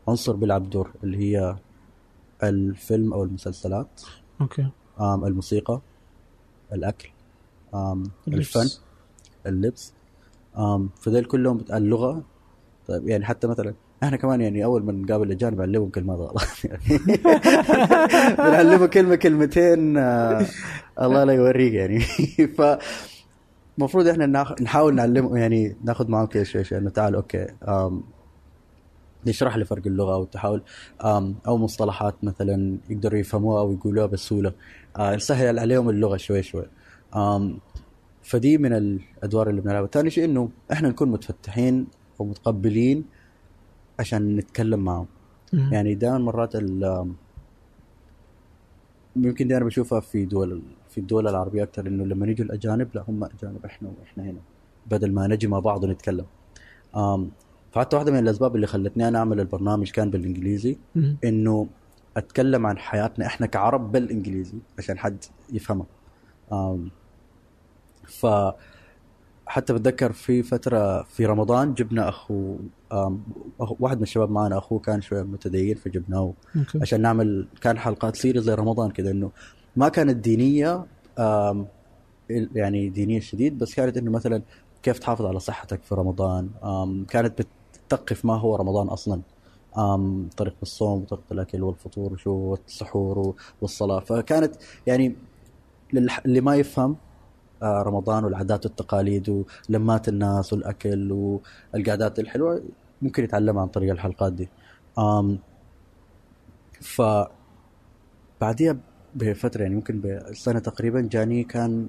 عنصر 0.08 0.36
بيلعب 0.36 0.70
دور 0.70 0.92
اللي 1.04 1.18
هي 1.18 1.56
الفيلم 2.42 3.12
أو 3.12 3.24
المسلسلات. 3.24 4.02
okay. 4.40 4.70
آم 5.00 5.24
الموسيقى 5.24 5.80
الأكل 6.72 7.10
آم 7.74 8.02
اللبس. 8.28 8.56
الفن 8.56 8.80
اللبس. 9.46 9.92
فذيل 11.00 11.24
كلهم 11.24 11.64
اللغة. 11.72 12.24
طيب 12.86 13.08
يعني 13.08 13.24
حتى 13.24 13.46
مثلا 13.46 13.74
إحنا 14.02 14.16
كمان 14.16 14.40
يعني 14.40 14.64
اول 14.64 14.84
ما 14.84 14.92
نقابل 14.92 15.26
الاجانب 15.26 15.58
نعلمهم 15.58 15.88
كلمات 15.90 16.18
غلط 16.18 16.42
يعني 16.64 17.06
بنعلمه 18.38 18.86
كلمة 18.86 19.14
كلمتين 19.14 19.96
آه 19.96 20.46
الله 21.00 21.24
لا 21.24 21.32
يوريك 21.32 21.72
يعني. 21.72 22.00
ف 22.58 22.62
المفروض 23.78 24.08
إحنا 24.08 24.26
نحاول 24.60 24.94
نعلمه 24.94 25.38
يعني 25.38 25.76
ناخذ 25.84 26.08
معهم 26.08 26.26
كذا 26.26 26.44
شوي 26.44 26.64
شوي 26.64 26.78
انه 26.78 26.90
تعال 26.90 27.14
أوكي 27.14 27.46
نشرح 29.26 29.56
لي 29.56 29.64
فرق 29.64 29.86
اللغة 29.86 30.14
أو 30.14 30.24
تحاول 30.24 30.62
أو 31.46 31.56
مصطلحات 31.56 32.14
مثلا 32.22 32.78
يقدروا 32.90 33.18
يفهموها 33.18 33.60
أو 33.60 33.72
يقولوها 33.72 34.06
بسهولة. 34.06 34.52
آه 34.96 35.16
نسهل 35.16 35.58
عليهم 35.58 35.90
اللغة 35.90 36.16
شوي 36.16 36.42
شوي. 36.42 36.64
فدي 38.22 38.58
من 38.58 38.72
الأدوار 38.72 39.50
اللي 39.50 39.60
بنلعبها. 39.60 39.88
ثاني 39.92 40.10
شيء 40.10 40.24
إنه 40.24 40.48
إحنا 40.72 40.88
نكون 40.88 41.08
متفتحين 41.10 41.86
ومتقبلين 42.18 43.04
عشان 43.98 44.36
نتكلم 44.36 44.80
معهم 44.84 45.06
مم. 45.52 45.70
يعني 45.72 45.94
دائما 45.94 46.18
مرات 46.18 46.56
ال 46.56 47.06
يمكن 49.16 49.48
دي 49.48 49.56
أنا 49.56 49.64
بشوفها 49.64 50.00
في 50.00 50.24
دول 50.24 50.62
في 50.88 50.98
الدول 50.98 51.28
العربية 51.28 51.62
أكثر 51.62 51.86
إنه 51.86 52.04
لما 52.04 52.26
يجوا 52.26 52.46
الأجانب 52.46 52.88
لا 52.94 53.04
هم 53.08 53.24
أجانب 53.24 53.64
إحنا 53.64 53.88
وإحنا 54.00 54.24
هنا 54.24 54.40
بدل 54.90 55.12
ما 55.12 55.26
نجي 55.26 55.46
مع 55.46 55.58
بعض 55.58 55.84
ونتكلم 55.84 56.26
آم 56.96 57.30
فحتى 57.72 57.96
واحدة 57.96 58.12
من 58.12 58.18
الأسباب 58.18 58.56
اللي 58.56 58.66
خلتني 58.66 59.08
أنا 59.08 59.18
أعمل 59.18 59.40
البرنامج 59.40 59.90
كان 59.90 60.10
بالإنجليزي. 60.10 60.76
إنه 61.24 61.68
أتكلم 62.16 62.66
عن 62.66 62.78
حياتنا 62.78 63.26
إحنا 63.26 63.46
كعرب 63.46 63.92
بالإنجليزي 63.92 64.58
عشان 64.78 64.98
حد 64.98 65.24
يفهمها 65.52 65.86
ف 68.06 68.26
حتى 69.48 69.72
بتذكر 69.72 70.12
في 70.12 70.42
فترة 70.42 71.02
في 71.02 71.26
رمضان 71.26 71.74
جبنا 71.74 72.08
أخو 72.08 72.56
واحد 73.80 73.96
من 73.96 74.02
الشباب 74.02 74.30
معنا 74.30 74.58
أخوه 74.58 74.78
كان 74.78 75.00
شوية 75.00 75.22
متدين 75.22 75.74
فجبناه 75.76 76.32
عشان 76.82 77.00
نعمل 77.02 77.48
كان 77.60 77.78
حلقات 77.78 78.16
سيريز 78.16 78.42
زي 78.42 78.54
رمضان 78.54 78.90
كذا 78.90 79.10
إنه 79.10 79.30
ما 79.76 79.88
كانت 79.88 80.16
دينية 80.16 80.86
آم، 81.18 81.66
يعني 82.30 82.88
دينية 82.88 83.20
شديد 83.20 83.58
بس 83.58 83.74
كانت 83.74 83.96
إنه 83.96 84.10
مثلا 84.10 84.42
كيف 84.82 84.98
تحافظ 84.98 85.26
على 85.26 85.40
صحتك 85.40 85.82
في 85.82 85.94
رمضان 85.94 86.48
كانت 87.08 87.42
بتثقف 87.82 88.24
ما 88.24 88.34
هو 88.36 88.56
رمضان 88.56 88.86
أصلا 88.88 89.20
آم، 89.78 90.28
طريقة 90.36 90.56
الصوم 90.62 91.02
وطريقة 91.02 91.24
الأكل 91.32 91.62
والفطور 91.62 92.12
وشو 92.12 92.30
والسحور 92.30 93.34
والصلاة. 93.60 94.00
فكانت 94.00 94.54
يعني 94.86 95.16
للح- 95.94 96.20
اللي 96.26 96.40
ما 96.40 96.56
يفهم 96.56 96.96
رمضان 97.62 98.24
والعادات 98.24 98.66
والتقاليد 98.66 99.44
ولمات 99.68 100.08
الناس 100.08 100.52
والأكل 100.52 101.12
والقعدات 101.12 102.18
الحلوة 102.18 102.62
ممكن 103.02 103.24
يتعلمها 103.24 103.62
عن 103.62 103.68
طريق 103.68 103.90
الحلقات 103.90 104.32
دي. 104.32 104.48
أم 104.98 105.38
ف 106.80 107.02
بعديها 108.40 108.76
بفترة 109.14 109.62
يعني 109.62 109.74
ممكن 109.74 110.00
بسنة 110.00 110.58
تقريبا 110.58 111.00
جاني 111.00 111.44
كان 111.44 111.88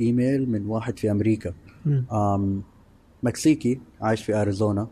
إيميل 0.00 0.50
من 0.50 0.66
واحد 0.66 0.98
في 0.98 1.10
أمريكا. 1.10 1.54
أم 2.12 2.62
مكسيكي 3.22 3.80
عايش 4.00 4.24
في 4.24 4.34
أريزونا. 4.34 4.88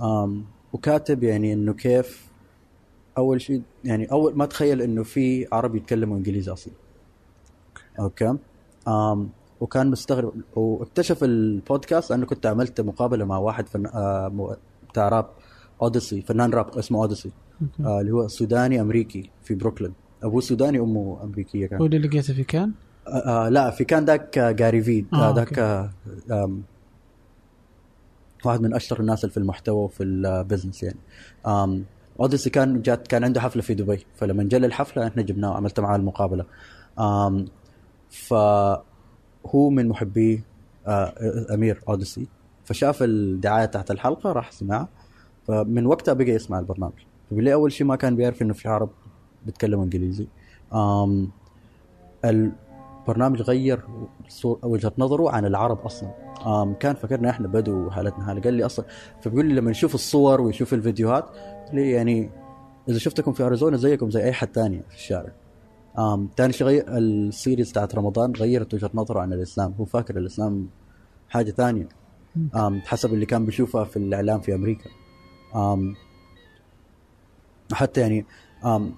أم 0.00 0.44
وكاتب 0.72 1.22
يعني 1.22 1.52
إنه 1.52 1.72
كيف 1.72 2.30
أول 3.18 3.40
شيء 3.40 3.62
يعني 3.84 4.12
أول 4.12 4.36
ما 4.36 4.46
تخيل 4.46 4.82
إنه 4.82 5.02
في 5.02 5.46
عرب 5.52 5.76
يتكلموا 5.76 6.16
إنجليزي 6.16 6.52
أصلا. 6.52 6.72
okay. 8.00 8.36
أم 8.88 9.28
وكان 9.60 9.90
مستغرب. 9.90 10.32
واكتشف 10.56 11.24
البودكاست 11.24 12.10
لأنه 12.10 12.26
كنت 12.26 12.46
عملت 12.46 12.80
مقابلة 12.80 13.24
مع 13.24 13.38
واحد 13.38 13.68
فن... 13.68 13.86
آه 13.86 14.56
بتاع 14.90 15.08
راب 15.08 15.26
اوديسي 15.82 16.22
فنان 16.22 16.50
راب 16.50 16.78
اسمه 16.78 16.98
اوديسي. 17.02 17.30
آه 17.80 18.00
اللي 18.00 18.12
هو 18.12 18.28
سوداني 18.28 18.80
أمريكي 18.80 19.30
في 19.42 19.54
بروكلين. 19.54 19.92
أبوه 20.22 20.40
سوداني 20.40 20.78
أمه 20.78 21.18
أمريكية 21.22 21.66
كان. 21.66 21.78
هو 21.80 21.86
اللي 21.86 21.98
لقيته 21.98 22.34
في 22.34 22.44
كان؟ 22.44 22.72
آه 23.08 23.46
آه 23.46 23.48
لا 23.48 23.70
في 23.70 23.84
كان 23.84 24.04
ذاك 24.04 24.38
آه، 24.38 24.50
جاري 24.50 24.82
في 24.82 25.06
آه، 25.14 25.30
آه 25.30 25.34
ذاك 25.34 25.58
آه 25.58 25.90
آم، 26.30 26.62
واحد 28.44 28.60
من 28.60 28.74
اشطر 28.74 29.00
الناس 29.00 29.26
في 29.26 29.36
المحتوى 29.36 29.76
وفي 29.84 30.02
ال 30.02 30.11
business 30.11 30.82
يعني. 30.82 30.98
آم 31.46 31.84
اوديسي 32.20 32.50
كان 32.50 32.82
جات 32.82 33.06
كان 33.06 33.24
عنده 33.24 33.40
حفلة 33.40 33.62
في 33.62 33.74
دبي. 33.74 34.06
فلما 34.16 34.42
جا 34.44 34.56
الحفلة 34.56 35.06
إحنا 35.06 35.22
جبناه 35.22 35.54
عملت 35.54 35.80
معاه 35.80 35.96
المقابلة. 35.96 36.44
آم 36.98 37.44
فهو 38.16 39.70
من 39.70 39.88
محبي 39.88 40.42
آه 40.86 41.12
أمير 41.54 41.82
أوديسي. 41.88 42.26
فشاف 42.64 43.02
الدعاية 43.02 43.64
تحت 43.66 43.90
الحلقة 43.90 44.32
راح 44.32 44.52
سمعها 44.52 44.88
فمن 45.46 45.86
وقتها 45.86 46.14
بقى 46.14 46.30
يسمع 46.30 46.58
البرنامج. 46.58 46.92
فبالله 47.30 47.52
أول 47.52 47.72
شيء 47.72 47.86
ما 47.86 47.96
كان 47.96 48.16
بيعرف 48.16 48.42
إنه 48.42 48.54
في 48.54 48.68
عرب 48.68 48.90
بيتكلموا 49.46 49.84
إنجليزي؟ 49.84 50.26
آم 50.74 51.30
البرنامج 52.24 53.42
غير 53.42 53.80
وجهة 54.44 54.92
نظره 54.98 55.30
عن 55.30 55.46
العرب 55.46 55.78
أصلا. 55.78 56.10
آم 56.46 56.74
كان 56.74 56.94
فكرنا 56.94 57.30
إحنا 57.30 57.48
بدو 57.48 57.86
وحالتنا 57.86 58.24
حاله 58.24 58.40
قال 58.40 58.54
لي 58.54 58.66
أصلا 58.66 58.86
فبيقول 59.20 59.46
لي 59.46 59.54
لما 59.54 59.70
يشوف 59.70 59.94
الصور 59.94 60.40
ويشوف 60.40 60.74
الفيديوهات 60.74 61.24
لي 61.72 61.90
يعني 61.90 62.30
إذا 62.88 62.98
شفتكم 62.98 63.32
في 63.32 63.42
أريزونا 63.42 63.76
زيكم 63.76 64.10
زي 64.10 64.24
أي 64.24 64.32
حد 64.32 64.48
تاني 64.48 64.82
في 64.88 64.94
الشارع. 64.94 65.32
آم 65.98 66.26
تاني 66.36 66.52
شيء 66.52 66.66
غير 66.66 66.84
السيريز 66.88 67.70
بتاعت 67.70 67.94
رمضان 67.94 68.32
غيرت 68.32 68.74
وجهة 68.74 68.90
نظره 68.94 69.20
عن 69.20 69.32
الإسلام. 69.32 69.74
هو 69.80 69.84
فاكر 69.84 70.16
الإسلام 70.16 70.68
حاجة 71.28 71.50
ثانية. 71.50 71.88
آم 72.54 72.80
حسب 72.80 73.14
اللي 73.14 73.26
كان 73.26 73.46
بيشوفها 73.46 73.84
في 73.84 73.96
الإعلام 73.96 74.40
في 74.40 74.54
أمريكا. 74.54 74.90
آم 75.54 75.94
حتى 77.72 78.00
يعني 78.00 78.26
آم 78.64 78.94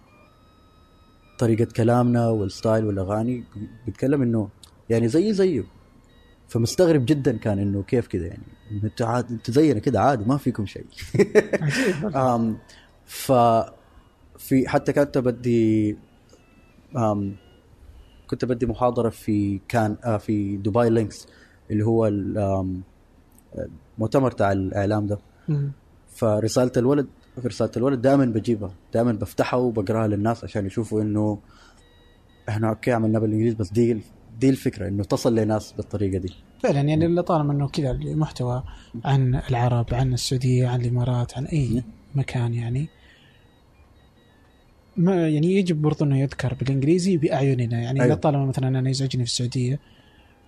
طريقة 1.39 1.69
كلامنا 1.77 2.29
وال 2.29 2.45
style 2.45 2.85
والأغاني 2.85 3.45
بيتكلم 3.87 4.23
إنه 4.23 4.49
يعني 4.91 5.09
زي 5.09 5.33
زيه. 5.33 5.65
فمستغرب 6.49 7.05
جدا 7.07 7.37
كان 7.37 7.59
إنه 7.59 7.83
كيف 7.83 8.07
كذا 8.07 8.27
يعني. 8.27 8.43
أنتوا 8.85 9.07
عاد 9.07 9.31
أنتوا 9.31 9.55
زينا 9.55 9.81
كذا 9.81 9.99
عادي 9.99 10.25
ما 10.25 10.37
فيكم 10.37 10.67
شيء. 10.67 10.87
ف 13.07 13.33
في 14.39 14.69
حتى 14.69 14.93
كنت 14.93 15.19
بدي 15.19 15.97
كنت 18.27 18.45
بدي 18.45 18.67
محاضرة 18.67 19.09
في 19.09 19.61
كان 19.69 19.97
آه 20.05 20.17
في 20.17 20.57
دبي 20.57 20.91
لينكس 20.91 21.27
اللي 21.71 21.85
هو 21.85 22.07
المؤتمر 23.97 24.31
تاع 24.31 24.53
الإعلام 24.53 25.07
ده. 25.07 25.19
مم. 25.49 25.73
فرسالة 26.09 26.73
الولد 26.77 27.07
في 27.43 27.49
رسالة 27.49 27.71
الولد 27.77 28.01
دائما 28.01 28.25
بجيبها 28.25 28.71
دائما 28.95 29.13
بفتحها 29.13 29.59
وبقراها 29.61 30.09
للناس 30.09 30.45
عشان 30.45 30.67
يشوفوا 30.67 31.03
إنه 31.03 31.39
إحنا 32.49 32.69
أوكي 32.69 32.93
عملنا 32.93 33.19
بالإنجليزي 33.19 33.57
بس 33.57 33.71
دي 33.73 34.01
دي 34.41 34.49
الفكرة 34.51 34.89
إنه 34.89 35.05
تصل 35.05 35.35
لناس 35.35 35.73
بالطريقة 35.73 36.19
دي. 36.19 36.35
فعلا 36.63 36.81
يعني 36.81 37.07
اللي 37.07 37.23
طالما 37.23 37.53
إنه 37.53 37.69
كذا 37.69 37.91
المحتوى 37.91 38.63
عن 39.05 39.41
العرب 39.51 39.87
عن 39.95 40.13
السعودية 40.13 40.69
عن 40.69 40.81
الإمارات 40.81 41.37
عن 41.37 41.45
أي 41.45 41.83
مكان 42.15 42.55
يعني. 42.55 42.89
ما 44.99 45.29
يعني 45.29 45.55
يجب 45.55 45.83
برضو 45.83 46.05
إنه 46.05 46.19
يذكر 46.19 46.55
بالإنجليزي 46.55 47.17
بأعيننا. 47.17 47.81
يعني 47.81 48.01
أيوة. 48.01 48.15
لا 48.15 48.21
طالما 48.21 48.47
مثلا 48.47 48.69
أنا 48.69 48.91
يزعجني 48.91 49.25
في 49.25 49.31
السعودية 49.31 49.79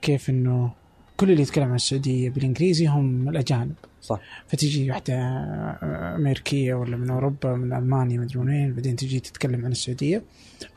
كيف 0.02 0.30
إنه 0.30 0.70
كل 1.16 1.30
اللي 1.30 1.42
يتكلم 1.42 1.68
عن 1.68 1.74
السعودية 1.74 2.30
بالإنجليزي 2.30 2.86
هم 2.86 3.28
الأجانب. 3.28 3.74
صح. 4.02 4.20
فتجي 4.46 4.90
واحدة 4.90 5.14
أمريكية 6.16 6.74
ولا 6.74 6.96
من 6.96 7.10
أوروبا 7.10 7.54
من 7.54 7.72
ألمانيا 7.72 8.18
مدري 8.18 8.38
وين 8.38 8.72
بعدين 8.72 8.96
تجي 8.96 9.20
تتكلم 9.20 9.64
عن 9.64 9.70
السعودية. 9.70 10.22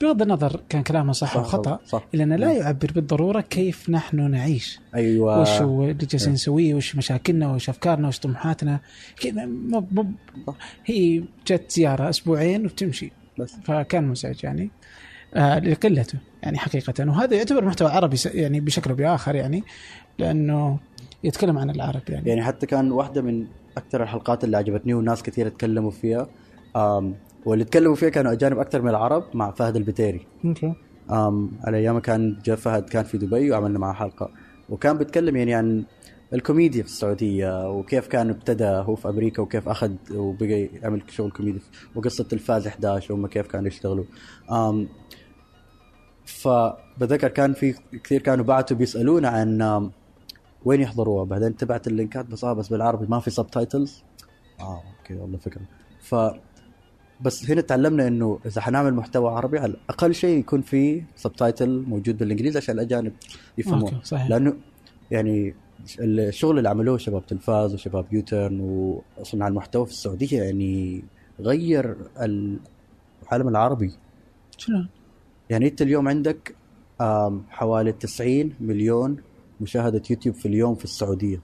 بغض 0.02 0.22
النظر 0.22 0.62
كان 0.70 0.84
كلامها 0.84 1.14
صح, 1.14 1.34
صح 1.34 1.38
أو 1.38 1.44
خطأ 1.44 1.80
صح. 1.86 2.08
إلا 2.14 2.24
أنه 2.24 2.36
لا 2.36 2.52
يعبر 2.52 2.91
بالضرورة 2.91 3.41
كيف 3.41 3.90
نحن 3.90 4.32
نعيش. 4.32 4.80
أيوه. 4.95 5.41
وش 5.41 5.62
اللي 5.62 5.94
جالسين 5.94 6.34
نسويه 6.34 6.74
وش 6.74 6.95
مشاكلنا 6.95 7.54
وش 7.54 7.70
أفكارنا 7.70 8.08
وش 8.08 8.20
طموحاتنا. 8.20 8.80
مو 9.36 10.06
صح. 10.48 10.56
هي 10.86 11.24
جت 11.48 11.72
زيارة 11.72 12.10
أسبوعين 12.10 12.66
وبتمشي. 12.66 13.12
بس. 13.39 13.55
فكان 13.64 14.07
مزعج 14.07 14.43
يعني. 14.43 14.69
آه 15.34 15.60
لقلته 15.60 16.19
يعني 16.43 16.57
حقيقة. 16.57 17.10
وهذا 17.10 17.35
يعتبر 17.35 17.65
محتوى 17.65 17.88
عربي 17.89 18.18
يعني 18.26 18.60
بشكل 18.60 18.89
أو 18.89 18.95
بآخر 18.95 19.35
يعني 19.35 19.64
لأنه 20.19 20.80
يتكلم 21.23 21.57
عن 21.57 21.69
العرب 21.69 22.01
يعني, 22.10 22.30
يعني 22.30 22.43
حتى 22.43 22.65
كان 22.65 22.91
واحدة 22.91 23.22
من 23.22 23.45
أكثر 23.77 24.03
الحلقات 24.03 24.43
اللي 24.43 24.57
عجبتني 24.57 24.93
وناس 24.93 25.23
كثير 25.23 25.49
تكلموا 25.49 25.91
فيها 25.91 26.27
آم 26.76 27.15
واللي 27.45 27.64
تكلموا 27.64 27.95
فيها 27.95 28.10
كانوا 28.10 28.31
أجانب 28.31 28.60
أكثر 28.60 28.81
من 28.81 28.89
العرب 28.89 29.23
مع 29.34 29.51
فهد 29.51 29.76
البتيري. 29.76 30.27
okay. 30.45 30.74
آم 31.11 31.51
على 31.64 31.77
أيام 31.77 31.99
كان 31.99 32.38
جاء 32.45 32.55
فهد 32.55 32.89
كان 32.89 33.03
في 33.03 33.18
دبي 33.18 33.51
وعملنا 33.51 33.80
معه 33.80 33.93
حلقة. 33.93 34.31
وكان 34.69 34.97
بيتكلم 34.97 35.35
يعني 35.35 35.53
عن 35.53 35.84
الكوميديا 36.34 36.84
في 36.84 36.89
السعودية 36.89 37.69
وكيف 37.72 38.07
كان 38.07 38.30
ابتدى 38.30 38.65
هو 38.65 38.95
في 38.95 39.10
أمريكا 39.10 39.41
وكيف 39.41 39.69
أخذ 39.69 39.91
وبقى 40.11 40.69
يعمل 40.81 41.01
شغل 41.10 41.31
كوميدي 41.31 41.60
وقصة 41.95 42.27
تلفاز 42.34 42.68
11 42.68 43.14
وهم 43.14 43.27
كيف 43.27 43.47
كانوا 43.47 43.68
يشتغلوا. 43.68 44.05
آم 44.51 44.88
فبذكر 46.26 47.27
كان 47.27 47.53
في 47.53 47.76
كثير 48.03 48.22
كانوا 48.22 48.45
بعتوا 48.45 48.77
بيسألونا 48.77 49.30
عن 49.30 49.91
وين 50.65 50.81
يحضروها. 50.81 51.23
بعدين 51.26 51.57
تبعت 51.57 51.88
اللينكات 51.88 52.26
بس 52.26 52.43
آه 52.43 52.53
بس 52.53 52.68
بالعربي 52.68 53.05
ما 53.10 53.19
في 53.19 53.30
subtitles 53.30 54.03
آه 54.60 54.81
okay 54.99 55.14
والله 55.15 55.38
فكرة. 55.38 55.61
ف 56.01 56.15
بس 57.22 57.51
هنا 57.51 57.61
تعلمنا 57.61 58.07
إنه 58.07 58.39
إذا 58.45 58.61
حنعمل 58.61 58.93
محتوى 58.93 59.31
عربي 59.31 59.60
على 59.60 59.76
أقل 59.89 60.14
شيء 60.14 60.39
يكون 60.39 60.61
في 60.61 61.03
subtitle 61.15 61.84
موجود 61.88 62.18
بالإنجليزي 62.18 62.57
عشان 62.57 62.76
الأجانب 62.76 63.14
يفهموه. 63.57 64.01
صحيح. 64.03 64.30
لأنه 64.30 64.53
يعني 65.11 65.55
الشغل 65.99 66.57
اللي 66.57 66.69
عملوه 66.69 66.97
شباب 66.97 67.26
تلفاز 67.26 67.73
وشباب 67.73 68.05
يوترن 68.11 68.60
وصناع 69.18 69.47
المحتوى 69.47 69.85
في 69.85 69.91
السعودية 69.91 70.43
يعني 70.43 71.03
غير 71.39 71.97
العالم 72.18 73.47
العربي 73.47 73.93
شلون؟ 74.57 74.89
يعني 75.49 75.68
انت 75.68 75.81
اليوم 75.81 76.07
عندك 76.07 76.55
حوالي 77.49 77.91
90 77.91 78.53
مليون 78.60 79.18
مشاهدة 79.61 80.01
يوتيوب 80.10 80.35
في 80.35 80.45
اليوم 80.45 80.76
في 80.76 80.84
السعودية 80.84 81.41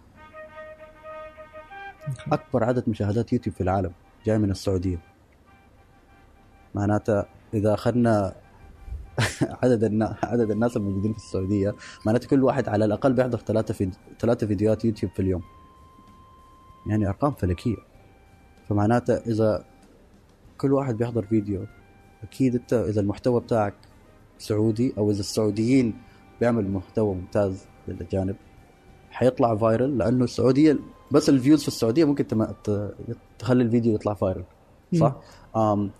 okay. 2.08 2.22
أكبر 2.32 2.64
عدد 2.64 2.90
مشاهدات 2.90 3.34
يوتيوب 3.34 3.56
في 3.56 3.62
العالم 3.62 3.92
جاي 4.26 4.38
من 4.38 4.52
السعودية 4.52 5.00
معناتها 6.76 7.26
إذا 7.54 7.74
أخذنا 7.74 8.36
عدد 9.64 9.84
النا... 9.84 10.16
عدد 10.24 10.52
الناس 10.52 10.78
الموجودين 10.78 11.14
في 11.14 11.18
السعودية 11.18 11.76
معناته 12.06 12.28
كل 12.28 12.44
واحد 12.44 12.70
على 12.70 12.86
الأقل 12.86 13.14
بيحضر 13.14 13.38
ثلاثة 13.38 13.74
فيد... 13.74 13.96
ثلاثة 14.20 14.48
فيديوهات 14.48 14.86
يوتيوب 14.86 15.12
في 15.12 15.22
اليوم. 15.22 15.42
يعني 16.88 17.08
أرقام 17.08 17.32
فلكية. 17.32 17.78
فمعناته 18.70 19.14
إذا 19.14 19.66
كل 20.58 20.74
واحد 20.74 20.98
بيحضر 20.98 21.26
فيديو 21.26 21.66
أكيد 22.24 22.56
أنت 22.56 22.74
إذا 22.74 23.02
المحتوى 23.02 23.42
بتاعك 23.42 23.74
سعودي 24.38 24.94
أو 24.98 25.12
إذا 25.12 25.20
السعوديين 25.20 25.94
بيعملوا 26.40 26.70
محتوى 26.70 27.16
ممتاز 27.16 27.66
للأجانب 27.88 28.36
حيطلع 29.12 29.56
viral 29.56 29.98
لأنه 29.98 30.24
السعودية 30.24 30.80
بس 31.12 31.30
ال 31.30 31.35
views 31.35 31.62
في 31.62 31.68
السعودية 31.68 32.06
ممكن 32.06 32.28
تم... 32.28 32.44
ت... 32.44 32.94
تخلي 33.40 33.64
الفيديو 33.64 33.96
يطلع 33.96 34.14
viral 34.14 34.44
صح؟ 34.96 35.16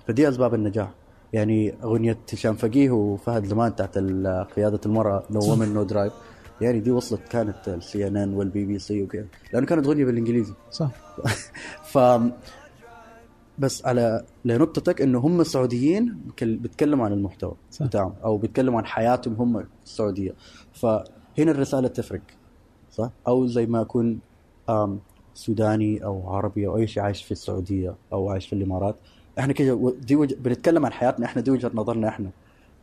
فدي 0.08 0.30
أسباب 0.30 0.54
النجاح. 0.54 0.92
يعني 1.34 1.74
أغنية 1.84 2.18
هشام 2.34 2.56
فقيه 2.56 2.92
وفهد 2.92 3.46
زمان 3.46 3.76
تحت 3.76 3.98
ال- 3.98 4.46
قيادة 4.56 4.80
المرأة 4.86 5.24
No 5.32 5.40
Woman 5.54 5.74
No 5.74 5.84
Drive 5.84 6.14
يعني 6.62 6.80
دي 6.80 6.92
وصلت 6.92 7.22
كانت 7.30 7.68
السي 7.68 8.08
ان 8.08 8.18
ان 8.18 8.34
والبي 8.34 8.66
بي 8.66 8.80
سي 8.80 9.04
وكذا. 9.04 9.26
لأنه 9.54 9.66
كانت 9.66 9.88
أغنية 9.88 10.06
بالإنجليزي. 10.06 10.54
صح. 10.72 10.92
ف 11.92 11.98
بس 13.60 13.86
على 13.86 14.24
لنقطتك 14.46 15.02
إنه 15.02 15.20
هم 15.20 15.42
السعوديين 15.42 16.18
بيتكلموا 16.42 17.06
عن 17.06 17.14
المحتوى 17.14 17.54
صح. 17.72 17.86
بتاعهم 17.86 18.14
أو 18.24 18.38
بيتكلموا 18.38 18.78
عن 18.80 18.86
حياتهم 18.86 19.34
هم 19.34 19.60
في 19.60 19.66
السعودية. 19.86 20.34
فهنا 20.74 21.52
الرسالة 21.52 21.88
تفرق 21.88 22.22
صح؟ 22.92 23.10
أو 23.28 23.48
زي 23.48 23.66
ما 23.66 23.82
يكون 23.82 24.20
آم، 24.70 25.00
سوداني 25.34 26.04
أو 26.04 26.30
عربي 26.30 26.68
أو 26.68 26.78
أي 26.78 26.88
شيء 26.88 27.04
عايش 27.04 27.24
في 27.24 27.32
السعودية 27.32 27.96
أو 28.14 28.30
عايش 28.30 28.48
في 28.48 28.54
الإمارات 28.54 28.96
إحنا 29.40 29.54
كذا 29.54 29.78
دي 30.02 30.16
وجه 30.16 30.36
بنتكلم 30.40 30.86
عن 30.86 30.92
حياتنا 30.92 31.26
إحنا 31.26 31.42
دي 31.42 31.52
وجهة 31.52 31.72
نظرنا 31.74 32.08
إحنا. 32.08 32.30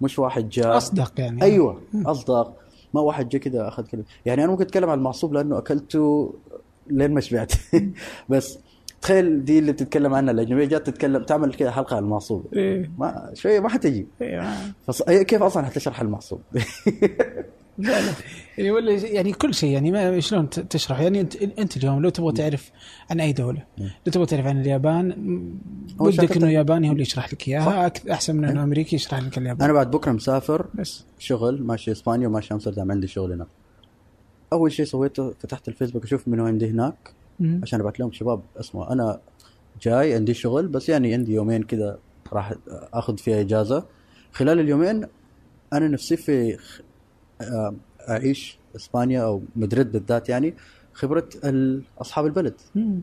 مش 0.00 0.18
واحد 0.18 0.48
جاء. 0.48 0.76
أصدق 0.76 1.12
يعني. 1.20 1.42
أيوه 1.42 1.80
أصدق. 2.06 2.56
ما 2.94 3.00
واحد 3.00 3.28
جاء 3.28 3.42
كذا 3.42 3.68
أخذ 3.68 3.82
كذا 3.86 4.02
يعني 4.26 4.44
أنا 4.44 4.50
ممكن 4.52 4.64
أتكلم 4.64 4.90
عن 4.90 4.98
المعصوب 4.98 5.32
لأنه 5.34 5.58
أكلته 5.58 6.34
لين 6.86 7.14
ما 7.14 7.20
شبعت. 7.20 7.52
بس 8.28 8.58
تخيل 9.02 9.44
دي 9.44 9.58
اللي 9.58 9.72
بتتكلم 9.72 10.14
عنها 10.14 10.32
الاجنبيه 10.32 10.64
جات 10.64 10.86
تتكلم 10.86 11.22
تعمل 11.22 11.54
كذا 11.54 11.70
حلقة 11.70 11.96
عن 11.96 12.02
المعصوب. 12.04 12.46
إيه. 12.54 12.90
ما 12.98 13.30
شوية 13.34 13.60
ما 13.60 13.68
حتجي. 13.68 14.06
إيه. 14.22 14.52
فص... 14.86 15.02
كيف 15.02 15.42
أصلا 15.42 15.64
حتشرح 15.64 16.00
المعصوب؟ 16.00 16.40
لا 17.78 18.06
لا. 18.06 18.12
يعني 18.58 18.70
ولا 18.70 18.92
يعني 18.92 19.32
كل 19.32 19.54
شيء 19.54 19.70
يعني 19.70 19.90
ما 19.92 20.20
شلون 20.20 20.50
تشرح؟ 20.50 21.00
يعني 21.00 21.20
انت 21.20 21.36
انت 21.36 21.76
اليوم 21.76 22.02
لو 22.02 22.08
تبغى 22.08 22.32
تعرف 22.32 22.70
عن 23.10 23.20
أي 23.20 23.32
دولة 23.32 23.64
لو 23.78 24.12
تبغى 24.12 24.26
تعرف 24.26 24.46
عن 24.46 24.60
اليابان 24.60 25.08
ودك 25.98 26.36
إنه 26.36 26.50
ياباني 26.50 26.88
هو 26.88 26.92
اللي 26.92 27.02
يشرح 27.02 27.32
لك. 27.32 27.48
إياها 27.48 27.92
أحسن 28.10 28.36
من 28.36 28.44
إنه 28.44 28.62
أمريكي 28.62 28.96
يشرح 28.96 29.22
لك 29.22 29.38
اليابان 29.38 29.64
أنا 29.64 29.72
بعد 29.72 29.90
بكرة 29.90 30.12
مسافر 30.12 30.66
بس. 30.74 31.04
شغل 31.18 31.62
ماشي 31.62 31.92
إسبانيا 31.92 32.28
وماشي 32.28 32.54
أمستردام 32.54 32.92
عندي 32.92 33.06
شغل 33.06 33.32
هناك. 33.32 33.46
أول 34.52 34.72
شيء 34.72 34.84
سويته 34.84 35.34
فتحت 35.40 35.68
الفيسبوك 35.68 36.04
أشوف 36.04 36.28
منو 36.28 36.46
عندي 36.46 36.70
هناك. 36.70 37.12
عشان 37.62 37.80
أبعث 37.80 38.00
لهم 38.00 38.12
شباب 38.12 38.40
اسمعوا 38.56 38.92
أنا 38.92 39.20
جاي 39.82 40.14
عندي 40.14 40.34
شغل 40.34 40.68
بس 40.68 40.88
يعني 40.88 41.14
عندي 41.14 41.32
يومين 41.32 41.62
كذا 41.62 41.98
راح 42.32 42.54
أخذ 42.92 43.18
فيها 43.18 43.40
إجازة. 43.40 43.84
خلال 44.32 44.60
اليومين 44.60 45.06
أنا 45.72 45.88
نفسي 45.88 46.16
في 46.16 46.58
اعيش 48.08 48.58
إسبانيا 48.76 49.22
أو 49.22 49.42
مدريد 49.56 49.92
بالذات 49.92 50.28
يعني 50.28 50.54
خبرة 50.92 51.28
أصحاب 51.98 52.26
البلد. 52.26 52.54
مم. 52.74 53.00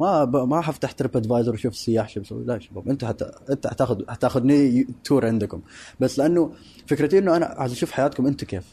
ما 0.00 0.24
ب... 0.24 0.36
ما 0.36 0.60
حفتح 0.60 0.92
TripAdvisor 0.92 1.52
وأشوف 1.52 1.72
السياح 1.72 2.08
شو 2.08 2.20
بيسوي 2.20 2.44
لا 2.44 2.54
يا 2.54 2.58
شباب 2.58 2.88
انت 2.88 3.04
حت... 3.04 3.22
انت 3.50 3.66
حتاخذ 3.66 4.10
حتاخذني 4.10 4.86
tour 5.04 5.26
عندكم. 5.26 5.60
بس 6.00 6.18
لأنه 6.18 6.52
فكرتي 6.86 7.18
إنه 7.18 7.36
أنا 7.36 7.46
عايز 7.46 7.72
أشوف 7.72 7.90
حياتكم 7.90 8.26
أنتم 8.26 8.46
كيف. 8.46 8.64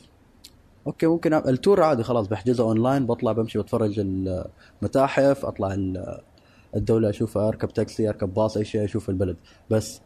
okay 0.88 1.08
ممكن 1.08 1.34
أ... 1.34 1.50
ال 1.50 1.57
tour 1.57 1.84
عادي 1.84 2.04
خلاص 2.04 2.28
بحجزها 2.28 2.66
اونلاين 2.66 3.06
بطلع 3.06 3.32
بمشي 3.32 3.60
بتفرج 3.60 4.00
المتاحف 4.00 5.46
أطلع 5.46 5.74
ال- 5.74 6.22
الدولة 6.76 7.10
اشوفها 7.10 7.48
أركب 7.48 7.74
تاكسي 7.74 8.10
أركب 8.10 8.34
باص 8.34 8.58
أي 8.58 8.66
شيء 8.66 8.84
أشوف 8.84 9.10
البلد. 9.10 9.38
بس 9.70 10.02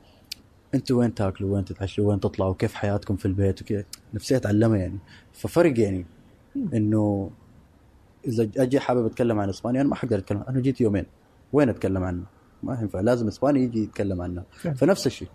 أنتوا 0.73 0.99
وين 0.99 1.13
تاكلوا؟ 1.13 1.55
وين 1.55 1.65
تتعشوا؟ 1.65 2.09
وين 2.09 2.19
تطلعوا؟ 2.19 2.53
كيف 2.53 2.73
حياتكم 2.73 3.15
في 3.15 3.25
البيت؟ 3.25 3.61
وكذا 3.61 3.83
نفسي 4.13 4.35
اتعلمها 4.35 4.77
يعني. 4.77 4.97
ففرق 5.33 5.79
يعني 5.79 6.05
انه 6.73 7.31
إذا 8.27 8.49
أجي 8.57 8.79
حابب 8.79 9.05
أتكلم 9.05 9.39
عن 9.39 9.49
إسبانيا 9.49 9.81
أنا 9.81 9.89
ما 9.89 9.95
حقدر 9.95 10.17
أتكلم. 10.17 10.43
أنا 10.49 10.59
جيت 10.59 10.81
يومين. 10.81 11.05
وين 11.53 11.69
أتكلم 11.69 12.03
عنه؟ 12.03 12.23
ما 12.63 12.79
ينفع. 12.81 12.99
لازم 12.99 13.27
إسباني 13.27 13.63
يجي 13.63 13.83
يتكلم 13.83 14.17
فعلا. 14.17 14.75
فنفس 14.75 15.07
الشيء. 15.07 15.27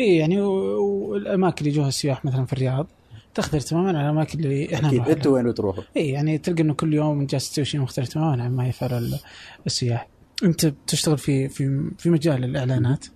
اي 0.00 0.16
يعني 0.16 0.40
والأماكن 0.40 1.56
اللي 1.58 1.70
يجوها 1.70 1.88
السياح 1.88 2.24
مثلا 2.24 2.44
في 2.44 2.52
الرياض 2.52 2.86
تختلف 3.34 3.64
تماما 3.64 3.88
عن 3.88 4.04
الأماكن 4.04 4.38
اللي 4.38 4.74
إحنا 4.74 4.88
أكيد. 4.88 5.08
أنتوا 5.08 5.34
وين 5.34 5.50
بتروحوا؟ 5.50 5.82
اي 5.96 6.08
يعني 6.08 6.38
تلقى 6.38 6.62
إنه 6.62 6.74
كل 6.74 6.94
يوم 6.94 7.26
جالس 7.26 7.50
تسوي 7.52 7.64
شيء 7.64 7.80
مختلف 7.80 8.08
تماما 8.08 8.42
عن 8.44 8.56
ما 8.56 8.68
يفعل 8.68 8.92
ال- 8.92 9.18
السياح. 9.66 10.08
أنت 10.44 10.66
بتشتغل 10.66 11.18
في 11.18 11.48
في 11.48 11.90
في 11.98 12.10
مجال 12.10 12.44
الإعلانات؟ 12.44 13.06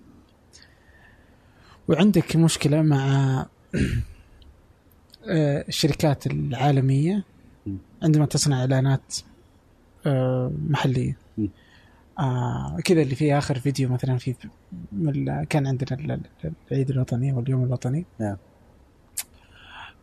وعندك 1.88 2.36
مشكلة 2.36 2.82
مع 2.82 3.46
آه، 5.28 5.64
الشركات 5.68 6.26
العالمية 6.26 7.24
عندما 8.02 8.26
تصنع 8.26 8.60
إعلانات 8.60 9.16
آه، 10.06 10.52
محلية. 10.68 11.16
آه 12.18 12.76
كذا 12.84 13.02
اللي 13.02 13.14
في 13.14 13.38
آخر 13.38 13.58
فيديو 13.58 13.88
مثلا 13.88 14.18
في 14.18 14.34
كان 15.50 15.66
عندنا 15.66 16.00
ال- 16.00 16.10
ال- 16.44 16.52
العيد 16.72 16.90
الوطني 16.90 17.32
واليوم 17.32 17.64
الوطني 17.64 18.04
نعم. 18.20 18.36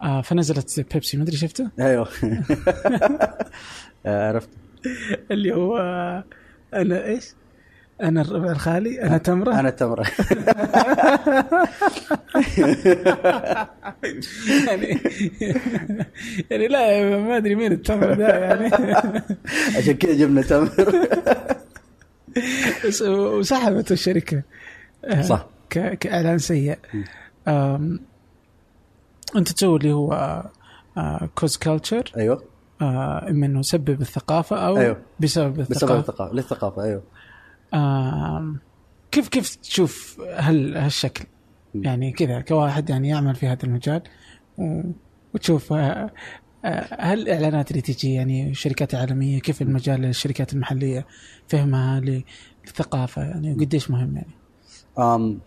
آه 0.01 0.21
فنزلت 0.21 0.79
بيبسي 0.93 1.17
ما 1.17 1.23
أدري 1.23 1.37
شفته 1.37 1.71
أيوه 1.79 2.07
عرفت 4.05 4.49
اللي 5.31 5.53
هو 5.55 5.77
أنا 6.73 7.05
إيش؟ 7.05 7.25
أنا 8.01 8.21
الربع 8.21 8.51
الخالي 8.51 9.01
أنا 9.01 9.17
تمرة. 9.17 9.59
أنا 9.59 9.69
تمرة. 9.69 10.05
يعني 14.67 14.99
يعني 16.49 16.67
لا 16.67 17.17
ما 17.19 17.37
أدري 17.37 17.55
مين 17.55 17.71
التمره 17.71 18.13
ده 18.13 18.27
يعني. 18.27 18.65
عشان 19.77 19.93
كذا 19.93 20.13
جبنا 20.13 20.41
تمر. 20.41 20.69
وسحبته 23.09 23.93
الشركة. 23.93 24.43
آه، 25.05 25.21
صح. 25.21 25.47
كإعلان 25.69 26.37
سيء. 26.37 26.77
أنت 29.35 29.51
تسوي 29.55 29.77
اللي 29.77 29.93
هو 29.93 30.43
cause 31.35 31.57
culture 31.57 32.11
أيوه. 32.17 32.43
إما 32.81 33.45
إنه 33.45 33.59
يسبب 33.59 34.01
الثقافة 34.01 34.67
أو 34.67 34.77
أيوه. 34.77 34.97
بسبب 35.19 35.53
بسبب 35.53 35.71
الثقافه 35.71 35.99
الثقافة 35.99 36.33
للثقافة 36.33 36.83
أيوه. 36.83 37.03
كيف 39.11 39.27
كيف 39.29 39.55
تشوف 39.55 40.21
هال 40.21 40.77
هالشكل؟ 40.77 41.25
يعني 41.75 42.11
كذا 42.11 42.41
كواحد 42.41 42.89
يعني 42.89 43.09
يعمل 43.09 43.35
في 43.35 43.47
هذا 43.47 43.63
المجال 43.63 44.01
وتشوف 45.33 45.73
آه، 45.73 46.11
آه، 46.65 46.87
هل 46.99 47.21
الاعلانات 47.21 47.71
اللي 47.71 47.81
تجي 47.81 48.13
يعني 48.13 48.53
شركات 48.53 48.95
عالمية 48.95 49.39
كيف 49.39 49.61
المجال 49.61 50.01
للشركات 50.01 50.53
المحلية 50.53 51.05
فهمها 51.47 51.99
للثقافه 52.65 53.21
يعني 53.21 53.53
وقديش 53.53 53.91
مهم 53.91 54.15
يعني؟ 54.15 54.33
أم 54.99 55.39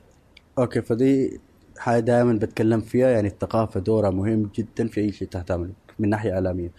أوكي 0.58 0.82
فدي 0.82 1.40
حاجة 1.78 2.00
دائما 2.00 2.32
بتكلم 2.32 2.80
فيها 2.80 3.08
يعني 3.10 3.28
الثقافة 3.28 3.80
دورها 3.80 4.10
مهم 4.10 4.50
جدا 4.54 4.88
في 4.88 5.00
أي 5.00 5.12
شيء 5.12 5.28
تعمله 5.28 5.72
من 5.98 6.08
ناحية 6.08 6.32
إعلامية. 6.32 6.72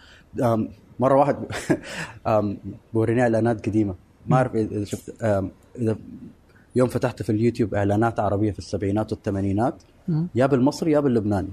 مرة 1.00 1.18
واحد 1.18 1.36
بوريني 2.94 3.22
إعلانات 3.22 3.66
قديمة. 3.66 3.94
ما 4.26 4.36
أعرف 4.36 4.54
اذا 4.54 4.84
شفت 4.84 5.14
إذا 5.76 5.96
يوم 6.76 6.88
فتحت 6.88 7.22
في 7.22 7.30
اليوتيوب 7.32 7.74
إعلانات 7.74 8.20
عربية 8.20 8.52
في 8.52 8.58
السبعينات 8.58 9.12
والثمانينات. 9.12 9.82
يا 10.34 10.46
بالمصري 10.46 10.92
يا 10.92 11.00
باللبناني 11.00 11.48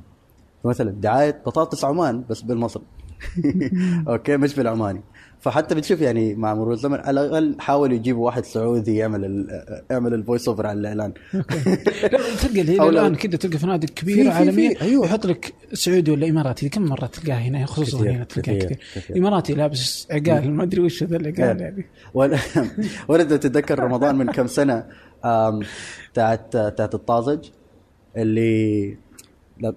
مثلا 0.65 0.91
دعاية 0.91 1.41
بطاطس 1.45 1.85
عمان 1.85 2.23
بس 2.29 2.41
بالمصري 2.41 2.83
okay 4.07 4.37
مش 4.37 4.55
بالعماني. 4.55 5.01
فحتى 5.39 5.75
بتشوف 5.75 6.01
يعني 6.01 6.35
مع 6.35 6.53
مرور 6.53 6.73
الزمن 6.73 6.99
على 6.99 7.25
الأقل 7.25 7.55
حاولوا 7.59 7.95
يجيبوا 7.95 8.25
واحد 8.25 8.45
سعودي 8.45 8.95
يعمل 8.95 9.47
يعمل 9.91 10.13
ال 10.13 10.19
voice 10.19 10.47
over 10.47 10.67
على 10.67 10.79
الإعلان. 10.79 11.13
لا 11.33 12.19
تلقى 12.41 12.61
الآن 12.89 13.15
كذا 13.15 13.37
تلقى 13.37 13.57
فنادق 13.57 13.89
كبيرة 13.89 14.31
عالمية 14.31 14.81
أيوه. 14.81 15.05
يحط 15.05 15.25
لك 15.25 15.53
سعودي 15.73 16.11
ولا 16.11 16.29
إماراتي. 16.29 16.69
كم 16.69 16.81
مرة 16.81 17.05
تلقاه 17.05 17.35
هنا؟ 17.35 17.65
خصوصا 17.65 17.99
هنا 17.99 18.23
تلقاه 18.23 18.57
كثير،. 18.59 18.79
إماراتي 19.17 19.53
لابس 19.53 20.07
عقال 20.11 20.51
ما 20.51 20.63
أدري 20.63 20.81
وش 20.81 21.03
ذا 21.03 21.17
العقال 21.17 21.61
يعني 21.61 21.85
إذا 23.09 23.37
تتذكر 23.37 23.79
رمضان 23.79 24.15
من 24.15 24.31
كم 24.31 24.47
سنة 24.47 24.85
آم، 25.25 25.59
بتاعت 26.13 26.57
بتاعت 26.57 26.95
الطازج 26.95 27.39
اللي 28.17 28.97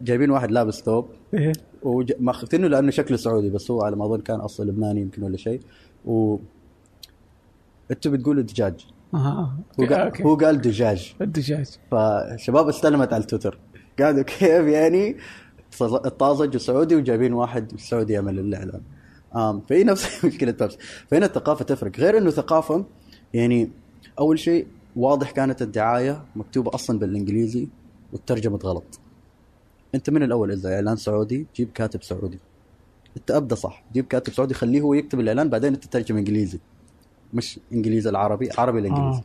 جايبين 0.02 0.30
واحد 0.30 0.50
لابس 0.50 0.80
ثوب. 0.80 1.10
إيه. 1.34 1.52
وماخذينه 1.82 2.68
لأنه 2.68 2.90
شكله 2.90 3.16
سعودي 3.16 3.50
بس 3.50 3.70
هو 3.70 3.82
على 3.82 3.96
ما 3.96 4.04
أظن 4.04 4.20
كان 4.20 4.40
اصله 4.40 4.66
لبناني 4.66 5.00
يمكن 5.00 5.22
ولا 5.22 5.36
شيء. 5.36 5.60
و 6.06 6.36
أنتوا 7.90 8.12
بتقولوا 8.12 8.42
دجاج 8.42 8.86
أها. 9.14 9.56
هو 9.80 9.84
قال, 9.84 9.92
okay. 9.92 10.24
هو 10.24 10.34
قال 10.34 10.60
دجاج. 10.60 11.14
الدجاج. 11.20 11.66
فالشباب 11.90 12.68
استلمت 12.68 13.12
على 13.12 13.20
التويتر. 13.22 13.58
قالوا 13.98 14.22
كيف 14.22 14.66
يعني؟ 14.66 15.16
الطازج 15.82 16.56
وسعودي 16.56 16.96
وجايبين 16.96 17.32
واحد 17.32 17.80
سعودي 17.80 18.12
يعمل 18.12 18.38
الإعلان. 18.38 18.80
فهي 19.68 19.84
نفس 19.84 20.04
مشكلة 20.24 20.52
بيبسي 20.52 20.78
فهنا 21.10 21.26
الثقافة 21.26 21.64
تفرق. 21.64 21.96
غير 22.00 22.18
إنه 22.18 22.30
ثقافه 22.30 22.84
يعني 23.34 23.70
أول 24.18 24.38
شيء 24.38 24.66
واضح 24.96 25.30
كانت 25.30 25.62
الدعاية 25.62 26.24
مكتوبة 26.36 26.70
أصلا 26.74 26.98
بالإنجليزي 26.98 27.68
وترجمت 28.12 28.64
غلط. 28.64 28.99
أنت 29.94 30.10
من 30.10 30.22
الأول 30.22 30.52
إذا 30.52 30.74
إعلان 30.74 30.96
سعودي 30.96 31.46
جيب 31.56 31.72
كاتب 31.72 32.02
سعودي. 32.02 32.38
انت 33.16 33.30
ابدا 33.30 33.54
صح. 33.54 33.84
جيب 33.92 34.06
كاتب 34.06 34.32
سعودي 34.32 34.54
خليه 34.54 34.80
هو 34.80 34.94
يكتب 34.94 35.20
الإعلان 35.20 35.48
بعدين 35.48 35.74
أنت 35.74 35.84
تترجم 35.84 36.16
إنجليزي. 36.16 36.60
مش 37.34 37.60
إنجليزي 37.72 38.10
العربي 38.10 38.48
عربي 38.58 38.78
الإنجليزي. 38.78 39.18
آه. 39.18 39.24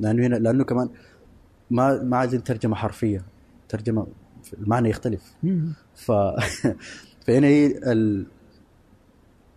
لأنه 0.00 0.26
هنا 0.26 0.36
لأنه 0.36 0.64
كمان 0.64 0.88
ما 1.70 2.02
ما 2.02 2.16
عايزين 2.16 2.42
ترجمة 2.44 2.76
حرفية. 2.76 3.24
ترجمة 3.68 4.06
المعنى 4.58 4.88
يختلف. 4.88 5.34
ف 5.94 6.12
فهنا 7.26 7.46
هي 7.46 7.66
ال... 7.66 8.26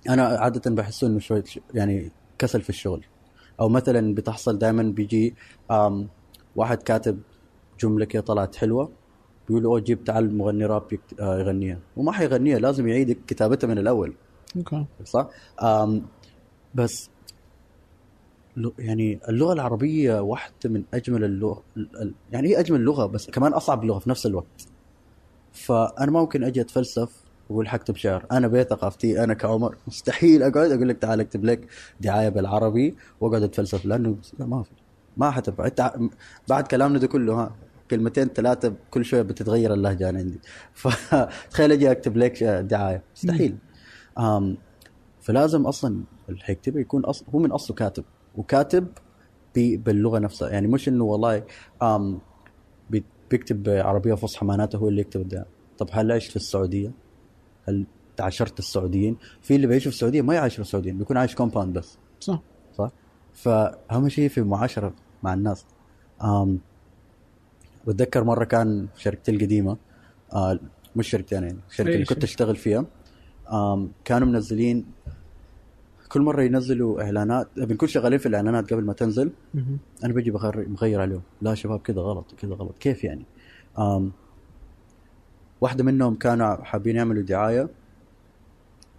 أنا 0.09 0.23
عادة 0.23 0.71
بحس 0.71 1.03
إنه 1.03 1.19
شوية 1.19 1.43
يعني 1.73 2.11
كسل 2.37 2.61
في 2.61 2.69
الشغل. 2.69 3.05
أو 3.59 3.69
مثلا 3.69 4.15
بتحصل 4.15 4.57
دائما 4.57 4.83
بيجي 4.83 5.35
واحد 6.55 6.83
كاتب 6.83 7.19
جملة 7.79 8.05
كده 8.05 8.21
طلعت 8.21 8.55
حلوة. 8.55 8.91
بيقول 9.49 9.63
أوه 9.65 9.79
جيب 9.79 10.03
تعال 10.03 10.37
مغني 10.37 10.65
راب 10.65 10.83
آه، 11.19 11.39
يغنيها. 11.39 11.79
وما 11.97 12.11
حيغنيها 12.11 12.59
لازم 12.59 12.87
يعيد 12.87 13.17
كتابتها 13.27 13.67
من 13.67 13.77
الأول. 13.77 14.13
أوكي. 14.57 14.85
صح؟ 15.05 15.27
بس 16.75 17.09
يعني 18.79 19.19
اللغة 19.29 19.53
العربية 19.53 20.19
واحدة 20.21 20.55
من 20.65 20.83
أجمل 20.93 21.23
اللغة 21.23 21.63
ال- 21.77 22.01
ال- 22.01 22.13
يعني 22.31 22.47
هي 22.49 22.59
أجمل 22.59 22.79
لغة 22.81 23.05
بس 23.05 23.29
كمان 23.29 23.53
أصعب 23.53 23.83
لغة 23.85 23.99
في 23.99 24.09
نفس 24.09 24.25
الوقت. 24.25 24.67
فأنا 25.53 26.11
ما 26.11 26.19
ممكن 26.19 26.43
أجي 26.43 26.61
أتفلسف 26.61 27.11
وأقول 27.49 27.67
حكتب 27.69 27.95
شعر. 27.95 28.25
أنا 28.31 28.47
بثقافتي 28.47 29.23
أنا 29.23 29.33
كعمر 29.33 29.75
مستحيل 29.87 30.43
أقعد 30.43 30.71
أقول 30.71 30.89
لك 30.89 30.97
تعال 30.97 31.19
اكتب 31.19 31.45
لك 31.45 31.67
دعاية 32.01 32.29
بالعربي 32.29 32.95
وأقعد 33.21 33.43
أتفلسف 33.43 33.85
لأنه 33.85 34.17
لا 34.39 34.45
ما 34.45 34.63
في 34.63 34.69
ما 35.17 35.31
حتنفع 35.31 35.65
إنت 35.65 35.81
ع- 35.81 35.95
بعد 36.49 36.67
كلامنا 36.67 36.99
ده 36.99 37.07
كله 37.07 37.33
ها. 37.33 37.51
كلمتين 37.91 38.27
ثلاثة 38.27 38.73
كل 38.91 39.05
شوية 39.05 39.21
بتتغير 39.21 39.73
اللهجة 39.73 40.09
أنا 40.09 40.19
عندي. 40.19 40.39
فتخيل 40.73 41.71
أجي 41.71 41.91
أكتب 41.91 42.17
لك 42.17 42.43
دعاية. 42.43 43.03
مستحيل. 43.15 43.57
فلازم 45.21 45.65
أصلا 45.65 46.03
اللي 46.29 46.39
حيكتبه 46.39 46.79
يكون 46.79 47.05
أصل 47.05 47.25
هو 47.35 47.39
من 47.39 47.51
أصله 47.51 47.75
كاتب. 47.75 48.03
وكاتب 48.35 48.87
باللغة 49.55 50.19
نفسها. 50.19 50.49
يعني 50.49 50.67
مش 50.67 50.89
إنه 50.89 51.03
والله 51.03 51.43
بيكتب 53.29 53.69
عربية 53.69 54.13
فصحى 54.13 54.45
معناته 54.45 54.77
هو 54.77 54.87
اللي 54.87 55.01
يكتب 55.01 55.21
الدعاية. 55.21 55.47
طب 55.77 55.87
هل 55.91 56.11
عشت 56.11 56.29
في 56.29 56.35
السعودية؟ 56.35 56.91
هل 57.67 57.85
تعاشرت 58.17 58.59
السعوديين؟ 58.59 59.17
في 59.41 59.55
اللي 59.55 59.67
بيعيشوا 59.67 59.91
في 59.91 59.95
السعودية 59.95 60.21
ما 60.21 60.33
يعاشروا 60.35 60.65
السعوديين 60.65 60.97
بيكون 60.97 61.17
عايش 61.17 61.35
كومباوند 61.35 61.77
بس. 61.77 61.97
صح. 62.19 62.41
صح؟ 62.77 62.91
فأهم 63.33 64.09
شيء 64.09 64.29
في 64.29 64.37
المعاشرة 64.37 64.93
مع 65.23 65.33
الناس. 65.33 65.65
أم 66.23 66.59
بتذكر 67.89 68.23
مرة 68.23 68.43
كان 68.43 68.87
في 68.95 69.01
شركتي 69.01 69.31
القديمة 69.31 69.77
آه 70.33 70.59
مش 70.95 71.09
شركتي 71.09 71.37
أنا 71.37 71.47
يعني 71.47 71.59
الشركة 71.69 71.89
أي 71.89 71.93
اللي 71.93 72.05
كنت. 72.05 72.23
أشتغل 72.23 72.55
فيها 72.55 72.85
كانوا 74.05 74.27
منزلين 74.27 74.85
كل 76.09 76.21
مرة 76.21 76.41
ينزلوا 76.41 77.03
إعلانات 77.03 77.47
بنكون 77.57 77.87
شغالين 77.87 78.19
في 78.19 78.25
الإعلانات 78.25 78.73
قبل 78.73 78.85
ما 78.85 78.93
تنزل. 78.93 79.31
أنا 80.03 80.13
بجي 80.13 80.31
بغير 80.31 81.01
عليهم. 81.01 81.21
لا 81.41 81.55
شباب 81.55 81.79
كذا 81.79 82.01
غلط 82.01 82.35
كذا 82.37 82.53
غلط. 82.53 82.77
كيف 82.79 83.03
يعني؟ 83.03 83.25
واحدة 85.61 85.83
منهم 85.83 86.15
كانوا 86.15 86.63
حابين 86.63 86.95
يعملوا 86.95 87.23
دعاية 87.23 87.69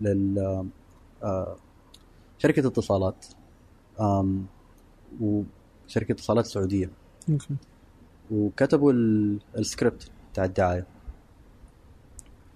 لل 0.00 0.38
آه 1.22 1.56
شركة 2.38 2.66
اتصالات 2.66 3.26
وشركة 5.20 6.12
اتصالات 6.12 6.46
سعودية. 6.46 6.90
وكتبوا 8.30 8.92
ال- 8.92 9.38
السكريبت 9.58 10.10
بتاع 10.32 10.44
الدعاية. 10.44 10.86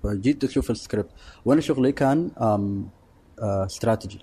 فجيت 0.02 0.44
أشوف 0.44 0.70
السكريبت. 0.70 1.10
وأنا 1.44 1.60
شغلي 1.60 1.92
كان 1.92 2.30
آم 2.40 2.88
آه 3.42 3.66
استراتيجي 3.66 4.18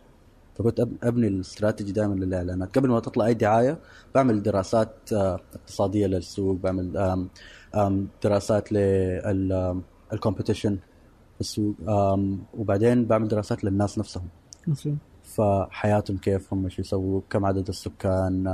فكنت 0.56 0.80
أبني 1.03 1.28
الاستراتيجي 1.28 1.91
دائما 1.91 2.14
للإعلانات. 2.14 2.78
قبل 2.78 2.90
ما 2.90 2.99
تطلع 2.99 3.26
أي 3.26 3.34
دعاية 3.34 3.78
بعمل 4.15 4.44
دراسات 4.44 5.14
آه، 5.14 5.40
اقتصادية 5.56 6.07
للسوق. 6.07 6.56
بعمل 6.57 6.98
آم، 6.98 7.30
آم، 7.76 8.07
دراسات 8.23 8.73
لل 8.73 9.04
competition 9.04 10.73
في 11.36 11.41
السوق. 11.41 11.76
وبعدين 12.53 13.06
بعمل 13.06 13.28
دراسات 13.28 13.64
للناس 13.64 13.99
نفسهم. 13.99 14.28
فحياتهم 15.23 16.18
كيف 16.18 16.53
هم 16.53 16.69
شو 16.69 16.82
يسووا 16.82 17.22
كم 17.30 17.45
عدد 17.45 17.68
السكان 17.68 18.48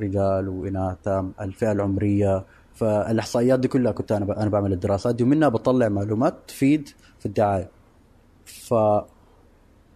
رجال 0.00 0.48
واناث 0.48 1.08
الفئة 1.40 1.72
العمرية. 1.72 2.44
فالإحصائيات 2.74 3.60
دي 3.60 3.68
كلها 3.68 3.92
كنت 3.92 4.12
أنا 4.12 4.42
أنا 4.42 4.50
بعمل 4.50 4.72
الدراسات 4.72 5.14
دي 5.14 5.24
ومنها 5.24 5.48
بطلع 5.48 5.88
معلومات 5.88 6.34
تفيد 6.48 6.88
في 7.18 7.26
الدعاية. 7.26 7.70
ف 8.44 8.74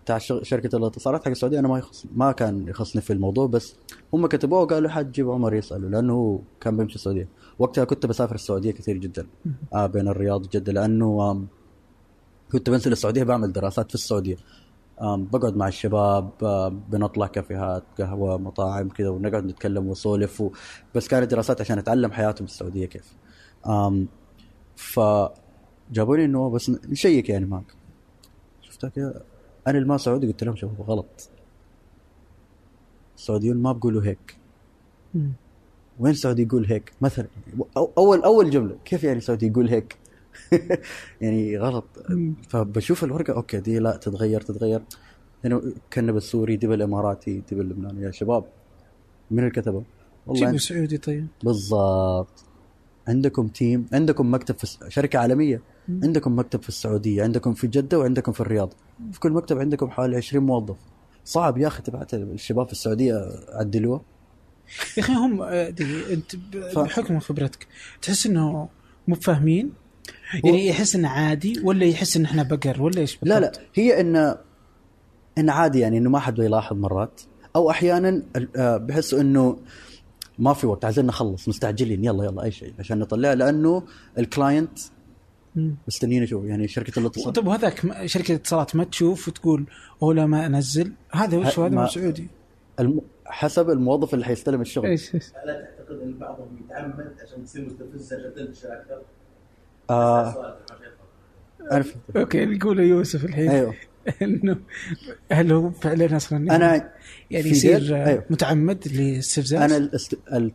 بتاع 0.05 0.19
شركة 0.19 0.77
الاتصالات 0.77 1.25
حق 1.25 1.29
السعودية 1.29 1.59
أنا 1.59 1.69
ما 1.69 1.79
يخص 1.79 2.07
ما 2.15 2.33
كان 2.33 2.69
يخصني 2.69 3.03
في 3.03 3.13
الموضوع 3.13 3.47
بس 3.47 3.77
هم 4.15 4.27
كتبوه 4.27 4.61
وقالوا 4.63 4.91
حتجيب 4.91 5.31
عمر 5.31 5.55
يسأله 5.55 5.89
لأنه 5.89 6.43
كان 6.61 6.77
بيمشي 6.77 6.95
السعودية. 6.95 7.29
وقتها 7.59 7.85
كنت 7.85 8.07
بسافر 8.07 8.35
السعودية 8.35 8.71
كثير 8.71 8.97
جدا. 8.97 9.27
آه 9.75 9.87
بين 9.87 10.09
الرياض 10.09 10.45
وجدة 10.47 10.73
لأنه 10.73 11.31
آم، 11.31 11.47
كنت 12.53 12.71
بنزل 12.71 12.93
السعودية 12.93 13.23
بعمل 13.23 13.53
دراسات 13.53 13.89
في 13.89 13.95
السعودية. 13.95 14.37
بقعد 15.03 15.57
مع 15.57 15.69
الشباب 15.69 16.31
بنطلع 16.91 17.27
كافيهات 17.27 17.83
قهوة 17.99 18.39
مطاعم 18.39 18.89
كذا 18.89 19.09
ونقعد 19.09 19.45
نتكلم 19.45 19.87
ونسولف 19.87 20.41
و... 20.41 20.51
بس 20.95 21.09
كانت 21.09 21.31
دراسات 21.31 21.61
عشان 21.61 21.79
أتعلم 21.79 22.13
حياتهم 22.13 22.47
في 22.47 22.53
السعودية 22.53 22.87
كيف. 22.87 23.15
آم، 23.67 24.09
فجابوا 24.77 26.17
لي 26.17 26.25
إنه 26.25 26.51
بس 26.51 26.71
نشيك 26.71 27.29
يعني 27.29 27.47
معك. 27.47 27.75
شفتها 28.63 28.91
كذا 28.91 29.23
أنا 29.67 29.79
اللي 29.79 29.89
ما 29.89 29.97
سعودي 29.97 30.27
قلت 30.27 30.45
لهم 30.45 30.57
شوفوا 30.57 30.85
غلط. 30.85 31.29
السعوديون 33.17 33.57
ما 33.57 33.73
بيقولوا 33.73 34.03
هيك. 34.03 34.39
وين 35.99 36.13
السعودي 36.13 36.43
يقول 36.43 36.67
هيك؟ 36.67 36.93
مثلا 37.01 37.27
اول 37.99 38.23
أول 38.23 38.51
جملة 38.51 38.77
كيف 38.85 39.05
يعني 39.05 39.19
السعودي 39.19 39.47
يقول 39.47 39.69
هيك؟ 39.69 39.97
يعني 41.21 41.59
غلط. 41.59 41.85
مم. 42.11 42.35
فبشوف 42.49 43.05
الورقة 43.05 43.33
okay 43.33 43.61
دي 43.61 43.79
لا 43.79 43.97
تتغير 43.97 44.41
تتغير. 44.41 44.83
هنا 45.45 45.63
كنا 45.93 46.13
بالسوري 46.13 46.57
دي 46.57 46.67
بالاماراتي 46.67 47.43
دي 47.49 47.57
باللبناني 47.57 48.03
يا 48.03 48.11
شباب 48.11 48.45
من 49.31 49.39
اللي 49.39 49.51
كتبه؟ 49.51 49.83
والله 50.27 50.45
جيبوا 50.47 50.59
أنت- 50.59 50.63
سعودي 50.63 50.99
طيب. 50.99 51.27
بالضبط. 51.45 52.45
عندكم 53.09 53.49
team 53.49 53.87
عندكم 53.93 54.35
مكتب 54.35 54.59
في 54.59 54.67
شركة 54.91 55.19
عالمية. 55.19 55.61
مم. 55.89 56.01
عندكم 56.05 56.39
مكتب 56.39 56.63
في 56.63 56.69
السعودية 56.69 57.23
عندكم 57.23 57.55
في 57.55 57.67
جدة 57.67 57.99
وعندكم 57.99 58.33
في 58.33 58.41
الرياض. 58.41 58.73
في 59.13 59.21
كل 59.21 59.33
مكتب 59.33 59.59
عندكم 59.59 59.91
حوالي 59.91 60.17
20 60.17 60.45
موظف. 60.47 60.77
صعب 61.25 61.59
يا 61.59 61.67
أخي 61.67 61.83
تبعت 61.83 62.15
الشباب 62.15 62.67
في 62.67 62.73
السعودية 62.73 63.15
عدلوها 63.49 64.01
يا 64.99 65.03
أخي 65.03 65.13
هم 65.13 65.43
آه، 65.43 65.69
انت 66.13 66.37
بحكم 66.77 67.19
خبرتك 67.21 67.67
تحس 68.03 68.27
إنه 68.27 68.69
مو 69.09 69.15
فاهمين؟ 69.15 69.73
يعني 70.45 70.67
يحس 70.67 70.97
إنه 70.97 71.09
عادي 71.09 71.61
ولا 71.65 71.85
يحس 71.87 72.17
إن 72.17 72.25
إحنا 72.25 72.43
بقر 72.43 72.83
ولا 72.83 73.01
إيش 73.01 73.19
لا 73.23 73.41
لا؟ 73.41 73.53
هي 73.75 74.01
ان 74.01 74.37
إن 75.39 75.51
عادي 75.51 75.81
يعني 75.81 75.99
إنه 75.99 76.11
ما 76.11 76.19
حد 76.19 76.35
بيلاحظ 76.35 76.77
مرات. 76.77 77.21
أو 77.57 77.71
أحيانا 77.71 78.23
آه، 78.57 78.77
بحسوا 78.77 79.21
إنه 79.21 79.59
ما 80.39 80.53
في 80.55 80.67
وقت. 80.67 80.85
عايزين 80.85 81.07
نخلص 81.07 81.49
مستعجلين. 81.49 82.05
يلا 82.05 82.25
يلا 82.25 82.43
أي 82.43 82.51
شيء 82.51 82.73
عشان 82.79 82.99
نطلع. 82.99 83.33
لأنه 83.33 83.83
الكلاينت. 84.19 84.79
مستنيين 85.89 86.23
يشوف 86.23 86.45
يعني 86.45 86.69
شركة 86.69 86.99
الاتصال. 87.01 87.33
طب 87.33 87.47
وهذاك 87.47 87.85
ما- 87.85 88.07
شركة 88.07 88.33
الاتصالات 88.33 88.77
ما 88.77 88.85
تشوف 88.85 89.29
وتقول 89.29 89.67
هو 90.03 90.13
لا 90.13 90.27
ما 90.27 90.47
أنزل. 90.47 90.93
هذا 91.13 91.39
وش 91.39 91.59
هذا 91.59 91.69
ما- 91.69 91.83
مو 91.83 91.89
سعودي. 91.89 92.29
الم... 92.81 93.01
حسب 93.27 93.71
الموظف 93.71 94.15
اللي 94.15 94.25
حيستلم 94.25 94.61
الشغل. 94.61 94.87
إيش 94.87 95.15
إيش. 95.15 95.25
الا 95.45 95.61
تعتقد 95.79 96.01
إن 96.03 96.19
بعضهم 96.19 96.59
يتعمد 96.65 97.13
عشان 97.23 97.45
تصير 97.45 97.65
مستفزه 97.67 98.17
عشان 98.17 98.35
تنتشر 98.37 98.73
أكثر؟ 98.73 99.01
آه. 99.91 100.57
okay 102.17 102.43
اللي 102.43 102.57
يقوله 102.57 102.83
يوسف 102.83 103.25
الحين 103.25 103.49
أيوه 103.49 103.75
إنه 104.23 104.57
هل 105.33 105.53
هو 105.53 105.71
فعلا 105.71 106.17
أصلا 106.17 106.57
أنا 106.57 106.91
يعني 107.31 107.49
يصير 107.49 108.07
أيوه. 108.07 108.25
متعمد 108.31 108.89
لاستفزاز 108.89 109.63
أنا 109.63 109.77
الاست... 109.77 110.19
ال... 110.33 110.53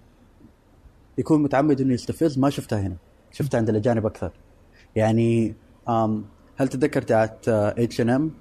يكون 1.17 1.43
متعمد 1.43 1.81
إنه 1.81 1.93
يستفز 1.93 2.39
ما 2.39 2.49
شفتها 2.49 2.81
هنا 2.81 2.95
شفتها 3.31 3.57
عند 3.57 3.69
الأجانب 3.69 4.05
أكثر 4.05 4.31
يعني 4.95 5.55
آم 5.89 6.25
هل 6.55 6.67
تتذكر 6.67 6.99
بتاعت 6.99 7.49
اتش 7.49 8.01
ان 8.01 8.09
ام؟ 8.09 8.31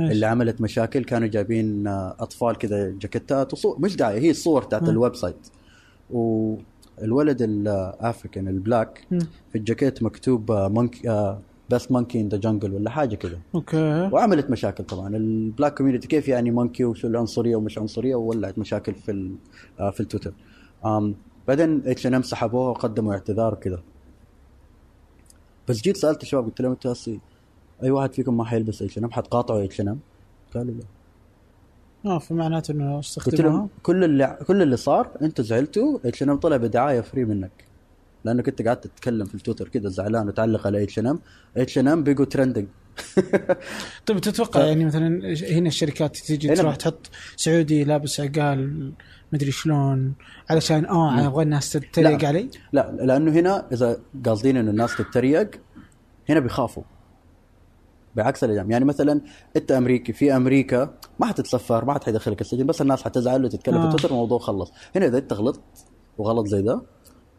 اللي 0.00 0.26
عملت 0.26 0.60
مشاكل 0.60 1.04
كانوا 1.04 1.28
جايبين 1.28 1.86
آه، 1.86 2.16
أطفال 2.20 2.58
كذا 2.58 2.90
جاكيتات 2.90 3.52
وصور 3.52 3.80
مش 3.80 3.96
داعي 3.96 4.20
هي 4.20 4.30
الصور 4.30 4.64
بتاعت 4.64 4.82
مم. 4.82 4.90
ال 4.90 5.14
website 5.14 5.48
والولد 7.00 7.42
ال 7.42 7.55
African 7.55 8.48
ال 8.48 8.56
black. 8.56 9.06
في 9.50 9.58
الجاكيت 9.58 10.02
مكتوب 10.02 10.52
monkey 10.52 11.36
بس 11.70 11.92
monkey 11.92 12.20
in 12.20 12.28
the 12.28 12.36
jungle 12.36 12.74
ولا 12.74 12.90
حاجة 12.90 13.14
كذا. 13.14 13.38
okay. 13.54 14.10
وعملت 14.12 14.50
مشاكل 14.50 14.84
طبعا. 14.84 15.16
ال 15.16 15.26
black 15.26 15.78
community 15.78 16.08
كيف 16.08 16.28
يعني 16.28 16.50
monkey 16.50 16.84
وشو 16.84 17.08
العنصرية 17.08 17.56
ومش 17.56 17.78
عنصرية 17.78 18.14
وولعت 18.14 18.58
مشاكل 18.58 18.94
في 18.94 19.30
آه، 19.80 19.90
في 19.90 20.00
التويتر. 20.00 20.32
بعدين 21.48 21.82
اتش 21.86 22.06
ان 22.06 22.14
ام 22.14 22.22
سحبوها 22.22 22.68
وقدموا 22.70 23.12
اعتذار 23.12 23.52
وكذا 23.52 23.82
بس 25.68 25.82
جيت 25.82 25.96
سألت 25.96 26.22
الشباب 26.22 26.44
قلت 26.44 26.60
لهم 26.60 26.72
أنتوا 26.72 26.94
أي 27.82 27.90
واحد 27.90 28.12
فيكم 28.14 28.36
ما 28.36 28.44
حيلبس 28.44 28.82
اتش 28.82 28.98
ان 28.98 29.04
ام 29.04 29.10
حتقاطعوا 29.10 29.64
اتش 29.64 29.80
ان 29.80 29.88
ام 29.88 29.98
قالوا 30.54 30.74
لا. 30.74 30.95
آه 32.06 32.18
فمعناته 32.18 32.72
إنه 32.72 32.94
قلت 32.96 33.04
استخدموها 33.04 33.52
لهم 33.56 33.68
كل 33.82 34.04
اللي 34.04 34.38
كل 34.46 34.62
اللي 34.62 34.76
صار 34.76 35.10
أنتوا 35.22 35.44
زعلتوا 35.44 35.98
اتش 36.04 36.22
ان 36.22 36.28
ام 36.30 36.36
طلع 36.36 36.56
بدعاية 36.56 37.00
free 37.00 37.24
منك. 37.24 37.64
لانك 38.24 38.48
انت 38.48 38.62
قعدت 38.62 38.86
تتكلم 38.86 39.26
في 39.26 39.34
التويتر 39.34 39.68
كذا 39.68 39.88
زعلان 39.88 40.28
وتعلق 40.28 40.66
على 40.66 40.82
اتش 40.82 40.98
ان 40.98 41.06
ام 41.06 41.20
اتش 41.56 41.78
ان 41.78 41.88
ام 41.88 42.02
بقوا 42.04 42.24
trending 42.24 42.66
طيب 44.06 44.18
تتوقع 44.18 44.60
ف- 44.60 44.64
يعني 44.64 44.84
مثلا 44.84 45.08
هنا 45.58 45.68
الشركات 45.68 46.16
تيجي 46.16 46.48
هنا- 46.48 46.54
تروح 46.56 46.76
تحط 46.76 47.10
سعودي 47.36 47.84
لابس 47.84 48.20
عقال 48.20 48.92
مدري 49.32 49.50
شلون 49.50 50.12
علشان 50.50 50.84
آه. 50.86 51.26
أبغى 51.26 51.42
الناس 51.42 51.70
تتريق 51.72 52.20
لا. 52.22 52.28
علي؟ 52.28 52.48
لا 52.72 52.96
لأنه 53.00 53.32
هنا 53.32 53.66
إذا 53.72 53.98
قاصدين 54.26 54.56
إنه 54.56 54.70
الناس 54.70 54.96
تتريق 54.96 55.50
هنا 56.28 56.40
بيخافوا. 56.40 56.82
بعكس 58.16 58.44
الاجانب 58.44 58.70
يعني 58.70 58.84
مثلا 58.84 59.20
أنت 59.56 59.72
أمريكي 59.72 60.12
في 60.12 60.36
أمريكا 60.36 60.94
ما 61.20 61.26
حتتسفر 61.26 61.84
ما 61.84 61.94
حد 61.94 62.04
حيدخلك 62.04 62.40
السجن 62.40 62.66
بس 62.66 62.82
الناس 62.82 63.02
حتزعل 63.02 63.44
وتتكلم 63.44 63.74
آه. 63.76 63.82
في 63.90 63.96
تويتر 63.96 64.10
الموضوع 64.10 64.38
خلص. 64.38 64.72
هنا 64.96 65.06
إذا 65.06 65.18
أنت 65.18 65.32
غلطت 65.32 65.60
وغلط 66.18 66.46
زي 66.46 66.62
ده 66.62 66.82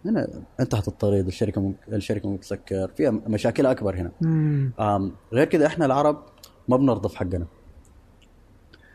هنا 0.06 0.28
انت 0.60 0.76
حتطرد 0.76 1.28
الشركة 1.28 1.62
ممكن 1.62 1.94
الشركة 1.94 2.30
ممكن 2.30 2.42
تسكر 2.42 2.88
في 2.88 3.10
مشاكل 3.28 3.66
أكبر 3.66 3.96
هنا. 3.96 4.12
مم. 4.22 4.72
آم 4.80 5.12
غير 5.34 5.46
كده 5.46 5.68
إحنا 5.68 5.86
العرب 5.86 6.24
ما 6.68 6.78
بنرضى 6.78 7.10
في 7.10 7.18
حقنا. 7.18 7.48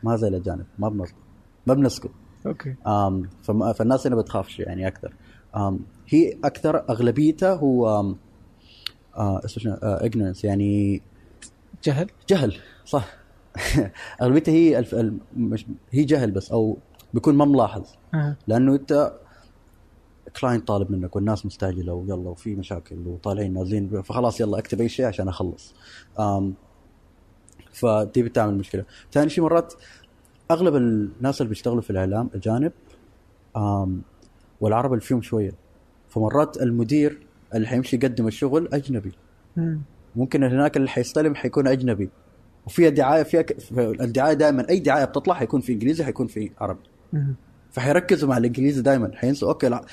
ما 0.02 0.16
زي 0.16 0.28
الأجانب 0.28 0.64
ما 0.78 0.88
بنرضى 0.88 1.12
ما 1.66 1.74
بنسكت. 1.74 2.10
okay. 2.46 2.74
آم 2.86 3.28
فما- 3.42 3.72
فالناس 3.72 4.06
هنا 4.06 4.16
بتخافش 4.16 4.58
يعني 4.60 4.86
أكثر. 4.86 5.14
آم 5.56 5.80
هي 6.08 6.38
أكثر 6.44 6.84
أغلبيتها 6.90 7.54
هو 7.54 8.00
آم 8.00 8.16
آه 9.16 9.38
اسمه 9.44 9.62
شنو؟ 9.64 9.72
آه 9.74 9.98
ignorance. 10.08 10.44
يعني 10.44 11.02
جهل؟ 11.84 12.10
جهل 12.28 12.56
صح. 12.86 13.08
أغلبيتها 14.22 14.52
هي 14.52 14.78
الف... 14.78 14.94
الم- 14.94 15.20
مش... 15.36 15.66
هي 15.90 16.04
جهل 16.04 16.30
بس 16.30 16.52
أو 16.52 16.78
بيكون 17.14 17.34
ما 17.34 17.44
ملاحظ. 17.44 17.82
آه. 18.14 18.36
لأنه 18.46 18.74
أنت 18.74 19.12
client 20.40 20.68
طالب 20.68 20.92
منك 20.92 21.16
والناس 21.16 21.46
مستعجلة 21.46 21.92
ويلا 21.92 22.14
وفي 22.14 22.54
مشاكل 22.54 22.96
وطالعين 23.06 23.52
نازلين 23.54 24.02
فخلاص 24.02 24.40
يلا 24.40 24.58
اكتب 24.58 24.80
اي 24.80 24.88
شيء 24.88 25.06
عشان 25.06 25.28
أخلص. 25.28 25.74
آم 26.20 26.54
فدي 27.72 28.22
بتعمل 28.22 28.54
مشكلة. 28.58 28.84
ثاني 29.12 29.30
شيء 29.30 29.44
مرات 29.44 29.74
أغلب 30.50 30.76
الناس 30.76 31.40
اللي 31.40 31.48
بيشتغلوا 31.48 31.80
في 31.82 31.90
الإعلام 31.90 32.30
اجانب 32.34 32.72
آم 33.56 34.02
والعرب 34.60 34.92
اللي 34.92 35.04
فيهم 35.04 35.22
شوية 35.22 35.52
فمرات 36.08 36.62
المدير 36.62 37.26
اللي 37.54 37.66
حيمشي 37.66 37.96
يقدم 37.96 38.26
الشغل 38.26 38.68
أجنبي. 38.72 39.12
ممكن 40.16 40.44
هناك 40.44 40.76
اللي 40.76 40.88
حيستلم 40.88 41.34
حيكون 41.34 41.66
أجنبي. 41.66 42.10
وفيها 42.66 42.90
دعايه 42.90 43.22
فيها 43.22 43.42
ك... 43.42 43.56
الدعاية 43.78 44.34
دائما 44.34 44.68
أي 44.68 44.78
دعاية 44.78 45.04
بتطلع 45.04 45.34
حيكون 45.34 45.60
في 45.60 45.72
إنجليزي 45.72 46.04
حيكون 46.04 46.26
في 46.26 46.50
عربي. 46.60 46.80
فحيركزوا 47.70 48.28
مع 48.28 48.36
الإنجليزي 48.36 48.82
دائما. 48.82 49.10
حينسوا 49.14 49.48
okay 49.48 49.66
الع... 49.66 49.84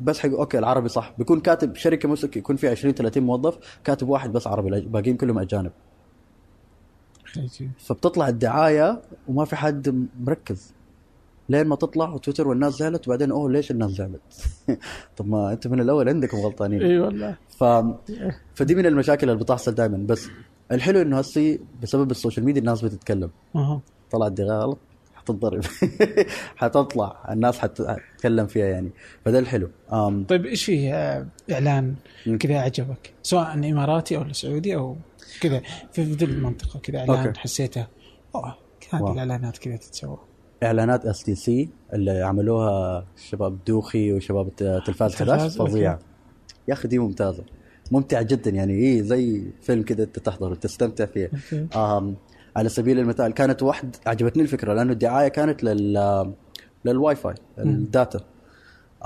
بس 0.00 0.18
حيقول 0.18 0.38
okay 0.38 0.58
العربي 0.58 0.88
صح. 0.88 1.14
بيكون 1.18 1.40
كاتب 1.40 1.74
شركة 1.76 2.08
مسك 2.08 2.36
يكون 2.36 2.56
فيها 2.56 2.70
20 2.70 2.94
30 2.94 3.22
موظف 3.22 3.58
كاتب 3.84 4.08
واحد 4.08 4.32
بس 4.32 4.46
عربي 4.46 4.80
باقيين 4.80 5.16
كلهم 5.16 5.38
أجانب. 5.38 5.72
فبتطلع 7.78 8.28
الدعاية 8.28 9.02
وما 9.28 9.44
في 9.44 9.56
حد 9.56 10.06
مركز. 10.20 10.75
لين 11.48 11.66
ما 11.66 11.76
تطلع 11.76 12.08
وتويتر 12.08 12.48
والناس 12.48 12.74
زعلت 12.74 13.08
وبعدين 13.08 13.30
أوه 13.30 13.50
ليش 13.50 13.70
الناس 13.70 13.90
زعلت؟ 13.90 14.20
طب 15.16 15.26
ما 15.26 15.52
انت 15.52 15.66
من 15.66 15.80
الأول 15.80 16.08
عندكم 16.08 16.36
غلطانين. 16.38 16.82
إي 16.82 16.98
والله. 16.98 17.36
ف... 17.48 17.64
فدي 18.54 18.74
من 18.74 18.86
المشاكل 18.86 19.30
اللي 19.30 19.42
بتحصل 19.42 19.74
دائما 19.74 19.96
بس 20.06 20.28
الحلو 20.72 21.02
إنه 21.02 21.18
هسي 21.18 21.60
بسبب 21.82 22.10
ال 22.10 22.15
social 22.15 22.46
media 22.46 22.60
الناس 22.60 22.84
بتتكلم. 22.84 23.30
طلعت 24.10 24.32
دي 24.32 24.42
غلط 24.42 24.78
حتتضرب 25.14 25.62
حتطلع. 26.56 27.24
الناس 27.30 27.58
حتتكلم 27.58 28.46
فيها 28.46 28.66
يعني. 28.66 28.90
فده 29.24 29.38
الحلو. 29.38 29.70
أم. 29.92 30.24
طيب 30.24 30.46
إيش 30.46 30.64
في 30.64 30.92
آه، 30.92 31.26
إعلان. 31.52 31.94
كذا 32.40 32.58
عجبك؟ 32.58 33.12
سواء 33.22 33.54
إماراتي 33.54 34.16
أو 34.16 34.32
سعودي 34.32 34.76
أو 34.76 34.96
كذا 35.40 35.62
في 35.92 36.02
ذي 36.02 36.24
المنطقة 36.24 36.80
كذا 36.80 36.98
إعلان 36.98 37.26
okay. 37.26 37.38
حسيته. 37.40 37.86
أوه 38.34 38.54
هذه. 38.90 39.12
الإعلانات 39.12 39.58
كذا 39.58 39.76
تتسوى. 39.76 40.18
إعلانات 40.62 41.06
STC 41.06 41.68
اللي 41.92 42.22
عملوها 42.22 43.06
شباب 43.16 43.58
دوخي 43.66 44.12
وشباب 44.12 44.56
تلفاز 44.56 45.14
11 45.14 45.48
فظيعه. 45.48 45.98
يا 46.68 46.72
أخي 46.72 46.88
دي 46.88 46.98
ممتازة. 46.98 47.44
ممتعة 47.92 48.22
جدا 48.22 48.50
يعني 48.50 48.72
إيه 48.72 49.02
زي 49.02 49.42
فيلم 49.62 49.82
كده 49.82 50.04
أنت 50.04 50.18
تحضره 50.18 50.54
تستمتع 50.54 51.06
فيه. 51.06 51.30
على 52.56 52.68
سبيل 52.68 52.98
المثال 52.98 53.32
كانت 53.32 53.62
واحد 53.62 53.96
عجبتني 54.06 54.42
الفكرة 54.42 54.74
لأنه 54.74 54.92
الدعاية 54.92 55.28
كانت 55.28 55.64
لل 55.64 56.34
لل 56.84 57.16
WiFi 57.16 57.34
ال 57.58 57.68
data. 57.68 58.20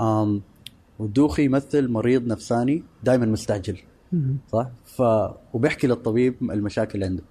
آم 0.01 0.41
والدوخي 0.99 1.45
يمثل 1.45 1.87
مريض 1.87 2.27
نفساني 2.27 2.83
دائما 3.03 3.25
مستعجل. 3.25 3.77
صح؟ 4.51 4.69
ف 4.85 5.01
وبيحكي 5.53 5.87
للطبيب 5.87 6.51
المشاكل 6.51 6.95
اللي 6.95 7.05
عنده. 7.05 7.23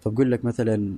فبقول 0.00 0.32
لك 0.32 0.44
مثلا 0.44 0.96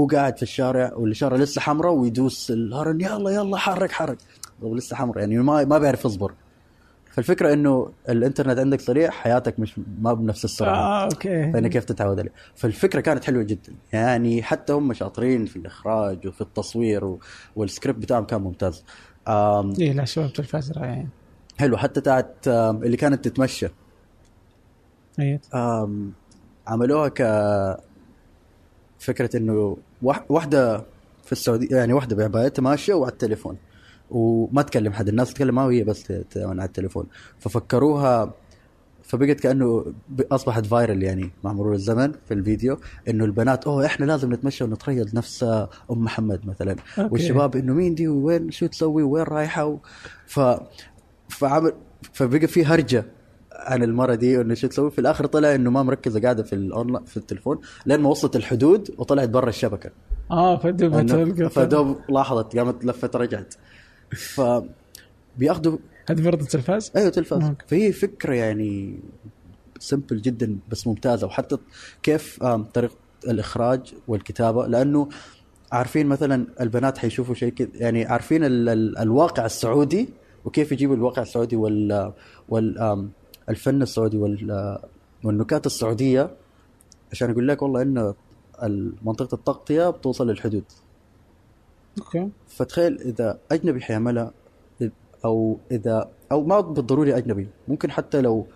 هو 0.00 0.06
قاعد 0.06 0.36
في 0.36 0.42
الشارع 0.42 0.94
والاشاره 0.94 1.36
لسه 1.36 1.60
حمراء 1.60 1.92
ويدوس 1.92 2.50
الهرن 2.50 3.00
يلا 3.00 3.30
يلا 3.30 3.56
حرك 3.56 3.92
حرك. 3.92 4.18
طب 4.62 4.74
لسه 4.74 4.96
حمراء 4.96 5.18
يعني 5.18 5.38
ما 5.38 5.64
ما 5.64 5.78
بيعرف 5.78 6.04
يصبر. 6.04 6.32
فالفكرة 7.10 7.52
إنه 7.52 7.90
الإنترنت 8.08 8.58
عندك 8.58 8.80
سريع 8.80 9.10
حياتك 9.10 9.60
مش 9.60 9.80
ما 10.00 10.12
بنفس 10.12 10.44
السرعة. 10.44 10.74
آه 10.74 11.04
okay. 11.04 11.52
فأنا 11.52 11.68
كيف 11.68 11.84
تتعود 11.84 12.20
عليه؟ 12.20 12.32
فالفكرة 12.54 13.00
كانت 13.00 13.24
حلوة 13.24 13.42
جدا. 13.42 13.72
يعني 13.92 14.42
حتى 14.42 14.72
هم 14.72 14.92
شاطرين 14.92 15.46
في 15.46 15.56
الإخراج 15.56 16.26
وفي 16.26 16.40
التصوير 16.40 17.04
و... 17.04 17.20
والسكريبت 17.56 17.98
بتاعهم 17.98 18.24
كان 18.24 18.40
ممتاز. 18.40 18.84
آم 19.28 19.72
اي 19.80 19.92
لا 19.92 20.04
شباب 20.04 20.32
تلفاز 20.32 20.72
رائعين 20.72 21.08
حلو. 21.58 21.76
حتى 21.76 22.00
تاعت 22.00 22.36
اللي 22.46 22.96
كانت 22.96 23.28
تتمشى. 23.28 23.68
اي 25.20 25.40
آم 25.54 26.12
عملوها 26.66 27.08
ك 27.08 27.22
فكرة 28.98 29.36
إنه 29.36 29.76
واحدة 30.02 30.84
في 31.24 31.32
السعودية 31.32 31.76
يعني 31.76 31.92
واحدة 31.92 32.16
بعبايتها 32.16 32.62
ماشية 32.62 32.94
وعلى 32.94 33.12
التليفون. 33.12 33.56
وما 34.10 34.62
تكلم 34.62 34.92
حد 34.92 35.08
الناس 35.08 35.30
تتكلم 35.32 35.54
معه 35.54 35.66
وهي 35.66 35.84
بس 35.84 36.12
على 36.36 36.64
التليفون. 36.64 37.06
ففكروها 37.38 38.34
فبقت 39.02 39.40
كأنه 39.40 39.84
أصبحت 40.32 40.66
viral 40.66 41.02
يعني 41.02 41.30
مع 41.44 41.52
مرور 41.52 41.74
الزمن 41.74 42.12
في 42.28 42.34
الفيديو 42.34 42.78
إنه 43.08 43.24
البنات 43.24 43.64
أوه 43.64 43.86
إحنا 43.86 44.04
لازم 44.04 44.32
نتمشى 44.32 44.64
ونتريض 44.64 45.14
نفس 45.14 45.42
أم 45.42 45.68
محمد 45.90 46.46
مثلا. 46.46 46.76
okay. 46.98 47.08
والشباب 47.12 47.56
إنه 47.56 47.72
مين 47.72 47.94
دي؟ 47.94 48.08
وين؟ 48.08 48.50
شو 48.50 48.66
تسوي؟ 48.66 49.02
وين 49.02 49.22
رايحة؟ 49.22 49.64
و... 49.66 49.78
ف 50.26 50.40
فعمل 51.28 51.72
فبقى 52.12 52.46
في 52.46 52.64
هرجة 52.64 53.04
عن 53.60 53.82
المرة 53.82 54.14
دي 54.14 54.40
إنه 54.40 54.54
شو 54.54 54.66
تسوي؟ 54.66 54.90
في 54.90 54.98
الآخر 54.98 55.26
طلع 55.26 55.54
إنه 55.54 55.70
ما 55.70 55.82
مركزة 55.82 56.20
قاعدة 56.20 56.42
في 56.42 56.52
الاونلاين 56.52 57.04
في 57.04 57.16
التليفون 57.16 57.58
لين 57.86 58.00
ما 58.00 58.08
وصلت 58.08 58.36
الحدود 58.36 58.94
وطلعت 58.98 59.28
برا 59.28 59.48
الشبكة. 59.48 59.90
آه 60.30 60.56
فدوب 60.58 61.48
فدوب 61.48 61.98
لاحظت 62.08 62.56
قامت 62.56 62.84
لفت 62.84 63.16
رجعت. 63.16 63.54
ف 64.16 64.40
بيأخذوا 65.38 65.78
هذه 66.10 66.22
برضه 66.22 66.44
تلفاز؟ 66.44 66.92
أيوه 66.96 67.08
تلفاز. 67.10 67.42
okay. 67.42 67.64
فهي 67.68 67.92
فكرة 67.92 68.34
يعني 68.34 68.98
سمبل 69.78 70.22
جدا 70.22 70.58
بس 70.68 70.86
ممتازة. 70.86 71.26
وحتى 71.26 71.58
كيف 72.02 72.42
آم، 72.42 72.64
طريقة 72.64 72.94
الإخراج 73.28 73.94
والكتابة 74.08 74.66
لأنه 74.66 75.08
عارفين 75.72 76.06
مثلا 76.06 76.46
البنات 76.60 76.98
حيشوفوا 76.98 77.34
شيء 77.34 77.52
كده 77.52 77.70
يعني 77.74 78.04
عارفين 78.04 78.44
ال 78.44 78.68
ال 78.68 78.98
الواقع 78.98 79.46
السعودي 79.46 80.08
وكيف 80.44 80.72
يجيبوا 80.72 80.94
الواقع 80.96 81.22
السعودي 81.22 81.56
وال 81.56 82.12
وال 82.48 83.08
الفن 83.48 83.82
السعودي 83.82 84.16
وال 84.16 84.78
والنكات 85.24 85.66
السعودية 85.66 86.36
عشان 87.12 87.30
يقول 87.30 87.48
لك 87.48 87.62
والله 87.62 87.82
إنه 87.82 88.14
منطقة 89.02 89.34
التغطية 89.34 89.90
بتوصل 89.90 90.30
للحدود 90.30 90.64
أوكي 91.98 92.28
فتخيل 92.48 93.00
إذا 93.00 93.38
أجنبي 93.52 93.80
حيعملها 93.80 94.32
أو 95.24 95.58
إذا 95.70 96.10
أو 96.32 96.44
ما 96.44 96.60
بالضروري 96.60 97.16
أجنبي 97.16 97.48
ممكن 97.68 97.90
حتى 97.90 98.20
لو 98.20 98.46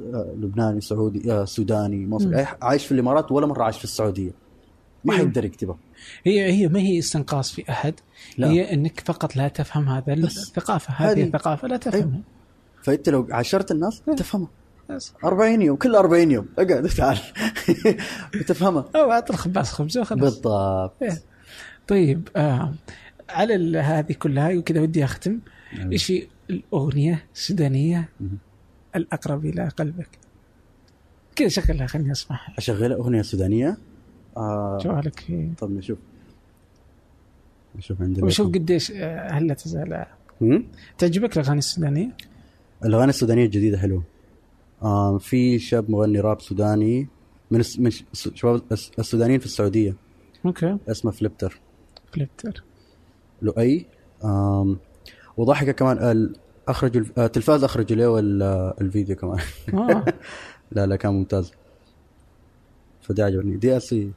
آه، 0.00 0.34
لبناني 0.36 0.80
سعودي 0.80 1.32
آه، 1.32 1.44
سوداني. 1.44 2.06
مصري 2.06 2.46
عايش 2.62 2.86
في 2.86 2.92
الإمارات 2.92 3.32
ولا 3.32 3.46
مرة 3.46 3.62
عايش 3.64 3.78
في 3.78 3.84
السعودية 3.84 4.30
ما 5.04 5.14
مم. 5.14 5.18
حيقدر 5.20 5.44
يكتبها 5.44 5.76
هي 6.24 6.52
هي 6.52 6.68
ما 6.68 6.80
هي 6.80 6.98
استنقاص 6.98 7.52
في 7.52 7.70
أحد 7.70 7.94
لا. 8.38 8.50
هي 8.50 8.72
إنك 8.72 9.00
فقط 9.00 9.36
لا 9.36 9.48
تفهم 9.48 9.88
هذا. 9.88 10.14
الثقافة 10.14 10.94
هذه 10.94 11.12
هذه. 11.12 11.22
الثقافه 11.22 11.68
لا 11.68 11.76
تفهمها 11.76 12.20
فأنت 12.82 13.08
لو 13.08 13.26
عاشرت 13.30 13.70
الناس 13.70 14.02
تفهمها. 14.16 14.48
بس. 14.90 15.12
40 15.24 15.62
يوم 15.62 15.76
كل 15.76 15.94
40 15.94 16.30
يوم. 16.30 16.48
اقعد 16.58 16.88
تعال. 16.88 17.18
بتفهمها 18.34 18.84
أو 18.96 19.12
اعطي 19.12 19.32
الخباز 19.32 19.66
خبزه 19.68 20.00
وخلاص. 20.00 20.20
بالضبط. 20.20 21.02
إيه. 21.02 21.18
طيب 21.88 22.28
آه 22.36 22.74
على 23.28 23.78
هذه 23.78 24.12
كلها 24.12 24.58
وكذا 24.58 24.80
ودي 24.80 25.04
أختم. 25.04 25.38
إيش 25.92 26.10
هي 26.10 26.26
الأغنية 26.50 27.24
السودانية 27.34 28.08
مم. 28.20 28.28
الأقرب 28.96 29.44
إلى 29.46 29.68
قلبك؟ 29.68 30.08
كذا 31.36 31.48
شغلها 31.48 31.86
خليني 31.86 32.12
أسمعها. 32.12 32.54
أشغل 32.58 32.92
أغنية 32.92 33.22
سودانية. 33.22 33.76
آه 34.36 34.78
جوالك 34.82 35.20
في 35.20 35.50
طب 35.58 35.70
نشوف. 35.70 35.98
نشوف 37.76 38.02
عندنا 38.02 38.24
وشوف 38.26 38.46
قديش 38.46 38.92
آه، 38.96 39.32
هل 39.32 39.46
لا 39.46 39.54
تزال 39.54 40.04
هم؟ 40.40 40.66
تعجبك 40.98 41.36
الأغاني 41.38 41.58
السودانية؟ 41.58 42.10
الأغاني 42.84 43.10
السودانية 43.10 43.44
الجديدة 43.44 43.78
حلوة. 43.78 44.02
آه 44.82 45.18
في 45.18 45.58
شاب 45.58 45.90
مغني 45.90 46.20
راب 46.20 46.40
سوداني 46.40 47.08
من. 47.50 47.62
من 47.78 47.90
شباب 48.12 48.62
الس- 48.72 48.90
السودانيين 48.98 49.40
في 49.40 49.46
السعودية. 49.46 49.96
أوكي. 50.46 50.78
اسمه 50.88 51.10
فليبتر. 51.10 51.60
فليبتر. 52.12 52.64
لؤي. 53.42 53.86
آم 54.24 54.78
وضحكه 55.36 55.72
كمان 55.72 55.98
ال... 55.98 56.36
اخرجوا 56.68 57.00
الف- 57.00 57.18
آه، 57.18 57.26
تلفاز 57.26 57.64
اخرجوا 57.64 57.96
له 57.96 58.18
ال- 58.18 58.42
الفيديو 58.80 59.16
كمان. 59.16 59.38
آه. 59.74 60.04
لا 60.72 60.86
لا 60.86 60.96
كان 60.96 61.12
ممتاز. 61.12 61.52
فده 63.02 63.24
عجبني. 63.24 63.56
دي 63.56 63.76
ال 63.76 63.82
سي 63.82 64.12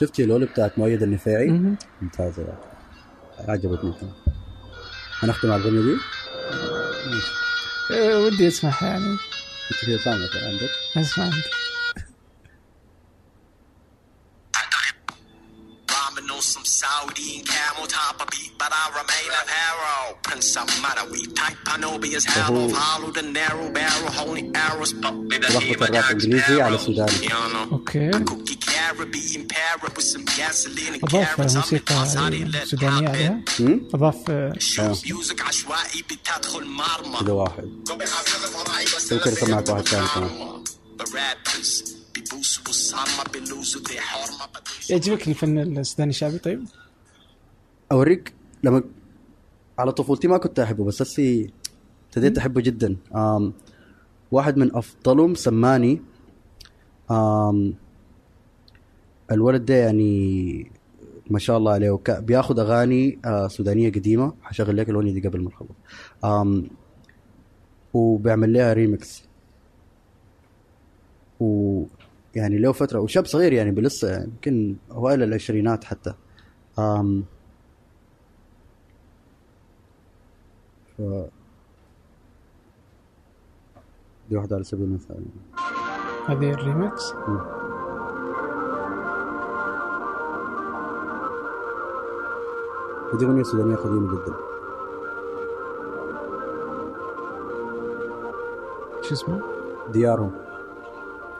شفتي 0.00 0.24
لولو 0.26 0.46
بتاعت 0.46 0.78
مؤيد 0.78 1.02
النفاعي. 1.02 1.76
ممتازة. 2.02 2.42
يعني 2.42 2.73
عجبتني. 3.38 3.92
كمان 4.00 4.12
هنختم 5.22 5.52
على 5.52 5.62
الأغنية 5.62 5.94
دي؟ 5.94 5.96
أه، 7.94 8.18
ودي 8.18 8.48
اسمعها 8.48 8.86
يعني. 8.86 9.04
إنت 9.72 9.84
هي 9.84 9.98
سامعه 9.98 10.18
عندك؟ 10.48 10.70
اسمع. 10.96 11.26
انت 11.26 11.34
and 17.08 17.46
camel 17.46 17.86
top 17.86 18.16
a 18.22 18.26
beat, 18.32 18.52
but 18.58 18.70
I 18.72 18.84
remain 19.00 19.28
a 19.40 19.42
pharaoh. 19.50 20.08
Prince 20.26 20.56
of 20.56 20.68
Madawi, 20.84 21.22
type 21.34 21.58
Panobius, 21.68 22.24
hell 22.34 22.56
of 22.64 22.72
hollow, 22.72 23.10
the 23.10 23.22
narrow 23.22 23.68
barrel, 23.70 24.10
holy 24.20 24.44
arrows, 24.54 24.92
but 24.92 25.14
with 25.14 25.44
a 25.44 26.62
على 26.62 26.78
سوداني 26.78 27.28
أوكي 27.72 28.10
Cookie 28.10 28.56
Caribbean 28.56 29.48
parrot 29.48 29.96
with 29.96 30.04
some 30.04 30.24
gasoline 30.24 30.94
and 30.94 31.04
اضاف 31.04 31.36
carrots. 31.36 31.52
I'm 31.52 31.56
موسيقى 31.56 32.06
سودانيه 32.66 33.08
عليها؟ 33.08 33.40
اضاف 33.94 34.30
أه، 34.30 34.52
music 35.06 35.40
عشوائي 35.40 36.02
بتدخل 36.10 36.64
مرمى. 36.64 37.18
كذا 37.20 37.32
واحد 37.32 37.64
ممكن 37.64 38.02
اسمعك 39.32 39.68
واحد 39.68 39.88
ثاني 39.88 40.06
كمان 40.06 40.64
يعجبك 44.90 45.28
الفن 45.28 45.78
السوداني 45.78 46.10
الشعبي 46.10 46.38
طيب؟ 46.38 46.66
أوريك 47.94 48.34
لما 48.64 48.82
على 49.78 49.92
طفولتي 49.92 50.28
ما 50.28 50.38
كنت 50.38 50.60
أحبه 50.60 50.84
بس 50.84 51.02
هسي 51.02 51.50
ابتديت 52.06 52.38
أحبه 52.38 52.60
جدا. 52.60 52.96
آم 53.14 53.52
واحد 54.32 54.56
من 54.56 54.76
افضلهم 54.76 55.34
سماني 55.34 56.00
آم 57.10 57.74
الولد 59.32 59.64
ده 59.64 59.74
يعني 59.74 60.70
ما 61.30 61.38
شاء 61.38 61.56
الله 61.58 61.72
عليه 61.72 61.90
وك- 61.90 62.10
بياخذ 62.20 62.58
أغاني 62.58 63.18
آه 63.24 63.48
سودانية 63.48 63.92
قديمة. 63.92 64.32
حشغل 64.42 64.76
لك 64.76 64.90
الأغنية 64.90 65.12
دي 65.12 65.28
قبل 65.28 65.40
ما 65.40 65.50
نخلص. 65.50 65.68
آم 66.24 66.68
وبيعمل 67.94 68.52
لها 68.52 68.72
ريمكس 68.72 69.22
ويعني 71.40 72.58
له 72.58 72.72
فترة 72.72 73.00
وشاب 73.00 73.26
صغير 73.26 73.52
يعني 73.52 73.70
لسه 73.80 74.22
يمكن 74.24 74.76
أوائل 74.90 75.22
العشرينات 75.22 75.84
حتى. 75.84 76.14
آم 76.78 77.24
ف 80.98 81.02
دي 84.28 84.36
واحدة 84.36 84.56
على 84.56 84.64
سبيل 84.64 84.84
المثال. 84.84 85.24
هذه 86.26 86.50
الريمكس 86.50 87.14
ودي 93.12 93.26
أغنية 93.26 93.42
سودانية 93.42 93.76
قديمة 93.76 94.12
جدا. 94.12 94.34
شو 99.02 99.14
اسمه؟ 99.14 99.40
ديارهم. 99.92 100.32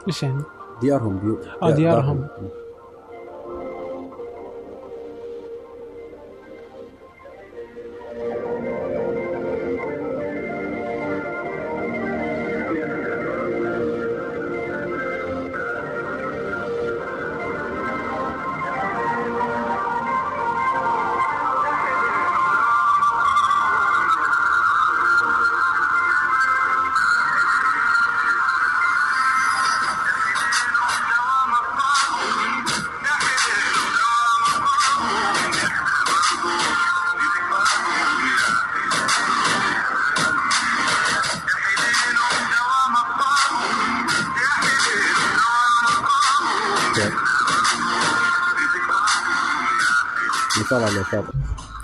إيش 0.07 0.23
يعني؟ 0.23 0.43
ديارهم 0.81 1.17
بيو 1.17 1.39
آه، 1.61 1.71
ديارهم. 1.71 2.17
مثال 2.17 2.64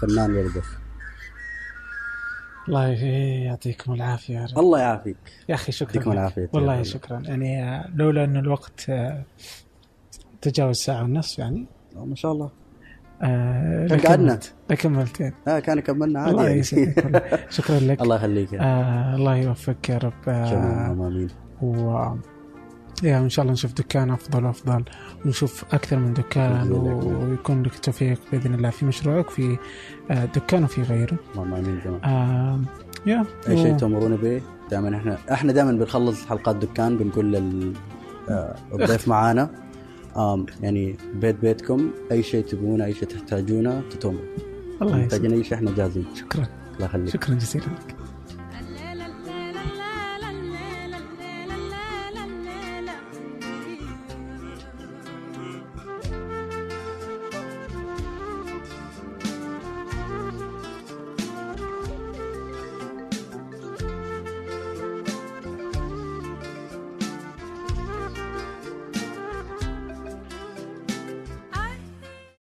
فنان 0.02 0.32
ولده 0.36 0.62
الله 2.68 2.88
يعطيكم 3.46 3.94
العافية 3.94 4.34
يا 4.40 4.46
رب. 4.46 4.60
الله 4.60 4.80
يعافيك 4.80 5.18
يا 5.50 5.56
أخي 5.56 5.72
شكرا 5.72 5.96
يعطيكم. 5.96 6.12
العافية. 6.12 6.50
والله 6.54 6.70
والله. 6.72 6.84
شكرا 6.84 7.20
يعني 7.20 7.82
لولا 7.96 8.24
انه 8.24 8.40
الوقت 8.40 8.86
آه، 8.90 9.24
تجاوز 10.42 10.76
ساعة 10.78 11.04
ونص 11.04 11.40
يعني 11.40 11.66
آه، 11.98 12.06
ما 12.06 12.16
شاء 12.16 12.32
الله 12.32 12.50
آه، 13.24 13.88
قعدنا. 14.06 14.40
لكملت 14.70 15.34
آه 15.48 15.60
كان 15.60 15.80
كملنا 15.80 16.20
عادي 16.20 16.32
الله 16.32 16.48
يعني. 16.48 16.60
يسعدك. 16.60 17.40
شكرا 17.58 17.80
لك 17.80 18.02
الله 18.02 18.16
يخليك. 18.16 18.54
آه 18.54 19.16
الله 19.16 19.36
يوفقك 19.36 19.90
يا 19.90 19.98
رب 19.98 20.14
شكراً، 20.24 20.88
آه 20.88 20.92
آمين 20.92 21.30
و 21.62 21.98
يا 23.04 23.18
إن 23.18 23.30
شاء 23.30 23.44
الله 23.44 23.54
نشوف 23.54 23.74
دكان 23.74 24.12
أفضل 24.12 24.46
وأفضل 24.46 24.84
ونشوف 25.26 25.66
أكثر 25.74 25.98
من 26.00 26.14
دكان. 26.14 26.72
ويكون 26.72 27.64
لك 27.64 27.80
توفيق 27.80 28.20
بإذن 28.32 28.54
الله. 28.54 28.70
في 28.70 28.86
مشروعك 28.86 29.30
في 29.30 29.58
آه، 30.12 30.26
دكان 30.26 30.64
وفي 30.64 30.82
غيره؟ 30.82 31.18
اللهم 31.36 31.54
آمين 31.54 31.82
آه 32.04 32.60
يا 33.06 33.26
أي 33.48 33.58
شيء 33.58 33.78
تامرون 33.78 34.16
به؟ 34.16 34.42
دائما 34.72 34.98
إحنا 34.98 35.18
إحنا 35.32 35.54
دائما 35.54 35.72
بنخلص 35.72 36.26
حلقات 36.26 36.56
دكان 36.56 36.98
بنقول 36.98 37.32
لل 37.34 37.74
آه، 38.30 38.56
الضيف 38.74 39.08
معانا. 39.08 39.50
آم 40.18 40.46
يعني 40.62 40.96
بيت 41.16 41.36
بيتكم 41.36 41.92
أي 42.12 42.24
شيء 42.24 42.46
تبونه 42.46 42.86
أي 42.86 42.94
شيء 42.94 43.08
تحتاجونه 43.08 43.82
تتومر 43.90 44.20
الله 44.82 44.98
محتاجين 44.98 45.26
يسعدك 45.32 45.38
أي 45.38 45.44
شيء 45.44 45.54
إحنا 45.58 45.72
جاهزين. 45.76 46.06
شكرا. 46.16 46.48
الله 46.76 46.86
يخليك. 46.86 47.10
شكرا 47.10 47.36
جزيلا 47.36 47.64
لك. 47.66 47.96